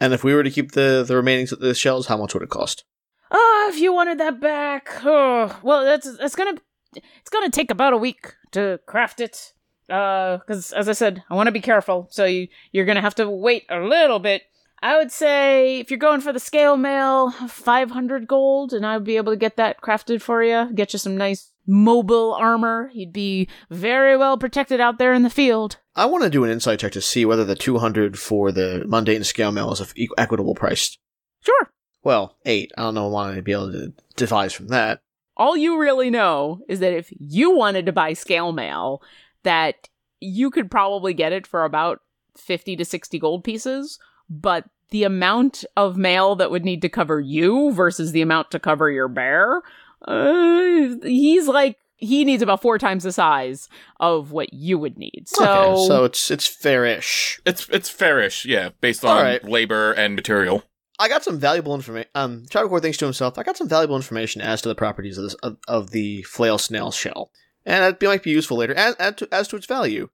And 0.00 0.12
if 0.12 0.24
we 0.24 0.34
were 0.34 0.42
to 0.42 0.50
keep 0.50 0.72
the, 0.72 1.04
the 1.06 1.16
remaining 1.16 1.46
the 1.58 1.74
shells, 1.74 2.06
how 2.06 2.16
much 2.16 2.34
would 2.34 2.42
it 2.42 2.50
cost? 2.50 2.84
Ah, 3.30 3.68
if 3.68 3.78
you 3.78 3.92
wanted 3.92 4.18
that 4.18 4.40
back, 4.40 4.88
oh, 5.04 5.58
well, 5.62 5.84
that's, 5.84 6.16
that's 6.18 6.34
gonna, 6.34 6.56
it's 6.94 7.30
gonna 7.30 7.50
take 7.50 7.70
about 7.70 7.92
a 7.92 7.98
week 7.98 8.34
to 8.52 8.80
craft 8.86 9.20
it. 9.20 9.52
Uh, 9.88 10.38
cause 10.46 10.72
as 10.72 10.88
I 10.88 10.92
said, 10.92 11.22
I 11.30 11.34
want 11.34 11.46
to 11.46 11.52
be 11.52 11.60
careful, 11.60 12.08
so 12.10 12.24
you, 12.24 12.48
you're 12.72 12.84
gonna 12.84 13.00
have 13.00 13.14
to 13.16 13.28
wait 13.28 13.64
a 13.68 13.80
little 13.80 14.18
bit. 14.18 14.42
I 14.80 14.96
would 14.96 15.10
say 15.10 15.80
if 15.80 15.90
you're 15.90 15.98
going 15.98 16.20
for 16.20 16.32
the 16.32 16.40
scale 16.40 16.76
mail, 16.76 17.30
500 17.30 18.26
gold, 18.26 18.72
and 18.72 18.86
I 18.86 18.96
would 18.96 19.04
be 19.04 19.16
able 19.16 19.32
to 19.32 19.36
get 19.36 19.56
that 19.56 19.80
crafted 19.80 20.22
for 20.22 20.42
you. 20.42 20.72
Get 20.72 20.92
you 20.92 20.98
some 20.98 21.16
nice 21.16 21.52
mobile 21.66 22.34
armor. 22.34 22.90
You'd 22.94 23.12
be 23.12 23.48
very 23.70 24.16
well 24.16 24.38
protected 24.38 24.80
out 24.80 24.98
there 24.98 25.12
in 25.12 25.22
the 25.22 25.30
field. 25.30 25.78
I 25.96 26.06
want 26.06 26.24
to 26.24 26.30
do 26.30 26.44
an 26.44 26.50
insight 26.50 26.78
check 26.78 26.92
to 26.92 27.00
see 27.00 27.24
whether 27.24 27.44
the 27.44 27.56
200 27.56 28.18
for 28.18 28.52
the 28.52 28.84
mundane 28.86 29.24
scale 29.24 29.50
mail 29.50 29.72
is 29.72 29.94
equitable 30.16 30.54
priced. 30.54 30.98
Sure. 31.40 31.72
Well, 32.04 32.36
eight. 32.46 32.72
I 32.78 32.82
don't 32.82 32.94
know 32.94 33.08
why 33.08 33.32
I'd 33.32 33.44
be 33.44 33.52
able 33.52 33.72
to 33.72 33.92
devise 34.16 34.52
from 34.52 34.68
that. 34.68 35.00
All 35.36 35.56
you 35.56 35.78
really 35.78 36.10
know 36.10 36.60
is 36.68 36.80
that 36.80 36.94
if 36.94 37.12
you 37.18 37.54
wanted 37.54 37.86
to 37.86 37.92
buy 37.92 38.12
scale 38.12 38.52
mail, 38.52 39.02
that 39.42 39.88
you 40.20 40.50
could 40.50 40.70
probably 40.70 41.14
get 41.14 41.32
it 41.32 41.46
for 41.46 41.64
about 41.64 42.00
50 42.36 42.76
to 42.76 42.84
60 42.84 43.18
gold 43.18 43.44
pieces, 43.44 43.98
but 44.28 44.64
the 44.90 45.04
amount 45.04 45.64
of 45.76 45.96
mail 45.96 46.34
that 46.36 46.50
would 46.50 46.64
need 46.64 46.82
to 46.82 46.88
cover 46.88 47.20
you 47.20 47.72
versus 47.72 48.12
the 48.12 48.22
amount 48.22 48.50
to 48.50 48.58
cover 48.58 48.90
your 48.90 49.08
bear, 49.08 49.62
uh, 50.06 50.94
he's 51.02 51.46
like 51.46 51.78
he 51.98 52.24
needs 52.24 52.42
about 52.42 52.62
four 52.62 52.78
times 52.78 53.02
the 53.02 53.12
size 53.12 53.68
of 53.98 54.30
what 54.30 54.54
you 54.54 54.78
would 54.78 54.96
need. 54.96 55.24
So, 55.26 55.44
okay, 55.44 55.86
so 55.86 56.04
it's 56.04 56.30
it's 56.30 56.46
fairish. 56.46 57.40
It's 57.44 57.68
it's 57.70 57.90
fairish, 57.90 58.44
yeah, 58.44 58.70
based 58.80 59.04
on 59.04 59.22
right. 59.22 59.44
labor 59.44 59.92
and 59.92 60.14
material. 60.14 60.64
I 61.00 61.08
got 61.08 61.22
some 61.22 61.38
valuable 61.38 61.74
information. 61.74 62.08
Um, 62.14 62.44
Travancore 62.50 62.80
thinks 62.80 62.98
to 62.98 63.04
himself, 63.04 63.38
I 63.38 63.42
got 63.42 63.56
some 63.56 63.68
valuable 63.68 63.96
information 63.96 64.40
as 64.40 64.62
to 64.62 64.68
the 64.68 64.74
properties 64.74 65.18
of 65.18 65.24
this 65.24 65.34
of, 65.34 65.58
of 65.66 65.90
the 65.90 66.22
flail 66.22 66.56
snail 66.58 66.90
shell, 66.92 67.30
and 67.66 67.82
that 67.82 68.02
might 68.02 68.22
be 68.22 68.30
useful 68.30 68.56
later 68.56 68.74
as, 68.74 68.94
as, 68.96 69.14
to, 69.16 69.28
as 69.32 69.48
to 69.48 69.56
its 69.56 69.66
value. 69.66 70.08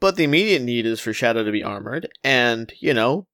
But 0.00 0.16
the 0.16 0.24
immediate 0.24 0.62
need 0.62 0.86
is 0.86 1.00
for 1.00 1.12
Shadow 1.12 1.44
to 1.44 1.52
be 1.52 1.64
armored, 1.64 2.08
and 2.22 2.72
you 2.80 2.94
know, 2.94 3.26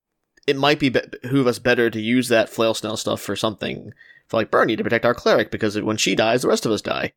it 0.51 0.57
might 0.57 0.79
be, 0.79 0.89
be 0.89 1.01
behoove 1.21 1.47
us 1.47 1.59
better 1.59 1.89
to 1.89 1.99
use 1.99 2.27
that 2.27 2.49
flail 2.49 2.73
snail 2.73 2.97
stuff 2.97 3.21
for 3.21 3.35
something 3.35 3.93
for 4.27 4.37
like 4.37 4.51
Burnie 4.51 4.75
to 4.75 4.83
protect 4.83 5.05
our 5.05 5.15
cleric 5.15 5.49
because 5.49 5.79
when 5.81 5.97
she 5.97 6.13
dies, 6.13 6.43
the 6.43 6.47
rest 6.47 6.65
of 6.65 6.71
us 6.71 6.81
die. 6.81 7.13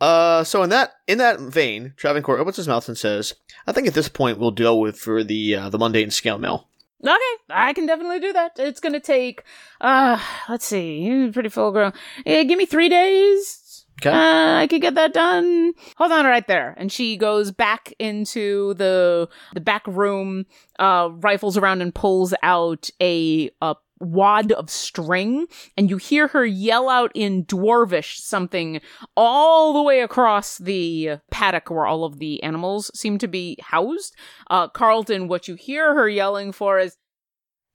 Uh, 0.00 0.42
so 0.42 0.62
in 0.62 0.70
that 0.70 0.94
in 1.06 1.18
that 1.18 1.38
vein, 1.40 1.94
Travancore 1.96 2.38
opens 2.38 2.56
his 2.56 2.66
mouth 2.66 2.88
and 2.88 2.98
says, 2.98 3.34
"I 3.66 3.72
think 3.72 3.86
at 3.86 3.94
this 3.94 4.08
point 4.08 4.38
we'll 4.38 4.50
deal 4.50 4.80
with 4.80 4.98
for 4.98 5.22
the 5.22 5.54
uh, 5.54 5.70
the 5.70 5.78
mundane 5.78 6.10
scale 6.10 6.38
mail." 6.38 6.68
okay, 7.06 7.36
I 7.50 7.72
can 7.74 7.86
definitely 7.86 8.20
do 8.20 8.32
that. 8.32 8.52
It's 8.58 8.80
gonna 8.80 9.00
take, 9.00 9.44
uh, 9.80 10.18
let's 10.48 10.64
see, 10.64 11.30
pretty 11.32 11.50
full 11.50 11.70
grown. 11.70 11.92
Eh, 12.26 12.44
give 12.44 12.58
me 12.58 12.66
three 12.66 12.88
days. 12.88 13.63
Okay. 14.00 14.10
Uh, 14.10 14.58
I 14.58 14.66
could 14.66 14.82
get 14.82 14.96
that 14.96 15.12
done. 15.12 15.72
Hold 15.96 16.12
on 16.12 16.24
right 16.24 16.46
there. 16.46 16.74
And 16.76 16.90
she 16.90 17.16
goes 17.16 17.52
back 17.52 17.92
into 17.98 18.74
the 18.74 19.28
the 19.54 19.60
back 19.60 19.86
room, 19.86 20.46
uh, 20.78 21.10
rifles 21.12 21.56
around 21.56 21.80
and 21.80 21.94
pulls 21.94 22.34
out 22.42 22.90
a, 23.00 23.50
a 23.62 23.76
wad 24.00 24.52
of 24.52 24.68
string, 24.68 25.46
and 25.76 25.88
you 25.88 25.96
hear 25.96 26.28
her 26.28 26.44
yell 26.44 26.88
out 26.88 27.12
in 27.14 27.44
dwarvish 27.44 28.16
something 28.16 28.80
all 29.16 29.72
the 29.72 29.82
way 29.82 30.00
across 30.00 30.58
the 30.58 31.18
paddock 31.30 31.70
where 31.70 31.86
all 31.86 32.04
of 32.04 32.18
the 32.18 32.42
animals 32.42 32.90
seem 32.94 33.16
to 33.18 33.28
be 33.28 33.56
housed. 33.62 34.14
Uh, 34.50 34.68
Quarlton, 34.68 35.28
what 35.28 35.48
you 35.48 35.54
hear 35.54 35.94
her 35.94 36.08
yelling 36.08 36.52
for 36.52 36.78
is, 36.78 36.96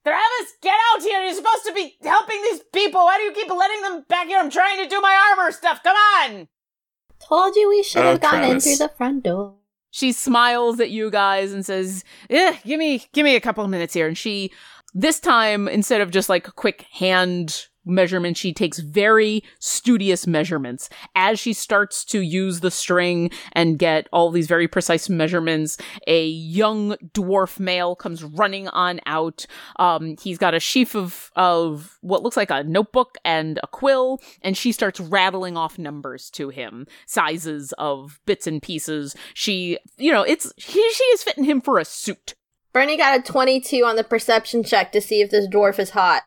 Travis, 0.05 0.53
get 0.61 0.75
out 0.93 1.01
here! 1.01 1.21
You're 1.23 1.33
supposed 1.33 1.65
to 1.65 1.73
be 1.73 1.95
helping 2.03 2.41
these 2.43 2.61
people! 2.73 3.01
Why 3.05 3.17
do 3.17 3.23
you 3.23 3.33
keep 3.33 3.49
letting 3.49 3.81
them 3.81 4.05
back 4.07 4.27
here? 4.27 4.39
I'm 4.39 4.49
trying 4.49 4.81
to 4.83 4.89
do 4.89 5.01
my 5.01 5.35
armor 5.37 5.51
stuff! 5.51 5.81
Come 5.83 5.95
on! 5.95 6.47
Told 7.19 7.55
you 7.55 7.69
we 7.69 7.83
should 7.83 8.03
have 8.03 8.15
Oh, 8.15 8.17
gone 8.19 8.43
in 8.43 8.59
through 8.59 8.77
the 8.77 8.89
front 8.89 9.23
door. 9.23 9.55
She 9.91 10.11
smiles 10.11 10.79
at 10.79 10.89
you 10.91 11.09
guys 11.11 11.51
and 11.51 11.65
says, 11.65 12.03
eh, 12.29 12.55
give 12.63 12.79
me, 12.79 13.03
give 13.11 13.23
me 13.25 13.35
a 13.35 13.41
couple 13.41 13.63
of 13.63 13.69
minutes 13.69 13.93
here. 13.93 14.07
And 14.07 14.17
she, 14.17 14.51
this 14.93 15.19
time, 15.19 15.67
instead 15.67 15.99
of 15.99 16.11
just 16.11 16.29
like 16.29 16.47
a 16.47 16.51
quick 16.53 16.83
hand 16.91 17.67
measurement, 17.89 18.37
she 18.37 18.53
takes 18.53 18.79
very 18.79 19.43
studious 19.59 20.27
measurements. 20.27 20.89
As 21.15 21.39
she 21.39 21.53
starts 21.53 22.05
to 22.05 22.21
use 22.21 22.59
the 22.59 22.71
string 22.71 23.31
and 23.53 23.79
get 23.79 24.07
all 24.11 24.31
these 24.31 24.47
very 24.47 24.67
precise 24.67 25.09
measurements, 25.09 25.77
a 26.07 26.25
young 26.27 26.95
dwarf 27.13 27.59
male 27.59 27.95
comes 27.95 28.23
running 28.23 28.67
on 28.69 28.99
out. 29.05 29.45
Um, 29.77 30.15
he's 30.21 30.37
got 30.37 30.53
a 30.53 30.59
sheaf 30.59 30.95
of, 30.95 31.31
of 31.35 31.97
what 32.01 32.23
looks 32.23 32.37
like 32.37 32.51
a 32.51 32.63
notebook 32.63 33.17
and 33.25 33.59
a 33.63 33.67
quill, 33.67 34.19
and 34.41 34.55
she 34.55 34.71
starts 34.71 34.99
rattling 34.99 35.57
off 35.57 35.77
numbers 35.77 36.29
to 36.31 36.49
him, 36.49 36.87
sizes 37.05 37.73
of 37.77 38.19
bits 38.25 38.47
and 38.47 38.61
pieces. 38.61 39.15
She, 39.33 39.77
you 39.97 40.11
know, 40.11 40.23
it's, 40.23 40.53
she, 40.57 40.91
she 40.91 41.03
is 41.05 41.23
fitting 41.23 41.43
him 41.43 41.61
for 41.61 41.79
a 41.79 41.85
suit. 41.85 42.35
Burnie 42.71 42.97
got 42.97 43.19
a 43.19 43.23
22 43.23 43.83
on 43.83 43.95
the 43.95 44.03
perception 44.03 44.63
check 44.63 44.91
to 44.91 45.01
see 45.01 45.21
if 45.21 45.31
this 45.31 45.47
dwarf 45.47 45.79
is 45.79 45.91
hot. 45.91 46.23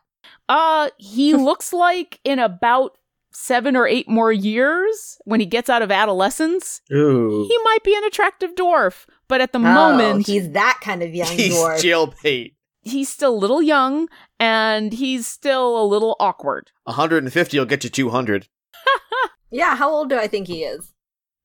Uh, 0.49 0.89
he 0.97 1.33
looks 1.35 1.73
like 1.73 2.19
in 2.23 2.39
about 2.39 2.97
seven 3.31 3.75
or 3.75 3.87
eight 3.87 4.07
more 4.07 4.31
years, 4.31 5.17
when 5.25 5.39
he 5.39 5.45
gets 5.45 5.67
out 5.69 5.81
of 5.81 5.89
adolescence, 5.91 6.81
Ooh, 6.93 7.45
he 7.49 7.57
might 7.63 7.83
be 7.83 7.95
an 7.95 8.03
attractive 8.03 8.53
dwarf. 8.55 9.05
But 9.27 9.41
at 9.41 9.53
the 9.53 9.57
Oh, 9.59 9.61
moment, 9.61 10.27
he's 10.27 10.51
that 10.51 10.79
kind 10.81 11.01
of 11.01 11.15
young 11.15 11.27
he's 11.35 11.55
dwarf. 11.55 11.79
jailbait. 11.81 12.53
he's 12.81 13.09
still 13.09 13.33
a 13.33 13.35
little 13.35 13.61
young 13.63 14.07
and 14.39 14.93
he's 14.93 15.25
still 15.25 15.81
a 15.81 15.85
little 15.85 16.15
awkward. 16.19 16.69
150 16.83 17.57
will 17.57 17.65
get 17.65 17.83
you 17.83 17.89
200. 17.89 18.47
yeah, 19.51 19.75
how 19.75 19.89
old 19.89 20.09
do 20.09 20.17
I 20.19 20.27
think 20.27 20.47
he 20.47 20.63
is? 20.63 20.92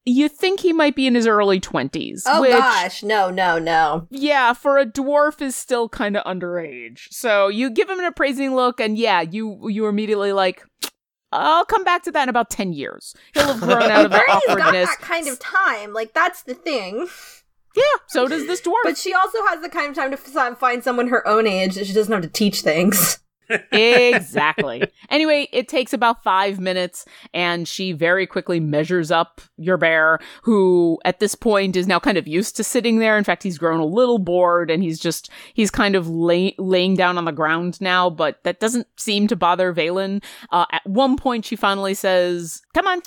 You 0.04 0.28
think 0.28 0.60
he 0.60 0.72
might 0.72 0.96
be 0.96 1.06
in 1.06 1.14
his 1.14 1.26
early 1.26 1.60
20s. 1.60 2.22
Oh 2.26 2.40
which, 2.40 2.52
gosh, 2.52 3.02
no, 3.02 3.30
no, 3.30 3.58
no. 3.58 4.06
Yeah, 4.10 4.54
for 4.54 4.78
a 4.78 4.86
dwarf 4.86 5.42
is 5.42 5.54
still 5.54 5.88
kind 5.88 6.16
of 6.16 6.24
underage. 6.24 7.08
So 7.10 7.48
you 7.48 7.68
give 7.70 7.90
him 7.90 7.98
an 7.98 8.06
appraising 8.06 8.54
look, 8.54 8.80
and 8.80 8.96
yeah, 8.96 9.20
you 9.20 9.68
you 9.68 9.86
immediately 9.86 10.32
like, 10.32 10.64
I'll 11.30 11.66
come 11.66 11.84
back 11.84 12.04
to 12.04 12.10
that 12.12 12.22
in 12.22 12.28
about 12.30 12.48
10 12.48 12.72
years. 12.72 13.14
He'll 13.34 13.52
have 13.52 13.60
grown 13.60 13.82
out 13.82 14.06
of 14.06 14.10
the 14.10 14.16
Burnie's 14.26 14.26
got 14.46 14.58
awkwardness. 14.58 14.88
that 14.88 14.98
kind 15.00 15.28
of 15.28 15.38
time. 15.38 15.92
Like 15.92 16.14
that's 16.14 16.42
the 16.42 16.54
thing. 16.54 17.08
Yeah, 17.76 17.82
so 18.08 18.26
does 18.26 18.46
this 18.46 18.62
dwarf. 18.62 18.82
But 18.84 18.96
she 18.96 19.12
also 19.12 19.38
has 19.48 19.60
the 19.60 19.68
kind 19.68 19.90
of 19.90 19.94
time 19.94 20.10
to 20.10 20.18
f- 20.18 20.58
find 20.58 20.82
someone 20.82 21.08
her 21.08 21.26
own 21.28 21.46
age 21.46 21.74
that 21.74 21.86
she 21.86 21.92
doesn't 21.92 22.12
have 22.12 22.22
to 22.22 22.28
teach 22.28 22.62
things. 22.62 23.18
Exactly. 23.72 24.82
Anyway, 25.10 25.48
it 25.52 25.68
takes 25.68 25.92
about 25.92 26.22
five 26.22 26.60
minutes, 26.60 27.04
and 27.32 27.66
she 27.66 27.92
very 27.92 28.26
quickly 28.26 28.60
measures 28.60 29.10
up 29.10 29.40
your 29.56 29.76
bear, 29.76 30.18
who 30.42 30.98
at 31.04 31.20
this 31.20 31.34
point 31.34 31.76
is 31.76 31.86
now 31.86 31.98
kind 31.98 32.18
of 32.18 32.28
used 32.28 32.56
to 32.56 32.64
sitting 32.64 32.98
there. 32.98 33.16
In 33.16 33.24
fact, 33.24 33.42
he's 33.42 33.58
grown 33.58 33.80
a 33.80 33.86
little 33.86 34.18
bored, 34.18 34.70
and 34.70 34.82
he's 34.82 34.98
just 34.98 35.30
he's 35.54 35.70
kind 35.70 35.94
of 35.94 36.08
lay- 36.08 36.54
laying 36.58 36.94
down 36.94 37.18
on 37.18 37.24
the 37.24 37.32
ground 37.32 37.80
now. 37.80 38.10
But 38.10 38.42
that 38.44 38.60
doesn't 38.60 38.86
seem 38.96 39.26
to 39.28 39.36
bother 39.36 39.72
Valen. 39.74 40.22
Uh, 40.50 40.66
at 40.72 40.86
one 40.86 41.16
point, 41.16 41.44
she 41.44 41.56
finally 41.56 41.94
says, 41.94 42.62
"Come 42.74 42.86
on, 42.86 43.02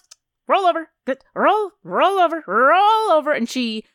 roll 0.47 0.65
over, 0.65 0.89
Good. 1.05 1.19
roll, 1.35 1.71
roll 1.83 2.19
over, 2.19 2.43
roll 2.47 3.11
over," 3.11 3.31
and 3.31 3.49
she 3.49 3.85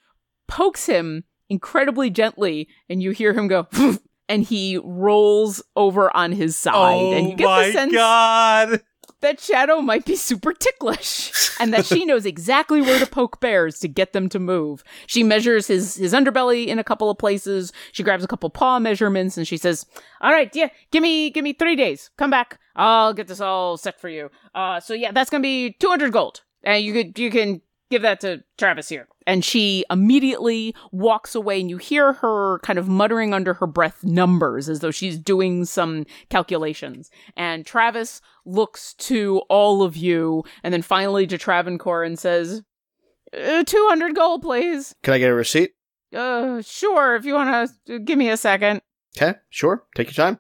pokes 0.49 0.87
him 0.87 1.25
incredibly 1.49 2.11
gently, 2.11 2.69
and 2.89 3.03
you 3.03 3.11
hear 3.11 3.33
him 3.33 3.49
go. 3.49 3.67
And 4.29 4.43
he 4.43 4.79
rolls 4.83 5.63
over 5.77 6.15
on 6.17 6.33
his 6.33 6.57
side, 6.57 7.15
and 7.15 7.31
you 7.31 7.37
get 7.37 7.67
the 7.67 7.73
sense 7.73 7.93
god! 7.93 8.83
that 9.21 9.41
Shadow 9.41 9.81
might 9.81 10.05
be 10.05 10.17
super 10.17 10.53
ticklish, 10.53 11.51
and 11.61 11.73
that 11.73 11.87
she 11.87 12.05
knows 12.05 12.27
exactly 12.27 12.81
where 12.81 12.99
to 12.99 13.07
poke 13.07 13.41
bears 13.41 13.79
to 13.81 13.89
get 13.89 14.13
them 14.13 14.29
to 14.29 14.39
move. 14.39 14.85
She 15.07 15.23
measures 15.23 15.67
his 15.67 15.97
his 15.97 16.13
underbelly 16.13 16.67
in 16.67 16.79
a 16.79 16.85
couple 16.85 17.11
of 17.11 17.19
places. 17.19 17.73
She 17.93 18.03
grabs 18.03 18.25
a 18.25 18.29
couple 18.29 18.51
paw 18.51 18.79
measurements, 18.79 19.37
and 19.37 19.47
she 19.47 19.57
says, 19.57 19.87
"All 20.21 20.33
right, 20.33 20.55
yeah, 20.55 20.69
give 20.91 21.03
me 21.03 21.31
give 21.31 21.45
me 21.45 21.53
three 21.53 21.77
days. 21.77 22.11
Come 22.17 22.31
back. 22.31 22.59
I'll 22.75 23.15
get 23.15 23.27
this 23.27 23.41
all 23.41 23.77
set 23.77 24.01
for 24.01 24.09
you. 24.09 24.31
Uh, 24.55 24.81
so 24.81 24.95
yeah, 24.95 25.13
that's 25.13 25.31
gonna 25.31 25.43
be 25.43 25.73
two 25.73 25.89
hundred 25.89 26.13
gold, 26.13 26.43
and 26.63 26.85
you 26.85 26.93
could 26.93 27.19
you 27.19 27.31
can 27.31 27.63
give 27.91 28.03
that 28.03 28.21
to 28.21 28.45
Travis 28.59 28.89
here." 28.89 29.09
And 29.27 29.45
she 29.45 29.85
immediately 29.91 30.75
walks 30.93 31.35
away, 31.35 31.61
and 31.61 31.69
you 31.69 31.79
hear 31.79 32.15
her 32.15 32.61
kind 32.61 32.79
of 32.79 32.89
muttering 32.89 33.35
under 33.35 33.55
her 33.55 33.67
breath 33.67 34.05
numbers 34.05 34.69
as 34.69 34.81
though 34.81 34.91
she's 34.91 35.19
doing 35.19 35.65
some 35.65 36.07
calculations. 36.31 37.11
And 37.37 37.67
Travis 37.67 38.21
looks 38.45 38.95
to 38.95 39.43
all 39.49 39.83
of 39.83 39.97
you 39.97 40.45
and 40.63 40.73
then 40.73 40.83
finally 40.83 41.27
to 41.27 41.39
Travancore 41.39 42.05
and 42.05 42.19
says, 42.19 42.63
uh, 43.37 43.65
200 43.65 44.15
gold, 44.15 44.43
please. 44.43 44.95
Can 45.03 45.15
I 45.15 45.19
get 45.19 45.31
a 45.31 45.35
receipt? 45.35 45.73
Uh, 46.15 46.63
sure, 46.63 47.17
if 47.17 47.25
you 47.25 47.35
want 47.35 47.71
to 47.87 47.99
give 47.99 48.19
me 48.19 48.31
a 48.31 48.37
second. 48.37 48.81
Okay, 49.17 49.39
sure. 49.51 49.85
Take 49.95 50.09
your 50.09 50.27
time. 50.27 50.39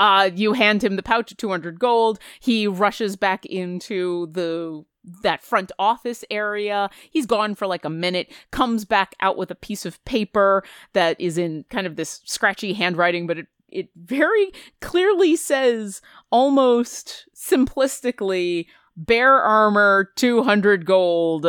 Uh, 0.00 0.30
you 0.32 0.52
hand 0.52 0.84
him 0.84 0.96
the 0.96 1.02
pouch 1.02 1.32
of 1.32 1.38
200 1.38 1.78
gold. 1.80 2.18
He 2.40 2.66
rushes 2.66 3.16
back 3.16 3.44
into 3.46 4.28
the 4.30 4.84
that 5.22 5.42
front 5.42 5.72
office 5.78 6.24
area. 6.30 6.90
He's 7.10 7.26
gone 7.26 7.54
for 7.54 7.66
like 7.66 7.84
a 7.84 7.90
minute, 7.90 8.32
comes 8.50 8.84
back 8.84 9.14
out 9.20 9.36
with 9.36 9.50
a 9.50 9.56
piece 9.56 9.86
of 9.86 10.02
paper 10.04 10.64
that 10.92 11.20
is 11.20 11.38
in 11.38 11.64
kind 11.70 11.86
of 11.86 11.96
this 11.96 12.20
scratchy 12.24 12.74
handwriting, 12.74 13.26
but 13.26 13.38
it 13.38 13.46
it 13.70 13.90
very 13.96 14.52
clearly 14.80 15.36
says 15.36 16.00
almost 16.30 17.26
simplistically 17.36 18.66
bear 18.96 19.34
armor 19.34 20.10
200 20.16 20.84
gold 20.86 21.46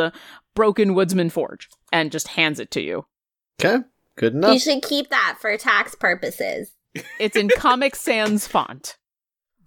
broken 0.54 0.94
woodsman 0.94 1.30
forge 1.30 1.68
and 1.92 2.12
just 2.12 2.28
hands 2.28 2.60
it 2.60 2.70
to 2.72 2.80
you. 2.80 3.06
Okay, 3.60 3.82
good 4.16 4.34
enough 4.34 4.52
You 4.52 4.58
should 4.58 4.82
keep 4.82 5.10
that 5.10 5.38
for 5.40 5.56
tax 5.56 5.94
purposes. 5.94 6.72
It's 7.18 7.36
in 7.36 7.48
Comic 7.56 7.94
Sans 7.94 8.46
font. 8.46 8.96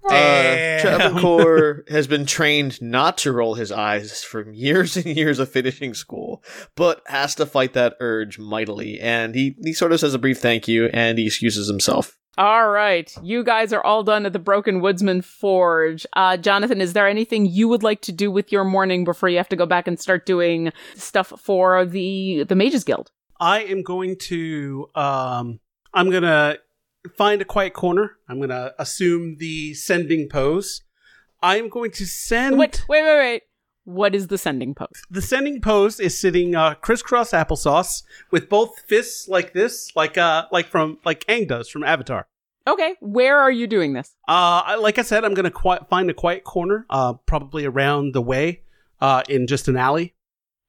Uh, 0.05 0.09
Damn. 0.09 0.79
Travancore 0.81 1.83
has 1.89 2.07
been 2.07 2.25
trained 2.25 2.81
not 2.81 3.17
to 3.19 3.31
roll 3.31 3.55
his 3.55 3.71
eyes 3.71 4.23
from 4.23 4.53
years 4.53 4.97
and 4.97 5.05
years 5.05 5.39
of 5.39 5.49
finishing 5.49 5.93
school, 5.93 6.43
but 6.75 7.01
has 7.07 7.35
to 7.35 7.45
fight 7.45 7.73
that 7.73 7.95
urge 7.99 8.37
mightily. 8.37 8.99
And 8.99 9.33
he, 9.35 9.55
he 9.63 9.73
sort 9.73 9.91
of 9.91 9.99
says 9.99 10.13
a 10.13 10.19
brief 10.19 10.39
thank 10.39 10.67
you 10.67 10.87
and 10.87 11.17
he 11.17 11.27
excuses 11.27 11.67
himself. 11.67 12.17
All 12.35 12.69
right, 12.69 13.13
you 13.21 13.43
guys 13.43 13.71
are 13.73 13.83
all 13.83 14.01
done 14.01 14.25
at 14.25 14.33
the 14.33 14.39
Broken 14.39 14.81
Woodsman 14.81 15.21
Forge. 15.21 16.07
Uh, 16.13 16.35
Jonathan, 16.35 16.81
is 16.81 16.93
there 16.93 17.07
anything 17.07 17.45
you 17.45 17.67
would 17.67 17.83
like 17.83 18.01
to 18.01 18.11
do 18.11 18.31
with 18.31 18.51
your 18.51 18.63
morning 18.63 19.03
before 19.03 19.29
you 19.29 19.37
have 19.37 19.49
to 19.49 19.55
go 19.55 19.67
back 19.67 19.87
and 19.87 19.99
start 19.99 20.25
doing 20.25 20.71
stuff 20.95 21.31
for 21.39 21.85
the 21.85 22.43
the 22.49 22.55
Mages 22.55 22.83
Guild? 22.83 23.11
I 23.39 23.61
am 23.65 23.83
going 23.83 24.17
to 24.21 24.87
um 24.95 25.59
I'm 25.93 26.09
going 26.09 26.23
to 26.23 26.57
find 27.17 27.41
a 27.41 27.45
quiet 27.45 27.73
corner. 27.73 28.17
I'm 28.29 28.37
going 28.37 28.49
to 28.49 28.73
assume 28.79 29.37
the 29.37 29.73
sending 29.73 30.29
pose. 30.29 30.81
I'm 31.41 31.69
going 31.69 31.91
to 31.91 32.05
send 32.05 32.57
Wait, 32.57 32.83
wait, 32.87 33.03
wait, 33.03 33.17
wait. 33.17 33.43
What 33.85 34.15
is 34.15 34.27
the 34.27 34.37
sending 34.37 34.73
pose? 34.73 35.01
the 35.09 35.21
sending 35.21 35.59
pose 35.59 35.99
is 35.99 36.17
sitting 36.17 36.55
uh, 36.55 36.75
crisscross 36.75 37.31
applesauce 37.31 38.03
with 38.31 38.47
both 38.47 38.79
fists 38.87 39.27
like 39.27 39.51
this, 39.51 39.91
like 39.93 40.17
uh 40.17 40.45
like 40.53 40.67
from 40.67 40.99
like 41.03 41.25
Aang 41.25 41.49
does 41.49 41.67
from 41.67 41.83
Avatar. 41.83 42.27
Okay, 42.65 42.95
where 43.01 43.37
are 43.37 43.51
you 43.51 43.67
doing 43.67 43.91
this? 43.91 44.15
Uh, 44.25 44.63
I- 44.65 44.75
like 44.75 44.97
I 44.99 45.01
said, 45.01 45.25
I'm 45.25 45.33
gonna 45.33 45.51
qui- 45.51 45.79
find 45.89 46.09
a 46.09 46.13
quiet 46.13 46.45
corner, 46.45 46.85
uh, 46.89 47.15
probably 47.25 47.65
around 47.65 48.13
the 48.13 48.21
way, 48.21 48.61
uh, 49.01 49.21
in 49.27 49.47
just 49.47 49.67
an 49.67 49.75
alley. 49.75 50.13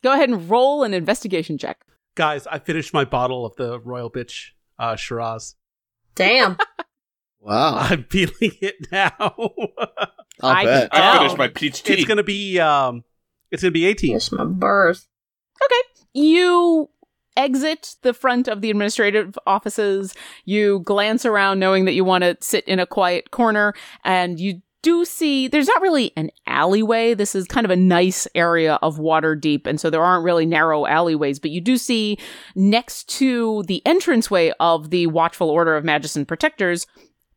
Go 0.03 0.13
ahead 0.13 0.29
and 0.29 0.51
roll 0.51 0.83
an 0.83 0.93
investigation 0.93 1.57
check. 1.57 1.85
Guys, 2.17 2.49
I 2.49 2.59
finished 2.59 2.93
my 2.93 3.05
bottle 3.05 3.47
of 3.47 3.55
the 3.55 3.79
Royal 3.79 4.11
Bitch 4.11 4.49
uh, 4.81 4.97
Shiraz. 4.97 5.55
Damn. 6.15 6.57
Wow. 7.41 7.77
I'm 7.77 8.05
feeling 8.05 8.57
it 8.61 8.91
now. 8.91 9.13
I'll 9.19 9.71
I 10.43 10.65
bet. 10.65 10.91
can 10.93 11.03
I 11.03 11.19
finished 11.19 11.39
my 11.39 11.49
peach 11.49 11.83
tea. 11.83 11.93
it's 11.93 12.05
gonna 12.07 12.23
be 12.23 12.59
um, 12.59 13.05
it's 13.51 13.63
gonna 13.63 13.71
be 13.71 13.85
18. 13.85 14.11
Finish 14.13 14.33
my 14.33 14.45
birth. 14.45 15.07
Okay. 15.63 16.03
You 16.15 16.89
exit 17.37 17.97
the 18.03 18.15
front 18.15 18.49
of 18.49 18.61
the 18.61 18.71
administrative 18.71 19.39
offices. 19.47 20.15
You 20.45 20.81
glance 20.81 21.27
around 21.27 21.59
knowing 21.59 21.85
that 21.85 21.93
you 21.93 22.05
want 22.05 22.23
to 22.25 22.37
sit 22.41 22.65
in 22.67 22.79
a 22.79 22.87
quiet 22.87 23.31
corner 23.31 23.75
and 24.05 24.41
you 24.41 24.63
do 24.85 25.05
see 25.07 25.49
there's 25.49 25.67
not 25.67 25.81
really 25.81 26.13
an 26.15 26.31
alleyway. 26.47 27.15
This 27.15 27.35
is 27.35 27.47
kind 27.47 27.65
of 27.65 27.71
a 27.71 27.77
nice 27.77 28.29
area 28.35 28.79
of 28.83 28.99
Waterdeep. 28.99 29.67
And 29.67 29.81
so 29.81 29.89
there 29.89 30.05
aren't 30.05 30.25
really 30.25 30.45
narrow 30.45 30.85
alleyways, 30.87 31.39
but 31.39 31.51
you 31.51 31.63
do 31.63 31.79
see 31.79 32.19
next 32.55 33.09
to 33.19 33.65
the 33.67 33.83
entranceway 33.87 34.53
of 34.61 34.91
the 34.91 35.07
Watchful 35.07 35.49
Order 35.49 35.75
of 35.75 35.85
Magician 35.85 36.27
Protectors, 36.27 36.87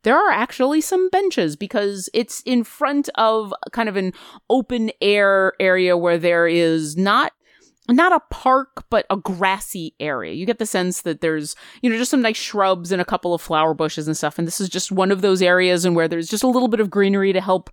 there 0.03 0.17
are 0.17 0.31
actually 0.31 0.81
some 0.81 1.09
benches 1.09 1.55
because 1.55 2.09
it's 2.13 2.41
in 2.41 2.65
front 2.65 3.09
of 3.15 3.53
kind 3.71 3.87
of 3.87 3.95
an 3.95 4.11
open 4.49 4.91
air 5.01 5.53
area 5.59 5.97
where 5.97 6.17
there 6.17 6.47
is 6.47 6.97
not 6.97 7.31
not 7.89 8.11
a 8.11 8.21
park, 8.29 8.85
but 8.89 9.05
a 9.09 9.17
grassy 9.17 9.95
area. 9.99 10.33
You 10.33 10.45
get 10.45 10.59
the 10.59 10.65
sense 10.65 11.01
that 11.01 11.21
there's, 11.21 11.55
you 11.81 11.89
know, 11.89 11.97
just 11.97 12.11
some 12.11 12.21
nice 12.21 12.37
shrubs 12.37 12.91
and 12.91 13.01
a 13.01 13.05
couple 13.05 13.33
of 13.33 13.41
flower 13.41 13.73
bushes 13.73 14.07
and 14.07 14.17
stuff. 14.17 14.37
And 14.37 14.47
this 14.47 14.59
is 14.59 14.69
just 14.69 14.91
one 14.91 15.11
of 15.11 15.21
those 15.21 15.41
areas 15.41 15.85
and 15.85 15.95
where 15.95 16.07
there's 16.07 16.29
just 16.29 16.43
a 16.43 16.47
little 16.47 16.67
bit 16.67 16.79
of 16.79 16.89
greenery 16.89 17.33
to 17.33 17.41
help 17.41 17.69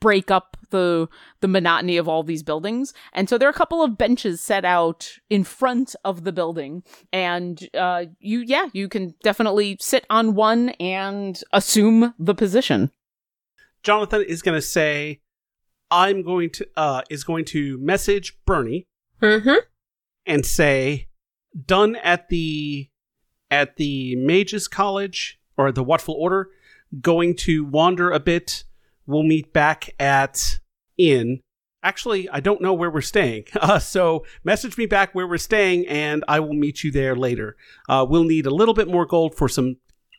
break 0.00 0.30
up 0.30 0.56
the 0.70 1.08
the 1.40 1.48
monotony 1.48 1.96
of 1.96 2.08
all 2.08 2.22
these 2.22 2.42
buildings. 2.42 2.92
And 3.12 3.28
so 3.28 3.38
there 3.38 3.48
are 3.48 3.50
a 3.50 3.54
couple 3.54 3.82
of 3.82 3.96
benches 3.96 4.40
set 4.40 4.64
out 4.64 5.10
in 5.30 5.44
front 5.44 5.96
of 6.04 6.24
the 6.24 6.32
building. 6.32 6.82
And 7.12 7.68
uh 7.74 8.06
you 8.18 8.40
yeah, 8.40 8.68
you 8.72 8.88
can 8.88 9.14
definitely 9.22 9.78
sit 9.80 10.04
on 10.10 10.34
one 10.34 10.70
and 10.80 11.40
assume 11.52 12.14
the 12.18 12.34
position. 12.34 12.90
Jonathan 13.82 14.22
is 14.22 14.42
gonna 14.42 14.60
say, 14.60 15.20
"I'm 15.90 16.22
going 16.22 16.50
to 16.50 16.68
uh 16.76 17.02
is 17.08 17.24
going 17.24 17.44
to 17.46 17.78
message 17.78 18.36
Burnie 18.44 18.86
Mm-hmm. 19.22 19.58
and 20.26 20.44
say, 20.44 21.08
done 21.64 21.96
at 21.96 22.28
the 22.28 22.90
at 23.50 23.76
the 23.76 24.16
Mages 24.16 24.68
College 24.68 25.38
or 25.56 25.72
the 25.72 25.82
Watchful 25.84 26.14
Order. 26.14 26.50
Going 27.00 27.34
to 27.36 27.64
wander 27.64 28.10
a 28.10 28.20
bit. 28.20 28.64
We'll 29.06 29.22
meet 29.22 29.52
back 29.52 29.90
at 29.98 30.60
inn. 30.98 31.40
Actually, 31.82 32.28
I 32.28 32.40
don't 32.40 32.60
know 32.60 32.74
where 32.74 32.90
we're 32.90 33.00
staying. 33.00 33.44
Uh, 33.60 33.78
so 33.78 34.24
message 34.44 34.76
me 34.76 34.86
back 34.86 35.14
where 35.14 35.26
we're 35.26 35.38
staying, 35.38 35.86
and 35.86 36.24
I 36.28 36.40
will 36.40 36.54
meet 36.54 36.84
you 36.84 36.90
there 36.90 37.16
later. 37.16 37.56
Uh, 37.88 38.04
we'll 38.08 38.24
need 38.24 38.46
a 38.46 38.54
little 38.54 38.74
bit 38.74 38.88
more 38.88 39.06
gold 39.06 39.34
for 39.34 39.48
some 39.48 39.76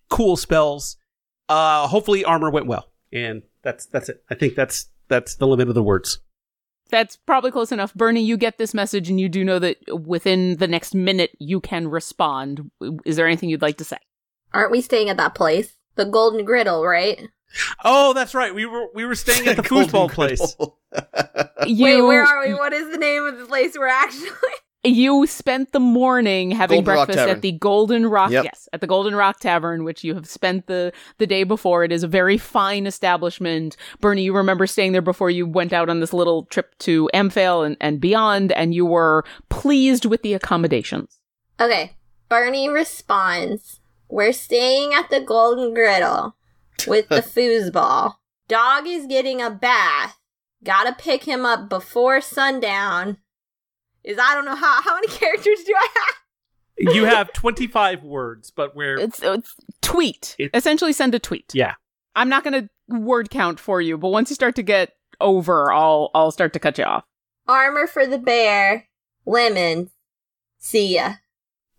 cool 0.10 0.36
spells. 0.38 0.98
Uh, 1.50 1.88
hopefully, 1.88 2.26
armor 2.26 2.50
went 2.50 2.68
well, 2.68 2.92
and 3.14 3.44
that's 3.62 3.86
that's 3.86 4.10
it. 4.10 4.24
I 4.30 4.36
think 4.36 4.56
that's 4.56 4.90
that's 5.08 5.36
the 5.36 5.48
limit 5.48 5.70
of 5.70 5.76
the 5.76 5.84
words. 5.84 6.20
That's 6.90 7.16
probably 7.16 7.52
close 7.52 7.72
enough. 7.72 7.94
Burnie, 7.94 8.24
you 8.24 8.38
get 8.38 8.58
this 8.58 8.74
message 8.74 9.10
and 9.10 9.20
you 9.20 9.30
do 9.30 9.44
know 9.44 9.60
that 9.60 9.78
within 10.06 10.58
the 10.58 10.68
next 10.68 10.96
minute 10.96 11.32
you 11.40 11.60
can 11.60 11.88
respond. 11.88 12.72
Is 13.06 13.16
there 13.16 13.28
anything 13.28 13.50
you'd 13.50 13.62
like 13.62 13.78
to 13.78 13.84
say? 13.84 13.98
Aren't 14.54 14.72
we 14.72 14.82
staying 14.82 15.10
at 15.10 15.18
that 15.18 15.36
place? 15.36 15.74
The 15.96 16.06
Golden 16.06 16.46
Griddle, 16.46 16.86
right? 16.86 17.28
Oh, 17.84 18.14
that's 18.14 18.36
right. 18.36 18.54
We 18.54 18.66
were 18.66 18.88
we 18.94 19.06
were 19.06 19.16
staying 19.16 19.48
at 19.48 19.56
the 19.56 19.62
foosball 19.64 20.12
place. 20.12 20.56
You, 21.66 21.84
Wait, 21.84 22.02
where 22.02 22.24
are 22.24 22.48
we? 22.48 22.54
What 22.54 22.72
is 22.72 22.92
the 22.92 22.98
name 22.98 23.26
of 23.26 23.38
the 23.38 23.46
place 23.46 23.76
we're 23.78 23.88
actually? 23.88 24.30
You 24.88 25.26
spent 25.28 25.72
the 25.72 25.80
morning 25.80 26.52
having 26.52 26.84
Golden 26.84 27.06
breakfast 27.06 27.20
at 27.30 27.42
the 27.42 27.52
Golden 27.52 28.06
Rock. 28.06 28.32
Yep. 28.32 28.44
Yes, 28.46 28.70
at 28.74 28.82
the 28.82 28.88
Golden 28.88 29.16
Rock 29.16 29.40
Tavern, 29.40 29.84
which 29.84 30.04
you 30.04 30.16
have 30.16 30.28
spent 30.28 30.68
the 30.68 30.92
the 31.18 31.28
day 31.28 31.44
before. 31.44 31.84
It 31.84 31.92
is 31.92 32.04
a 32.04 32.08
very 32.08 32.38
fine 32.38 32.88
establishment. 32.88 33.78
Burnie, 34.00 34.24
you 34.24 34.36
remember 34.36 34.68
staying 34.68 34.92
there 34.92 35.02
before 35.02 35.30
you 35.30 35.48
went 35.48 35.74
out 35.74 35.90
on 35.90 36.00
this 36.00 36.14
little 36.14 36.46
trip 36.46 36.78
to 36.80 37.10
Amphail 37.14 37.66
and, 37.66 37.78
and 37.80 38.00
beyond, 38.00 38.52
and 38.54 38.74
you 38.74 38.86
were 38.86 39.24
pleased 39.50 40.06
with 40.06 40.22
the 40.22 40.34
accommodations. 40.34 41.20
Okay. 41.60 41.96
Burnie 42.30 42.70
responds, 42.70 43.80
We're 44.10 44.34
staying 44.34 44.94
at 44.94 45.10
the 45.10 45.22
Golden 45.22 45.74
Griddle 45.74 46.36
with 46.86 47.10
the 47.10 47.16
foosball. 47.22 48.16
Dog 48.48 48.88
is 48.88 49.06
getting 49.06 49.42
a 49.42 49.50
bath. 49.50 50.18
Gotta 50.64 50.94
pick 50.94 51.24
him 51.24 51.46
up 51.46 51.70
before 51.70 52.20
sundown. 52.22 53.18
Is 54.08 54.18
I 54.20 54.34
don't 54.36 54.46
know 54.46 54.56
how 54.56 54.82
how 54.82 54.96
many 54.96 55.08
characters 55.10 55.64
do 55.66 55.74
I 55.78 55.88
have? 55.94 56.16
you 56.94 57.06
have 57.06 57.34
25 57.34 58.04
words, 58.04 58.52
but 58.52 58.76
we're 58.76 58.98
It's, 59.00 59.22
it's 59.24 59.54
tweet. 59.82 60.36
It- 60.40 60.52
Essentially, 60.54 60.94
send 60.94 61.14
a 61.16 61.20
tweet. 61.20 61.52
yeah. 61.54 61.74
I'm 62.16 62.30
not 62.30 62.44
going 62.44 62.54
to 62.64 62.70
word 62.98 63.30
count 63.30 63.60
for 63.60 63.80
you, 63.82 63.96
but 63.98 64.10
once 64.10 64.30
you 64.32 64.36
start 64.36 64.56
to 64.56 64.64
get 64.64 64.94
over, 65.22 65.72
I'll 65.72 66.10
I'll 66.16 66.32
start 66.32 66.54
to 66.54 66.60
cut 66.60 66.78
you 66.80 66.84
off. 66.84 67.04
Armor 67.48 67.86
for 67.88 68.08
the 68.08 68.18
bear. 68.18 68.88
Lemons. 69.26 69.92
See 70.58 70.96
ya. 70.96 71.14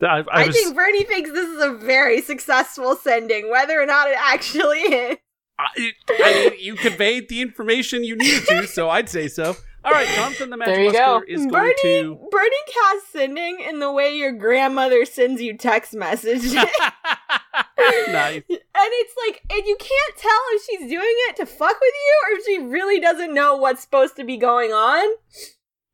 I, 0.01 0.07
I 0.07 0.25
I, 0.31 0.47
was, 0.47 0.55
think 0.57 0.77
Burnie 0.77 1.03
thinks 1.05 1.31
this 1.33 1.49
is 1.49 1.61
a 1.63 1.73
very 1.73 2.21
successful 2.23 2.95
sending, 2.95 3.51
whether 3.51 3.81
or 3.83 3.87
not 3.87 4.09
it 4.09 4.17
actually 4.21 4.79
is. 4.79 5.17
I, 5.59 5.93
I 6.09 6.51
mean, 6.51 6.61
you 6.61 6.77
conveyed 6.77 7.29
the 7.29 7.41
information 7.43 8.05
you 8.05 8.15
needed 8.15 8.47
to, 8.47 8.67
so 8.69 8.89
I'd 8.91 9.09
say 9.09 9.27
so. 9.27 9.57
All 9.89 9.95
right, 9.95 10.09
Jonathan 10.09 10.51
the 10.51 10.57
Magic 10.59 10.75
There 10.75 10.85
you 10.85 10.93
go. 10.93 11.23
Is 11.27 11.47
going 11.47 11.51
Burnie, 11.51 12.03
to. 12.03 12.29
Burnie 12.31 12.57
casts 12.67 13.11
sending 13.11 13.61
in 13.61 13.79
the 13.79 13.91
way 13.91 14.15
your 14.15 14.33
grandmother 14.33 15.07
sends 15.07 15.41
you 15.41 15.57
text 15.57 15.95
messages. 15.95 16.53
nice. 18.09 18.43
And 18.51 18.61
it's 18.77 19.15
like, 19.27 19.43
and 19.51 19.67
you 19.67 19.77
can't 19.79 20.17
tell 20.17 20.41
if 20.51 20.65
she's 20.65 20.91
doing 20.91 21.15
it 21.29 21.37
to 21.37 21.47
fuck 21.47 21.81
with 21.81 21.95
you 21.95 22.23
or 22.23 22.39
if 22.39 22.45
she 22.45 22.59
really 22.71 23.01
doesn't 23.01 23.33
know 23.33 23.57
what's 23.57 23.81
supposed 23.81 24.17
to 24.17 24.25
be 24.25 24.37
going 24.37 24.73
on. 24.73 25.09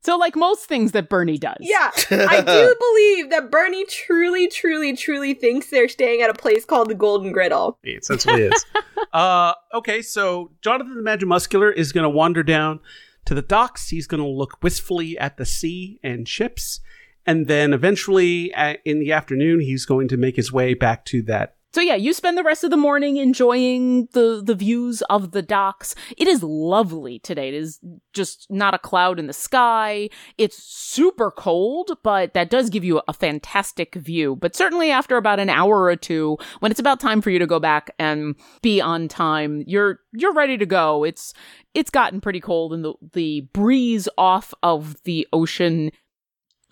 So, 0.03 0.17
like 0.17 0.35
most 0.35 0.65
things 0.65 0.91
that 0.91 1.09
Burnie 1.09 1.37
does. 1.37 1.57
Yeah, 1.61 1.89
I 2.11 2.41
do 2.41 2.75
believe 2.79 3.31
that 3.31 3.49
Burnie 3.49 3.85
truly, 3.85 4.47
truly, 4.47 4.95
truly 4.95 5.33
thinks 5.33 5.69
they're 5.69 5.87
staying 5.87 6.21
at 6.21 6.29
a 6.29 6.33
place 6.33 6.65
called 6.65 6.89
the 6.89 6.95
Golden 6.95 7.31
Griddle. 7.31 7.79
It 7.81 8.03
essentially 8.03 8.43
is. 8.43 8.65
uh, 9.13 9.53
okay, 9.73 10.01
so 10.01 10.51
Jonathan 10.61 10.95
the 10.95 11.01
Magic 11.01 11.27
Muscular 11.27 11.71
is 11.71 11.91
going 11.91 12.03
to 12.03 12.09
wander 12.09 12.43
down 12.43 12.81
to 13.25 13.33
the 13.33 13.41
docks. 13.41 13.89
He's 13.89 14.07
going 14.07 14.21
to 14.21 14.29
look 14.29 14.61
wistfully 14.63 15.17
at 15.17 15.37
the 15.37 15.45
sea 15.45 15.99
and 16.03 16.27
ships. 16.27 16.79
And 17.25 17.47
then 17.47 17.73
eventually, 17.73 18.53
uh, 18.53 18.75
in 18.85 18.99
the 18.99 19.11
afternoon, 19.11 19.61
he's 19.61 19.85
going 19.85 20.07
to 20.09 20.17
make 20.17 20.35
his 20.35 20.51
way 20.51 20.73
back 20.73 21.05
to 21.05 21.21
that. 21.23 21.55
So 21.75 21.81
yeah, 21.81 21.95
you 21.95 22.13
spend 22.13 22.37
the 22.37 22.43
rest 22.43 22.63
of 22.63 22.69
the 22.69 22.77
morning 22.77 23.17
enjoying 23.17 24.07
the 24.13 24.41
the 24.41 24.55
views 24.55 25.01
of 25.09 25.31
the 25.31 25.41
docks. 25.41 25.93
It 26.15 26.25
is 26.25 26.41
lovely 26.41 27.19
today. 27.19 27.49
It 27.49 27.53
is 27.53 27.81
just 28.13 28.47
not 28.49 28.73
a 28.73 28.79
cloud 28.79 29.19
in 29.19 29.27
the 29.27 29.33
sky. 29.33 30.09
It's 30.37 30.63
super 30.63 31.31
cold, 31.31 31.97
but 32.01 32.33
that 32.33 32.49
does 32.49 32.69
give 32.69 32.85
you 32.85 33.01
a 33.09 33.13
fantastic 33.13 33.95
view. 33.95 34.37
But 34.37 34.55
certainly 34.55 34.89
after 34.89 35.17
about 35.17 35.41
an 35.41 35.49
hour 35.49 35.83
or 35.83 35.97
two, 35.97 36.37
when 36.61 36.71
it's 36.71 36.79
about 36.79 37.01
time 37.01 37.19
for 37.19 37.29
you 37.29 37.39
to 37.39 37.45
go 37.45 37.59
back 37.59 37.93
and 37.99 38.35
be 38.61 38.79
on 38.79 39.09
time, 39.09 39.61
you're 39.67 39.99
you're 40.13 40.33
ready 40.33 40.57
to 40.57 40.65
go. 40.65 41.03
It's 41.03 41.33
it's 41.73 41.89
gotten 41.89 42.21
pretty 42.21 42.39
cold 42.39 42.71
and 42.71 42.85
the 42.85 42.93
the 43.11 43.49
breeze 43.51 44.07
off 44.17 44.53
of 44.63 44.95
the 45.03 45.27
ocean 45.33 45.91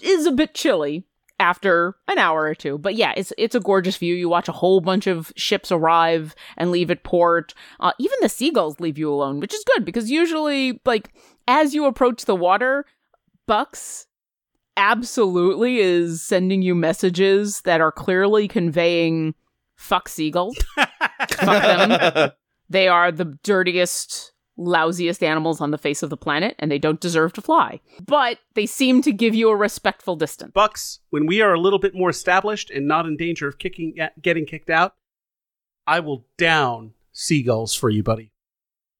is 0.01 0.25
a 0.25 0.31
bit 0.31 0.53
chilly 0.53 1.03
after 1.43 1.95
an 2.07 2.17
hour 2.17 2.43
or 2.43 2.55
two. 2.55 2.77
But 2.77 2.95
yeah, 2.95 3.13
it's 3.17 3.33
it's 3.37 3.53
a 3.53 3.59
gorgeous 3.59 3.97
view. 3.97 4.15
You 4.15 4.29
watch 4.29 4.47
a 4.47 4.53
whole 4.53 4.79
bunch 4.79 5.07
of 5.07 5.33
ships 5.35 5.71
arrive 5.71 6.33
and 6.55 6.71
leave 6.71 6.89
at 6.89 7.03
port. 7.03 7.53
Uh, 7.81 7.91
even 7.99 8.17
the 8.21 8.29
seagulls 8.29 8.79
leave 8.79 8.97
you 8.97 9.11
alone, 9.11 9.41
which 9.41 9.53
is 9.53 9.63
good 9.65 9.83
because 9.83 10.09
usually, 10.09 10.79
like 10.85 11.13
as 11.47 11.75
you 11.75 11.85
approach 11.85 12.25
the 12.25 12.35
water, 12.35 12.85
Bucks 13.45 14.07
absolutely 14.77 15.79
is 15.79 16.21
sending 16.21 16.61
you 16.61 16.73
messages 16.73 17.61
that 17.61 17.81
are 17.81 17.91
clearly 17.91 18.47
conveying 18.47 19.35
fuck 19.75 20.07
seagulls. 20.07 20.57
fuck 20.75 21.39
them. 21.41 22.31
They 22.69 22.87
are 22.87 23.11
the 23.11 23.37
dirtiest, 23.43 24.32
lousiest 24.57 25.23
animals 25.23 25.61
on 25.61 25.71
the 25.71 25.77
face 25.77 26.03
of 26.03 26.09
the 26.09 26.17
planet, 26.17 26.55
and 26.59 26.71
they 26.71 26.79
don't 26.79 26.99
deserve 26.99 27.33
to 27.33 27.41
fly. 27.41 27.79
But 28.05 28.39
they 28.53 28.65
seem 28.65 29.01
to 29.03 29.11
give 29.11 29.33
you 29.33 29.49
a 29.49 29.55
respectful 29.55 30.15
distance. 30.15 30.51
Bucks, 30.53 30.99
when 31.09 31.25
we 31.25 31.41
are 31.41 31.53
a 31.53 31.59
little 31.59 31.79
bit 31.79 31.95
more 31.95 32.09
established 32.09 32.69
and 32.69 32.87
not 32.87 33.05
in 33.05 33.17
danger 33.17 33.47
of 33.47 33.57
kicking 33.57 33.95
uh, 34.01 34.09
getting 34.21 34.45
kicked 34.45 34.69
out, 34.69 34.95
I 35.87 35.99
will 35.99 36.25
down 36.37 36.93
seagulls 37.11 37.75
for 37.75 37.89
you, 37.89 38.03
buddy. 38.03 38.31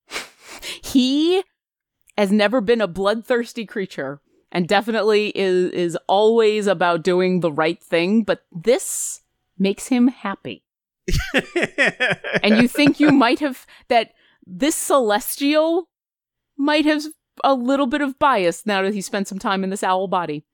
he 0.83 1.43
has 2.17 2.31
never 2.31 2.61
been 2.61 2.81
a 2.81 2.87
bloodthirsty 2.87 3.65
creature 3.65 4.21
and 4.51 4.67
definitely 4.67 5.29
is 5.35 5.71
is 5.71 5.97
always 6.07 6.67
about 6.67 7.03
doing 7.03 7.39
the 7.39 7.51
right 7.51 7.81
thing, 7.81 8.23
but 8.23 8.43
this 8.51 9.21
makes 9.57 9.87
him 9.87 10.07
happy. 10.07 10.63
and 12.43 12.57
you 12.57 12.67
think 12.67 12.99
you 12.99 13.11
might 13.11 13.39
have 13.39 13.65
that 13.89 14.13
this 14.45 14.75
celestial 14.75 15.89
might 16.57 16.85
have 16.85 17.03
a 17.43 17.53
little 17.53 17.87
bit 17.87 18.01
of 18.01 18.19
bias 18.19 18.65
now 18.65 18.81
that 18.81 18.93
he 18.93 19.01
spent 19.01 19.27
some 19.27 19.39
time 19.39 19.63
in 19.63 19.69
this 19.69 19.83
owl 19.83 20.07
body. 20.07 20.45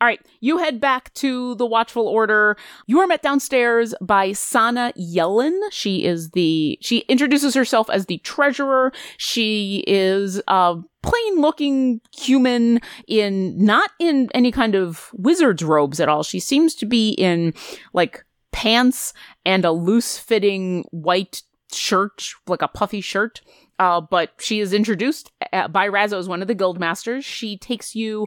All 0.00 0.06
right, 0.06 0.20
you 0.40 0.58
head 0.58 0.80
back 0.80 1.12
to 1.14 1.56
the 1.56 1.66
Watchful 1.66 2.06
Order. 2.06 2.56
You 2.86 3.00
are 3.00 3.08
met 3.08 3.20
downstairs 3.20 3.94
by 4.00 4.30
Sana 4.30 4.92
Yellen. 4.96 5.58
She 5.72 6.04
is 6.04 6.30
the 6.30 6.78
she 6.80 6.98
introduces 7.08 7.54
herself 7.54 7.90
as 7.90 8.06
the 8.06 8.18
treasurer. 8.18 8.92
She 9.16 9.82
is 9.88 10.40
a 10.46 10.76
plain 11.02 11.40
looking 11.40 12.00
human 12.16 12.80
in 13.08 13.60
not 13.64 13.90
in 13.98 14.28
any 14.34 14.52
kind 14.52 14.76
of 14.76 15.10
wizard's 15.14 15.64
robes 15.64 15.98
at 15.98 16.08
all. 16.08 16.22
She 16.22 16.38
seems 16.38 16.76
to 16.76 16.86
be 16.86 17.10
in 17.10 17.52
like 17.92 18.24
pants 18.52 19.12
and 19.44 19.64
a 19.64 19.72
loose 19.72 20.16
fitting 20.16 20.84
white 20.92 21.42
shirt, 21.72 22.30
like 22.46 22.62
a 22.62 22.68
puffy 22.68 23.00
shirt. 23.00 23.40
Uh, 23.78 24.00
but 24.00 24.32
she 24.40 24.58
is 24.58 24.72
introduced 24.72 25.30
uh, 25.52 25.68
by 25.68 25.88
Razzo 25.88 26.18
as 26.18 26.28
one 26.28 26.42
of 26.42 26.48
the 26.48 26.54
guild 26.54 26.80
masters. 26.80 27.24
She 27.24 27.56
takes 27.56 27.94
you 27.94 28.26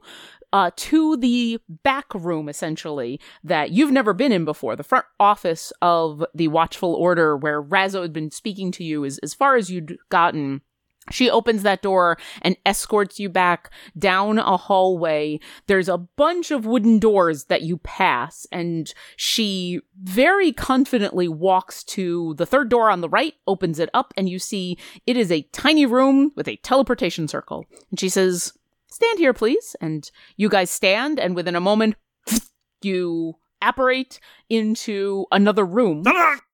uh, 0.53 0.71
to 0.75 1.17
the 1.17 1.59
back 1.83 2.13
room, 2.13 2.47
essentially, 2.49 3.19
that 3.43 3.71
you've 3.71 3.91
never 3.91 4.13
been 4.13 4.31
in 4.31 4.45
before. 4.45 4.75
The 4.75 4.83
front 4.83 5.05
office 5.19 5.71
of 5.81 6.23
the 6.33 6.47
Watchful 6.47 6.93
Order, 6.93 7.35
where 7.37 7.61
Razzo 7.61 8.01
had 8.01 8.13
been 8.13 8.31
speaking 8.31 8.71
to 8.73 8.83
you, 8.83 9.03
is 9.03 9.17
as 9.19 9.33
far 9.33 9.55
as 9.55 9.69
you'd 9.69 9.97
gotten. 10.09 10.61
She 11.09 11.29
opens 11.29 11.63
that 11.63 11.81
door 11.81 12.17
and 12.43 12.55
escorts 12.65 13.19
you 13.19 13.27
back 13.27 13.71
down 13.97 14.37
a 14.37 14.55
hallway. 14.55 15.39
There's 15.65 15.89
a 15.89 15.97
bunch 15.97 16.51
of 16.51 16.65
wooden 16.65 16.99
doors 16.99 17.45
that 17.45 17.63
you 17.63 17.77
pass, 17.77 18.45
and 18.51 18.93
she 19.15 19.81
very 19.99 20.51
confidently 20.51 21.27
walks 21.27 21.83
to 21.85 22.35
the 22.35 22.45
third 22.45 22.69
door 22.69 22.91
on 22.91 23.01
the 23.01 23.09
right, 23.09 23.33
opens 23.47 23.79
it 23.79 23.89
up, 23.95 24.13
and 24.15 24.29
you 24.29 24.37
see 24.37 24.77
it 25.07 25.17
is 25.17 25.31
a 25.31 25.47
tiny 25.51 25.87
room 25.87 26.31
with 26.35 26.47
a 26.47 26.57
teleportation 26.57 27.27
circle. 27.27 27.65
And 27.89 27.99
she 27.99 28.07
says, 28.07 28.53
stand 28.91 29.17
here, 29.17 29.33
please. 29.33 29.75
And 29.81 30.09
you 30.37 30.49
guys 30.49 30.69
stand, 30.69 31.19
and 31.19 31.35
within 31.35 31.55
a 31.55 31.61
moment, 31.61 31.95
you 32.83 33.35
apparate 33.61 34.19
into 34.49 35.25
another 35.31 35.65
room. 35.65 36.03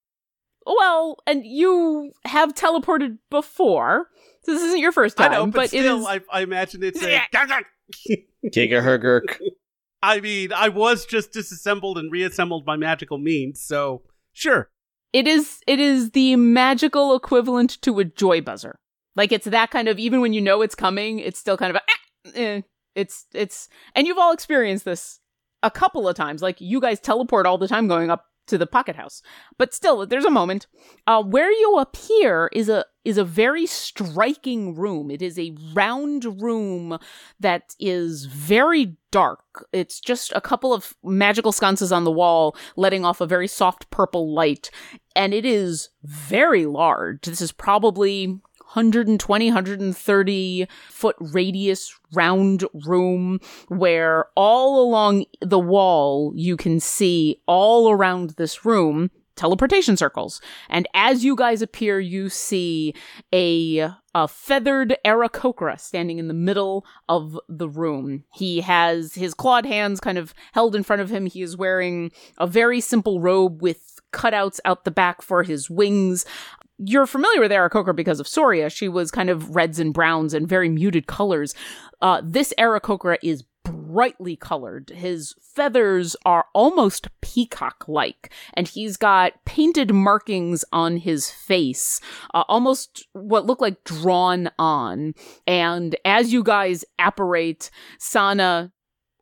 well, 0.66 1.18
and 1.26 1.46
you 1.46 2.12
have 2.26 2.54
teleported 2.54 3.18
before. 3.30 4.08
So 4.48 4.54
this 4.54 4.64
isn't 4.64 4.80
your 4.80 4.94
first 4.94 5.18
time, 5.18 5.32
I 5.32 5.36
know, 5.36 5.46
but, 5.48 5.54
but 5.54 5.70
still, 5.70 5.98
it 5.98 6.00
is. 6.00 6.24
I, 6.32 6.40
I 6.40 6.42
imagine 6.44 6.82
it's 6.82 7.04
a. 7.04 7.22
Gigahergurk. 8.46 9.40
I 10.02 10.22
mean, 10.22 10.54
I 10.54 10.70
was 10.70 11.06
just 11.06 11.34
disassembled 11.34 11.98
and 11.98 12.10
reassembled 12.10 12.66
by 12.66 12.78
magical 12.78 13.18
means, 13.18 13.62
so 13.62 14.04
sure. 14.32 14.70
It 15.12 15.28
is 15.28 15.60
it 15.68 15.82
is 15.82 16.12
the 16.12 16.38
magical 16.38 17.14
equivalent 17.14 17.82
to 17.82 18.00
a 18.00 18.06
joy 18.06 18.40
buzzer. 18.40 18.80
Like 19.18 19.34
it's 19.34 19.48
that 19.48 19.70
kind 19.70 19.90
of 19.90 20.00
even 20.00 20.22
when 20.22 20.32
you 20.32 20.40
know 20.40 20.62
it's 20.62 20.76
coming, 20.76 21.20
it's 21.20 21.40
still 21.40 21.58
kind 21.58 21.76
of 21.76 21.82
a 21.82 22.38
eh, 22.38 22.42
eh. 22.42 22.62
it's 22.96 23.26
it's 23.34 23.68
and 23.96 24.08
you've 24.08 24.18
all 24.18 24.32
experienced 24.32 24.86
this 24.86 25.20
a 25.62 25.72
couple 25.72 26.08
of 26.08 26.16
times. 26.16 26.42
Like 26.42 26.62
you 26.62 26.80
guys 26.80 27.02
teleport 27.02 27.46
all 27.46 27.58
the 27.58 27.68
time 27.68 27.90
going 27.90 28.10
up 28.10 28.28
to 28.48 28.58
the 28.58 28.68
pocket 28.68 28.96
house. 28.96 29.22
But 29.58 29.74
still, 29.74 30.06
there's 30.06 30.26
a 30.26 30.32
moment. 30.32 30.68
Uh, 31.06 31.22
where 31.22 31.52
you 31.52 31.78
appear 31.80 32.50
is 32.54 32.70
a 32.70 32.86
is 33.08 33.18
a 33.18 33.24
very 33.24 33.66
striking 33.66 34.76
room. 34.76 35.10
It 35.10 35.22
is 35.22 35.40
a 35.40 35.56
round 35.74 36.42
room 36.42 37.00
that 37.40 37.74
is 37.80 38.26
very 38.26 38.98
dark. 39.12 39.66
It's 39.72 40.02
just 40.02 40.34
a 40.36 40.42
couple 40.42 40.74
of 40.74 40.94
magical 41.02 41.54
sconces 41.54 41.94
on 41.94 42.04
the 42.04 42.12
wall, 42.12 42.54
letting 42.76 43.06
off 43.06 43.22
a 43.22 43.26
very 43.26 43.48
soft 43.48 43.90
purple 43.92 44.34
light, 44.34 44.70
and 45.16 45.34
it 45.34 45.46
is 45.46 45.88
very 46.04 46.66
large. 46.66 47.22
This 47.22 47.40
is 47.40 47.54
probably 47.54 48.28
120, 48.74 49.48
130 49.48 50.68
foot 50.90 51.16
radius 51.22 51.98
round 52.14 52.66
room 52.86 53.40
where 53.70 54.26
all 54.36 54.84
along 54.84 55.24
the 55.40 55.60
wall 55.60 56.34
you 56.36 56.58
can 56.58 56.82
see 56.82 57.42
all 57.46 57.90
around 57.90 58.32
this 58.32 58.66
room 58.66 59.12
teleportation 59.38 59.96
circles. 59.96 60.42
And 60.70 60.88
as 60.94 61.24
you 61.24 61.36
guys 61.36 61.62
appear, 61.62 62.00
you 62.00 62.30
see 62.30 62.94
a, 63.34 63.90
a 64.14 64.28
feathered 64.28 64.98
Aarakocra 65.06 65.80
standing 65.80 66.20
in 66.20 66.28
the 66.28 66.34
middle 66.34 66.86
of 67.08 67.40
the 67.48 67.70
room. 67.70 68.24
He 68.34 68.62
has 68.62 69.14
his 69.14 69.34
clawed 69.34 69.66
hands 69.66 70.00
kind 70.00 70.18
of 70.18 70.34
held 70.52 70.76
in 70.76 70.84
front 70.84 71.02
of 71.02 71.10
him. 71.10 71.26
He 71.26 71.42
is 71.42 71.56
wearing 71.56 72.12
a 72.38 72.48
very 72.48 72.82
simple 72.82 73.22
robe 73.22 73.62
with 73.62 74.02
cutouts 74.12 74.60
out 74.66 74.84
the 74.84 74.92
back 74.92 75.22
for 75.22 75.44
his 75.44 75.70
wings. 75.70 76.26
You're 76.80 77.08
familiar 77.08 77.42
with 77.42 77.52
Aarakocra 77.52 77.96
because 77.96 78.20
of 78.20 78.28
Soria. 78.28 78.70
She 78.70 78.88
was 78.88 79.10
kind 79.12 79.30
of 79.30 79.56
reds 79.56 79.80
and 79.80 79.94
browns 79.94 80.34
and 80.34 80.48
very 80.48 80.70
muted 80.70 81.08
colors. 81.08 81.56
Uh, 82.02 82.22
this 82.24 82.54
Aarakocra 82.60 83.18
is 83.24 83.44
brightly 83.68 84.36
colored. 84.36 84.90
His 84.90 85.36
feathers 85.42 86.16
are 86.26 86.46
almost 86.54 87.08
peacock 87.22 87.86
like, 87.88 88.32
and 88.54 88.68
he's 88.68 88.98
got 88.98 89.34
painted 89.46 89.94
markings 89.94 90.64
on 90.72 90.98
his 90.98 91.30
face, 91.30 92.00
uh, 92.34 92.44
almost 92.48 93.08
what 93.14 93.46
look 93.46 93.62
like 93.62 93.84
drawn 93.84 94.50
on. 94.58 95.14
And 95.46 95.96
as 96.06 96.34
you 96.34 96.44
guys 96.44 96.86
apparate, 97.00 97.70
Sana 98.00 98.72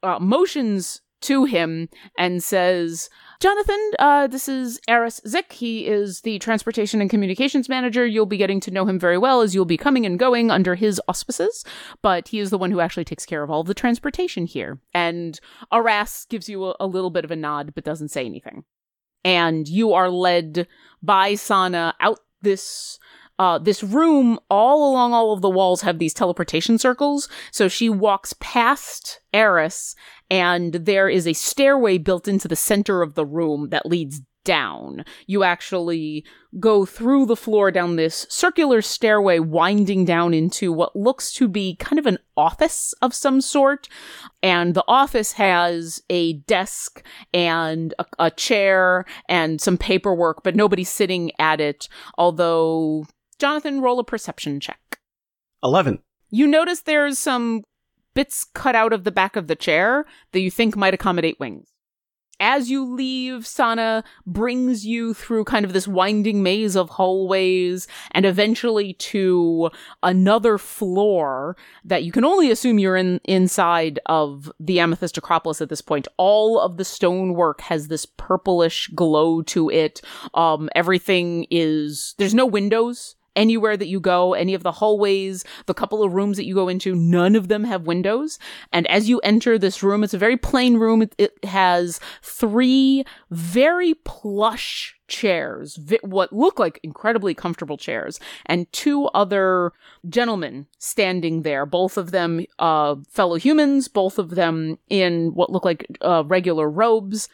uh, 0.03 0.19
motions 0.19 1.01
to 1.21 1.45
him 1.45 1.89
and 2.17 2.43
says, 2.43 3.09
Jonathan, 3.39 3.91
uh, 3.99 4.27
this 4.27 4.47
is 4.47 4.79
Aras 4.87 5.21
Zik. 5.27 5.51
He 5.51 5.87
is 5.87 6.21
the 6.21 6.39
transportation 6.39 7.01
and 7.01 7.09
communications 7.09 7.67
manager. 7.67 8.05
You'll 8.05 8.25
be 8.25 8.37
getting 8.37 8.59
to 8.61 8.71
know 8.71 8.85
him 8.85 8.97
very 8.97 9.17
well 9.17 9.41
as 9.41 9.53
you'll 9.53 9.65
be 9.65 9.77
coming 9.77 10.05
and 10.05 10.17
going 10.17 10.49
under 10.49 10.75
his 10.75 11.01
auspices, 11.07 11.65
but 12.01 12.29
he 12.29 12.39
is 12.39 12.49
the 12.49 12.57
one 12.57 12.71
who 12.71 12.79
actually 12.79 13.05
takes 13.05 13.25
care 13.25 13.43
of 13.43 13.51
all 13.51 13.63
the 13.63 13.73
transportation 13.73 14.45
here. 14.45 14.79
And 14.93 15.39
Aras 15.71 16.25
gives 16.29 16.47
you 16.47 16.65
a, 16.65 16.75
a 16.79 16.87
little 16.87 17.09
bit 17.09 17.25
of 17.25 17.31
a 17.31 17.35
nod, 17.35 17.73
but 17.75 17.83
doesn't 17.83 18.09
say 18.09 18.25
anything. 18.25 18.63
And 19.23 19.67
you 19.67 19.93
are 19.93 20.09
led 20.09 20.67
by 21.01 21.35
Sana 21.35 21.95
out 21.99 22.19
this 22.41 22.99
uh, 23.39 23.57
this 23.57 23.83
room, 23.83 24.39
all 24.49 24.91
along 24.91 25.13
all 25.13 25.33
of 25.33 25.41
the 25.41 25.49
walls, 25.49 25.81
have 25.81 25.99
these 25.99 26.13
teleportation 26.13 26.77
circles. 26.77 27.27
So 27.51 27.67
she 27.67 27.89
walks 27.89 28.33
past 28.39 29.19
Aras, 29.33 29.95
and 30.29 30.73
there 30.73 31.09
is 31.09 31.27
a 31.27 31.33
stairway 31.33 31.97
built 31.97 32.27
into 32.27 32.47
the 32.47 32.55
center 32.55 33.01
of 33.01 33.15
the 33.15 33.25
room 33.25 33.69
that 33.69 33.85
leads 33.85 34.21
down. 34.45 35.03
You 35.27 35.43
actually 35.43 36.23
go 36.57 36.85
through 36.85 37.25
the 37.25 37.35
floor 37.35 37.71
down 37.71 37.97
this 37.97 38.25
circular 38.29 38.81
stairway, 38.81 39.39
winding 39.39 40.05
down 40.05 40.33
into 40.33 40.71
what 40.71 40.95
looks 40.95 41.33
to 41.33 41.49
be 41.49 41.75
kind 41.75 41.99
of 41.99 42.05
an 42.05 42.19
office 42.37 42.93
of 43.01 43.13
some 43.13 43.41
sort. 43.41 43.89
And 44.41 44.73
the 44.73 44.85
office 44.87 45.33
has 45.33 46.01
a 46.09 46.33
desk 46.33 47.03
and 47.33 47.93
a, 47.99 48.05
a 48.19 48.31
chair 48.31 49.03
and 49.27 49.59
some 49.59 49.77
paperwork, 49.77 50.43
but 50.43 50.55
nobody's 50.55 50.89
sitting 50.89 51.31
at 51.37 51.59
it. 51.59 51.89
Although, 52.17 53.05
Jonathan, 53.39 53.81
roll 53.81 53.99
a 53.99 54.03
perception 54.03 54.59
check. 54.59 54.99
11. 55.63 55.99
You 56.29 56.47
notice 56.47 56.81
there's 56.81 57.19
some 57.19 57.63
bits 58.13 58.45
cut 58.53 58.75
out 58.75 58.93
of 58.93 59.03
the 59.03 59.11
back 59.11 59.35
of 59.35 59.47
the 59.47 59.55
chair 59.55 60.05
that 60.31 60.39
you 60.39 60.49
think 60.49 60.75
might 60.75 60.93
accommodate 60.93 61.39
wings. 61.39 61.67
as 62.39 62.69
you 62.69 62.83
leave, 62.85 63.47
Sana 63.47 64.03
brings 64.25 64.85
you 64.85 65.13
through 65.13 65.45
kind 65.45 65.65
of 65.65 65.71
this 65.71 65.87
winding 65.87 66.43
maze 66.43 66.75
of 66.75 66.89
hallways 66.89 67.87
and 68.11 68.25
eventually 68.25 68.93
to 68.93 69.69
another 70.03 70.57
floor 70.57 71.55
that 71.85 72.03
you 72.03 72.11
can 72.11 72.25
only 72.25 72.51
assume 72.51 72.77
you're 72.77 72.97
in 72.97 73.21
inside 73.23 73.99
of 74.07 74.51
the 74.59 74.81
Amethyst 74.81 75.17
Acropolis 75.17 75.61
at 75.61 75.69
this 75.69 75.81
point. 75.81 76.09
All 76.17 76.59
of 76.59 76.75
the 76.75 76.83
stonework 76.85 77.61
has 77.61 77.87
this 77.87 78.05
purplish 78.05 78.89
glow 78.93 79.41
to 79.43 79.69
it. 79.69 80.01
Um, 80.33 80.69
everything 80.75 81.47
is, 81.49 82.15
there's 82.17 82.33
no 82.33 82.45
windows 82.45 83.14
anywhere 83.35 83.77
that 83.77 83.87
you 83.87 83.99
go, 83.99 84.33
any 84.33 84.53
of 84.53 84.63
the 84.63 84.71
hallways, 84.71 85.43
the 85.65 85.73
couple 85.73 86.03
of 86.03 86.13
rooms 86.13 86.37
that 86.37 86.45
you 86.45 86.55
go 86.55 86.67
into, 86.67 86.95
none 86.95 87.35
of 87.35 87.47
them 87.47 87.63
have 87.63 87.87
windows. 87.87 88.39
And 88.71 88.87
as 88.87 89.09
you 89.09 89.19
enter 89.19 89.57
this 89.57 89.83
room, 89.83 90.03
it's 90.03 90.13
a 90.13 90.17
very 90.17 90.37
plain 90.37 90.77
room. 90.77 91.01
It, 91.17 91.33
has 91.45 91.99
three 92.21 93.05
very 93.31 93.93
plush 93.93 94.95
chairs, 95.07 95.75
vi- 95.75 95.99
what 96.01 96.33
look 96.33 96.59
like 96.59 96.79
incredibly 96.83 97.33
comfortable 97.33 97.77
chairs, 97.77 98.19
and 98.45 98.71
two 98.71 99.05
other 99.07 99.71
gentlemen 100.09 100.67
standing 100.77 101.43
there, 101.43 101.65
both 101.65 101.97
of 101.97 102.11
them 102.11 102.45
uh, 102.59 102.95
fellow 103.09 103.35
humans, 103.35 103.87
both 103.87 104.17
of 104.19 104.31
them 104.31 104.77
in 104.89 105.31
what 105.33 105.51
look 105.51 105.65
like 105.65 105.85
uh, 106.01 106.23
regular 106.25 106.69
robes. 106.69 107.29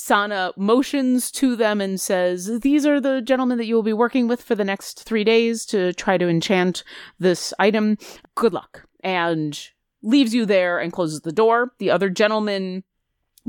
Sana 0.00 0.52
motions 0.56 1.30
to 1.32 1.54
them 1.54 1.80
and 1.80 2.00
says, 2.00 2.60
These 2.60 2.86
are 2.86 3.00
the 3.00 3.20
gentlemen 3.20 3.58
that 3.58 3.66
you 3.66 3.74
will 3.74 3.82
be 3.82 3.92
working 3.92 4.28
with 4.28 4.42
for 4.42 4.54
the 4.54 4.64
next 4.64 5.02
three 5.02 5.24
days 5.24 5.66
to 5.66 5.92
try 5.92 6.16
to 6.16 6.28
enchant 6.28 6.82
this 7.18 7.52
item. 7.58 7.98
Good 8.34 8.54
luck. 8.54 8.86
And 9.04 9.58
leaves 10.02 10.34
you 10.34 10.46
there 10.46 10.78
and 10.78 10.92
closes 10.92 11.20
the 11.20 11.32
door. 11.32 11.72
The 11.78 11.90
other 11.90 12.08
gentlemen 12.08 12.82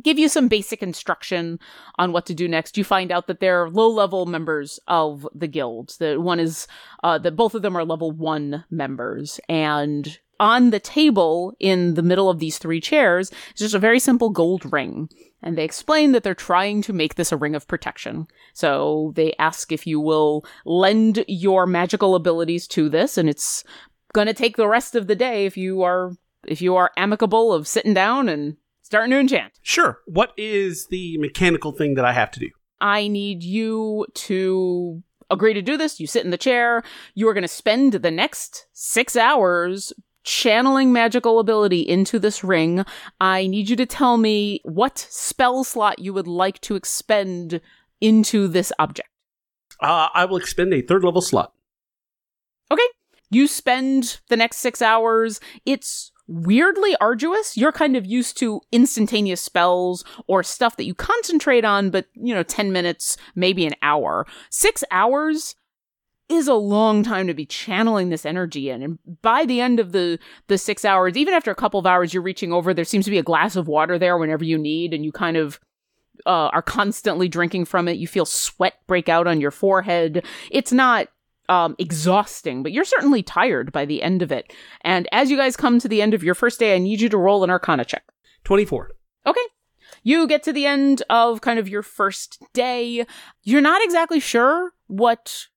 give 0.03 0.19
you 0.19 0.27
some 0.27 0.47
basic 0.47 0.83
instruction 0.83 1.59
on 1.97 2.11
what 2.11 2.25
to 2.25 2.33
do 2.33 2.47
next. 2.47 2.77
You 2.77 2.83
find 2.83 3.11
out 3.11 3.27
that 3.27 3.39
they're 3.39 3.69
low 3.69 3.89
level 3.89 4.25
members 4.25 4.79
of 4.87 5.27
the 5.33 5.47
guild. 5.47 5.95
That 5.99 6.21
one 6.21 6.39
is, 6.39 6.67
uh, 7.03 7.17
that 7.19 7.35
both 7.35 7.55
of 7.55 7.61
them 7.61 7.77
are 7.77 7.85
level 7.85 8.11
one 8.11 8.65
members. 8.69 9.39
And 9.47 10.19
on 10.41 10.71
the 10.71 10.79
table 10.79 11.53
in 11.59 11.93
the 11.93 12.01
middle 12.01 12.27
of 12.27 12.39
these 12.39 12.57
three 12.57 12.81
chairs 12.81 13.29
is 13.29 13.59
just 13.59 13.75
a 13.75 13.79
very 13.79 13.99
simple 13.99 14.31
gold 14.31 14.73
ring. 14.73 15.07
And 15.43 15.55
they 15.55 15.63
explain 15.63 16.11
that 16.11 16.23
they're 16.23 16.35
trying 16.35 16.81
to 16.83 16.93
make 16.93 17.15
this 17.15 17.31
a 17.31 17.37
ring 17.37 17.55
of 17.55 17.67
protection. 17.67 18.27
So 18.53 19.13
they 19.15 19.33
ask 19.37 19.71
if 19.71 19.85
you 19.85 19.99
will 19.99 20.43
lend 20.65 21.23
your 21.27 21.67
magical 21.67 22.15
abilities 22.15 22.67
to 22.69 22.89
this, 22.89 23.17
and 23.17 23.29
it's 23.29 23.63
gonna 24.13 24.33
take 24.33 24.57
the 24.57 24.67
rest 24.67 24.95
of 24.95 25.07
the 25.07 25.15
day 25.15 25.45
if 25.45 25.55
you 25.55 25.83
are 25.83 26.13
if 26.47 26.59
you 26.59 26.75
are 26.75 26.91
amicable 26.97 27.53
of 27.53 27.67
sitting 27.67 27.93
down 27.93 28.27
and 28.27 28.57
starting 28.81 29.11
to 29.11 29.19
enchant. 29.19 29.53
Sure. 29.61 29.99
What 30.07 30.31
is 30.37 30.87
the 30.87 31.19
mechanical 31.19 31.71
thing 31.71 31.93
that 31.95 32.05
I 32.05 32.13
have 32.13 32.31
to 32.31 32.39
do? 32.39 32.49
I 32.79 33.07
need 33.07 33.43
you 33.43 34.07
to 34.13 35.03
agree 35.29 35.53
to 35.53 35.61
do 35.61 35.77
this. 35.77 35.99
You 35.99 36.07
sit 36.07 36.25
in 36.25 36.31
the 36.31 36.37
chair. 36.37 36.81
You 37.13 37.27
are 37.29 37.33
going 37.35 37.43
to 37.43 37.47
spend 37.47 37.93
the 37.93 38.11
next 38.11 38.65
six 38.73 39.15
hours 39.15 39.93
channeling 40.23 40.93
magical 40.93 41.39
ability 41.39 41.81
into 41.81 42.19
this 42.19 42.43
ring. 42.43 42.85
I 43.19 43.47
need 43.47 43.69
you 43.69 43.75
to 43.77 43.85
tell 43.85 44.17
me 44.17 44.61
what 44.63 44.97
spell 45.09 45.63
slot 45.63 45.99
you 45.99 46.13
would 46.13 46.27
like 46.27 46.61
to 46.61 46.75
expend 46.75 47.61
into 47.99 48.47
this 48.47 48.71
object. 48.79 49.09
Uh, 49.79 50.09
I 50.13 50.25
will 50.25 50.37
expend 50.37 50.73
a 50.73 50.81
third 50.81 51.03
level 51.03 51.21
slot. 51.21 51.53
Okay. 52.69 52.87
You 53.29 53.47
spend 53.47 54.19
the 54.29 54.37
next 54.37 54.57
six 54.57 54.81
hours. 54.81 55.39
It's 55.65 56.11
weirdly 56.27 56.95
arduous. 57.01 57.57
You're 57.57 57.71
kind 57.71 57.95
of 57.95 58.05
used 58.05 58.37
to 58.37 58.61
instantaneous 58.71 59.41
spells 59.41 60.03
or 60.27 60.43
stuff 60.43 60.77
that 60.77 60.85
you 60.85 60.93
concentrate 60.93 61.65
on, 61.65 61.89
but, 61.89 62.07
you 62.13 62.33
know, 62.33 62.43
10 62.43 62.71
minutes, 62.71 63.17
maybe 63.35 63.65
an 63.65 63.73
hour. 63.81 64.25
Six 64.49 64.83
hours 64.91 65.55
is 66.31 66.47
a 66.47 66.53
long 66.53 67.03
time 67.03 67.27
to 67.27 67.33
be 67.33 67.45
channeling 67.45 68.09
this 68.09 68.25
energy 68.25 68.69
in. 68.69 68.81
And 68.81 68.99
by 69.21 69.45
the 69.45 69.61
end 69.61 69.79
of 69.79 69.91
the 69.91 70.19
the 70.47 70.57
six 70.57 70.85
hours, 70.85 71.17
even 71.17 71.33
after 71.33 71.51
a 71.51 71.55
couple 71.55 71.79
of 71.79 71.85
hours, 71.85 72.13
you're 72.13 72.23
reaching 72.23 72.53
over. 72.53 72.73
There 72.73 72.85
seems 72.85 73.05
to 73.05 73.11
be 73.11 73.17
a 73.17 73.23
glass 73.23 73.55
of 73.55 73.67
water 73.67 73.97
there 73.97 74.17
whenever 74.17 74.43
you 74.43 74.57
need, 74.57 74.93
and 74.93 75.03
you 75.03 75.11
kind 75.11 75.37
of 75.37 75.59
uh, 76.25 76.49
are 76.49 76.61
constantly 76.61 77.27
drinking 77.27 77.65
from 77.65 77.87
it. 77.87 77.97
You 77.97 78.07
feel 78.07 78.25
sweat 78.25 78.75
break 78.87 79.09
out 79.09 79.27
on 79.27 79.41
your 79.41 79.51
forehead. 79.51 80.25
It's 80.49 80.71
not 80.71 81.07
um, 81.49 81.75
exhausting, 81.77 82.63
but 82.63 82.71
you're 82.71 82.85
certainly 82.85 83.23
tired 83.23 83.71
by 83.71 83.85
the 83.85 84.01
end 84.01 84.21
of 84.21 84.31
it. 84.31 84.53
And 84.81 85.07
as 85.11 85.29
you 85.29 85.37
guys 85.37 85.57
come 85.57 85.79
to 85.79 85.87
the 85.87 86.01
end 86.01 86.13
of 86.13 86.23
your 86.23 86.35
first 86.35 86.59
day, 86.59 86.75
I 86.75 86.79
need 86.79 87.01
you 87.01 87.09
to 87.09 87.17
roll 87.17 87.43
an 87.43 87.49
Arcana 87.49 87.85
check. 87.85 88.03
24. 88.43 88.91
Okay. 89.27 89.41
You 90.03 90.27
get 90.27 90.43
to 90.43 90.53
the 90.53 90.65
end 90.65 91.03
of 91.09 91.41
kind 91.41 91.59
of 91.59 91.67
your 91.69 91.83
first 91.83 92.41
day. 92.53 93.05
You're 93.43 93.61
not 93.61 93.83
exactly 93.83 94.19
sure 94.19 94.71
what 94.87 95.47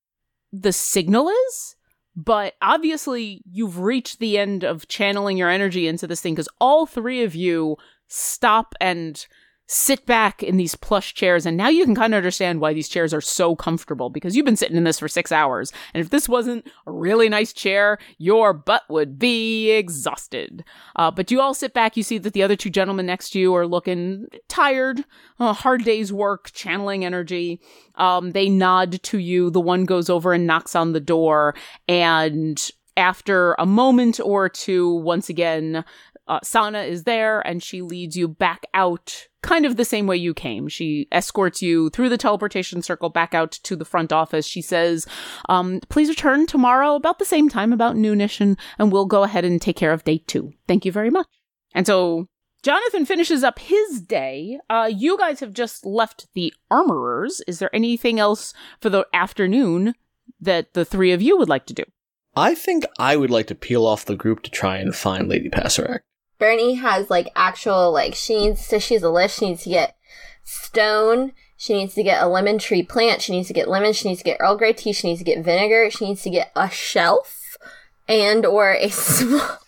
the 0.61 0.73
signal 0.73 1.29
is, 1.29 1.75
but 2.15 2.53
obviously 2.61 3.41
you've 3.51 3.79
reached 3.79 4.19
the 4.19 4.37
end 4.37 4.63
of 4.63 4.87
channeling 4.87 5.37
your 5.37 5.49
energy 5.49 5.87
into 5.87 6.07
this 6.07 6.21
thing 6.21 6.33
because 6.33 6.49
all 6.59 6.85
three 6.85 7.23
of 7.23 7.35
you 7.35 7.77
stop 8.07 8.73
and 8.79 9.27
sit 9.67 10.05
back 10.05 10.43
in 10.43 10.57
these 10.57 10.75
plush 10.75 11.13
chairs 11.13 11.45
and 11.45 11.57
now 11.57 11.67
you 11.67 11.83
can 11.85 11.95
kind 11.95 12.13
of 12.13 12.17
understand 12.17 12.61
why 12.61 12.71
these 12.71 12.87
chairs 12.87 13.13
are 13.13 13.21
so 13.21 13.55
comfortable 13.55 14.11
because 14.11 14.35
you've 14.35 14.45
been 14.45 14.55
sitting 14.55 14.77
in 14.77 14.83
this 14.83 14.99
for 14.99 15.07
six 15.07 15.31
hours 15.31 15.71
and 15.93 16.01
if 16.01 16.11
this 16.11 16.29
wasn't 16.29 16.65
a 16.85 16.91
really 16.91 17.29
nice 17.29 17.51
chair 17.51 17.97
your 18.19 18.53
butt 18.53 18.83
would 18.89 19.17
be 19.17 19.71
exhausted. 19.71 20.63
Uh, 20.95 21.09
but 21.09 21.31
you 21.31 21.41
all 21.41 21.53
sit 21.53 21.73
back 21.73 21.97
you 21.97 22.03
see 22.03 22.19
that 22.19 22.33
the 22.33 22.43
other 22.43 22.55
two 22.55 22.69
gentlemen 22.69 23.07
next 23.07 23.31
to 23.31 23.39
you 23.39 23.55
are 23.55 23.67
looking 23.67 24.27
tired 24.47 25.03
a 25.39 25.51
hard 25.51 25.83
day's 25.83 26.13
work 26.13 26.51
channeling 26.53 27.03
energy. 27.03 27.59
Um, 27.95 28.31
they 28.31 28.49
nod 28.49 29.01
to 29.03 29.17
you 29.17 29.49
the 29.49 29.61
one 29.61 29.85
goes 29.85 30.09
over 30.09 30.33
and 30.33 30.45
knocks 30.45 30.75
on 30.75 30.93
the 30.93 30.99
door 30.99 31.55
and 31.87 32.69
after 32.97 33.55
a 33.57 33.65
moment 33.65 34.19
or 34.23 34.47
two 34.47 34.93
once 34.93 35.27
again 35.27 35.83
uh, 36.27 36.39
Sana 36.43 36.81
is 36.81 37.03
there 37.03 37.45
and 37.45 37.61
she 37.61 37.81
leads 37.81 38.15
you 38.15 38.27
back 38.27 38.65
out 38.73 39.27
kind 39.45 39.65
of 39.65 39.77
the 39.77 39.85
same 39.85 40.07
way 40.07 40.17
you 40.17 40.33
came. 40.33 40.67
She 40.67 41.07
escorts 41.11 41.61
you 41.61 41.89
through 41.91 42.09
the 42.09 42.17
teleportation 42.17 42.81
circle 42.81 43.09
back 43.09 43.33
out 43.33 43.51
to 43.51 43.75
the 43.75 43.85
front 43.85 44.11
office. 44.11 44.45
She 44.45 44.61
says, 44.61 45.07
um, 45.47 45.79
please 45.89 46.09
return 46.09 46.47
tomorrow 46.47 46.95
about 46.95 47.19
the 47.19 47.25
same 47.25 47.47
time, 47.47 47.71
about 47.71 47.95
noonish, 47.95 48.41
and, 48.41 48.57
and 48.79 48.91
we'll 48.91 49.05
go 49.05 49.23
ahead 49.23 49.45
and 49.45 49.61
take 49.61 49.77
care 49.77 49.93
of 49.93 50.03
day 50.03 50.17
two. 50.25 50.51
Thank 50.67 50.83
you 50.83 50.91
very 50.91 51.09
much. 51.09 51.27
And 51.73 51.85
so 51.85 52.27
Jonathan 52.63 53.05
finishes 53.05 53.43
up 53.43 53.59
his 53.59 54.01
day. 54.01 54.59
Uh, 54.69 54.89
you 54.91 55.17
guys 55.17 55.39
have 55.39 55.53
just 55.53 55.85
left 55.85 56.27
the 56.33 56.51
armorers. 56.71 57.41
Is 57.47 57.59
there 57.59 57.73
anything 57.75 58.19
else 58.19 58.53
for 58.81 58.89
the 58.89 59.05
afternoon 59.13 59.93
that 60.41 60.73
the 60.73 60.83
three 60.83 61.11
of 61.11 61.21
you 61.21 61.37
would 61.37 61.49
like 61.49 61.67
to 61.67 61.73
do? 61.73 61.83
I 62.35 62.55
think 62.55 62.85
I 62.97 63.15
would 63.15 63.29
like 63.29 63.47
to 63.47 63.55
peel 63.55 63.85
off 63.85 64.05
the 64.05 64.15
group 64.15 64.41
to 64.43 64.51
try 64.51 64.77
and 64.77 64.95
find 64.95 65.29
Lady 65.29 65.49
Passerac. 65.49 65.99
Burnie 66.37 66.75
has 66.75 67.09
like 67.09 67.29
actual 67.35 67.91
like 67.91 68.15
she 68.15 68.35
needs 68.35 68.67
to 68.67 68.79
she's 68.79 69.03
a 69.03 69.09
list. 69.09 69.39
She 69.39 69.49
needs 69.49 69.63
to 69.63 69.69
get 69.69 69.95
stone. 70.43 71.33
She 71.57 71.73
needs 71.73 71.93
to 71.95 72.03
get 72.03 72.21
a 72.21 72.27
lemon 72.27 72.57
tree 72.57 72.83
plant. 72.83 73.21
She 73.21 73.31
needs 73.31 73.47
to 73.47 73.53
get 73.53 73.69
lemon. 73.69 73.93
She 73.93 74.09
needs 74.09 74.19
to 74.19 74.25
get 74.25 74.37
Earl 74.39 74.57
Grey 74.57 74.73
tea. 74.73 74.93
She 74.93 75.07
needs 75.07 75.19
to 75.19 75.25
get 75.25 75.43
vinegar. 75.43 75.89
She 75.89 76.05
needs 76.05 76.21
to 76.23 76.29
get 76.29 76.51
a 76.55 76.69
shelf 76.69 77.57
and 78.07 78.45
or 78.45 78.73
a 78.73 78.89
small 78.89 79.59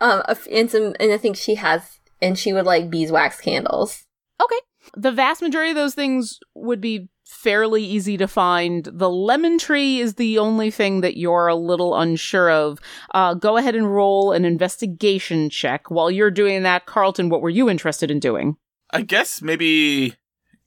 um 0.00 0.22
a, 0.26 0.36
and 0.50 0.70
some 0.70 0.94
and 1.00 1.12
I 1.12 1.18
think 1.18 1.36
she 1.36 1.56
has 1.56 2.00
and 2.22 2.38
she 2.38 2.52
would 2.52 2.66
like 2.66 2.90
beeswax 2.90 3.40
candles. 3.40 4.06
Okay. 4.42 4.58
The 4.96 5.12
vast 5.12 5.42
majority 5.42 5.70
of 5.70 5.76
those 5.76 5.94
things 5.94 6.38
would 6.54 6.80
be 6.80 7.08
fairly 7.42 7.82
easy 7.84 8.16
to 8.18 8.28
find. 8.28 8.84
The 8.84 9.08
lemon 9.10 9.58
tree 9.58 10.00
is 10.00 10.14
the 10.14 10.38
only 10.38 10.70
thing 10.70 11.00
that 11.00 11.16
you're 11.16 11.46
a 11.48 11.54
little 11.54 11.98
unsure 11.98 12.50
of. 12.50 12.78
Uh, 13.14 13.34
go 13.34 13.56
ahead 13.56 13.74
and 13.74 13.92
roll 13.92 14.32
an 14.32 14.44
investigation 14.44 15.48
check. 15.50 15.90
While 15.90 16.10
you're 16.10 16.30
doing 16.30 16.62
that, 16.64 16.86
Quarlton, 16.86 17.28
what 17.28 17.40
were 17.42 17.50
you 17.50 17.68
interested 17.70 18.10
in 18.10 18.20
doing? 18.20 18.56
I 18.92 19.02
guess 19.02 19.40
maybe 19.40 20.14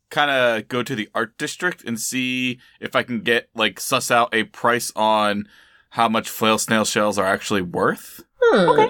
kind 0.10 0.32
of 0.32 0.68
go 0.68 0.84
to 0.84 0.96
the 0.96 1.10
art 1.14 1.38
district 1.38 1.84
and 1.84 2.00
see 2.00 2.60
if 2.80 2.96
I 2.96 3.04
can 3.04 3.22
get 3.22 3.50
like 3.56 3.80
suss 3.80 4.12
out 4.12 4.34
a 4.34 4.44
price 4.44 4.92
on 4.96 5.48
how 5.90 6.08
much 6.08 6.30
flail 6.30 6.58
snail 6.58 6.86
shells 6.86 7.18
are 7.18 7.26
actually 7.26 7.62
worth 7.64 8.22
Hmm. 8.42 8.70
Okay. 8.70 8.90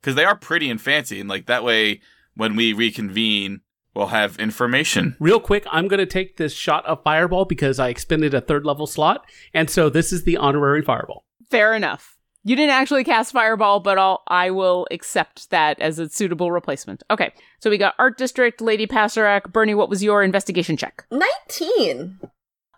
because 0.00 0.14
they 0.14 0.24
are 0.24 0.36
pretty 0.36 0.68
and 0.70 0.80
fancy 0.80 1.20
and 1.20 1.28
like 1.28 1.46
that 1.46 1.64
way 1.64 2.00
when 2.34 2.54
we 2.56 2.72
reconvene 2.72 3.60
we'll 3.94 4.08
have 4.08 4.38
information. 4.38 5.16
Real 5.20 5.40
quick, 5.40 5.64
I'm 5.70 5.88
going 5.88 5.98
to 5.98 6.06
take 6.06 6.36
this 6.36 6.52
shot 6.52 6.84
of 6.86 7.02
fireball 7.02 7.44
because 7.44 7.78
I 7.78 7.88
expended 7.88 8.34
a 8.34 8.40
third 8.40 8.64
level 8.64 8.86
slot. 8.86 9.24
And 9.54 9.68
so 9.70 9.88
this 9.88 10.12
is 10.12 10.24
the 10.24 10.36
honorary 10.36 10.82
fireball. 10.82 11.24
Fair 11.50 11.74
enough. 11.74 12.16
You 12.44 12.56
didn't 12.56 12.72
actually 12.72 13.04
cast 13.04 13.32
Fireball, 13.32 13.80
but 13.80 13.98
I'll, 13.98 14.22
I 14.26 14.50
will 14.50 14.88
accept 14.90 15.50
that 15.50 15.78
as 15.80 16.00
a 16.00 16.08
suitable 16.08 16.50
replacement. 16.50 17.04
Okay, 17.08 17.32
so 17.60 17.70
we 17.70 17.78
got 17.78 17.94
Art 18.00 18.18
District, 18.18 18.60
Lady 18.60 18.86
Passerac. 18.86 19.52
Burnie, 19.52 19.74
what 19.74 19.88
was 19.88 20.02
your 20.02 20.24
investigation 20.24 20.76
check? 20.76 21.04
19. 21.12 22.18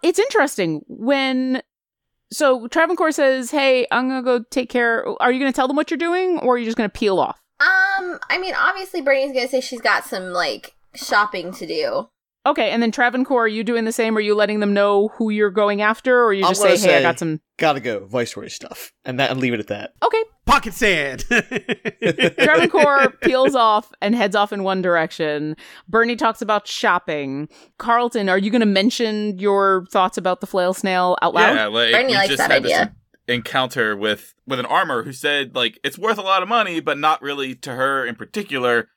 It's 0.03 0.19
interesting 0.19 0.85
when. 0.87 1.63
So 2.31 2.67
Travancore 2.69 3.13
says, 3.13 3.51
"Hey, 3.51 3.87
I'm 3.91 4.09
gonna 4.09 4.23
go 4.23 4.45
take 4.51 4.69
care." 4.69 5.07
Are 5.23 5.33
you 5.33 5.39
gonna 5.39 5.53
tell 5.53 5.67
them 5.69 5.77
what 5.77 5.91
you're 5.91 5.99
doing, 5.99 6.41
or 6.41 6.55
are 6.55 6.59
you 6.59 6.65
just 6.67 6.77
gonna 6.77 6.91
peel 6.91 7.19
off? 7.19 7.41
Um, 7.61 8.19
I 8.29 8.39
mean, 8.39 8.55
obviously 8.55 9.01
Burnie's 9.01 9.33
gonna 9.33 9.49
say 9.49 9.61
she's 9.63 9.81
got 9.81 10.05
some 10.05 10.33
like 10.33 10.75
shopping 10.95 11.53
to 11.55 11.67
do. 11.67 12.09
Okay, 12.47 12.71
and 12.71 12.83
then 12.83 12.91
Travancore, 12.91 13.45
are 13.45 13.49
you 13.49 13.65
doing 13.65 13.87
the 13.87 13.93
same? 13.93 14.19
Are 14.19 14.21
you 14.21 14.35
letting 14.35 14.61
them 14.61 14.75
know 14.75 15.09
who 15.17 15.31
you're 15.31 15.51
going 15.51 15.81
after, 15.81 16.23
or 16.23 16.35
you 16.35 16.45
I'm 16.45 16.51
just 16.51 16.61
say, 16.61 16.77
gonna 16.77 16.93
"Hey, 16.93 16.99
I 16.99 17.03
got 17.03 17.19
some"? 17.19 17.41
Gotta 17.57 17.81
go, 17.81 18.05
Viceroy 18.05 18.49
stuff, 18.49 18.93
and 19.05 19.19
that 19.19 19.31
and 19.31 19.41
leave 19.41 19.55
it 19.55 19.61
at 19.61 19.69
that. 19.69 19.93
Okay, 20.05 20.23
Pocket 20.45 20.75
sand. 20.75 21.25
Travancore 22.39 23.11
peels 23.23 23.55
off 23.55 23.93
and 24.03 24.15
heads 24.15 24.37
off 24.37 24.53
in 24.53 24.63
one 24.63 24.83
direction. 24.83 25.57
Burnie 25.89 26.17
talks 26.17 26.43
about 26.43 26.67
shopping. 26.69 27.49
Quarlton, 27.79 28.29
are 28.29 28.39
you 28.39 28.51
going 28.51 28.61
to 28.61 28.67
mention 28.67 29.39
your 29.39 29.87
thoughts 29.91 30.19
about 30.19 30.41
the 30.41 30.47
flail 30.47 30.75
snail 30.75 31.17
out 31.23 31.35
loud? 31.35 31.55
Yeah, 31.55 31.67
like 31.67 31.93
Burnie 31.93 32.15
likes 32.15 32.29
just 32.29 32.39
that 32.39 32.51
had 32.51 32.65
idea. 32.65 32.81
en- 32.81 33.37
encounter 33.37 33.97
with 33.97 34.35
with 34.47 34.61
an 34.61 34.67
armor 34.67 35.03
who 35.03 35.13
said 35.13 35.55
like 35.55 35.79
it's 35.83 35.99
worth 35.99 36.19
a 36.19 36.23
lot 36.23 36.43
of 36.43 36.49
money, 36.49 36.81
but 36.81 36.99
not 36.99 37.23
really 37.23 37.55
to 37.57 37.73
her 37.73 38.05
in 38.05 38.17
particular, 38.17 38.89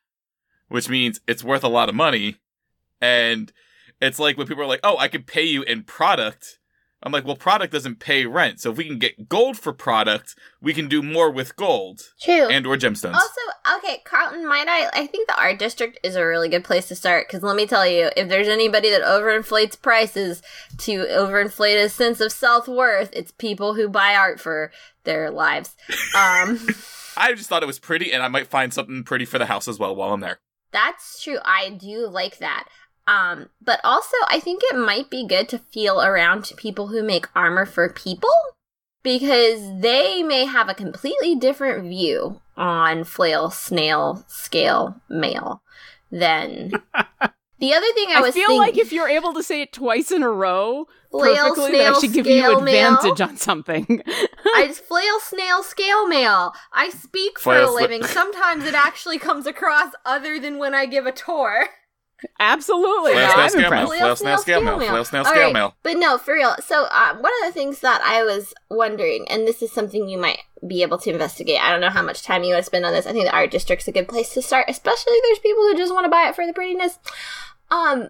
which 0.69 0.89
means 0.89 1.19
it's 1.27 1.44
worth 1.44 1.64
a 1.64 1.69
lot 1.69 1.89
of 1.89 1.95
money. 1.95 2.38
And 3.02 3.52
it's 4.02 4.19
like 4.19 4.38
when 4.38 4.48
people 4.48 4.64
are 4.64 4.68
like, 4.68 4.81
"Oh, 4.84 4.98
I 4.98 5.07
could 5.07 5.27
pay 5.27 5.44
you 5.44 5.64
in 5.64 5.84
product." 5.84 6.60
I'm 7.03 7.11
like, 7.11 7.26
"Well, 7.26 7.35
product 7.35 7.72
doesn't 7.72 7.99
pay 7.99 8.26
rent. 8.26 8.60
So 8.60 8.72
if 8.72 8.77
we 8.77 8.85
can 8.85 8.98
get 8.98 9.30
gold 9.30 9.57
for 9.57 9.72
product, 9.72 10.35
we 10.60 10.73
can 10.73 10.88
do 10.88 11.03
more 11.03 11.30
with 11.30 11.56
gold 11.56 12.02
True. 12.19 12.48
and 12.48 12.65
or 12.65 12.76
gemstones." 12.76 13.14
Also, 13.14 13.77
okay, 13.77 14.02
Quarlton, 14.03 14.48
might 14.48 14.68
I? 14.68 14.89
I 14.94 15.07
think 15.07 15.27
the 15.27 15.39
art 15.39 15.60
district 15.60 15.99
is 16.03 16.15
a 16.15 16.26
really 16.26 16.49
good 16.49 16.64
place 16.64 16.88
to 16.88 16.95
start 16.95 17.27
because 17.27 17.44
let 17.44 17.56
me 17.56 17.68
tell 17.68 17.85
you, 17.88 18.10
if 18.18 18.30
there's 18.30 18.48
anybody 18.48 18.89
that 18.89 19.03
overinflates 19.03 19.80
prices 19.80 20.41
to 20.80 21.06
overinflate 21.06 21.84
a 21.84 21.89
sense 21.89 22.19
of 22.19 22.31
self 22.31 22.68
worth, 22.68 23.11
it's 23.14 23.31
people 23.31 23.76
who 23.76 23.88
buy 23.88 24.15
art 24.15 24.39
for 24.39 24.72
their 25.03 25.30
lives. 25.31 25.76
Um, 26.15 26.60
I 27.18 27.34
just 27.34 27.49
thought 27.49 27.64
it 27.64 27.68
was 27.68 27.80
pretty, 27.80 28.11
and 28.11 28.22
I 28.22 28.27
might 28.27 28.48
find 28.48 28.73
something 28.73 29.03
pretty 29.03 29.26
for 29.26 29.39
the 29.39 29.48
house 29.48 29.68
as 29.68 29.80
well 29.80 29.95
while 29.95 30.14
I'm 30.14 30.19
there. 30.19 30.39
That's 30.77 31.23
true. 31.23 31.39
I 31.43 31.69
do 31.71 32.07
like 32.07 32.37
that. 32.37 32.67
Um, 33.07 33.49
but 33.61 33.79
also, 33.83 34.15
I 34.27 34.39
think 34.39 34.61
it 34.65 34.77
might 34.77 35.09
be 35.09 35.25
good 35.25 35.49
to 35.49 35.57
feel 35.57 36.01
around 36.01 36.43
to 36.45 36.55
people 36.55 36.87
who 36.87 37.01
make 37.01 37.35
armor 37.35 37.65
for 37.65 37.89
people 37.89 38.29
because 39.01 39.61
they 39.81 40.21
may 40.21 40.45
have 40.45 40.69
a 40.69 40.75
completely 40.75 41.35
different 41.35 41.87
view 41.87 42.41
on 42.55 43.05
flail, 43.05 43.49
snail, 43.49 44.23
scale, 44.27 45.01
mail 45.09 45.63
than. 46.11 46.73
The 47.59 47.73
other 47.73 47.91
thing 47.93 48.09
I 48.09 48.21
was—I 48.21 48.21
was 48.21 48.35
feel 48.35 48.47
thinking, 48.47 48.59
like 48.59 48.77
if 48.77 48.91
you're 48.91 49.07
able 49.09 49.34
to 49.34 49.41
say 49.41 49.61
it 49.61 49.73
twice 49.73 50.11
in 50.11 50.21
a 50.21 50.29
row 50.29 50.85
Flail, 51.11 51.35
perfectly, 51.35 51.69
snail, 51.69 51.93
that 51.93 52.01
should 52.01 52.13
give 52.13 52.27
you 52.27 52.39
scale, 52.39 52.61
mail. 52.61 52.93
advantage 52.93 53.21
on 53.21 53.38
something. 53.38 54.03
I 54.55 54.71
flail, 54.73 55.19
snail, 55.21 55.63
scale 55.63 56.07
mail. 56.07 56.53
I 56.73 56.89
speak 56.89 57.39
for 57.39 57.55
a 57.57 57.65
sna- 57.67 57.75
living. 57.75 58.03
Sometimes 58.03 58.65
it 58.65 58.73
actually 58.73 59.17
comes 59.17 59.47
across 59.47 59.93
other 60.05 60.39
than 60.39 60.57
when 60.57 60.75
I 60.75 60.85
give 60.85 61.05
a 61.05 61.11
tour. 61.11 61.67
Absolutely, 62.39 63.11
Flail, 63.14 63.30
snail, 63.30 63.39
I'm 63.39 63.49
scale 63.49 63.61
mail. 63.61 63.65
impressed. 63.65 63.99
Flail, 63.99 64.15
snail, 64.15 64.38
scale 64.38 64.61
mail. 64.61 64.80
Flail, 64.80 65.06
snail, 65.06 65.26
scale 65.26 65.44
right, 65.44 65.53
mail. 65.53 65.76
But 65.84 65.98
no, 65.98 66.18
for 66.18 66.34
real. 66.34 66.56
So 66.65 66.88
um, 66.89 67.22
one 67.22 67.31
of 67.41 67.48
the 67.48 67.52
things 67.52 67.81
that 67.81 68.02
I 68.03 68.23
was 68.23 68.53
wondering, 68.69 69.27
and 69.30 69.48
this 69.48 69.61
is 69.61 69.72
something 69.72 70.10
you 70.10 70.18
might 70.18 70.39
be 70.65 70.81
able 70.81 70.98
to 70.99 71.11
investigate. 71.11 71.61
I 71.61 71.72
don't 71.72 71.81
know 71.81 71.89
how 71.89 72.02
much 72.02 72.23
time 72.23 72.44
you 72.44 72.53
want 72.53 72.61
to 72.61 72.65
spend 72.65 72.85
on 72.85 72.94
this. 72.94 73.06
I 73.06 73.11
think 73.11 73.26
the 73.26 73.35
art 73.35 73.52
district's 73.52 73.88
a 73.88 73.91
good 73.91 74.07
place 74.07 74.34
to 74.34 74.41
start, 74.41 74.65
especially 74.68 75.14
if 75.14 75.23
there's 75.23 75.39
people 75.39 75.64
who 75.64 75.77
just 75.77 75.94
want 75.94 76.06
to 76.06 76.10
buy 76.10 76.27
it 76.27 76.35
for 76.35 76.45
the 76.45 76.53
prettiness. 76.53 76.98
Um, 77.69 78.10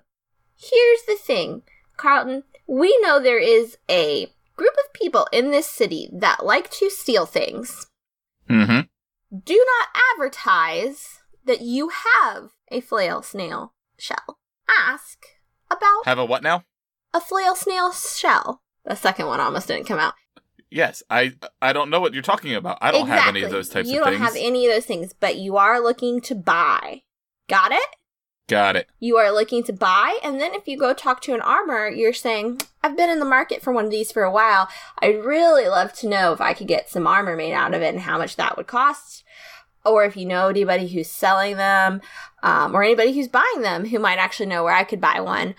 here's 0.56 1.04
the 1.06 1.18
thing, 1.20 1.64
Quarlton. 1.98 2.44
We 2.66 2.98
know 3.02 3.20
there 3.20 3.40
is 3.40 3.78
a 3.90 4.28
group 4.56 4.74
of 4.86 4.94
people 4.94 5.28
in 5.34 5.52
this 5.52 5.68
city 5.68 6.10
that 6.14 6.46
like 6.46 6.70
to 6.72 6.90
steal 6.90 7.26
things. 7.26 7.88
Mm-hmm. 8.50 8.82
Do 9.44 9.66
not 9.66 10.02
advertise 10.14 11.20
that 11.46 11.62
you 11.62 11.90
have 11.90 12.52
a 12.72 12.82
flail 12.82 13.22
snail 13.22 13.74
shell. 13.98 14.40
Ask 14.70 15.26
about 15.70 16.06
Have 16.06 16.20
a 16.20 16.26
what 16.26 16.44
now? 16.44 16.64
a 17.14 17.20
flail 17.22 17.56
snail 17.56 17.92
shell. 17.92 18.62
The 18.86 18.96
second 18.96 19.28
one 19.28 19.40
almost 19.40 19.68
didn't 19.68 19.88
come 19.88 20.00
out. 20.00 20.14
Yes, 20.70 21.02
I 21.10 21.34
I 21.62 21.74
don't 21.74 21.90
know 21.90 22.00
what 22.00 22.14
you're 22.14 22.22
talking 22.22 22.54
about. 22.54 22.78
I 22.82 22.92
don't 22.92 23.08
have 23.08 23.28
any 23.28 23.44
of 23.44 23.52
those 23.52 23.70
types 23.70 23.90
you 23.90 24.00
of 24.00 24.06
don't 24.06 24.18
have 24.20 24.36
any 24.38 24.68
of 24.68 24.74
those 24.74 24.86
things, 24.86 25.14
but 25.14 25.38
you 25.38 25.58
are 25.58 25.80
looking 25.82 26.20
to 26.22 26.36
buy. 26.36 27.04
Got 27.48 27.72
it? 27.72 27.88
Got 28.48 28.78
it. 28.78 28.88
You 29.00 29.18
are 29.18 29.32
looking 29.32 29.64
to 29.64 29.74
buy, 29.74 30.20
and 30.24 30.40
then 30.40 30.54
if 30.54 30.68
you 30.68 30.78
go 30.78 30.94
talk 30.94 31.22
to 31.22 31.34
an 31.34 31.42
armor, 31.42 31.90
you're 31.90 32.14
saying, 32.14 32.62
I've 32.82 32.96
been 32.96 33.10
in 33.10 33.20
the 33.20 33.26
market 33.26 33.62
for 33.62 33.74
one 33.74 33.86
of 33.86 33.92
these 33.92 34.10
for 34.12 34.24
a 34.24 34.32
while. 34.32 34.70
I'd 35.02 35.24
really 35.24 35.68
love 35.68 35.92
to 35.94 36.08
know 36.08 36.32
if 36.32 36.40
I 36.40 36.54
could 36.54 36.68
get 36.68 36.90
some 36.90 37.08
armor 37.08 37.36
made 37.36 37.54
out 37.54 37.74
of 37.74 37.82
it 37.82 37.94
and 37.94 38.04
how 38.04 38.18
much 38.18 38.38
that 38.38 38.56
would 38.56 38.68
cost. 38.68 39.26
Or 39.88 40.04
if 40.04 40.18
you 40.18 40.26
know 40.26 40.50
anybody 40.50 40.88
who's 40.88 41.10
selling 41.10 41.58
them, 41.58 42.02
um, 42.44 42.76
or 42.76 42.84
anybody 42.84 43.14
who's 43.14 43.28
buying 43.28 43.62
them 43.62 43.86
who 43.86 44.00
might 44.00 44.20
actually 44.20 44.46
know 44.48 44.64
where 44.64 44.76
I 44.76 44.84
could 44.84 45.02
buy 45.02 45.20
one. 45.20 45.56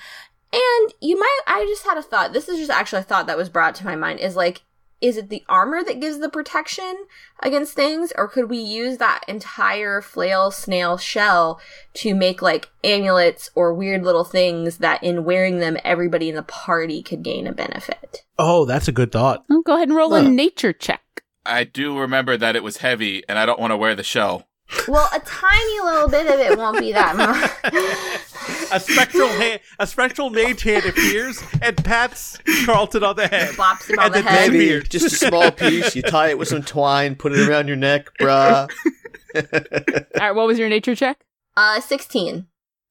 And 0.53 0.95
you 1.01 1.19
might, 1.19 1.41
I 1.47 1.67
just 1.69 1.85
had 1.85 1.99
a 1.99 2.03
thought. 2.03 2.33
This 2.33 2.49
is 2.49 2.59
just 2.59 2.71
actually 2.71 3.01
a 3.01 3.05
thought 3.05 3.27
that 3.27 3.37
was 3.37 3.49
brought 3.49 3.75
to 3.77 3.85
my 3.85 3.97
mind 3.97 4.21
is 4.21 4.37
like, 4.37 4.63
is 5.01 5.17
it 5.17 5.29
the 5.29 5.45
armor 5.49 5.85
that 5.85 6.01
gives 6.01 6.19
the 6.19 6.29
protection 6.29 7.07
against 7.41 7.75
things? 7.75 8.13
Or 8.17 8.27
could 8.27 8.51
we 8.51 8.59
use 8.59 8.99
that 8.99 9.23
entire 9.29 10.01
flail 10.01 10.51
snail 10.51 10.97
shell 10.97 11.61
to 11.95 12.15
make 12.15 12.43
like 12.43 12.71
amulets 12.83 13.51
or 13.55 13.75
weird 13.75 14.03
little 14.03 14.25
things 14.25 14.79
that 14.79 15.03
in 15.05 15.25
wearing 15.25 15.59
them, 15.59 15.77
everybody 15.85 16.29
in 16.29 16.35
the 16.35 16.43
party 16.43 17.03
could 17.03 17.23
gain 17.23 17.47
a 17.47 17.53
benefit? 17.53 18.25
oh, 18.39 18.65
that's 18.65 18.89
a 18.89 18.93
good 18.93 19.13
thought. 19.13 19.45
Oh, 19.51 19.63
go 19.63 19.75
ahead 19.75 19.89
and 19.89 19.97
roll 19.97 20.15
a 20.15 20.23
nature 20.23 20.73
check. 20.73 21.03
I 21.49 21.65
do 21.65 21.99
remember 21.99 22.37
that 22.37 22.55
it 22.57 22.63
was 22.63 22.79
heavy, 22.79 23.23
and 23.29 23.39
I 23.39 23.47
don't 23.47 23.59
want 23.59 23.71
to 23.73 23.77
wear 23.77 23.95
the 23.95 24.03
shell. 24.03 24.49
Well, 24.87 25.09
a 25.15 25.21
tiny 25.21 25.81
little 25.81 26.09
bit 26.09 26.27
of 26.27 26.39
it 26.39 26.59
won't 26.59 26.79
be 26.79 26.93
that 26.93 27.17
much. 27.17 27.51
A 28.71 28.79
spectral 28.81 29.29
hand, 29.29 29.61
a 29.79 29.87
spectral 29.87 30.29
mage 30.29 30.63
hand 30.63 30.85
appears 30.85 31.43
and 31.63 31.75
pats 31.85 32.39
Quarlton 32.67 33.03
on 33.03 33.17
the 33.17 33.27
head. 33.27 33.55
Bops 33.55 33.89
him 33.91 33.99
on 33.99 34.07
And 34.07 34.15
the 34.15 34.23
the 34.23 34.29
head. 34.29 34.53
Maybe. 34.53 34.69
Maybe 34.75 34.87
just 34.89 35.07
a 35.07 35.11
small 35.11 35.51
piece. 35.51 35.97
You 35.97 36.03
tie 36.03 36.29
it 36.29 36.39
with 36.39 36.49
some 36.49 36.63
twine, 36.63 37.15
put 37.15 37.33
it 37.33 37.49
around 37.49 37.69
your 37.69 37.77
neck, 37.79 38.09
bruh. 38.21 38.69
All 39.37 40.21
right, 40.21 40.33
what 40.33 40.47
was 40.47 40.59
your 40.59 40.69
nature 40.69 40.95
check? 40.95 41.25
Uh, 41.57 41.81
16. 41.81 42.47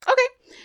Okay, 0.08 0.22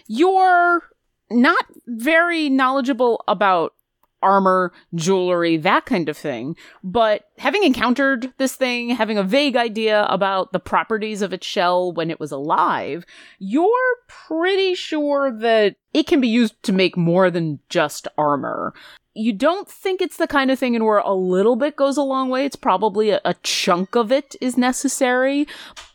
You're 0.06 0.82
not 1.30 1.64
very 1.86 2.48
knowledgeable 2.48 3.22
about 3.28 3.74
armor, 4.22 4.72
jewelry, 4.94 5.56
that 5.58 5.84
kind 5.86 6.08
of 6.08 6.16
thing, 6.16 6.56
but 6.82 7.28
having 7.38 7.62
encountered 7.64 8.32
this 8.38 8.54
thing, 8.54 8.90
having 8.90 9.18
a 9.18 9.22
vague 9.22 9.56
idea 9.56 10.04
about 10.04 10.52
the 10.52 10.60
properties 10.60 11.22
of 11.22 11.32
its 11.32 11.46
shell 11.46 11.92
when 11.92 12.10
it 12.10 12.20
was 12.20 12.32
alive, 12.32 13.04
you're 13.38 13.96
pretty 14.08 14.74
sure 14.74 15.30
that 15.30 15.76
it 15.92 16.06
can 16.06 16.20
be 16.20 16.28
used 16.28 16.62
to 16.62 16.72
make 16.72 16.96
more 16.96 17.30
than 17.30 17.60
just 17.68 18.08
armor. 18.16 18.72
You 19.14 19.34
don't 19.34 19.68
think 19.68 20.00
it's 20.00 20.16
the 20.16 20.26
kind 20.26 20.50
of 20.50 20.58
thing 20.58 20.74
in 20.74 20.84
where 20.84 20.98
a 20.98 21.12
little 21.12 21.56
bit 21.56 21.76
goes 21.76 21.98
a 21.98 22.02
long 22.02 22.30
way. 22.30 22.46
It's 22.46 22.56
probably 22.56 23.10
a, 23.10 23.20
a 23.26 23.34
chunk 23.42 23.94
of 23.94 24.10
it 24.10 24.34
is 24.40 24.56
necessary, 24.56 25.46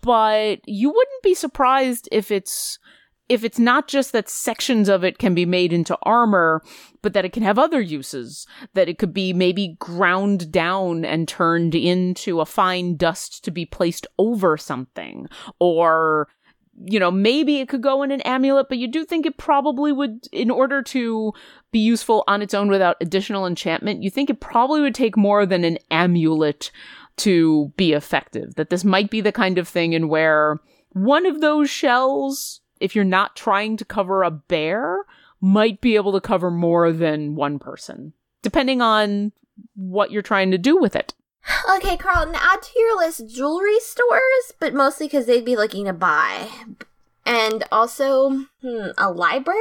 but 0.03 0.59
you 0.65 0.89
wouldn't 0.89 1.23
be 1.23 1.33
surprised 1.33 2.07
if 2.11 2.29
it's 2.29 2.77
if 3.29 3.43
it's 3.43 3.59
not 3.59 3.87
just 3.87 4.11
that 4.13 4.29
sections 4.29 4.87
of 4.89 5.03
it 5.03 5.17
can 5.17 5.33
be 5.35 5.45
made 5.45 5.73
into 5.73 5.97
armor, 6.03 6.61
but 7.01 7.13
that 7.13 7.25
it 7.25 7.33
can 7.33 7.43
have 7.43 7.59
other 7.59 7.81
uses, 7.81 8.47
that 8.73 8.87
it 8.87 8.97
could 8.97 9.13
be 9.13 9.33
maybe 9.33 9.75
ground 9.79 10.51
down 10.51 11.03
and 11.03 11.27
turned 11.27 11.75
into 11.75 12.39
a 12.39 12.45
fine 12.45 12.95
dust 12.95 13.43
to 13.43 13.51
be 13.51 13.65
placed 13.65 14.07
over 14.17 14.57
something, 14.57 15.27
or 15.59 16.27
you 16.85 16.99
know, 16.99 17.09
maybe 17.09 17.57
it 17.57 17.69
could 17.69 17.81
go 17.81 18.03
in 18.03 18.11
an 18.11 18.21
amulet, 18.21 18.67
but 18.69 18.77
you 18.77 18.87
do 18.87 19.03
think 19.03 19.25
it 19.25 19.37
probably 19.37 19.91
would, 19.91 20.27
in 20.31 20.51
order 20.51 20.83
to 20.83 21.33
be 21.71 21.79
useful 21.79 22.23
on 22.27 22.41
its 22.41 22.53
own 22.53 22.69
without 22.69 22.97
additional 23.01 23.47
enchantment, 23.47 24.03
you 24.03 24.11
think 24.11 24.29
it 24.29 24.39
probably 24.39 24.81
would 24.81 24.93
take 24.93 25.17
more 25.17 25.45
than 25.45 25.63
an 25.63 25.79
amulet 25.89 26.71
to 27.17 27.73
be 27.77 27.93
effective. 27.93 28.55
That 28.55 28.69
this 28.69 28.83
might 28.83 29.09
be 29.09 29.21
the 29.21 29.31
kind 29.31 29.57
of 29.57 29.67
thing 29.67 29.93
in 29.93 30.07
where 30.07 30.59
one 30.91 31.25
of 31.25 31.41
those 31.41 31.67
shells, 31.67 32.61
if 32.79 32.95
you're 32.95 33.03
not 33.03 33.35
trying 33.35 33.77
to 33.77 33.85
cover 33.85 34.23
a 34.23 34.31
bear, 34.31 35.05
might 35.41 35.81
be 35.81 35.95
able 35.95 36.13
to 36.13 36.21
cover 36.21 36.49
more 36.51 36.91
than 36.91 37.35
one 37.35 37.59
person, 37.59 38.13
depending 38.41 38.81
on 38.81 39.31
what 39.75 40.11
you're 40.11 40.21
trying 40.21 40.51
to 40.51 40.57
do 40.57 40.77
with 40.77 40.95
it. 40.95 41.13
Okay, 41.75 41.95
Quarlton, 41.95 42.35
add 42.35 42.61
to 42.61 42.79
your 42.79 42.97
list 42.97 43.27
jewelry 43.29 43.79
stores, 43.79 44.53
but 44.59 44.73
mostly 44.73 45.07
because 45.07 45.25
they'd 45.25 45.45
be 45.45 45.55
looking 45.55 45.85
to 45.85 45.93
buy. 45.93 46.49
And 47.25 47.63
also, 47.71 48.45
hmm, 48.61 48.87
a 48.97 49.11
library? 49.11 49.59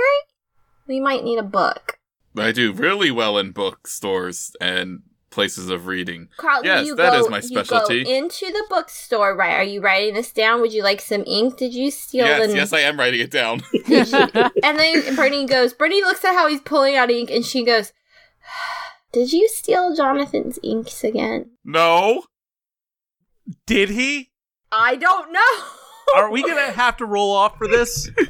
We 0.87 1.01
might 1.01 1.25
need 1.25 1.39
a 1.39 1.45
book. 1.45 1.99
I 2.37 2.53
do 2.53 2.73
really 2.73 3.11
well 3.11 3.39
in 3.39 3.53
bookstores 3.53 4.55
and 4.61 5.03
places 5.37 5.71
of 5.71 5.87
reading. 5.87 6.29
Quarlton, 6.39 6.65
Yes, 6.65 6.89
that 6.97 7.13
go, 7.13 7.19
is 7.21 7.29
my 7.31 7.37
You 7.37 7.43
specialty. 7.43 8.03
go 8.03 8.11
into 8.11 8.47
the 8.47 8.65
bookstore, 8.69 9.37
right? 9.37 9.55
Are 9.55 9.63
you 9.63 9.81
writing 9.81 10.15
this 10.15 10.33
down? 10.33 10.61
Would 10.63 10.73
you 10.73 10.83
like 10.83 11.01
some 11.01 11.23
ink? 11.27 11.57
Did 11.59 11.73
you 11.75 11.93
steal 11.93 12.27
yes, 12.27 12.49
the 12.51 12.57
yes, 12.57 12.73
I 12.73 12.81
am 12.81 12.99
writing 12.99 13.21
it 13.21 13.31
down. 13.31 13.63
And 14.65 14.79
then 14.81 15.15
Brittany 15.15 15.47
goes, 15.47 15.73
Brittany 15.75 16.03
looks 16.03 16.25
at 16.25 16.33
how 16.35 16.49
he's 16.49 16.61
pulling 16.61 16.97
out 16.97 17.11
ink 17.11 17.31
and 17.31 17.45
she 17.45 17.65
goes, 17.65 17.93
Did 19.13 19.33
you 19.33 19.47
steal 19.49 19.95
Jonathan's 19.95 20.59
inks 20.65 21.05
again? 21.05 21.51
no, 21.65 22.25
Did 23.67 23.91
he? 23.91 24.31
I 24.73 24.97
don't 24.97 25.33
know. 25.33 25.41
Are 26.17 26.31
we 26.31 26.43
gonna 26.43 26.73
have 26.73 26.97
to 26.99 27.05
roll 27.07 27.33
off 27.33 27.57
for 27.59 27.69
this? 27.69 28.11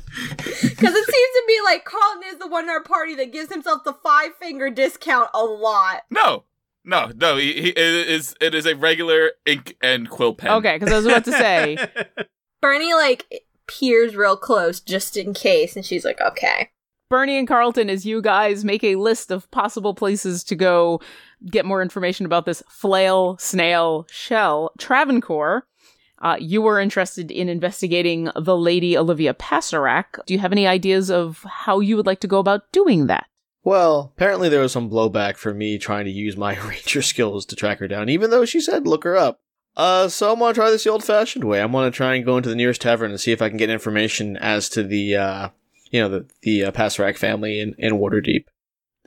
Because 0.76 0.94
it 0.94 1.04
seems 1.04 1.30
to 1.34 1.44
me 1.46 1.60
like 1.64 1.84
Quarlton 1.84 2.22
is 2.32 2.38
the 2.38 2.46
one 2.48 2.64
in 2.64 2.70
our 2.70 2.82
party 2.82 3.14
that 3.16 3.32
gives 3.32 3.50
himself 3.52 3.82
the 3.84 3.92
five 3.94 4.30
finger 4.40 4.68
discount 4.70 5.28
a 5.34 5.42
lot. 5.42 6.02
No, 6.10 6.44
no, 6.86 7.10
no. 7.16 7.36
He, 7.36 7.52
he, 7.52 7.68
it 7.70 8.08
is 8.08 8.34
it 8.40 8.54
is 8.54 8.64
a 8.64 8.76
regular 8.76 9.32
ink 9.44 9.76
and 9.82 10.08
quill 10.08 10.34
pen. 10.34 10.52
Okay, 10.52 10.78
because 10.78 10.92
I 10.92 10.96
was 10.96 11.06
about 11.06 11.24
to 11.24 11.32
say, 11.32 11.76
Burnie 12.62 12.94
like 12.94 13.44
peers 13.66 14.16
real 14.16 14.36
close 14.36 14.80
just 14.80 15.16
in 15.16 15.34
case, 15.34 15.76
and 15.76 15.84
she's 15.84 16.04
like, 16.04 16.20
okay. 16.20 16.70
Burnie 17.08 17.38
and 17.38 17.46
Quarlton, 17.46 17.88
as 17.88 18.04
you 18.04 18.20
guys 18.20 18.64
make 18.64 18.82
a 18.82 18.96
list 18.96 19.30
of 19.30 19.48
possible 19.50 19.94
places 19.94 20.42
to 20.44 20.56
go 20.56 21.00
get 21.48 21.64
more 21.64 21.82
information 21.82 22.26
about 22.26 22.46
this 22.46 22.62
flail, 22.68 23.36
snail, 23.38 24.06
shell, 24.10 24.72
Travancore, 24.78 25.66
uh, 26.22 26.36
you 26.40 26.62
were 26.62 26.80
interested 26.80 27.30
in 27.30 27.48
investigating 27.48 28.30
the 28.34 28.56
Lady 28.56 28.96
Olivia 28.96 29.34
Passarak. 29.34 30.24
Do 30.26 30.34
you 30.34 30.40
have 30.40 30.50
any 30.52 30.66
ideas 30.66 31.10
of 31.10 31.44
how 31.48 31.80
you 31.80 31.96
would 31.96 32.06
like 32.06 32.20
to 32.20 32.28
go 32.28 32.38
about 32.38 32.72
doing 32.72 33.06
that? 33.06 33.26
Well, 33.66 34.12
apparently 34.14 34.48
there 34.48 34.60
was 34.60 34.70
some 34.70 34.88
blowback 34.88 35.36
for 35.36 35.52
me 35.52 35.76
trying 35.76 36.04
to 36.04 36.10
use 36.12 36.36
my 36.36 36.56
ranger 36.68 37.02
skills 37.02 37.44
to 37.46 37.56
track 37.56 37.80
her 37.80 37.88
down, 37.88 38.08
even 38.08 38.30
though 38.30 38.44
she 38.44 38.60
said 38.60 38.86
look 38.86 39.02
her 39.02 39.16
up. 39.16 39.40
Uh, 39.76 40.06
so 40.06 40.32
I'm 40.32 40.38
gonna 40.38 40.54
try 40.54 40.70
this 40.70 40.84
the 40.84 40.90
old-fashioned 40.90 41.42
way. 41.42 41.60
I'm 41.60 41.72
gonna 41.72 41.90
try 41.90 42.14
and 42.14 42.24
go 42.24 42.36
into 42.36 42.48
the 42.48 42.54
nearest 42.54 42.80
tavern 42.80 43.10
and 43.10 43.18
see 43.18 43.32
if 43.32 43.42
I 43.42 43.48
can 43.48 43.58
get 43.58 43.68
information 43.68 44.36
as 44.36 44.68
to 44.68 44.84
the, 44.84 45.16
uh, 45.16 45.48
you 45.90 46.00
know, 46.00 46.08
the 46.08 46.26
the 46.42 46.66
uh, 46.66 46.70
Passarak 46.70 47.16
family 47.16 47.58
in, 47.58 47.74
in 47.76 47.94
Waterdeep. 47.94 48.44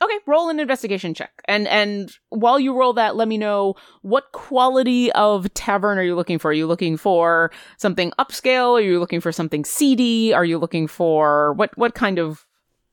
Okay, 0.01 0.17
roll 0.27 0.49
an 0.49 0.59
investigation 0.59 1.13
check. 1.13 1.31
And 1.45 1.65
and 1.65 2.11
while 2.27 2.59
you 2.59 2.77
roll 2.77 2.91
that, 2.93 3.15
let 3.15 3.29
me 3.29 3.37
know 3.37 3.75
what 4.01 4.33
quality 4.33 5.09
of 5.13 5.53
tavern 5.53 5.97
are 5.97 6.03
you 6.03 6.15
looking 6.15 6.37
for? 6.37 6.51
Are 6.51 6.53
you 6.53 6.67
looking 6.67 6.97
for 6.97 7.49
something 7.77 8.11
upscale? 8.19 8.77
Are 8.77 8.81
you 8.81 8.99
looking 8.99 9.21
for 9.21 9.31
something 9.31 9.63
seedy? 9.63 10.33
Are 10.33 10.45
you 10.45 10.57
looking 10.57 10.85
for 10.85 11.53
what 11.53 11.77
what 11.77 11.95
kind 11.95 12.19
of 12.19 12.45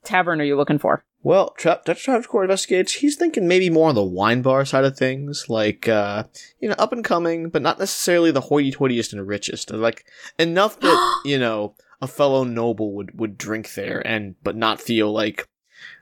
tavern 0.07 0.41
are 0.41 0.45
you 0.45 0.57
looking 0.57 0.79
for? 0.79 1.05
Well, 1.23 1.51
Tra- 1.59 1.81
Dr. 1.85 2.01
Travis 2.01 2.27
Core 2.27 2.45
investigates. 2.45 2.93
He's 2.95 3.17
thinking 3.17 3.49
maybe 3.49 3.69
more 3.69 3.89
on 3.89 3.95
the 3.97 4.03
wine 4.05 4.43
bar 4.43 4.65
side 4.65 4.85
of 4.85 4.97
things, 4.97 5.47
like 5.49 5.89
uh, 5.89 6.25
you 6.61 6.69
know, 6.69 6.77
up 6.79 6.93
and 6.93 7.05
coming, 7.05 7.49
but 7.51 7.63
not 7.63 7.79
necessarily 7.79 8.31
the 8.31 8.43
hoity-toityest 8.43 9.13
and 9.13 9.27
richest. 9.27 9.71
Like 9.73 10.05
enough 10.39 10.79
that 10.81 11.21
you 11.25 11.39
know 11.39 11.75
a 12.01 12.07
fellow 12.07 12.45
noble 12.45 12.93
would 12.95 13.19
would 13.19 13.37
drink 13.37 13.75
there, 13.75 14.07
and 14.07 14.37
but 14.45 14.55
not 14.57 14.81
feel 14.81 15.13
like 15.13 15.49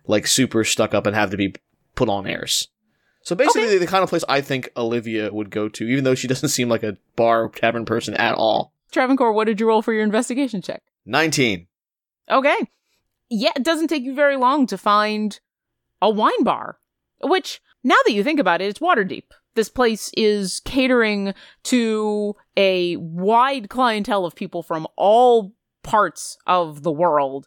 like 0.06 0.26
super 0.26 0.62
stuck 0.64 0.92
up 0.94 1.06
and 1.06 1.16
have 1.16 1.30
to 1.30 1.36
be 1.38 1.54
put 1.94 2.08
on 2.08 2.26
airs. 2.26 2.68
So 3.22 3.34
basically, 3.34 3.62
Okay. 3.68 3.78
the 3.78 3.86
kind 3.86 4.02
of 4.02 4.10
place 4.10 4.24
I 4.28 4.42
think 4.42 4.68
Olivia 4.76 5.32
would 5.32 5.48
go 5.48 5.70
to, 5.70 5.84
even 5.88 6.04
though 6.04 6.14
she 6.14 6.28
doesn't 6.28 6.50
seem 6.50 6.68
like 6.68 6.82
a 6.82 6.98
bar 7.16 7.48
tavern 7.48 7.86
person 7.86 8.12
at 8.14 8.34
all. 8.34 8.74
Travancore, 8.92 9.32
what 9.32 9.46
did 9.46 9.58
you 9.58 9.66
roll 9.66 9.80
for 9.80 9.94
your 9.94 10.02
investigation 10.02 10.60
check? 10.60 10.82
Nineteen. 11.06 11.66
Okay. 12.30 12.56
Yeah, 13.30 13.52
it 13.56 13.64
doesn't 13.64 13.88
take 13.88 14.02
you 14.02 14.14
very 14.14 14.36
long 14.36 14.66
to 14.66 14.78
find 14.78 15.38
a 16.00 16.10
wine 16.10 16.44
bar, 16.44 16.78
which, 17.22 17.60
now 17.82 17.96
that 18.04 18.12
you 18.12 18.22
think 18.22 18.38
about 18.38 18.60
it, 18.60 18.66
it's 18.66 18.78
Waterdeep. 18.80 19.24
This 19.54 19.68
place 19.68 20.10
is 20.16 20.60
catering 20.64 21.34
to 21.64 22.36
a 22.56 22.96
wide 22.96 23.68
clientele 23.68 24.24
of 24.24 24.34
people 24.34 24.62
from 24.62 24.86
all 24.96 25.52
parts 25.82 26.36
of 26.46 26.82
the 26.82 26.92
world. 26.92 27.46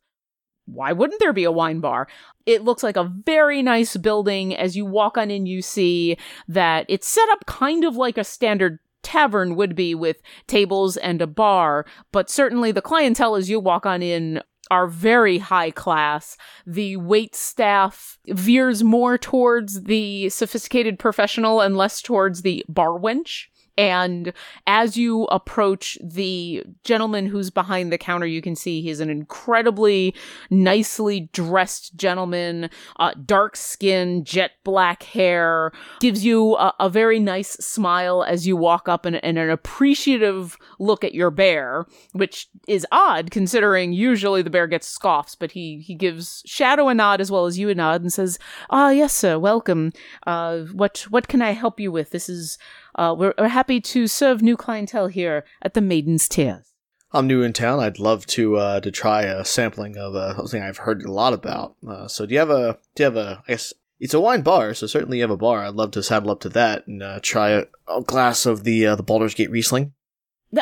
Why 0.65 0.91
wouldn't 0.93 1.19
there 1.19 1.33
be 1.33 1.43
a 1.43 1.51
wine 1.51 1.79
bar? 1.79 2.07
It 2.45 2.63
looks 2.63 2.83
like 2.83 2.97
a 2.97 3.11
very 3.25 3.61
nice 3.61 3.95
building. 3.97 4.55
As 4.55 4.75
you 4.75 4.85
walk 4.85 5.17
on 5.17 5.31
in, 5.31 5.45
you 5.45 5.61
see 5.61 6.17
that 6.47 6.85
it's 6.89 7.07
set 7.07 7.29
up 7.29 7.45
kind 7.45 7.83
of 7.83 7.95
like 7.95 8.17
a 8.17 8.23
standard 8.23 8.79
tavern 9.03 9.55
would 9.55 9.75
be 9.75 9.95
with 9.95 10.21
tables 10.47 10.97
and 10.97 11.21
a 11.21 11.27
bar, 11.27 11.85
but 12.11 12.29
certainly 12.29 12.71
the 12.71 12.81
clientele 12.81 13.35
as 13.35 13.49
you 13.49 13.59
walk 13.59 13.85
on 13.85 14.01
in 14.01 14.41
are 14.69 14.87
very 14.87 15.37
high 15.37 15.71
class. 15.71 16.37
The 16.65 16.97
wait 16.97 17.35
staff 17.35 18.17
veers 18.27 18.83
more 18.83 19.17
towards 19.17 19.83
the 19.83 20.29
sophisticated 20.29 20.99
professional 20.99 21.61
and 21.61 21.77
less 21.77 22.01
towards 22.01 22.41
the 22.41 22.65
bar 22.67 22.99
wench. 22.99 23.45
And 23.77 24.33
as 24.65 24.97
you 24.97 25.25
approach 25.25 25.97
the 26.03 26.63
gentleman 26.83 27.27
who's 27.27 27.49
behind 27.51 27.91
the 27.91 27.97
counter, 27.97 28.25
you 28.25 28.41
can 28.41 28.55
see 28.55 28.81
he's 28.81 28.99
an 28.99 29.09
incredibly 29.09 30.15
nicely 30.49 31.29
dressed 31.31 31.95
gentleman, 31.95 32.69
uh, 32.97 33.13
dark 33.25 33.55
skin, 33.55 34.23
jet 34.23 34.51
black 34.63 35.03
hair, 35.03 35.71
gives 35.99 36.25
you 36.25 36.55
a, 36.55 36.73
a 36.79 36.89
very 36.89 37.19
nice 37.19 37.51
smile 37.53 38.23
as 38.23 38.47
you 38.47 38.57
walk 38.57 38.89
up 38.89 39.05
and, 39.05 39.23
and 39.23 39.37
an 39.37 39.49
appreciative 39.49 40.57
look 40.79 41.03
at 41.03 41.13
your 41.13 41.29
bear, 41.29 41.85
which 42.13 42.49
is 42.67 42.85
odd 42.91 43.29
considering 43.29 43.93
usually 43.93 44.41
the 44.41 44.49
bear 44.49 44.67
gets 44.67 44.87
scoffs, 44.87 45.35
but 45.35 45.51
he, 45.51 45.79
he 45.79 45.93
gives 45.93 46.41
Shadow 46.45 46.87
a 46.87 46.93
nod 46.93 47.21
as 47.21 47.31
well 47.31 47.45
as 47.45 47.59
you 47.59 47.69
a 47.69 47.75
nod 47.75 48.01
and 48.01 48.11
says, 48.11 48.39
Ah, 48.69 48.89
yes, 48.89 49.13
sir, 49.13 49.37
welcome. 49.37 49.93
Uh, 50.25 50.61
what, 50.73 51.05
what 51.09 51.27
can 51.27 51.41
I 51.41 51.51
help 51.51 51.79
you 51.79 51.91
with? 51.91 52.09
This 52.09 52.27
is, 52.27 52.57
uh, 52.97 53.15
we're, 53.17 53.33
we're 53.37 53.47
happy 53.47 53.79
to 53.81 54.07
serve 54.07 54.41
new 54.41 54.57
clientele 54.57 55.07
here 55.07 55.45
at 55.61 55.73
the 55.73 55.81
Maiden's 55.81 56.27
Tears. 56.27 56.73
I'm 57.11 57.27
new 57.27 57.41
in 57.41 57.53
town. 57.53 57.79
I'd 57.79 57.99
love 57.99 58.25
to 58.27 58.57
uh, 58.57 58.79
to 58.81 58.91
try 58.91 59.23
a 59.23 59.45
sampling 59.45 59.97
of 59.97 60.13
uh, 60.15 60.35
something 60.35 60.61
I've 60.61 60.77
heard 60.77 61.03
a 61.03 61.11
lot 61.11 61.33
about. 61.33 61.75
Uh, 61.87 62.07
so 62.07 62.25
do 62.25 62.33
you 62.33 62.39
have 62.39 62.49
a 62.49 62.77
do 62.95 63.03
you 63.03 63.05
have 63.05 63.15
a 63.15 63.43
I 63.47 63.53
guess 63.53 63.73
it's 63.99 64.13
a 64.13 64.19
wine 64.19 64.41
bar, 64.41 64.73
so 64.73 64.87
certainly 64.87 65.17
you 65.17 65.23
have 65.23 65.31
a 65.31 65.37
bar. 65.37 65.63
I'd 65.63 65.75
love 65.75 65.91
to 65.91 66.03
saddle 66.03 66.31
up 66.31 66.41
to 66.41 66.49
that 66.49 66.85
and 66.85 67.01
uh, 67.01 67.19
try 67.21 67.49
a, 67.51 67.63
a 67.87 68.01
glass 68.01 68.45
of 68.45 68.63
the 68.63 68.85
uh, 68.85 68.95
the 68.95 69.03
Baldur's 69.03 69.33
Gate 69.33 69.49
Riesling. 69.49 69.93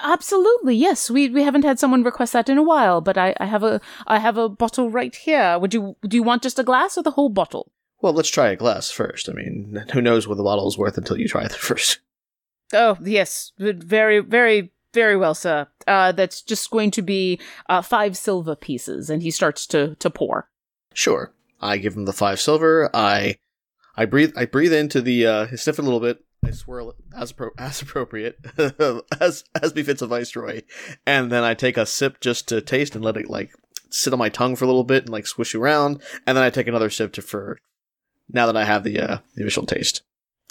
Absolutely, 0.02 0.76
yes. 0.76 1.10
We 1.10 1.30
we 1.30 1.44
haven't 1.44 1.66
had 1.66 1.80
someone 1.80 2.03
request 2.03 2.34
that 2.34 2.49
in 2.49 2.57
a 2.57 2.64
while, 2.64 3.02
but 3.02 3.18
I, 3.18 3.36
I 3.40 3.45
have 3.45 3.64
a 3.64 3.82
I 4.06 4.20
have 4.20 4.38
a 4.38 4.48
bottle 4.48 4.90
right 4.90 5.16
here. 5.16 5.57
Would 5.57 5.74
you 5.74 5.95
do 6.07 6.16
you 6.16 6.24
want 6.24 6.44
just 6.44 6.60
a 6.60 6.64
glass 6.64 6.98
or 6.98 7.03
the 7.03 7.12
whole 7.12 7.30
bottle? 7.30 7.72
Well, 8.02 8.14
let's 8.14 8.30
try 8.30 8.49
a 8.49 8.56
glass 8.56 8.91
first. 8.91 9.30
I 9.30 9.34
mean, 9.34 9.84
who 9.94 10.02
knows 10.02 10.28
what 10.28 10.38
the 10.38 10.44
bottle 10.44 10.68
is 10.68 10.78
worth 10.78 10.98
until 10.98 11.18
you 11.18 11.28
try 11.28 11.44
it 11.44 11.52
first. 11.53 11.99
Oh 12.74 12.98
yes, 13.02 13.52
very 13.58 14.20
very 14.20 14.72
very 14.94 15.18
well, 15.18 15.36
sir. 15.36 15.68
Uh, 15.86 16.12
that's 16.14 16.42
just 16.42 16.72
going 16.72 16.90
to 16.92 17.02
be 17.02 17.40
uh, 17.70 17.82
five 17.82 18.18
silver 18.18 18.56
pieces, 18.56 19.10
and 19.10 19.22
he 19.22 19.30
starts 19.30 19.68
to 19.68 19.96
to 19.96 20.10
pour. 20.10 20.50
Sure. 20.94 21.34
I 21.62 21.78
give 21.78 21.96
him 21.96 22.06
the 22.06 22.14
five 22.14 22.40
silver. 22.40 22.90
I 22.94 23.38
I 23.96 24.06
breathe 24.06 24.34
I 24.36 24.46
breathe 24.46 24.74
into 24.74 25.02
the 25.02 25.28
uh 25.28 25.48
I 25.52 25.56
sniff 25.56 25.80
a 25.80 25.82
little 25.82 26.00
bit. 26.00 26.24
I 26.44 26.52
swirl 26.52 26.92
it 26.92 26.96
as 27.16 27.34
appro- 27.34 27.58
as 27.58 27.82
appropriate 27.82 28.38
as 29.20 29.44
as 29.62 29.74
befits 29.74 30.02
a 30.02 30.08
viceroy, 30.08 30.62
and 31.06 31.32
then 31.32 31.44
I 31.44 31.54
take 31.54 31.78
a 31.78 31.86
sip 31.86 32.20
just 32.22 32.48
to 32.50 32.62
taste 32.62 32.96
and 32.96 33.04
let 33.04 33.18
it 33.18 33.30
like 33.30 33.52
sit 33.90 34.14
on 34.14 34.20
my 34.20 34.30
tongue 34.30 34.56
for 34.56 34.66
a 34.66 34.68
little 34.68 34.84
bit 34.84 35.04
and 35.04 35.12
like 35.12 35.28
swish 35.28 35.56
around, 35.56 36.02
and 36.28 36.38
then 36.38 36.44
I 36.44 36.50
take 36.50 36.68
another 36.68 36.90
sip 36.90 37.14
to 37.14 37.22
for 37.22 37.58
now 38.30 38.46
that 38.46 38.58
I 38.58 38.66
have 38.66 38.84
the 38.84 39.00
uh 39.00 39.18
the 39.36 39.42
initial 39.42 39.66
taste. 39.66 40.04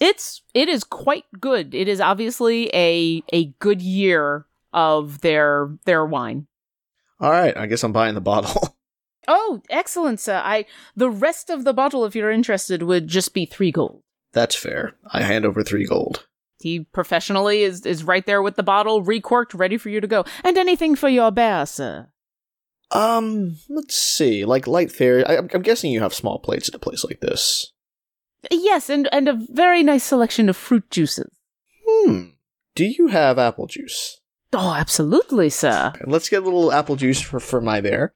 It's 0.04 0.42
it 0.52 0.68
is 0.68 0.84
quite 0.84 1.24
good. 1.40 1.74
It 1.74 1.88
is 1.88 1.98
obviously 1.98 2.68
a 2.74 3.22
a 3.32 3.46
good 3.58 3.80
year 3.80 4.44
of 4.74 5.22
their 5.22 5.78
their 5.86 6.04
wine. 6.04 6.46
All 7.20 7.30
right, 7.30 7.56
I 7.56 7.64
guess 7.64 7.82
I'm 7.82 7.92
buying 7.92 8.14
the 8.14 8.20
bottle. 8.20 8.76
Oh, 9.26 9.62
excellent, 9.70 10.20
sir. 10.20 10.42
I 10.44 10.66
the 10.94 11.08
rest 11.08 11.48
of 11.48 11.64
the 11.64 11.72
bottle, 11.72 12.04
if 12.04 12.14
you're 12.14 12.30
interested, 12.30 12.82
would 12.82 13.08
just 13.08 13.32
be 13.32 13.46
three 13.46 13.72
gold. 13.72 14.02
That's 14.34 14.54
fair. 14.54 14.96
I 15.10 15.22
hand 15.22 15.46
over 15.46 15.62
three 15.62 15.86
gold. 15.86 16.26
He 16.60 16.80
professionally 16.80 17.62
is 17.62 17.86
is 17.86 18.04
right 18.04 18.26
there 18.26 18.42
with 18.42 18.56
the 18.56 18.62
bottle, 18.62 19.00
recorked, 19.00 19.54
ready 19.54 19.78
for 19.78 19.88
you 19.88 20.02
to 20.02 20.06
go. 20.06 20.26
And 20.44 20.58
anything 20.58 20.94
for 20.94 21.08
your 21.08 21.30
bear, 21.30 21.64
sir. 21.64 22.08
Um, 22.90 23.56
let's 23.70 23.94
see. 23.94 24.44
Like 24.44 24.66
light 24.66 24.92
fare. 24.92 25.24
I, 25.26 25.38
I'm 25.38 25.48
I'm 25.54 25.62
guessing 25.62 25.90
you 25.90 26.00
have 26.00 26.12
small 26.12 26.38
plates 26.38 26.68
at 26.68 26.74
a 26.74 26.78
place 26.78 27.02
like 27.02 27.20
this. 27.20 27.72
Yes, 28.50 28.90
and 28.90 29.08
and 29.12 29.28
a 29.28 29.38
very 29.50 29.82
nice 29.82 30.04
selection 30.04 30.48
of 30.48 30.56
fruit 30.56 30.90
juices. 30.90 31.30
Hmm. 31.86 32.30
Do 32.74 32.84
you 32.84 33.08
have 33.08 33.38
apple 33.38 33.66
juice? 33.66 34.20
Oh, 34.52 34.74
absolutely, 34.74 35.50
sir. 35.50 35.92
Let's 36.04 36.28
get 36.28 36.42
a 36.42 36.44
little 36.44 36.72
apple 36.72 36.96
juice 36.96 37.20
for, 37.20 37.40
for 37.40 37.60
my 37.60 37.80
bear. 37.80 38.14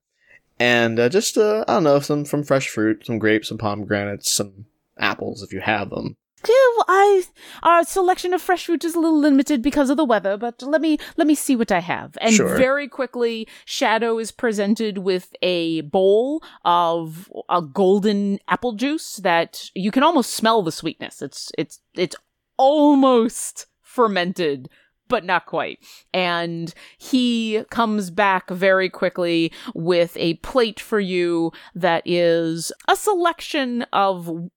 And 0.60 0.98
uh, 0.98 1.08
just, 1.08 1.36
uh, 1.36 1.64
I 1.68 1.74
don't 1.74 1.84
know, 1.84 2.00
some 2.00 2.24
from 2.24 2.44
fresh 2.44 2.68
fruit, 2.68 3.06
some 3.06 3.18
grapes, 3.18 3.48
some 3.48 3.58
pomegranates, 3.58 4.30
some 4.30 4.66
apples 4.98 5.42
if 5.42 5.52
you 5.52 5.60
have 5.60 5.90
them. 5.90 6.16
I 6.46 7.22
our 7.62 7.84
selection 7.84 8.32
of 8.34 8.40
fresh 8.42 8.66
fruit 8.66 8.84
is 8.84 8.94
a 8.94 9.00
little 9.00 9.18
limited 9.18 9.62
because 9.62 9.90
of 9.90 9.96
the 9.96 10.04
weather, 10.04 10.36
but 10.36 10.62
let 10.62 10.80
me 10.80 10.98
let 11.16 11.26
me 11.26 11.34
see 11.34 11.56
what 11.56 11.72
I 11.72 11.80
have. 11.80 12.16
And 12.20 12.34
Sure. 12.34 12.56
very 12.56 12.88
quickly, 12.88 13.46
Shadow 13.64 14.18
is 14.18 14.30
presented 14.30 14.98
with 14.98 15.34
a 15.42 15.82
bowl 15.82 16.42
of 16.64 17.30
a 17.48 17.62
golden 17.62 18.38
apple 18.48 18.72
juice 18.72 19.16
that 19.16 19.70
you 19.74 19.90
can 19.90 20.02
almost 20.02 20.30
smell 20.30 20.62
the 20.62 20.72
sweetness. 20.72 21.22
It's 21.22 21.50
it's 21.58 21.80
it's 21.94 22.16
almost 22.56 23.66
fermented 23.82 24.68
but 25.08 25.24
not 25.24 25.46
quite. 25.46 25.78
And 26.12 26.74
he 26.98 27.64
comes 27.70 28.10
back 28.10 28.50
very 28.50 28.90
quickly 28.90 29.50
with 29.74 30.14
a 30.18 30.34
plate 30.34 30.78
for 30.78 31.00
you 31.00 31.50
that 31.74 32.02
is 32.04 32.72
a 32.88 32.94
selection 32.94 33.86
of 33.92 34.50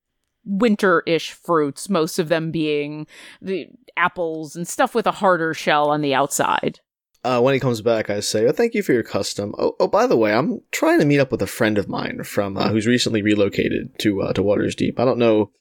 winter-ish 0.44 1.32
fruits, 1.32 1.88
most 1.88 2.18
of 2.18 2.28
them 2.28 2.50
being 2.50 3.06
the 3.40 3.68
apples 3.96 4.56
and 4.56 4.66
stuff 4.66 4.94
with 4.94 5.06
a 5.06 5.12
harder 5.12 5.54
shell 5.54 5.90
on 5.90 6.00
the 6.00 6.14
outside. 6.14 6.80
Uh, 7.24 7.40
when 7.40 7.54
he 7.54 7.60
comes 7.60 7.80
back, 7.80 8.10
I 8.10 8.18
say, 8.18 8.46
"Oh, 8.46 8.52
thank 8.52 8.74
you 8.74 8.82
for 8.82 8.92
your 8.92 9.04
custom. 9.04 9.54
Oh, 9.56 9.76
oh, 9.78 9.86
by 9.86 10.08
the 10.08 10.16
way, 10.16 10.32
I'm 10.32 10.60
trying 10.72 10.98
to 10.98 11.04
meet 11.04 11.20
up 11.20 11.30
with 11.30 11.40
a 11.40 11.46
friend 11.46 11.78
of 11.78 11.88
mine 11.88 12.24
from 12.24 12.56
uh, 12.56 12.68
who's 12.70 12.86
recently 12.86 13.22
relocated 13.22 13.96
to 14.00 14.22
uh, 14.22 14.32
to 14.32 14.42
Waters 14.42 14.74
Deep. 14.74 14.98
I 14.98 15.04
don't 15.04 15.18
know 15.18 15.52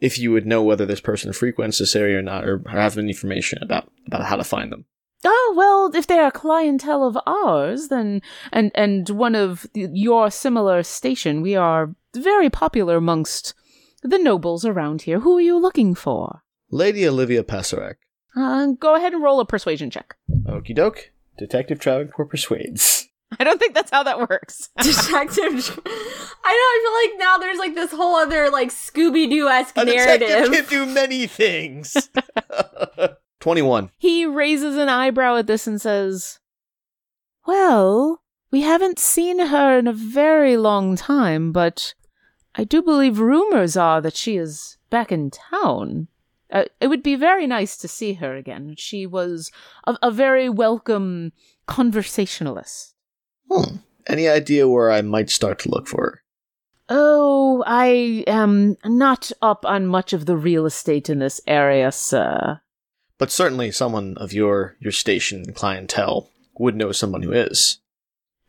if 0.00 0.18
you 0.18 0.32
would 0.32 0.46
know 0.46 0.62
whether 0.62 0.86
this 0.86 1.02
person 1.02 1.32
frequents 1.34 1.78
this 1.78 1.94
area 1.94 2.18
or 2.18 2.22
not, 2.22 2.44
or 2.44 2.62
have 2.70 2.96
any 2.96 3.08
information 3.08 3.62
about 3.62 3.92
about 4.06 4.24
how 4.24 4.36
to 4.36 4.44
find 4.44 4.72
them." 4.72 4.86
Oh 5.24 5.54
well, 5.54 5.90
if 5.94 6.06
they 6.06 6.18
are 6.18 6.30
clientele 6.30 7.06
of 7.06 7.18
ours, 7.26 7.88
then 7.88 8.22
and 8.50 8.72
and 8.74 9.10
one 9.10 9.34
of 9.34 9.66
your 9.74 10.30
similar 10.30 10.82
station, 10.82 11.42
we 11.42 11.54
are 11.54 11.94
very 12.16 12.48
popular 12.48 12.96
amongst 12.96 13.52
the 14.02 14.18
nobles 14.18 14.64
around 14.64 15.02
here. 15.02 15.20
Who 15.20 15.36
are 15.38 15.40
you 15.40 15.58
looking 15.58 15.94
for? 15.94 16.42
Lady 16.70 17.06
Olivia 17.06 17.42
Passerek. 17.42 17.94
Uh, 18.36 18.68
go 18.78 18.94
ahead 18.94 19.12
and 19.12 19.22
roll 19.22 19.40
a 19.40 19.46
persuasion 19.46 19.90
check. 19.90 20.16
Okie 20.46 20.74
doke. 20.74 21.10
Detective 21.38 21.78
Travancore 21.78 22.26
persuades. 22.26 23.08
I 23.40 23.44
don't 23.44 23.58
think 23.58 23.74
that's 23.74 23.90
how 23.90 24.02
that 24.02 24.18
works. 24.18 24.68
Detective. 24.82 25.80
I 26.44 26.52
know. 26.52 26.68
I 26.68 27.08
feel 27.10 27.10
like 27.10 27.18
now 27.18 27.38
there's 27.38 27.58
like 27.58 27.74
this 27.74 27.90
whole 27.90 28.16
other 28.16 28.50
like 28.50 28.68
Scooby 28.70 29.28
Doo 29.30 29.48
esque 29.48 29.76
A 29.76 29.84
detective 29.86 30.28
narrative. 30.28 30.68
can 30.68 30.86
do 30.86 30.86
many 30.92 31.26
things. 31.26 32.10
Twenty-one. 33.40 33.90
he 33.98 34.24
raises 34.26 34.76
an 34.76 34.88
eyebrow 34.88 35.36
at 35.36 35.46
this 35.46 35.66
and 35.66 35.80
says, 35.80 36.38
Well, 37.46 38.22
we 38.50 38.60
haven't 38.60 38.98
seen 38.98 39.38
her 39.46 39.78
in 39.78 39.86
a 39.88 39.92
very 39.92 40.56
long 40.56 40.94
time, 40.96 41.50
but 41.52 41.94
I 42.54 42.64
do 42.64 42.82
believe 42.82 43.18
rumors 43.18 43.76
are 43.76 44.00
that 44.00 44.16
she 44.16 44.36
is 44.36 44.76
back 44.90 45.10
in 45.10 45.30
town. 45.30 46.08
Uh, 46.50 46.64
it 46.80 46.88
would 46.88 47.02
be 47.02 47.14
very 47.14 47.46
nice 47.46 47.76
to 47.78 47.88
see 47.88 48.14
her 48.14 48.36
again. 48.36 48.74
She 48.76 49.06
was 49.06 49.50
a, 49.86 49.96
a 50.02 50.10
very 50.10 50.50
welcome 50.50 51.32
conversationalist. 51.66 52.94
Hmm. 53.50 53.76
Any 54.06 54.28
idea 54.28 54.68
where 54.68 54.90
I 54.90 55.00
might 55.00 55.30
start 55.30 55.60
to 55.60 55.70
look 55.70 55.88
for 55.88 56.02
her? 56.02 56.22
Oh, 56.88 57.64
I 57.66 58.24
am 58.26 58.76
not 58.84 59.32
up 59.40 59.64
on 59.64 59.86
much 59.86 60.12
of 60.12 60.26
the 60.26 60.36
real 60.36 60.66
estate 60.66 61.08
in 61.08 61.20
this 61.20 61.40
area, 61.46 61.90
sir. 61.90 62.60
But 63.16 63.30
certainly 63.30 63.70
someone 63.70 64.16
of 64.18 64.32
your 64.32 64.76
your 64.80 64.92
station 64.92 65.52
clientele 65.54 66.28
would 66.58 66.76
know 66.76 66.92
someone 66.92 67.22
who 67.22 67.32
is. 67.32 67.78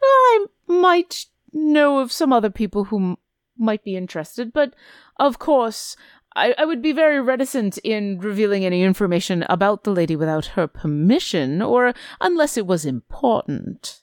I 0.02 0.46
might 0.68 1.28
know 1.54 2.00
of 2.00 2.12
some 2.12 2.34
other 2.34 2.50
people 2.50 2.86
who 2.86 3.18
might 3.58 3.84
be 3.84 3.96
interested, 3.96 4.54
but 4.54 4.74
of 5.18 5.40
course, 5.40 5.96
I, 6.36 6.56
I 6.58 6.66
would 6.66 6.82
be 6.82 6.92
very 6.92 7.22
reticent 7.22 7.78
in 7.80 8.20
revealing 8.20 8.66
any 8.66 8.82
information 8.84 9.46
about 9.50 9.84
the 9.84 9.92
lady 9.92 10.16
without 10.16 10.48
her 10.48 10.68
permission, 10.68 11.62
or 11.62 11.94
unless 12.20 12.58
it 12.58 12.66
was 12.66 12.86
important. 12.86 14.02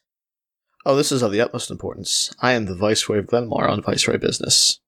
Oh, 0.87 0.97
this 0.97 1.13
is 1.13 1.23
of 1.23 1.33
the 1.33 1.41
utmost 1.41 1.71
importance. 1.71 2.35
I 2.41 2.53
am 2.53 2.67
the 2.67 2.77
Viceroy 2.77 3.19
of 3.19 3.27
Glenmore 3.27 3.69
on 3.69 3.83
Viceroy 3.83 4.19
business. 4.19 4.81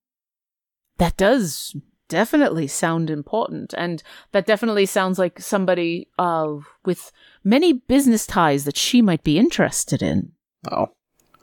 That 0.98 1.16
does 1.16 1.76
definitely 2.08 2.66
sound 2.66 3.10
important, 3.10 3.74
and 3.76 4.02
that 4.32 4.46
definitely 4.46 4.86
sounds 4.86 5.18
like 5.18 5.40
somebody 5.40 6.08
uh, 6.18 6.56
with 6.84 7.10
many 7.42 7.72
business 7.72 8.26
ties 8.26 8.64
that 8.64 8.76
she 8.76 9.02
might 9.02 9.24
be 9.24 9.38
interested 9.38 10.02
in. 10.02 10.32
Oh, 10.70 10.88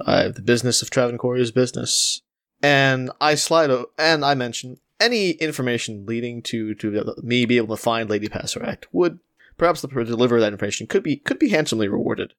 I 0.05 0.29
the 0.29 0.41
business 0.41 0.81
of 0.81 0.89
Travancore 0.89 1.37
is 1.37 1.51
business, 1.51 2.21
and 2.61 3.11
I 3.22 3.36
slide 3.36 3.69
o- 3.69 3.91
and 3.98 4.23
I 4.23 4.36
mention 4.36 4.77
any 4.99 5.31
information 5.31 6.06
leading 6.06 6.41
to 6.44 6.76
to 6.76 7.15
me 7.23 7.45
be 7.45 7.57
able 7.57 7.76
to 7.76 7.81
find 7.81 8.10
Lady 8.10 8.27
Passeract 8.27 8.88
would 8.91 9.19
perhaps 9.57 9.81
the 9.81 9.88
of 10.36 10.41
that 10.41 10.53
information 10.53 10.88
could 10.88 11.03
be 11.03 11.15
could 11.15 11.40
be 11.40 11.49
handsomely 11.49 11.88
rewarded. 11.88 12.34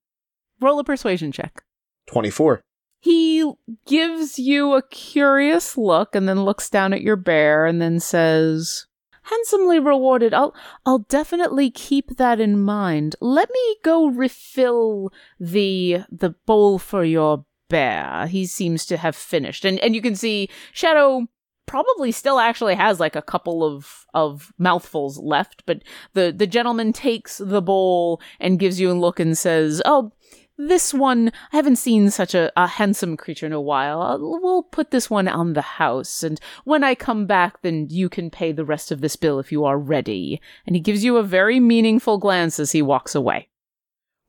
Roll 0.61 0.79
a 0.79 0.85
persuasion 0.85 1.33
check. 1.33 1.63
Twenty 2.07 2.31
four. 2.31 2.61
He 3.03 3.51
gives 3.87 4.39
you 4.39 4.75
a 4.75 4.83
curious 4.83 5.79
look 5.79 6.15
and 6.15 6.29
then 6.29 6.45
looks 6.45 6.69
down 6.69 6.93
at 6.93 7.01
your 7.01 7.17
bear 7.17 7.65
and 7.65 7.81
then 7.81 7.99
says, 7.99 8.87
"Handsomely 9.23 9.79
rewarded. 9.79 10.35
I'll 10.35 10.55
I'll 10.85 11.07
definitely 11.09 11.71
keep 11.71 12.19
that 12.19 12.41
in 12.41 12.61
mind. 12.61 13.17
Let 13.23 13.49
me 13.51 13.77
go 13.83 14.09
refill 14.11 15.13
the 15.39 16.01
the 16.11 16.35
bowl 16.45 16.79
for 16.79 17.03
your 17.03 17.47
bear." 17.71 18.27
He 18.27 18.45
seems 18.45 18.85
to 18.87 18.99
have 18.99 19.17
finished. 19.17 19.65
And 19.65 19.79
and 19.81 19.95
you 19.95 20.03
can 20.03 20.15
see 20.15 20.51
Shadow 20.73 21.27
probably 21.71 22.11
still 22.11 22.41
actually 22.41 22.75
has 22.75 22.99
like 22.99 23.15
a 23.15 23.23
couple 23.23 23.63
of 23.63 24.05
of 24.13 24.53
mouthfuls 24.59 25.19
left, 25.19 25.63
but 25.67 25.83
the 26.15 26.35
the 26.37 26.47
gentleman 26.47 26.93
takes 26.93 27.39
the 27.39 27.63
bowl 27.63 28.21
and 28.41 28.59
gives 28.59 28.81
you 28.81 28.91
a 28.91 28.93
look 28.93 29.21
and 29.21 29.39
says, 29.39 29.81
"Oh, 29.85 30.13
this 30.59 30.93
one, 30.93 31.33
I 31.53 31.57
haven't 31.57 31.77
seen 31.77 32.11
such 32.11 32.35
a, 32.35 32.53
a 32.57 32.67
handsome 32.67 33.17
creature 33.17 33.47
in 33.47 33.53
a 33.53 33.61
while. 33.61 34.03
Uh, 34.03 34.19
We'll 34.19 34.65
put 34.65 34.91
this 34.91 35.09
one 35.09 35.29
on 35.29 35.53
the 35.53 35.63
house, 35.63 36.23
and 36.25 36.41
when 36.65 36.83
I 36.83 36.95
come 36.95 37.27
back, 37.27 37.63
then 37.63 37.87
you 37.89 38.09
can 38.09 38.31
pay 38.31 38.53
the 38.53 38.65
rest 38.65 38.91
of 38.91 39.01
this 39.01 39.17
bill 39.17 39.39
if 39.39 39.53
you 39.53 39.65
are 39.65 39.79
ready. 39.79 40.41
And 40.67 40.75
he 40.77 40.81
gives 40.81 41.05
you 41.05 41.17
a 41.17 41.23
very 41.23 41.61
meaningful 41.61 42.19
glance 42.19 42.59
as 42.59 42.73
he 42.73 42.83
walks 42.83 43.15
away. 43.15 43.50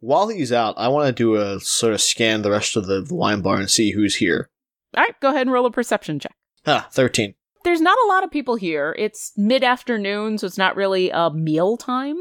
While 0.02 0.30
he's 0.30 0.52
out, 0.52 0.74
I 0.78 0.88
want 0.90 1.08
to 1.08 1.14
do 1.14 1.36
a 1.36 1.60
sort 1.60 1.94
of 1.94 2.02
scan 2.02 2.42
the 2.42 2.52
rest 2.52 2.76
of 2.76 2.88
the 2.88 3.08
wine 3.10 3.42
bar 3.42 3.58
and 3.58 3.70
see 3.70 3.92
who's 3.92 4.16
here. 4.16 4.50
All 4.98 5.04
right, 5.04 5.20
go 5.22 5.30
ahead 5.30 5.44
and 5.44 5.52
roll 5.52 5.68
a 5.68 5.72
perception 5.72 6.20
check. 6.20 6.36
Ah, 6.66 6.88
thirteen. 6.92 7.36
There's 7.64 7.82
not 7.82 7.98
a 8.04 8.08
lot 8.08 8.24
of 8.24 8.32
people 8.32 8.56
here. 8.56 8.96
It's 8.98 9.32
mid 9.38 9.64
afternoon, 9.64 10.40
so 10.40 10.48
it's 10.48 10.58
not 10.58 10.76
really 10.76 11.12
a 11.12 11.30
meal 11.30 11.78
time, 11.78 12.18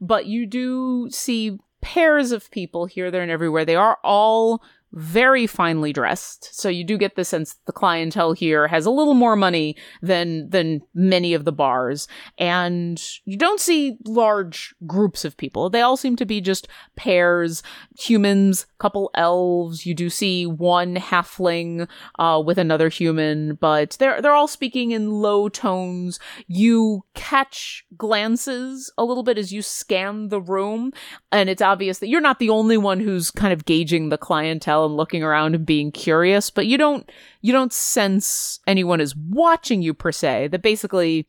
but 0.00 0.26
you 0.26 0.46
do 0.46 1.08
see 1.10 1.58
pairs 1.82 2.30
of 2.30 2.50
people 2.52 2.86
here, 2.86 3.10
there, 3.10 3.22
and 3.22 3.30
everywhere. 3.30 3.64
They 3.64 3.74
are 3.74 3.98
all 4.04 4.62
very 4.94 5.46
finely 5.46 5.92
dressed. 5.92 6.54
So 6.58 6.68
you 6.68 6.84
do 6.84 6.96
get 6.96 7.16
the 7.16 7.24
sense 7.24 7.56
the 7.66 7.72
clientele 7.72 8.32
here 8.32 8.68
has 8.68 8.86
a 8.86 8.90
little 8.90 9.14
more 9.14 9.34
money 9.36 9.76
than 10.02 10.48
than 10.50 10.82
many 10.94 11.34
of 11.34 11.44
the 11.44 11.52
bars. 11.52 12.06
And 12.38 13.02
you 13.24 13.36
don't 13.36 13.60
see 13.60 13.98
large 14.04 14.74
groups 14.86 15.24
of 15.24 15.36
people. 15.36 15.68
They 15.68 15.80
all 15.80 15.96
seem 15.96 16.14
to 16.16 16.24
be 16.24 16.40
just 16.40 16.68
pairs, 16.94 17.62
humans, 17.98 18.66
couple 18.78 19.10
elves. 19.14 19.84
You 19.84 19.94
do 19.94 20.08
see 20.08 20.46
one 20.46 20.94
halfling 20.94 21.88
uh, 22.18 22.42
with 22.44 22.58
another 22.58 22.88
human, 22.88 23.56
but 23.56 23.96
they're 23.98 24.22
they're 24.22 24.32
all 24.32 24.48
speaking 24.48 24.92
in 24.92 25.10
low 25.10 25.48
tones. 25.48 26.20
You 26.46 27.04
catch 27.14 27.84
glances 27.96 28.92
a 28.96 29.04
little 29.04 29.24
bit 29.24 29.38
as 29.38 29.52
you 29.52 29.60
scan 29.60 30.28
the 30.28 30.40
room, 30.40 30.92
and 31.32 31.50
it's 31.50 31.62
obvious 31.62 31.98
that 31.98 32.08
you're 32.08 32.20
not 32.20 32.38
the 32.38 32.50
only 32.50 32.76
one 32.76 33.00
who's 33.00 33.32
kind 33.32 33.52
of 33.52 33.64
gauging 33.64 34.08
the 34.08 34.18
clientele 34.18 34.83
and 34.86 34.96
looking 34.96 35.22
around 35.22 35.54
and 35.54 35.66
being 35.66 35.92
curious, 35.92 36.50
but 36.50 36.66
you 36.66 36.78
don't 36.78 37.10
you 37.40 37.52
don't 37.52 37.72
sense 37.72 38.60
anyone 38.66 39.00
is 39.00 39.16
watching 39.16 39.82
you 39.82 39.94
per 39.94 40.12
se. 40.12 40.48
That 40.48 40.62
basically 40.62 41.26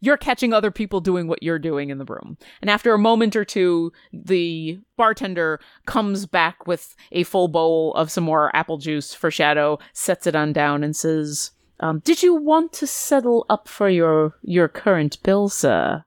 you're 0.00 0.16
catching 0.16 0.52
other 0.52 0.70
people 0.70 1.00
doing 1.00 1.26
what 1.26 1.42
you're 1.42 1.58
doing 1.58 1.90
in 1.90 1.98
the 1.98 2.04
room. 2.04 2.36
And 2.60 2.70
after 2.70 2.92
a 2.92 2.98
moment 2.98 3.34
or 3.34 3.44
two, 3.44 3.92
the 4.12 4.78
bartender 4.96 5.58
comes 5.86 6.26
back 6.26 6.66
with 6.66 6.94
a 7.12 7.22
full 7.24 7.48
bowl 7.48 7.94
of 7.94 8.10
some 8.10 8.24
more 8.24 8.54
apple 8.54 8.78
juice 8.78 9.14
for 9.14 9.30
Shadow, 9.30 9.78
sets 9.92 10.26
it 10.26 10.36
on 10.36 10.52
down, 10.52 10.84
and 10.84 10.94
says, 10.94 11.52
um, 11.80 12.00
"Did 12.00 12.22
you 12.22 12.34
want 12.34 12.72
to 12.74 12.86
settle 12.86 13.46
up 13.48 13.68
for 13.68 13.88
your 13.88 14.34
your 14.42 14.68
current 14.68 15.22
bill, 15.22 15.48
sir?" 15.48 16.04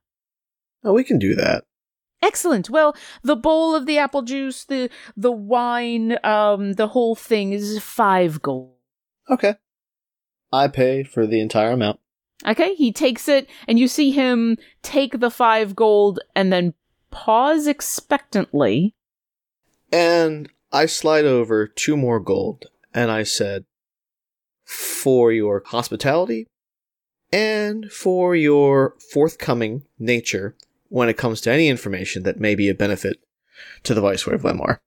Oh, 0.84 0.93
we 0.93 1.03
can 1.03 1.19
do 1.19 1.35
that. 1.35 1.65
Excellent. 2.21 2.69
Well, 2.69 2.95
the 3.23 3.35
bowl 3.35 3.75
of 3.75 3.85
the 3.85 3.97
apple 3.97 4.21
juice, 4.21 4.65
the 4.65 4.89
the 5.15 5.31
wine, 5.31 6.17
um, 6.23 6.73
the 6.73 6.87
whole 6.87 7.15
thing 7.15 7.53
is 7.53 7.79
five 7.79 8.41
gold. 8.41 8.73
Okay. 9.29 9.55
I 10.51 10.67
pay 10.67 11.03
for 11.03 11.27
the 11.27 11.39
entire 11.39 11.71
amount. 11.71 11.99
Okay, 12.47 12.73
he 12.75 12.91
takes 12.91 13.27
it, 13.27 13.49
and 13.67 13.77
you 13.77 13.87
see 13.87 14.11
him 14.11 14.57
take 14.81 15.19
the 15.19 15.29
five 15.29 15.75
gold 15.75 16.19
and 16.35 16.51
then 16.51 16.73
pause 17.11 17.67
expectantly. 17.67 18.95
And 19.91 20.49
I 20.71 20.85
slide 20.85 21.25
over 21.25 21.67
two 21.67 21.97
more 21.97 22.19
gold, 22.19 22.65
and 22.93 23.11
I 23.11 23.23
said, 23.23 23.65
for 24.69 25.31
your 25.31 25.63
hospitality 25.65 26.45
and 27.31 27.91
for 27.91 28.35
your 28.35 28.95
forthcoming 29.11 29.83
nature 29.97 30.55
when 30.90 31.10
it 31.10 31.18
comes 31.18 31.41
to 31.41 31.52
any 31.52 31.68
information 31.68 32.24
that 32.24 32.40
may 32.40 32.56
be 32.56 32.70
of 32.70 32.78
benefit 32.78 33.18
to 33.84 33.94
the 33.94 34.02
Viceroy 34.02 34.36
of 34.36 34.41
Lemar. 34.41 34.80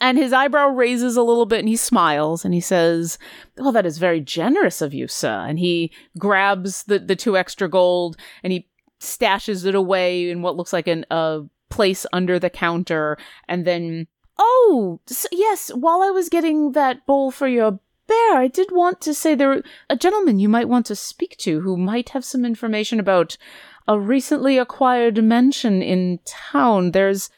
And 0.00 0.18
his 0.18 0.32
eyebrow 0.32 0.68
raises 0.68 1.16
a 1.16 1.22
little 1.22 1.46
bit 1.46 1.60
and 1.60 1.68
he 1.68 1.76
smiles 1.76 2.44
and 2.44 2.52
he 2.52 2.60
says, 2.60 3.16
Oh, 3.58 3.72
that 3.72 3.86
is 3.86 3.98
very 3.98 4.20
generous 4.20 4.82
of 4.82 4.92
you, 4.92 5.06
sir. 5.08 5.46
And 5.46 5.58
he 5.58 5.92
grabs 6.18 6.84
the, 6.84 6.98
the 6.98 7.16
two 7.16 7.36
extra 7.36 7.68
gold 7.68 8.16
and 8.42 8.52
he 8.52 8.68
stashes 9.00 9.64
it 9.64 9.74
away 9.74 10.28
in 10.30 10.42
what 10.42 10.56
looks 10.56 10.72
like 10.72 10.88
an, 10.88 11.06
a 11.10 11.42
place 11.70 12.06
under 12.12 12.38
the 12.38 12.50
counter. 12.50 13.16
And 13.48 13.64
then, 13.64 14.08
oh, 14.38 15.00
s- 15.08 15.26
yes, 15.30 15.70
while 15.74 16.02
I 16.02 16.10
was 16.10 16.28
getting 16.28 16.72
that 16.72 17.06
bowl 17.06 17.30
for 17.30 17.46
your 17.46 17.78
bear, 18.06 18.36
I 18.36 18.48
did 18.48 18.70
want 18.72 19.00
to 19.02 19.14
say 19.14 19.34
there 19.34 19.62
a 19.88 19.96
gentleman 19.96 20.38
you 20.38 20.48
might 20.48 20.68
want 20.68 20.86
to 20.86 20.96
speak 20.96 21.36
to 21.38 21.60
who 21.60 21.76
might 21.76 22.10
have 22.10 22.24
some 22.24 22.44
information 22.44 22.98
about 23.00 23.36
a 23.86 23.98
recently 23.98 24.58
acquired 24.58 25.22
mansion 25.22 25.82
in 25.82 26.20
town. 26.24 26.92
There's 26.92 27.30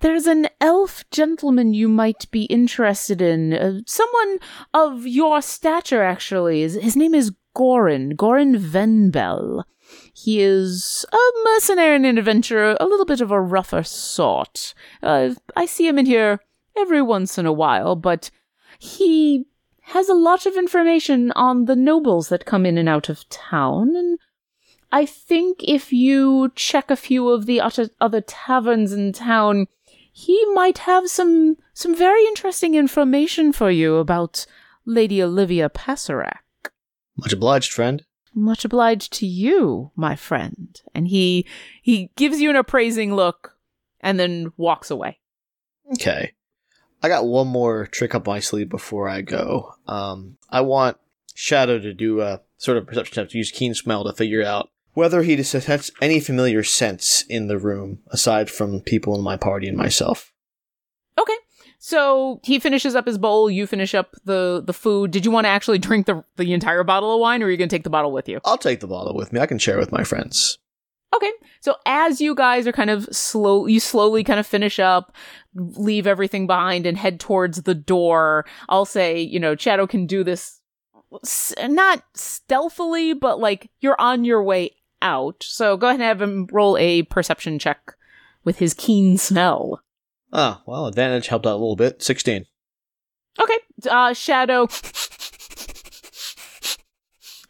there's 0.00 0.26
an 0.26 0.48
elf 0.60 1.04
gentleman 1.10 1.74
you 1.74 1.88
might 1.88 2.30
be 2.30 2.44
interested 2.44 3.20
in. 3.20 3.52
Uh, 3.52 3.80
someone 3.84 4.38
of 4.72 5.06
your 5.06 5.42
stature, 5.42 6.04
actually. 6.04 6.60
His, 6.60 6.74
his 6.74 6.96
name 6.96 7.14
is 7.14 7.32
Gorin, 7.56 8.14
Gorin 8.14 8.56
Venbel. 8.56 9.64
He 10.14 10.40
is 10.40 11.04
a 11.12 11.16
mercenary 11.44 11.96
and 11.96 12.06
an 12.06 12.18
adventurer, 12.18 12.76
a 12.78 12.86
little 12.86 13.06
bit 13.06 13.20
of 13.20 13.30
a 13.30 13.40
rougher 13.40 13.82
sort. 13.82 14.74
Uh, 15.02 15.30
I 15.56 15.66
see 15.66 15.88
him 15.88 15.98
in 15.98 16.06
here 16.06 16.40
every 16.76 17.02
once 17.02 17.38
in 17.38 17.46
a 17.46 17.52
while, 17.52 17.96
but 17.96 18.30
he 18.78 19.46
has 19.80 20.08
a 20.08 20.14
lot 20.14 20.46
of 20.46 20.56
information 20.56 21.32
on 21.32 21.64
the 21.64 21.76
nobles 21.76 22.28
that 22.28 22.44
come 22.44 22.66
in 22.66 22.78
and 22.78 22.88
out 22.88 23.08
of 23.08 23.28
town, 23.30 23.96
and 23.96 24.18
I 24.90 25.04
think 25.04 25.58
if 25.62 25.92
you 25.92 26.50
check 26.54 26.90
a 26.90 26.96
few 26.96 27.28
of 27.28 27.46
the 27.46 27.60
other, 27.60 27.90
other 28.00 28.20
taverns 28.20 28.92
in 28.92 29.12
town, 29.12 29.66
he 30.12 30.44
might 30.54 30.78
have 30.78 31.08
some 31.08 31.56
some 31.74 31.94
very 31.94 32.24
interesting 32.24 32.74
information 32.74 33.52
for 33.52 33.70
you 33.70 33.96
about 33.96 34.46
Lady 34.84 35.22
Olivia 35.22 35.68
Passarak. 35.68 36.72
Much 37.16 37.32
obliged, 37.32 37.72
friend. 37.72 38.04
Much 38.34 38.64
obliged 38.64 39.12
to 39.14 39.26
you, 39.26 39.92
my 39.94 40.16
friend. 40.16 40.80
And 40.94 41.08
he 41.08 41.46
he 41.82 42.10
gives 42.16 42.40
you 42.40 42.50
an 42.50 42.56
appraising 42.56 43.14
look 43.14 43.56
and 44.00 44.18
then 44.18 44.52
walks 44.56 44.90
away. 44.90 45.18
Okay. 45.92 46.32
I 47.02 47.08
got 47.08 47.26
one 47.26 47.46
more 47.46 47.86
trick 47.86 48.14
up 48.14 48.26
my 48.26 48.40
sleeve 48.40 48.68
before 48.68 49.08
I 49.08 49.20
go. 49.20 49.74
Um, 49.86 50.36
I 50.50 50.62
want 50.62 50.96
Shadow 51.34 51.78
to 51.78 51.94
do 51.94 52.20
a 52.20 52.40
sort 52.56 52.76
of 52.76 52.86
perception 52.86 53.22
test, 53.22 53.34
use 53.34 53.52
keen 53.52 53.74
smell 53.74 54.02
to 54.04 54.12
figure 54.12 54.44
out 54.44 54.70
whether 54.98 55.22
he 55.22 55.36
detects 55.36 55.92
any 56.02 56.18
familiar 56.18 56.64
scents 56.64 57.22
in 57.28 57.46
the 57.46 57.56
room 57.56 58.00
aside 58.08 58.50
from 58.50 58.80
people 58.80 59.14
in 59.14 59.22
my 59.22 59.36
party 59.36 59.68
and 59.68 59.76
myself. 59.76 60.32
Okay. 61.16 61.36
So 61.78 62.40
he 62.42 62.58
finishes 62.58 62.96
up 62.96 63.06
his 63.06 63.16
bowl, 63.16 63.48
you 63.48 63.68
finish 63.68 63.94
up 63.94 64.16
the 64.24 64.60
the 64.66 64.72
food. 64.72 65.12
Did 65.12 65.24
you 65.24 65.30
want 65.30 65.44
to 65.44 65.50
actually 65.50 65.78
drink 65.88 66.06
the 66.06 66.24
the 66.36 66.52
entire 66.52 66.82
bottle 66.82 67.14
of 67.14 67.20
wine 67.20 67.44
or 67.44 67.46
are 67.46 67.50
you 67.50 67.56
going 67.56 67.68
to 67.68 67.76
take 67.76 67.84
the 67.84 67.90
bottle 67.90 68.10
with 68.10 68.28
you? 68.28 68.40
I'll 68.44 68.58
take 68.58 68.80
the 68.80 68.88
bottle 68.88 69.14
with 69.14 69.32
me. 69.32 69.38
I 69.38 69.46
can 69.46 69.58
share 69.60 69.78
with 69.78 69.92
my 69.92 70.02
friends. 70.02 70.58
Okay. 71.14 71.30
So 71.60 71.76
as 71.86 72.20
you 72.20 72.34
guys 72.34 72.66
are 72.66 72.72
kind 72.72 72.90
of 72.90 73.08
slow, 73.12 73.66
you 73.66 73.78
slowly 73.78 74.24
kind 74.24 74.40
of 74.40 74.48
finish 74.48 74.80
up, 74.80 75.14
leave 75.54 76.08
everything 76.08 76.48
behind 76.48 76.86
and 76.86 76.98
head 76.98 77.20
towards 77.20 77.62
the 77.62 77.74
door. 77.74 78.46
I'll 78.68 78.84
say, 78.84 79.20
you 79.20 79.38
know, 79.38 79.54
Shadow 79.54 79.86
can 79.86 80.06
do 80.06 80.24
this 80.24 80.60
s- 81.24 81.54
not 81.68 82.02
stealthily, 82.14 83.14
but 83.14 83.38
like 83.38 83.70
you're 83.80 84.00
on 84.00 84.24
your 84.24 84.42
way 84.42 84.72
out. 85.02 85.42
So 85.42 85.76
go 85.76 85.88
ahead 85.88 86.00
and 86.00 86.06
have 86.06 86.22
him 86.22 86.46
roll 86.52 86.76
a 86.78 87.02
perception 87.04 87.58
check 87.58 87.94
with 88.44 88.58
his 88.58 88.74
keen 88.74 89.18
smell. 89.18 89.82
Ah, 90.32 90.62
well, 90.66 90.86
advantage 90.86 91.28
helped 91.28 91.46
out 91.46 91.52
a 91.52 91.56
little 91.56 91.76
bit. 91.76 92.02
16. 92.02 92.46
Okay. 93.40 93.58
Uh, 93.88 94.12
Shadow. 94.12 94.68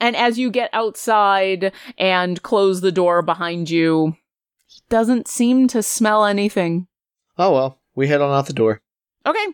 and 0.00 0.14
as 0.16 0.38
you 0.38 0.50
get 0.50 0.70
outside 0.72 1.72
and 1.96 2.42
close 2.42 2.80
the 2.80 2.92
door 2.92 3.22
behind 3.22 3.70
you, 3.70 4.16
he 4.66 4.82
doesn't 4.88 5.28
seem 5.28 5.68
to 5.68 5.82
smell 5.82 6.24
anything. 6.24 6.86
Oh 7.38 7.52
well, 7.52 7.80
we 7.94 8.08
head 8.08 8.20
on 8.20 8.36
out 8.36 8.46
the 8.46 8.52
door. 8.52 8.82
Okay. 9.26 9.46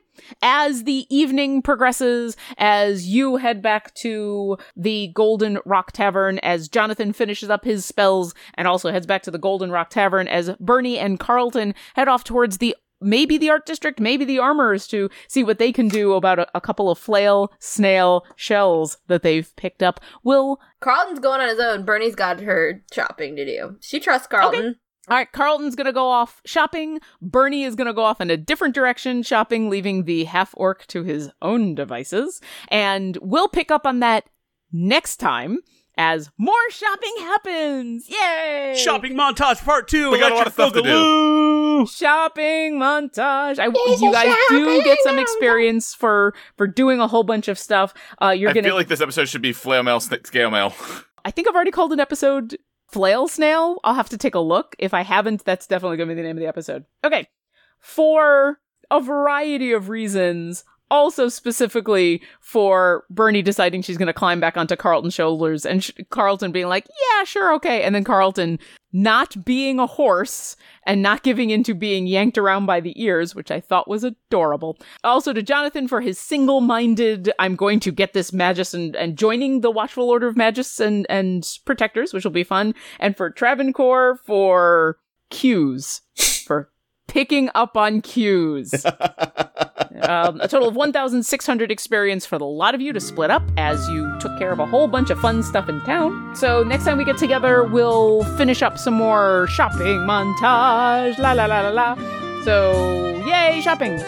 As 0.42 0.84
the 0.84 1.06
evening 1.10 1.62
progresses, 1.62 2.36
as 2.58 3.08
you 3.08 3.36
head 3.36 3.62
back 3.62 3.94
to 3.96 4.56
the 4.76 5.08
Golden 5.14 5.58
Rock 5.64 5.92
Tavern, 5.92 6.38
as 6.40 6.68
Jonathan 6.68 7.12
finishes 7.12 7.50
up 7.50 7.64
his 7.64 7.84
spells 7.84 8.34
and 8.54 8.68
also 8.68 8.92
heads 8.92 9.06
back 9.06 9.22
to 9.22 9.30
the 9.30 9.38
Golden 9.38 9.70
Rock 9.70 9.90
Tavern, 9.90 10.28
as 10.28 10.50
Burnie 10.60 10.98
and 10.98 11.18
Quarlton 11.18 11.74
head 11.96 12.08
off 12.08 12.24
towards 12.24 12.58
the 12.58 12.76
maybe 13.00 13.36
the 13.36 13.50
art 13.50 13.66
district, 13.66 14.00
maybe 14.00 14.24
the 14.24 14.38
armorers 14.38 14.86
to 14.88 15.10
see 15.28 15.44
what 15.44 15.58
they 15.58 15.72
can 15.72 15.88
do 15.88 16.14
about 16.14 16.38
a, 16.38 16.46
a 16.54 16.60
couple 16.60 16.90
of 16.90 16.98
flail 16.98 17.52
snail 17.58 18.24
shells 18.36 18.98
that 19.08 19.22
they've 19.22 19.54
picked 19.56 19.82
up. 19.82 20.00
Will 20.22 20.60
Quarlton's 20.80 21.20
going 21.20 21.40
on 21.40 21.48
his 21.48 21.60
own. 21.60 21.84
Burnie's 21.84 22.14
got 22.14 22.40
her 22.40 22.82
shopping 22.92 23.36
to 23.36 23.44
do. 23.44 23.76
She 23.80 24.00
trusts 24.00 24.26
Quarlton. 24.26 24.76
All 25.08 25.16
right, 25.16 25.30
Quarlton's 25.30 25.76
gonna 25.76 25.92
go 25.92 26.08
off 26.08 26.40
shopping. 26.46 27.00
Burnie 27.20 27.64
is 27.64 27.74
gonna 27.74 27.92
go 27.92 28.02
off 28.04 28.20
in 28.20 28.30
a 28.30 28.36
different 28.36 28.74
direction 28.74 29.22
shopping, 29.22 29.68
leaving 29.68 30.04
the 30.04 30.24
half 30.24 30.54
orc 30.56 30.86
to 30.88 31.02
his 31.02 31.30
own 31.42 31.74
devices. 31.74 32.40
And 32.68 33.18
we'll 33.20 33.48
pick 33.48 33.70
up 33.70 33.86
on 33.86 34.00
that 34.00 34.24
next 34.72 35.16
time 35.18 35.58
as 35.96 36.30
more 36.38 36.54
shopping 36.70 37.12
happens. 37.18 38.08
Yay! 38.08 38.74
Shopping 38.76 39.14
montage 39.14 39.64
part 39.64 39.88
two. 39.88 40.10
We 40.10 40.18
got 40.18 40.32
a 40.32 40.34
lot 40.34 40.46
of 40.46 40.52
stuff 40.52 40.72
to 40.72 40.82
do. 40.82 40.88
do. 40.88 41.86
shopping 41.86 42.78
montage. 42.78 43.58
I, 43.58 43.66
you 43.66 44.12
guys 44.12 44.34
do 44.48 44.82
get 44.82 44.98
some 45.04 45.18
experience 45.18 45.94
for 45.94 46.34
for 46.56 46.66
doing 46.66 47.00
a 47.00 47.06
whole 47.06 47.24
bunch 47.24 47.48
of 47.48 47.58
stuff. 47.58 47.94
Uh, 48.20 48.30
you're 48.30 48.50
I 48.50 48.54
gonna. 48.54 48.68
feel 48.68 48.74
like 48.76 48.88
this 48.88 49.00
episode 49.00 49.28
should 49.28 49.42
be 49.42 49.52
flail 49.52 49.82
mail, 49.82 50.00
sn- 50.00 50.24
scale 50.24 50.50
mail. 50.50 50.74
I 51.24 51.30
think 51.30 51.48
I've 51.48 51.54
already 51.54 51.70
called 51.70 51.92
an 51.92 52.00
episode 52.00 52.58
Flail 52.94 53.26
Snail. 53.26 53.80
I'll 53.82 53.94
have 53.94 54.10
to 54.10 54.16
take 54.16 54.36
a 54.36 54.38
look. 54.38 54.76
If 54.78 54.94
I 54.94 55.02
haven't, 55.02 55.44
that's 55.44 55.66
definitely 55.66 55.96
going 55.96 56.08
to 56.10 56.14
be 56.14 56.22
the 56.22 56.28
name 56.28 56.36
of 56.36 56.40
the 56.40 56.46
episode. 56.46 56.84
Okay. 57.02 57.28
For 57.80 58.60
a 58.88 59.00
variety 59.00 59.72
of 59.72 59.88
reasons, 59.88 60.62
also 60.94 61.28
specifically 61.28 62.22
for 62.40 63.04
Burnie 63.10 63.42
deciding 63.42 63.82
she's 63.82 63.98
going 63.98 64.06
to 64.06 64.12
climb 64.12 64.40
back 64.40 64.56
onto 64.56 64.76
Quarlton's 64.76 65.14
shoulders 65.14 65.66
and 65.66 65.82
sh- 65.84 65.92
Quarlton 66.10 66.52
being 66.52 66.68
like, 66.68 66.86
yeah, 66.88 67.24
sure, 67.24 67.52
okay. 67.54 67.82
And 67.82 67.94
then 67.94 68.04
Quarlton 68.04 68.58
not 68.92 69.44
being 69.44 69.80
a 69.80 69.86
horse 69.86 70.56
and 70.86 71.02
not 71.02 71.24
giving 71.24 71.50
into 71.50 71.74
being 71.74 72.06
yanked 72.06 72.38
around 72.38 72.64
by 72.66 72.80
the 72.80 73.00
ears, 73.02 73.34
which 73.34 73.50
I 73.50 73.60
thought 73.60 73.88
was 73.88 74.04
adorable. 74.04 74.78
Also 75.02 75.32
to 75.32 75.42
Jonathan 75.42 75.88
for 75.88 76.00
his 76.00 76.18
single-minded, 76.18 77.32
I'm 77.38 77.56
going 77.56 77.80
to 77.80 77.90
get 77.90 78.12
this 78.12 78.32
Magus 78.32 78.72
and, 78.72 78.94
and 78.94 79.18
joining 79.18 79.60
the 79.60 79.70
Watchful 79.70 80.08
Order 80.08 80.28
of 80.28 80.36
Magists 80.36 80.78
and, 80.78 81.06
and 81.08 81.44
Protectors, 81.64 82.14
which 82.14 82.24
will 82.24 82.30
be 82.30 82.44
fun. 82.44 82.74
And 83.00 83.16
for 83.16 83.30
Travancore 83.30 84.16
for 84.24 84.98
cues, 85.30 86.00
for 86.46 86.70
picking 87.08 87.50
up 87.54 87.76
on 87.76 88.00
cues. 88.00 88.86
um, 90.02 90.40
a 90.40 90.48
total 90.48 90.68
of 90.68 90.76
1,600 90.76 91.70
experience 91.70 92.26
for 92.26 92.38
the 92.38 92.44
lot 92.44 92.74
of 92.74 92.80
you 92.80 92.92
to 92.92 93.00
split 93.00 93.30
up 93.30 93.42
as 93.56 93.88
you 93.88 94.12
took 94.20 94.36
care 94.38 94.52
of 94.52 94.58
a 94.58 94.66
whole 94.66 94.88
bunch 94.88 95.10
of 95.10 95.18
fun 95.20 95.42
stuff 95.42 95.68
in 95.68 95.80
town. 95.82 96.34
So 96.34 96.62
next 96.62 96.84
time 96.84 96.98
we 96.98 97.04
get 97.04 97.18
together, 97.18 97.64
we'll 97.64 98.24
finish 98.36 98.62
up 98.62 98.78
some 98.78 98.94
more 98.94 99.46
shopping 99.48 99.98
montage. 100.00 101.18
La 101.18 101.32
la 101.32 101.46
la 101.46 101.60
la 101.60 101.70
la. 101.70 101.94
So, 102.42 103.22
yay, 103.26 103.60
shopping! 103.62 103.98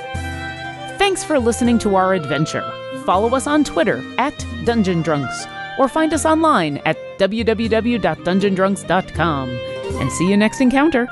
Thanks 0.98 1.24
for 1.24 1.38
listening 1.38 1.78
to 1.80 1.96
our 1.96 2.14
adventure. 2.14 2.64
Follow 3.04 3.34
us 3.34 3.46
on 3.46 3.64
Twitter 3.64 4.02
at 4.18 4.44
Dungeon 4.64 5.02
Drunks 5.02 5.46
or 5.78 5.88
find 5.88 6.12
us 6.12 6.26
online 6.26 6.78
at 6.84 6.96
www.dungeondrunks.com. 7.18 9.48
And 10.00 10.12
see 10.12 10.28
you 10.28 10.36
next 10.36 10.60
encounter. 10.60 11.08